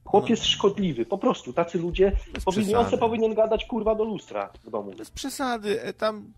[0.08, 1.52] Chłop jest szkodliwy, po prostu.
[1.52, 2.12] Tacy ludzie
[2.44, 4.92] powinni, on se powinien gadać kurwa do lustra w domu.
[4.98, 5.82] Bez przesady.
[5.82, 6.32] E, tam,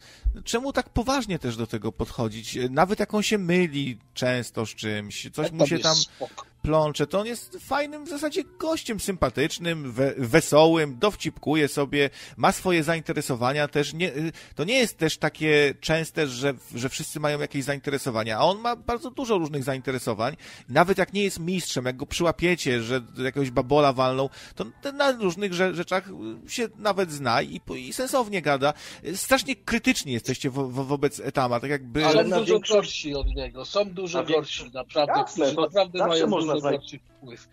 [0.44, 2.56] czemu tak poważnie też do tego podchodzić?
[2.56, 7.06] E, nawet jak on się myli często z czymś, coś mu się tam spoko plącze,
[7.06, 13.68] to on jest fajnym w zasadzie gościem, sympatycznym, we, wesołym, dowcipkuje sobie, ma swoje zainteresowania
[13.68, 13.94] też.
[13.94, 18.40] Nie, y, to nie jest też takie częste, że, że wszyscy mają jakieś zainteresowania, a
[18.40, 20.36] on ma bardzo dużo różnych zainteresowań.
[20.68, 25.52] Nawet jak nie jest mistrzem, jak go przyłapiecie, że jakiegoś babola walną, to na różnych
[25.54, 26.08] rzeczach
[26.48, 28.72] się nawet zna i, i sensownie gada.
[29.14, 32.06] Strasznie krytyczni jesteście wo, wo, wobec Etama, tak jakby...
[32.06, 32.72] Ale są dużo większość...
[32.72, 37.48] gorsi od niego, są dużo gorsi, naprawdę, Jasne, naprawdę mają można znaleźć wpływ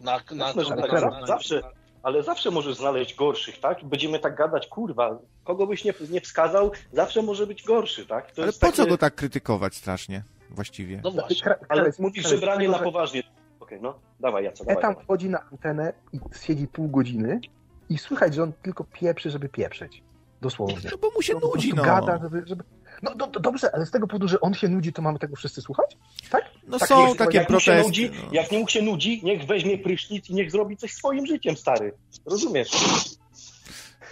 [0.00, 1.62] na, na, zawsze,
[2.02, 3.84] ale zawsze możesz znaleźć gorszych, tak?
[3.84, 8.32] Będziemy tak gadać, kurwa, kogo byś nie, nie wskazał, zawsze może być gorszy, tak?
[8.32, 8.72] To ale po takie...
[8.72, 11.00] co go tak krytykować strasznie, właściwie?
[11.04, 13.20] No właśnie, ale mówisz, że branie na poważnie.
[13.20, 14.82] Okej, okay, no, dawaj, Jaco, dawaj.
[14.82, 17.40] tam wchodzi na antenę i siedzi pół godziny
[17.88, 20.02] i słychać, że on tylko pieprzy, żeby pieprzyć.
[20.40, 20.90] Dosłownie.
[20.90, 21.82] No bo mu się nudzi, no.
[21.82, 22.64] Gada, żeby, żeby...
[23.02, 25.36] No do, do, dobrze, ale z tego powodu, że on się nudzi, to mamy tego
[25.36, 25.96] wszyscy słuchać?
[26.30, 26.44] Tak?
[26.68, 27.82] No tak są takie jak protesty.
[27.82, 28.28] Nudzi, no.
[28.32, 31.92] Jak nie mu się nudzi, niech weźmie prysznic i niech zrobi coś swoim życiem, stary.
[32.26, 32.70] Rozumiesz?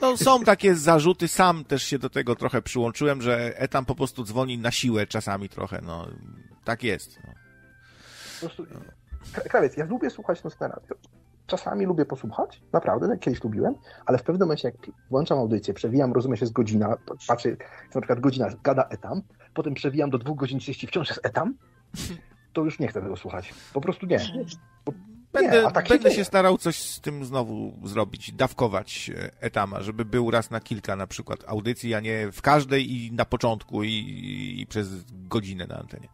[0.01, 4.25] No są takie zarzuty, sam też się do tego trochę przyłączyłem, że Etam po prostu
[4.25, 6.09] dzwoni na siłę czasami trochę, no.
[6.65, 7.19] Tak jest.
[7.27, 7.33] No.
[8.35, 8.67] Po prostu,
[9.49, 10.81] krawiec, ja lubię słuchać Nostera
[11.49, 13.75] czasami lubię posłuchać, naprawdę, tak kiedyś lubiłem,
[14.07, 14.77] ale w pewnym momencie, jak
[15.11, 16.97] włączam audycję, przewijam, rozumie się z godzina,
[17.29, 17.57] patrzę,
[17.95, 19.23] na przykład godzina gada etam,
[19.55, 21.55] potem przewijam do dwóch godzin 30, wciąż jest etam,
[22.53, 23.55] to już nie chcę tego słuchać.
[23.73, 24.19] Po prostu nie.
[24.85, 24.93] Bo
[25.33, 29.83] Będę, nie, tak będę się, się starał coś z tym znowu zrobić, dawkować e, etama,
[29.83, 33.85] żeby był raz na kilka na przykład audycji, a nie w każdej i na początku
[33.85, 36.09] i, i przez godzinę na antenie.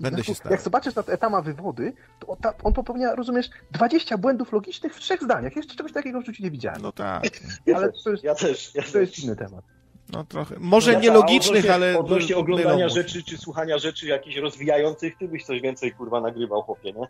[0.00, 0.52] Będę się starał.
[0.52, 5.56] Jak zobaczysz na etama wywody, to on popełnia, rozumiesz, 20 błędów logicznych w trzech zdaniach.
[5.56, 6.82] Jeszcze czegoś takiego w życiu nie widziałem.
[6.82, 7.24] No tak.
[7.66, 8.74] Ja ale też, to jest, ja też.
[8.74, 9.64] Ja to jest inny temat.
[10.12, 10.56] No trochę.
[10.58, 11.98] Może ja nielogicznych, ale.
[11.98, 16.92] Odnośnie oglądania rzeczy czy słuchania rzeczy jakichś rozwijających, ty byś coś więcej kurwa nagrywał, chłopie,
[16.92, 17.06] nie?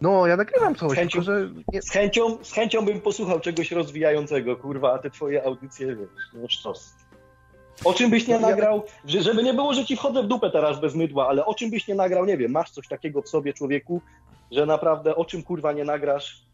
[0.00, 1.50] No, ja nagrywam coś, z chęcią, tylko, że...
[1.72, 1.82] Nie...
[1.82, 6.48] Z, chęcią, z chęcią bym posłuchał czegoś rozwijającego, kurwa, a te twoje audycje, wiesz, no
[6.48, 6.94] sztos.
[7.84, 10.94] O czym byś nie nagrał, żeby nie było, że ci wchodzę w dupę teraz bez
[10.94, 14.00] mydła, ale o czym byś nie nagrał, nie wiem, masz coś takiego w sobie, człowieku,
[14.50, 16.44] że naprawdę o czym kurwa nie nagrasz,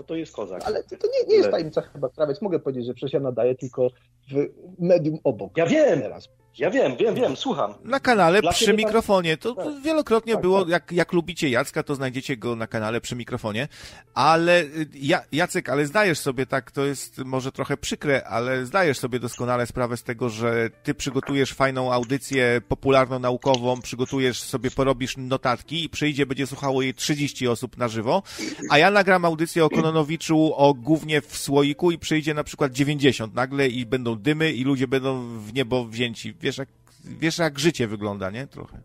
[0.00, 0.62] No to jest kozak.
[0.66, 2.42] Ale to nie, nie jest tajemnica chyba, krawiec.
[2.42, 3.88] Mogę powiedzieć, że przecież ja nadaję tylko
[4.30, 4.46] w
[4.78, 5.56] medium obok.
[5.56, 6.28] Ja wiem, teraz.
[6.58, 7.74] Ja wiem, wiem, wiem, słucham.
[7.84, 9.36] Na kanale Dla przy mikrofonie.
[9.36, 9.66] To, tak.
[9.82, 10.68] wielokrotnie tak, było, tak.
[10.68, 13.68] Jak, jak lubicie Jacka, to znajdziecie go na kanale przy mikrofonie.
[14.14, 18.98] Ale y, ja, Jacek, ale zdajesz sobie tak, to jest może trochę przykre, ale zdajesz
[18.98, 25.84] sobie doskonale sprawę z tego, że ty przygotujesz fajną audycję popularno-naukową, przygotujesz sobie, porobisz notatki
[25.84, 28.22] i przyjdzie, będzie słuchało jej 30 osób na żywo,
[28.70, 33.34] a ja nagram audycję o Kononowiczu, o głównie w słoiku i przyjdzie na przykład 90
[33.34, 36.68] nagle i będą dymy i ludzie będą w niebo wzięci wiesz jak,
[37.04, 38.46] wiesz jak życie wygląda, nie?
[38.46, 38.80] Trochę.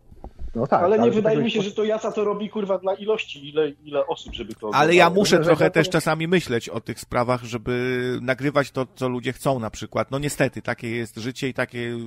[0.55, 2.93] No tak, ale nie ale wydaje mi się, że to Jaca to robi kurwa dla
[2.93, 4.69] ilości, ile, ile osób, żeby to.
[4.73, 9.33] Ale ja muszę trochę też czasami myśleć o tych sprawach, żeby nagrywać to, co ludzie
[9.33, 10.11] chcą na przykład.
[10.11, 11.97] No niestety, takie jest życie i takie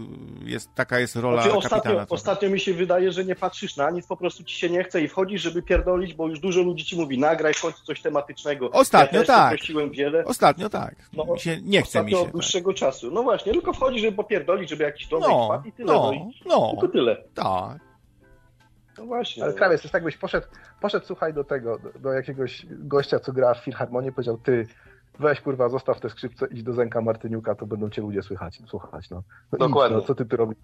[0.45, 2.07] jest, taka jest rola znaczy, ostatnio, kapitana.
[2.09, 5.03] Ostatnio mi się wydaje, że nie patrzysz na nic, po prostu ci się nie chce
[5.03, 8.71] i wchodzisz, żeby pierdolić, bo już dużo ludzi ci mówi, nagraj w końcu coś tematycznego.
[8.71, 9.59] Ostatnio ja tak.
[9.91, 10.25] Wiele.
[10.25, 10.95] Ostatnio tak.
[11.13, 12.19] No, mi się, nie chce mi się.
[12.19, 12.33] od tak.
[12.33, 12.79] dłuższego tak.
[12.79, 13.11] czasu.
[13.11, 15.93] No właśnie, tylko wchodzisz, żeby popierdolić, żeby jakiś domek no, i tyle.
[15.93, 17.17] No, no, i no, tylko tyle.
[17.35, 17.88] Tak.
[18.99, 19.45] No właśnie.
[19.45, 20.47] Ale krawiec, jest tak byś poszedł,
[20.81, 24.67] poszedł słuchaj do tego, do, do, jakiegoś gościa, co gra w Filharmonii, powiedział, ty
[25.19, 29.11] weź kurwa, zostaw te skrzypce, idź do Zenka Martyniuka, to będą cię ludzie słychać, słuchać,
[29.11, 29.23] no.
[29.53, 29.97] no Dokładnie.
[29.97, 30.59] Idź, no, co ty tu robisz?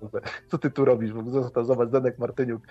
[0.49, 1.13] Co ty tu robisz?
[1.27, 2.63] Zostaw, zobacz, Zenek Martyniuk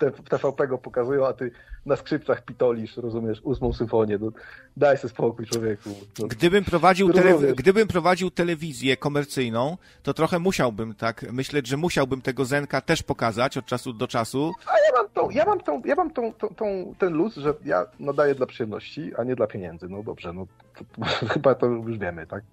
[0.00, 1.50] w TVP go pokazują, a ty
[1.86, 4.18] na skrzypcach pitolisz, rozumiesz, ósmą symfonię.
[4.20, 4.30] No,
[4.76, 5.90] daj sobie spokój, człowieku.
[6.18, 6.26] No.
[6.26, 12.44] Gdybym, prowadził tele, gdybym prowadził telewizję komercyjną, to trochę musiałbym tak myśleć, że musiałbym tego
[12.44, 14.52] Zenka też pokazać od czasu do czasu.
[14.66, 17.54] A ja mam, tą, ja mam, tą, ja mam tą, tą, tą, ten luz, że
[17.64, 19.88] ja nadaję dla przyjemności, a nie dla pieniędzy.
[19.88, 22.44] No dobrze, no to, to, chyba to już wiemy, tak?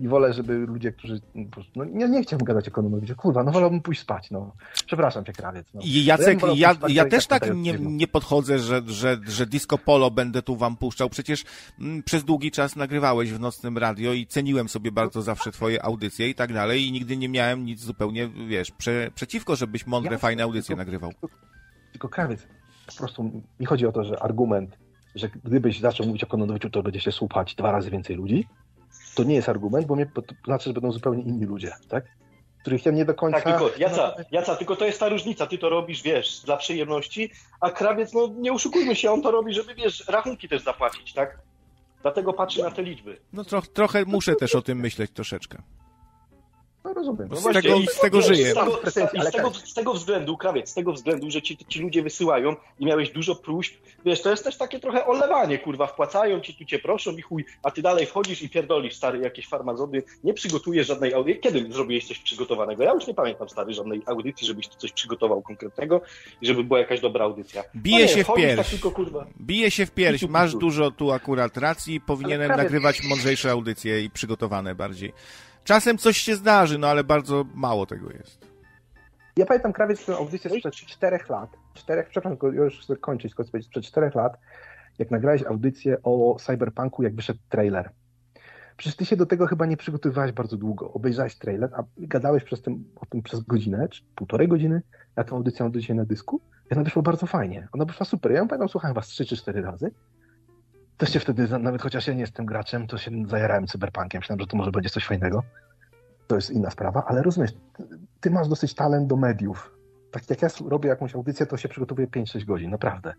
[0.00, 1.20] I wolę, żeby ludzie, którzy.
[1.76, 3.14] No, nie, nie chciałbym gadać ekonomicznie.
[3.14, 4.30] Kurwa, no wolałbym pójść spać.
[4.30, 4.52] No.
[4.86, 5.66] Przepraszam cię, krawiec.
[5.74, 5.80] No.
[5.84, 10.10] I Jacek, ja, ja, ja też tak nie, nie podchodzę, że, że, że disco polo
[10.10, 11.10] będę tu wam puszczał.
[11.10, 11.44] Przecież
[11.78, 15.84] m, mm, przez długi czas nagrywałeś w nocnym radio i ceniłem sobie bardzo zawsze twoje
[15.84, 16.86] audycje i tak dalej.
[16.86, 20.80] I nigdy nie miałem nic zupełnie, wiesz, prze, przeciwko, żebyś mądre, ja, fajne audycje tylko,
[20.80, 21.10] nagrywał.
[21.10, 21.36] Tylko,
[21.92, 22.46] tylko krawiec,
[22.86, 24.78] po prostu mi chodzi o to, że argument,
[25.14, 28.46] że gdybyś zaczął mówić o Kononowiciu, to będzie się słuchać dwa razy więcej ludzi
[29.14, 32.04] to nie jest argument, bo mnie, to znaczy, że będą zupełnie inni ludzie, tak?
[32.60, 33.40] Których ja nie do końca...
[33.40, 37.30] Tak, tylko, Jaca, Jaca, tylko to jest ta różnica, ty to robisz, wiesz, dla przyjemności,
[37.60, 41.38] a krawiec, no nie oszukujmy się, on to robi, żeby, wiesz, rachunki też zapłacić, tak?
[42.02, 43.18] Dlatego patrzy na te liczby.
[43.32, 45.62] No tro, trochę muszę też o tym myśleć troszeczkę.
[46.84, 47.28] No rozumiem.
[47.30, 48.50] No z, tego, z tego żyję.
[48.50, 52.02] Z tego, z, tego, z tego względu, krawiec, z tego względu, że ci, ci ludzie
[52.02, 53.74] wysyłają i miałeś dużo próśb,
[54.04, 57.44] wiesz, to jest też takie trochę olewanie, kurwa, wpłacają ci, tu cię proszą i chuj,
[57.62, 61.40] a ty dalej wchodzisz i pierdolisz, stary, jakieś farmazony, nie przygotujesz żadnej audycji.
[61.42, 62.82] Kiedy zrobiłeś coś przygotowanego?
[62.82, 66.00] Ja już nie pamiętam, stary, żadnej audycji, żebyś tu coś przygotował konkretnego
[66.42, 67.64] i żeby była jakaś dobra audycja.
[67.76, 68.56] Bije no się w pierś.
[68.56, 70.22] Tak tylko, kurwa, Bije się w pierś.
[70.22, 75.12] Masz dużo tu akurat racji, powinienem nagrywać mądrzejsze audycje i przygotowane bardziej.
[75.64, 78.50] Czasem coś się zdarzy, no ale bardzo mało tego jest.
[79.36, 81.50] Ja pamiętam krawiec tę audycję sprzed czterech lat.
[81.74, 84.38] Czterech, przepraszam, już chcę kończyć, chcę powiedzieć, sprzed czterech lat,
[84.98, 87.90] jak nagrałeś audycję o Cyberpunku, jak wyszedł trailer.
[88.76, 90.92] Przecież ty się do tego chyba nie przygotowywałeś bardzo długo.
[90.92, 94.82] Obejrzałeś trailer, a gadałeś przez tym, o tym przez godzinę, czy półtorej godziny,
[95.16, 96.40] ja tę audycję na dysku.
[96.70, 97.68] I ona wyszła bardzo fajnie.
[97.72, 98.32] Ona wyszła super.
[98.32, 99.90] Ja ją pamiętam, słuchałem was trzy czy cztery razy
[101.00, 104.18] też się wtedy, nawet chociaż ja nie jestem graczem, to się zajarałem cyberpunkiem.
[104.18, 105.42] Myślałem, że to może będzie coś fajnego.
[106.26, 107.50] To jest inna sprawa, ale rozumiesz,
[108.20, 109.72] ty masz dosyć talent do mediów.
[110.10, 113.14] Tak jak ja robię jakąś audycję, to się przygotowuję 5-6 godzin, naprawdę.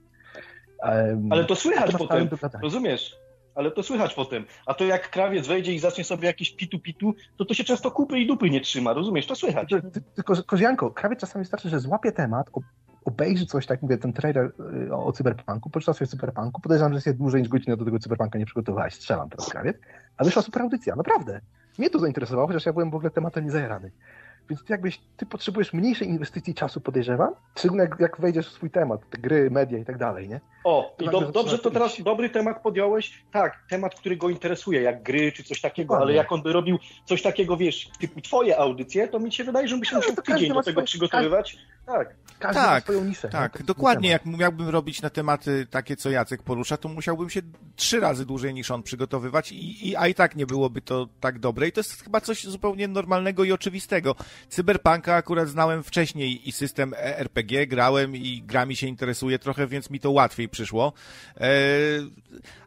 [0.83, 2.29] Um, ale to słychać potem,
[2.61, 3.15] rozumiesz?
[3.55, 4.45] Ale to słychać potem.
[4.65, 8.19] A to jak krawiec wejdzie i zacznie sobie jakieś pitu-pitu, to to się często kupy
[8.19, 9.27] i dupy nie trzyma, rozumiesz?
[9.27, 9.69] To słychać.
[10.15, 12.49] Tylko, Kozianko, krawiec czasami wystarczy, że złapie temat,
[13.05, 14.51] obejrzy coś, tak mówię, ten trailer
[14.87, 18.39] y, o, cyberpunku, poczyta sobie cyberpunku, podejrzewam, że się dłużej niż godzinę do tego cyberpunka
[18.39, 19.77] nie przygotowałeś, strzelam teraz krawiec,
[20.17, 21.41] a wyszła super audycja, naprawdę.
[21.77, 23.91] Mnie to zainteresowało, chociaż ja byłem w ogóle tematem niezajarany.
[24.51, 28.69] Więc ty jakbyś, ty potrzebujesz mniejszej inwestycji czasu, podejrzewam, szczególnie jak, jak wejdziesz w swój
[28.69, 30.41] temat, te gry, media i tak dalej, nie?
[30.63, 33.23] O, i do, dobrze to teraz dobry temat podjąłeś.
[33.31, 36.05] Tak, temat, który go interesuje, jak gry czy coś takiego, Dokładnie.
[36.05, 39.67] ale jak on by robił coś takiego, wiesz, typu twoje audycje, to mi się wydaje,
[39.67, 41.57] że by się no, musiał tydzień do tego swoje, przygotowywać.
[41.85, 42.15] Tak.
[42.39, 43.29] Każdy tak, swoją niszę.
[43.29, 44.09] Tak, dokładnie.
[44.09, 47.41] Jak miałbym robić na tematy takie, co Jacek porusza, to musiałbym się
[47.75, 51.39] trzy razy dłużej niż on przygotowywać, i, i, a i tak nie byłoby to tak
[51.39, 51.67] dobre.
[51.67, 54.15] I to jest chyba coś zupełnie normalnego i oczywistego.
[54.49, 59.89] Cyberpunka akurat znałem wcześniej i system e RPG grałem i grami się interesuje trochę, więc
[59.89, 60.93] mi to łatwiej przyszło.
[61.37, 61.49] E,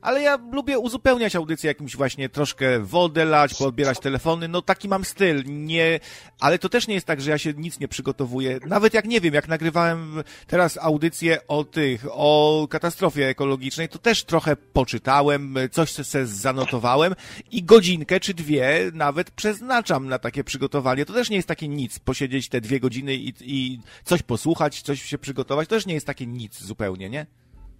[0.02, 5.04] ale ja lubię uzupełniać audycję jakimś właśnie troszkę wodę lać, podbierać telefony, no taki mam
[5.04, 6.00] styl, nie,
[6.40, 9.20] ale to też nie jest tak, że ja się nic nie przygotowuję, nawet jak nie
[9.20, 15.90] wiem, jak nagrywałem teraz audycję o tych, o katastrofie ekologicznej, to też trochę poczytałem, coś
[15.90, 17.14] sobie zanotowałem
[17.50, 21.98] i godzinkę czy dwie nawet przeznaczam na takie przygotowanie, to też nie jest takie nic,
[21.98, 26.06] posiedzieć te dwie godziny i, i coś posłuchać, coś się przygotować, to też nie jest
[26.06, 27.26] takie nic zupełnie, nie?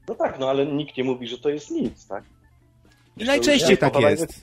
[0.09, 2.25] No tak, no ale nikt nie mówi, że to jest nic, tak?
[3.17, 4.43] I najczęściej tak jest.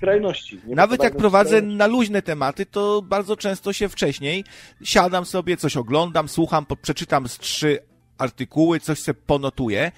[0.67, 4.43] Nawet jak prowadzę na luźne tematy, to bardzo często się wcześniej
[4.83, 7.79] siadam sobie, coś oglądam, słucham, przeczytam z trzy
[8.17, 9.91] artykuły, coś sobie ponotuję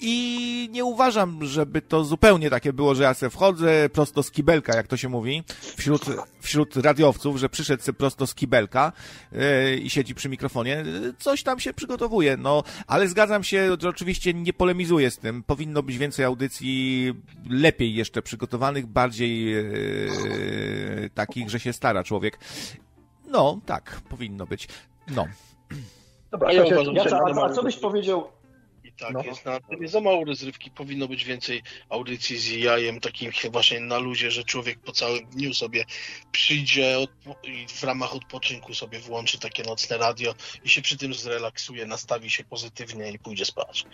[0.00, 4.76] i nie uważam, żeby to zupełnie takie było, że ja se wchodzę prosto z kibelka,
[4.76, 5.42] jak to się mówi,
[5.76, 6.04] wśród,
[6.40, 8.92] wśród radiowców, że przyszedł se prosto z kibelka
[9.32, 10.84] yy, i siedzi przy mikrofonie.
[11.18, 15.42] Coś tam się przygotowuje, no, ale zgadzam się, że oczywiście nie polemizuję z tym.
[15.42, 17.12] Powinno być więcej audycji
[17.50, 22.38] lepiej jeszcze przygotowanych, bardziej yy, takich, że się stara człowiek.
[23.28, 24.68] No, tak, powinno być.
[25.10, 25.26] No.
[26.30, 27.04] Dobra, ja, ja, ja,
[27.36, 28.28] a, a co byś powiedział,
[28.98, 29.22] tak no.
[29.22, 29.44] jest.
[29.44, 30.70] Na tym za mało rozrywki.
[30.70, 35.54] Powinno być więcej audycji z jajem, takim właśnie na luzie, że człowiek po całym dniu
[35.54, 35.84] sobie
[36.32, 37.06] przyjdzie
[37.42, 42.30] i w ramach odpoczynku sobie włączy takie nocne radio i się przy tym zrelaksuje, nastawi
[42.30, 43.84] się pozytywnie i pójdzie spać.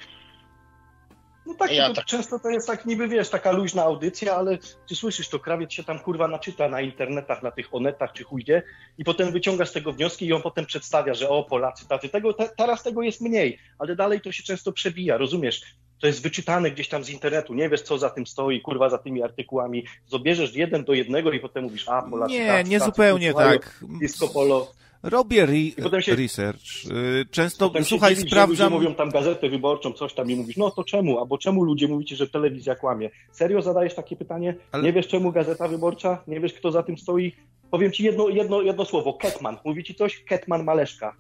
[1.47, 4.59] No tak, ja to tak, często to jest tak niby, wiesz, taka luźna audycja, ale
[4.89, 8.62] ty słyszysz, to krawiec się tam kurwa naczyta na internetach, na tych onetach czy chujdzie
[8.98, 12.32] i potem wyciąga z tego wnioski i on potem przedstawia, że o Polacy, tacy, tego,
[12.32, 15.62] te, teraz tego jest mniej, ale dalej to się często przebija, rozumiesz?
[16.01, 18.98] To jest wyczytane gdzieś tam z internetu, nie wiesz co za tym stoi, kurwa za
[18.98, 22.90] tymi artykułami, zobierzesz jeden do jednego i potem mówisz, a Polacy, Nie, tacy, nie tacy,
[22.90, 23.85] zupełnie tacy, tak.
[24.01, 24.73] Disco Polo.
[25.03, 26.61] Robię re się, research.
[26.91, 28.73] Y, często, słuchaj, dzielisz, sprawdzam...
[28.73, 31.19] Ludzie mówią tam gazetę wyborczą, coś tam i mówisz, no to czemu?
[31.19, 33.11] Albo czemu ludzie mówicie, że telewizja kłamie?
[33.33, 34.55] Serio zadajesz takie pytanie?
[34.73, 34.83] Ale...
[34.83, 36.23] Nie wiesz czemu gazeta wyborcza?
[36.27, 37.33] Nie wiesz kto za tym stoi?
[37.70, 39.59] Powiem ci jedno, jedno, jedno słowo, Ketman.
[39.65, 40.24] Mówi ci coś?
[40.24, 41.16] Ketman Maleszka.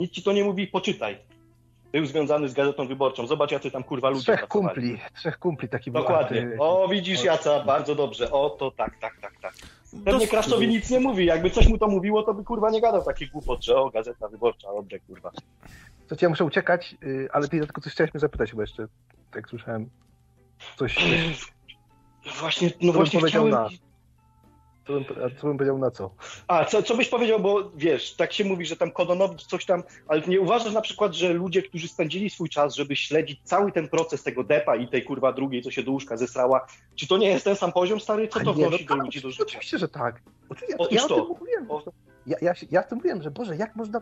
[0.00, 1.16] Nic ci to nie mówi, poczytaj.
[1.92, 3.26] Był związany z gazetą wyborczą.
[3.26, 4.74] Zobacz, jacy tam kurwa ludzie Trzech pracowali.
[4.74, 6.48] kumpli, trzech kumpli taki Dokładnie.
[6.58, 8.30] O, widzisz Jaca, bardzo dobrze.
[8.32, 9.54] O, to tak, tak, tak, tak.
[10.04, 11.26] Pewnie Krasztowi nic nie mówi.
[11.26, 14.28] Jakby coś mu to mówiło, to by kurwa nie gadał takich głupot, że o, gazeta
[14.28, 15.30] wyborcza, dobrze, kurwa.
[16.08, 18.86] To ja muszę uciekać, y, ale ty tylko coś chciałeś mnie zapytać chyba jeszcze,
[19.30, 19.90] tak słyszałem.
[20.76, 20.96] Coś...
[22.40, 23.50] Właśnie, no właśnie chciałem...
[23.50, 23.68] Na...
[24.90, 26.10] Co bym, co bym powiedział na co?
[26.48, 29.82] A, co, co byś powiedział, bo wiesz, tak się mówi, że tam Kononowicz coś tam,
[30.08, 33.88] ale nie uważasz na przykład, że ludzie, którzy spędzili swój czas, żeby śledzić cały ten
[33.88, 37.28] proces tego depa i tej kurwa drugiej, co się do łóżka zesrała, czy to nie
[37.28, 38.28] jest ten sam poziom, stary?
[38.28, 39.44] Co to nie, wnosi no do tak, ludzi do życia?
[39.44, 40.22] Oczywiście, że tak.
[40.48, 41.24] Oczywiście, ja, ja, to.
[41.24, 41.68] Mówiłem,
[42.26, 44.00] ja, ja, ja w tym mówiłem, że Boże, jak można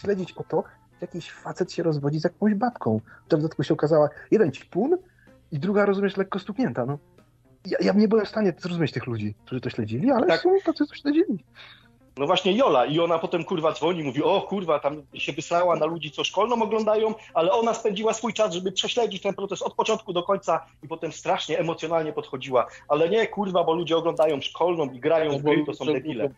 [0.00, 0.64] śledzić o to,
[1.00, 3.00] jakiś facet się rozwodzi z jakąś babką.
[3.28, 4.96] To w dodatku się okazała jeden ćpun
[5.52, 6.98] i druga, rozumiesz, lekko stuknięta, no
[7.66, 10.40] ja, ja nie byłem w stanie zrozumieć tych ludzi, którzy to śledzili, ale tak.
[10.40, 11.38] są tacy, co śledzili.
[12.18, 15.86] No właśnie Jola i ona potem kurwa dzwoni, mówi, o kurwa, tam się wysłała na
[15.86, 20.12] ludzi, co szkolną oglądają, ale ona spędziła swój czas, żeby prześledzić ten proces od początku
[20.12, 22.66] do końca i potem strasznie emocjonalnie podchodziła.
[22.88, 26.30] Ale nie kurwa, bo ludzie oglądają szkolną i grają w gry, to są debile.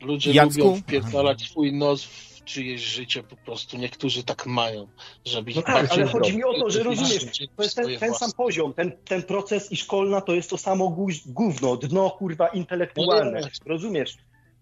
[0.00, 0.58] Ludzie Jacku?
[0.58, 4.88] lubią wpierdalać swój nos w czyjeś życie po prostu niektórzy tak mają,
[5.24, 8.32] żeby no tak, ale chodzi mi o to, że rozumiesz, to jest ten, ten sam
[8.32, 10.96] poziom, ten, ten proces i szkolna to jest to samo
[11.26, 14.16] gówno, dno kurwa intelektualne, no rozumiesz?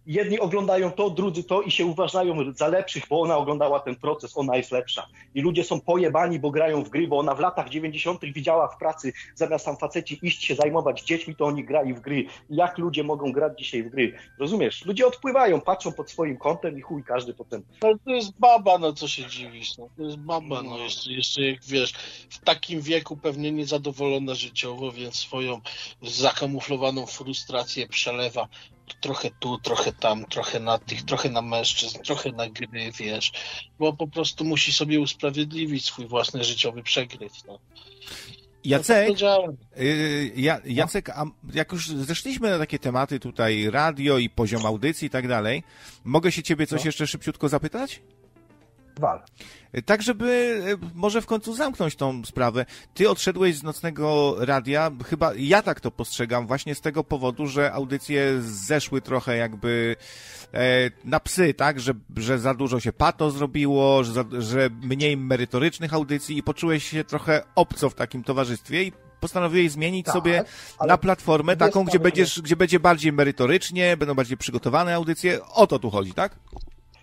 [0.06, 4.36] Jedni oglądają to, drudzy to i się uważają za lepszych, bo ona oglądała ten proces,
[4.36, 5.06] ona jest lepsza.
[5.34, 8.20] I ludzie są pojebani, bo grają w gry, bo ona w latach 90.
[8.24, 12.26] widziała w pracy, zamiast tam faceci iść się zajmować dziećmi, to oni grali w gry.
[12.50, 14.12] Jak ludzie mogą grać dzisiaj w gry?
[14.38, 14.84] Rozumiesz?
[14.84, 17.62] Ludzie odpływają, patrzą pod swoim kątem i chuj, każdy potem.
[17.80, 19.88] Ale to jest baba, no co się dziwisz, no.
[19.96, 21.92] To jest baba, no, no jeszcze, jeszcze jak wiesz,
[22.30, 25.60] w takim wieku pewnie niezadowolona życiowo, więc swoją
[26.02, 28.48] zakamuflowaną frustrację przelewa
[29.00, 33.32] trochę tu, trochę tam, trochę na tych, trochę na mężczyzn, trochę na gry, wiesz,
[33.78, 37.32] bo po prostu musi sobie usprawiedliwić swój własny życiowy przegryw.
[37.46, 37.58] No.
[38.64, 39.20] Jacek,
[39.76, 45.06] yy, ja, Jacek, a jak już zeszliśmy na takie tematy tutaj, radio i poziom audycji
[45.06, 45.62] i tak dalej,
[46.04, 46.88] mogę się ciebie coś no.
[46.88, 48.00] jeszcze szybciutko zapytać?
[49.00, 49.22] Wal.
[49.86, 52.66] Tak, żeby e, może w końcu zamknąć tą sprawę.
[52.94, 57.72] Ty odszedłeś z nocnego radia, chyba ja tak to postrzegam, właśnie z tego powodu, że
[57.72, 59.96] audycje zeszły trochę jakby
[60.54, 61.80] e, na psy, tak?
[61.80, 66.88] Że, że za dużo się pato zrobiło, że, za, że mniej merytorycznych audycji i poczułeś
[66.88, 70.44] się trochę obco w takim towarzystwie i postanowiłeś zmienić tak, sobie
[70.86, 75.44] na platformę taką, gdzie, będziesz, gdzie będzie bardziej merytorycznie, będą bardziej przygotowane audycje.
[75.44, 76.36] O to tu chodzi, tak?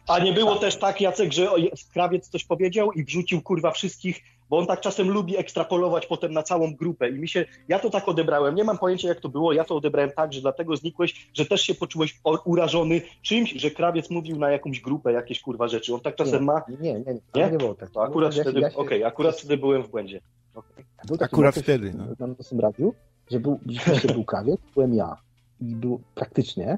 [0.08, 1.48] A nie było też tak, Jacek, że
[1.94, 6.44] krawiec coś powiedział i wrzucił kurwa wszystkich, bo on tak czasem lubi ekstrapolować potem na
[6.44, 9.54] całą grupę i mi się, ja to tak odebrałem, nie mam pojęcia jak to było,
[9.54, 14.10] ja to odebrałem tak, że dlatego znikłeś, że też się poczułeś urażony czymś, że krawiec
[14.10, 16.62] mówił na jakąś grupę jakieś kurwa rzeczy, on tak czasem nie, ma...
[16.68, 17.90] Nie, nie, nie, nie, nie było tak.
[17.90, 18.78] To akurat ja, wtedy, ja się...
[18.78, 20.22] okej, okay, akurat wtedy byłem w błędzie.
[20.56, 20.86] Okay.
[21.08, 21.94] Był akurat wtedy.
[21.98, 22.28] No.
[22.28, 22.94] Na naszym radiu,
[23.32, 25.18] że był, rzeczywiście był krawiec, byłem ja
[25.62, 26.78] i był praktycznie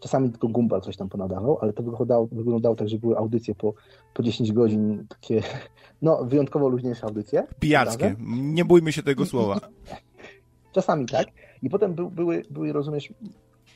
[0.00, 3.74] Czasami tylko Gumbal coś tam ponadawał, ale to wyglądało, wyglądało tak, że były audycje po,
[4.14, 5.42] po 10 godzin, takie
[6.02, 7.46] no wyjątkowo luźniejsze audycje.
[7.60, 9.60] Pijackie, nie bójmy się tego słowa.
[10.72, 11.26] Czasami tak.
[11.62, 13.12] I potem by, były, były, rozumiesz,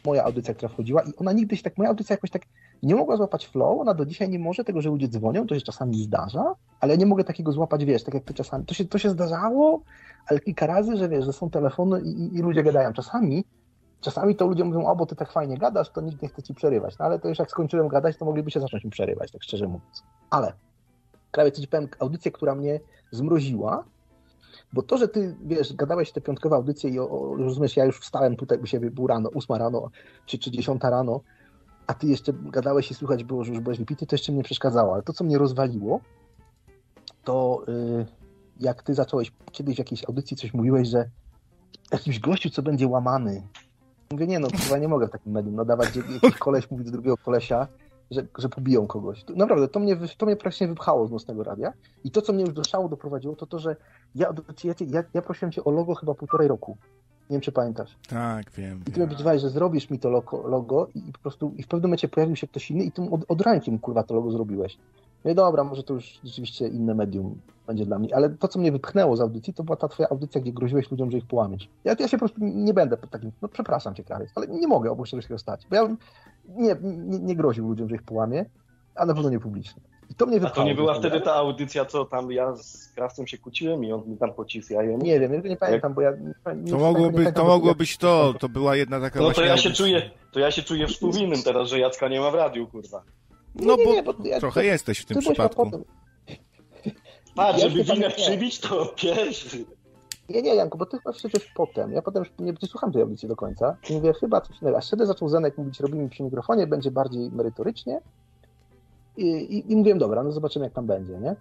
[0.07, 2.43] moja audycja, która wchodziła i ona nigdy się tak, moja audycja jakoś tak
[2.83, 5.61] nie mogła złapać flow, ona do dzisiaj nie może tego, że ludzie dzwonią, to się
[5.61, 8.99] czasami zdarza, ale nie mogę takiego złapać, wiesz, tak jak to czasami, to się, to
[8.99, 9.83] się zdarzało,
[10.27, 12.93] ale kilka razy, że wiesz, że są telefony i, i ludzie gadają.
[12.93, 13.45] Czasami
[14.01, 16.55] Czasami to ludzie mówią, o, bo ty tak fajnie gadasz, to nikt nie chce ci
[16.55, 16.99] przerywać.
[16.99, 19.67] No ale to już jak skończyłem gadać, to mogliby się zacząć mi przerywać, tak szczerze
[19.67, 20.03] mówiąc.
[20.31, 20.53] Ale,
[21.33, 22.81] prawie ci powiem, audycję, która mnie
[23.11, 23.85] zmroziła,
[24.73, 28.01] bo to, że ty, wiesz, gadałeś te piątkowe audycje i o, o, rozumiesz, ja już
[28.01, 29.91] wstałem tutaj u siebie, był rano, ósma rano,
[30.27, 31.21] czy, czy dziesiąta rano,
[31.87, 34.95] a ty jeszcze gadałeś i słychać było, że już byłeś wypity, to jeszcze mnie przeszkadzało.
[34.95, 36.01] Ale to, co mnie rozwaliło,
[37.25, 38.07] to yy,
[38.61, 41.11] jak ty zacząłeś kiedyś w jakiejś audycji coś mówiłeś, że
[41.93, 43.43] jakimś gościu, co będzie łamany,
[44.13, 46.91] Mówię, nie no, chyba nie mogę w takim medium nadawać, gdzie jakiś koleś mówi do
[46.91, 47.67] drugiego kolesia,
[48.11, 49.25] że, że pobiją kogoś.
[49.37, 51.73] Naprawdę, to mnie, to mnie praktycznie wypchało z nocnego radia.
[52.05, 53.77] I to, co mnie już do szału doprowadziło, to to, że
[54.15, 56.77] ja, ja, ja prosiłem cię o logo chyba półtorej roku.
[57.31, 57.97] Nie wiem, czy pamiętasz.
[58.09, 58.81] Tak, wiem.
[58.89, 61.89] I ty obiecywałeś, że zrobisz mi to logo, logo i po prostu i w pewnym
[61.89, 64.79] momencie pojawił się ktoś inny i ty od, od rankiem, kurwa, to logo zrobiłeś.
[65.25, 67.41] No i dobra, może to już rzeczywiście inne medium
[67.71, 70.41] będzie dla mnie, ale to, co mnie wypchnęło z audycji, to była ta twoja audycja,
[70.41, 71.69] gdzie groziłeś ludziom, że ich połamiesz.
[71.85, 74.91] Ja, ja się po prostu nie będę takim, no przepraszam cię, Krawiec, ale nie mogę
[74.91, 75.97] obok czegoś takiego stać, bo ja bym
[76.49, 78.47] nie, nie, nie groził ludziom, że ich połamię,
[78.95, 79.83] a na pewno nie publicznie.
[80.11, 80.63] I to mnie wypchało.
[80.63, 83.93] A to nie była wtedy ta audycja, co tam ja z Krawcem się kłóciłem i
[83.93, 85.03] on mi tam pocisł jajem?
[85.03, 86.13] Nie wiem, nie pamiętam, bo ja...
[86.57, 89.57] Nie, to mogło, być, to mogło być to, to była jedna taka No to ja
[89.57, 93.03] się czuję, to ja się czuję współwinnym teraz, że Jacka nie ma w radiu, kurwa.
[93.55, 95.85] No nie, nie, bo, bo ja, trochę to, jesteś w tym przypadku.
[97.35, 99.65] Patrz, żeby winę przybić, to pierwszy.
[100.29, 101.93] Nie, nie, Janku, bo ty chyba przecież potem.
[101.93, 104.79] Ja potem nie, nie słucham tej audycji do końca i mówię, chyba coś innego.
[104.79, 108.01] A wtedy zaczął Zenek mówić, robimy przy mikrofonie, będzie bardziej merytorycznie.
[109.17, 111.37] I, i, i mówiłem, dobra, no zobaczymy, jak tam będzie, nie?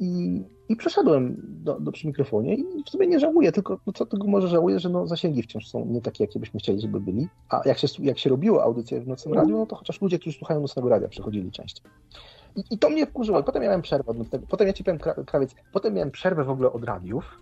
[0.00, 4.06] I, i przeszedłem do, do przy mikrofonie i w sumie nie żałuję, tylko no co
[4.06, 7.28] tego może żałuję, że no zasięgi wciąż są nie takie, jakie byśmy chcieli, żeby byli.
[7.48, 10.38] A jak się, jak się robiło audycję w Nocnym Radiu, no to chociaż ludzie, którzy
[10.38, 11.90] słuchają Nocnego Radia, przechodzili częściej.
[12.56, 13.42] I, I, to mnie wkurzyło.
[13.42, 14.46] Potem miałem przerwę od tego.
[14.46, 17.38] Potem ja ci powiem, krawiec, potem miałem przerwę w ogóle od radiów.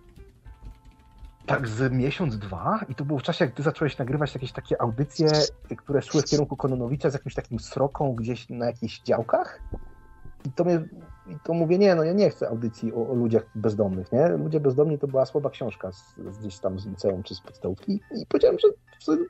[1.47, 4.83] Tak z miesiąc, dwa i to było w czasie, jak ty zacząłeś nagrywać jakieś takie
[4.83, 5.29] audycje,
[5.77, 9.61] które szły w kierunku Kononowicza z jakimś takim sroką gdzieś na jakichś działkach.
[10.47, 10.89] I to mnie,
[11.29, 14.29] i to mówię, nie, no ja nie chcę audycji o, o, ludziach bezdomnych, nie?
[14.29, 18.27] Ludzie bezdomni to była słaba książka z, gdzieś tam z liceum czy z podstawówki i
[18.27, 18.69] powiedziałem, że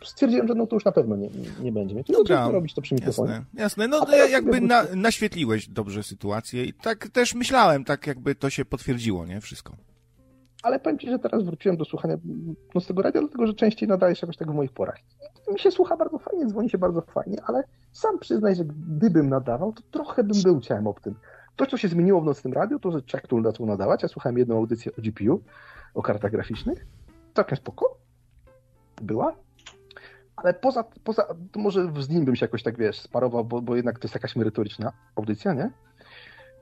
[0.04, 1.28] stwierdziłem, że no to już na pewno nie,
[1.60, 1.94] nie będzie.
[1.94, 2.04] Mnie.
[2.08, 3.32] Dobra, robić to przy mikrofonie.
[3.32, 3.88] Jasne, jasne.
[3.88, 8.64] no to jakby na, naświetliłeś dobrze sytuację i tak też myślałem, tak jakby to się
[8.64, 9.40] potwierdziło, nie?
[9.40, 9.72] Wszystko.
[10.62, 12.16] Ale powiem Ci, że teraz wróciłem do słuchania
[12.74, 14.98] Nocnego Radia, dlatego że częściej nadajesz jakoś tak w moich porach.
[15.52, 19.72] Mi się słucha bardzo fajnie, dzwoni się bardzo fajnie, ale sam przyznaj, że gdybym nadawał,
[19.72, 21.14] to trochę bym był ciałem o tym.
[21.58, 24.02] To, co się zmieniło w Nocnym Radiu, to, że Chuck Tool zaczął nadawać.
[24.02, 25.42] Ja słuchałem jedną audycję o GPU,
[25.94, 26.86] o kartach graficznych.
[27.34, 27.98] Całkiem spoko.
[29.02, 29.36] Była.
[30.36, 33.98] Ale poza, poza może z nim bym się jakoś tak, wiesz, sparował, bo, bo jednak
[33.98, 35.70] to jest jakaś merytoryczna audycja, nie?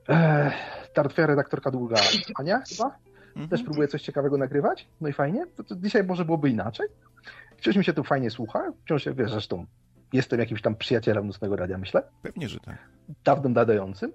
[0.08, 0.52] Eee,
[0.94, 1.97] ta twoja redaktorka długa,
[2.34, 2.99] Ania chyba?
[3.28, 3.49] Mhm.
[3.49, 4.89] Też próbuje coś ciekawego nagrywać?
[5.00, 5.47] No i fajnie.
[5.47, 6.89] To, to dzisiaj może byłoby inaczej.
[7.57, 8.73] Wciąż mi się tu fajnie słucha.
[8.84, 9.66] Wciąż się, wiesz, zresztą
[10.12, 12.02] jestem jakimś tam przyjacielem Nocnego Radia, myślę.
[12.23, 12.76] Pewnie, że tak.
[13.25, 14.12] Dawnym nadającym.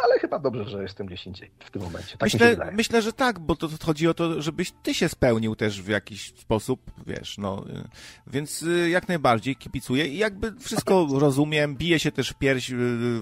[0.00, 2.16] No ale chyba dobrze, że jestem gdzieś indziej w tym momencie.
[2.16, 5.56] Tak myślę, myślę, że tak, bo to, to, chodzi o to, żebyś ty się spełnił
[5.56, 7.64] też w jakiś sposób, wiesz, no.
[7.68, 7.88] Y,
[8.26, 12.74] więc y, jak najbardziej kipicuję i jakby wszystko rozumiem, bije się też pierś y,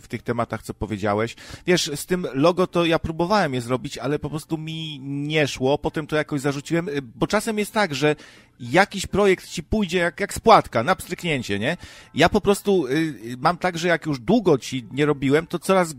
[0.03, 1.37] w tych tematach, co powiedziałeś.
[1.67, 5.79] Wiesz, z tym logo to ja próbowałem je zrobić, ale po prostu mi nie szło,
[5.79, 8.17] potem to jakoś zarzuciłem, bo czasem jest tak, że
[8.61, 11.77] jakiś projekt ci pójdzie jak, jak spłatka, na pstryknięcie, nie?
[12.15, 15.95] Ja po prostu y, mam tak, że jak już długo ci nie robiłem, to coraz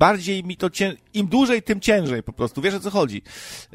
[0.00, 0.96] bardziej mi to cię...
[1.14, 2.62] im dłużej, tym ciężej po prostu.
[2.62, 3.22] Wiesz o co chodzi?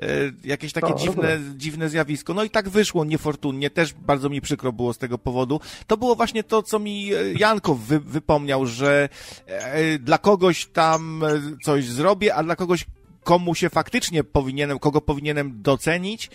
[0.01, 0.07] E,
[0.43, 2.33] jakieś takie no, dziwne, dziwne zjawisko.
[2.33, 5.59] No i tak wyszło niefortunnie, też bardzo mi przykro było z tego powodu.
[5.87, 9.09] To było właśnie to, co mi e, Janko wy, wypomniał, że
[9.45, 11.27] e, dla kogoś tam e,
[11.63, 12.85] coś zrobię, a dla kogoś
[13.23, 16.29] komu się faktycznie powinienem, kogo powinienem docenić,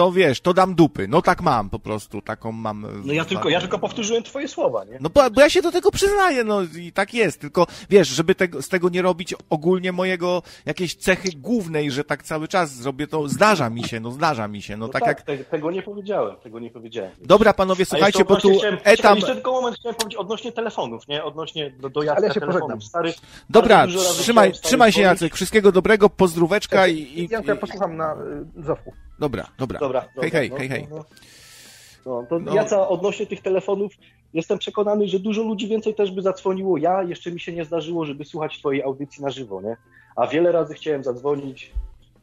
[0.00, 1.08] to wiesz, to dam dupy.
[1.08, 2.86] No tak mam po prostu, taką mam.
[3.04, 4.98] No ja tylko, ja tylko powtórzyłem twoje słowa, nie?
[5.00, 8.34] No bo, bo ja się do tego przyznaję, no i tak jest, tylko wiesz, żeby
[8.34, 13.06] tego, z tego nie robić ogólnie mojego jakiejś cechy głównej, że tak cały czas zrobię
[13.06, 15.22] to, zdarza mi się, no zdarza mi się, no, no tak, tak, jak...
[15.22, 17.12] Te, tego nie powiedziałem, tego nie powiedziałem.
[17.20, 19.16] Dobra, panowie, słuchajcie, bo tu chciałem, etam...
[19.16, 21.24] Jeszcze tylko moment chciałem powiedzieć odnośnie telefonów, nie?
[21.24, 22.84] Odnośnie do, do Jacka ja telefonów.
[22.84, 23.14] Stary,
[23.50, 26.96] Dobra, trzymaj, trzymaj się Jacek, wszystkiego dobrego, pozdróweczka i...
[26.98, 28.92] i, ja, ja posłucham na y, Zofku.
[29.20, 29.80] Dobra, dobra.
[29.80, 30.86] dobra hej, hej, no, hej, hej.
[30.90, 31.04] No,
[32.06, 32.26] no.
[32.28, 32.54] to no.
[32.54, 33.92] Jaca, odnośnie tych telefonów,
[34.34, 36.78] jestem przekonany, że dużo ludzi więcej też by zadzwoniło.
[36.78, 39.76] Ja jeszcze mi się nie zdarzyło, żeby słuchać twojej audycji na żywo, nie?
[40.16, 41.72] A wiele razy chciałem zadzwonić,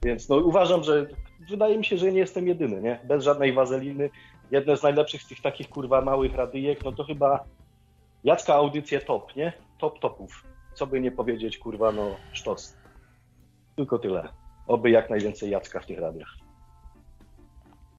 [0.03, 1.07] więc no uważam, że
[1.49, 2.99] wydaje mi się, że nie jestem jedyny, nie?
[3.03, 4.09] Bez żadnej wazeliny.
[4.51, 7.43] Jedne z najlepszych z tych takich kurwa małych radyjek, no to chyba
[8.23, 9.53] Jacka audycje top, nie?
[9.79, 10.43] Top topów.
[10.73, 12.75] Co by nie powiedzieć, kurwa, no sztos.
[13.75, 14.29] Tylko tyle.
[14.67, 16.46] Oby jak najwięcej Jacka w tych radiach.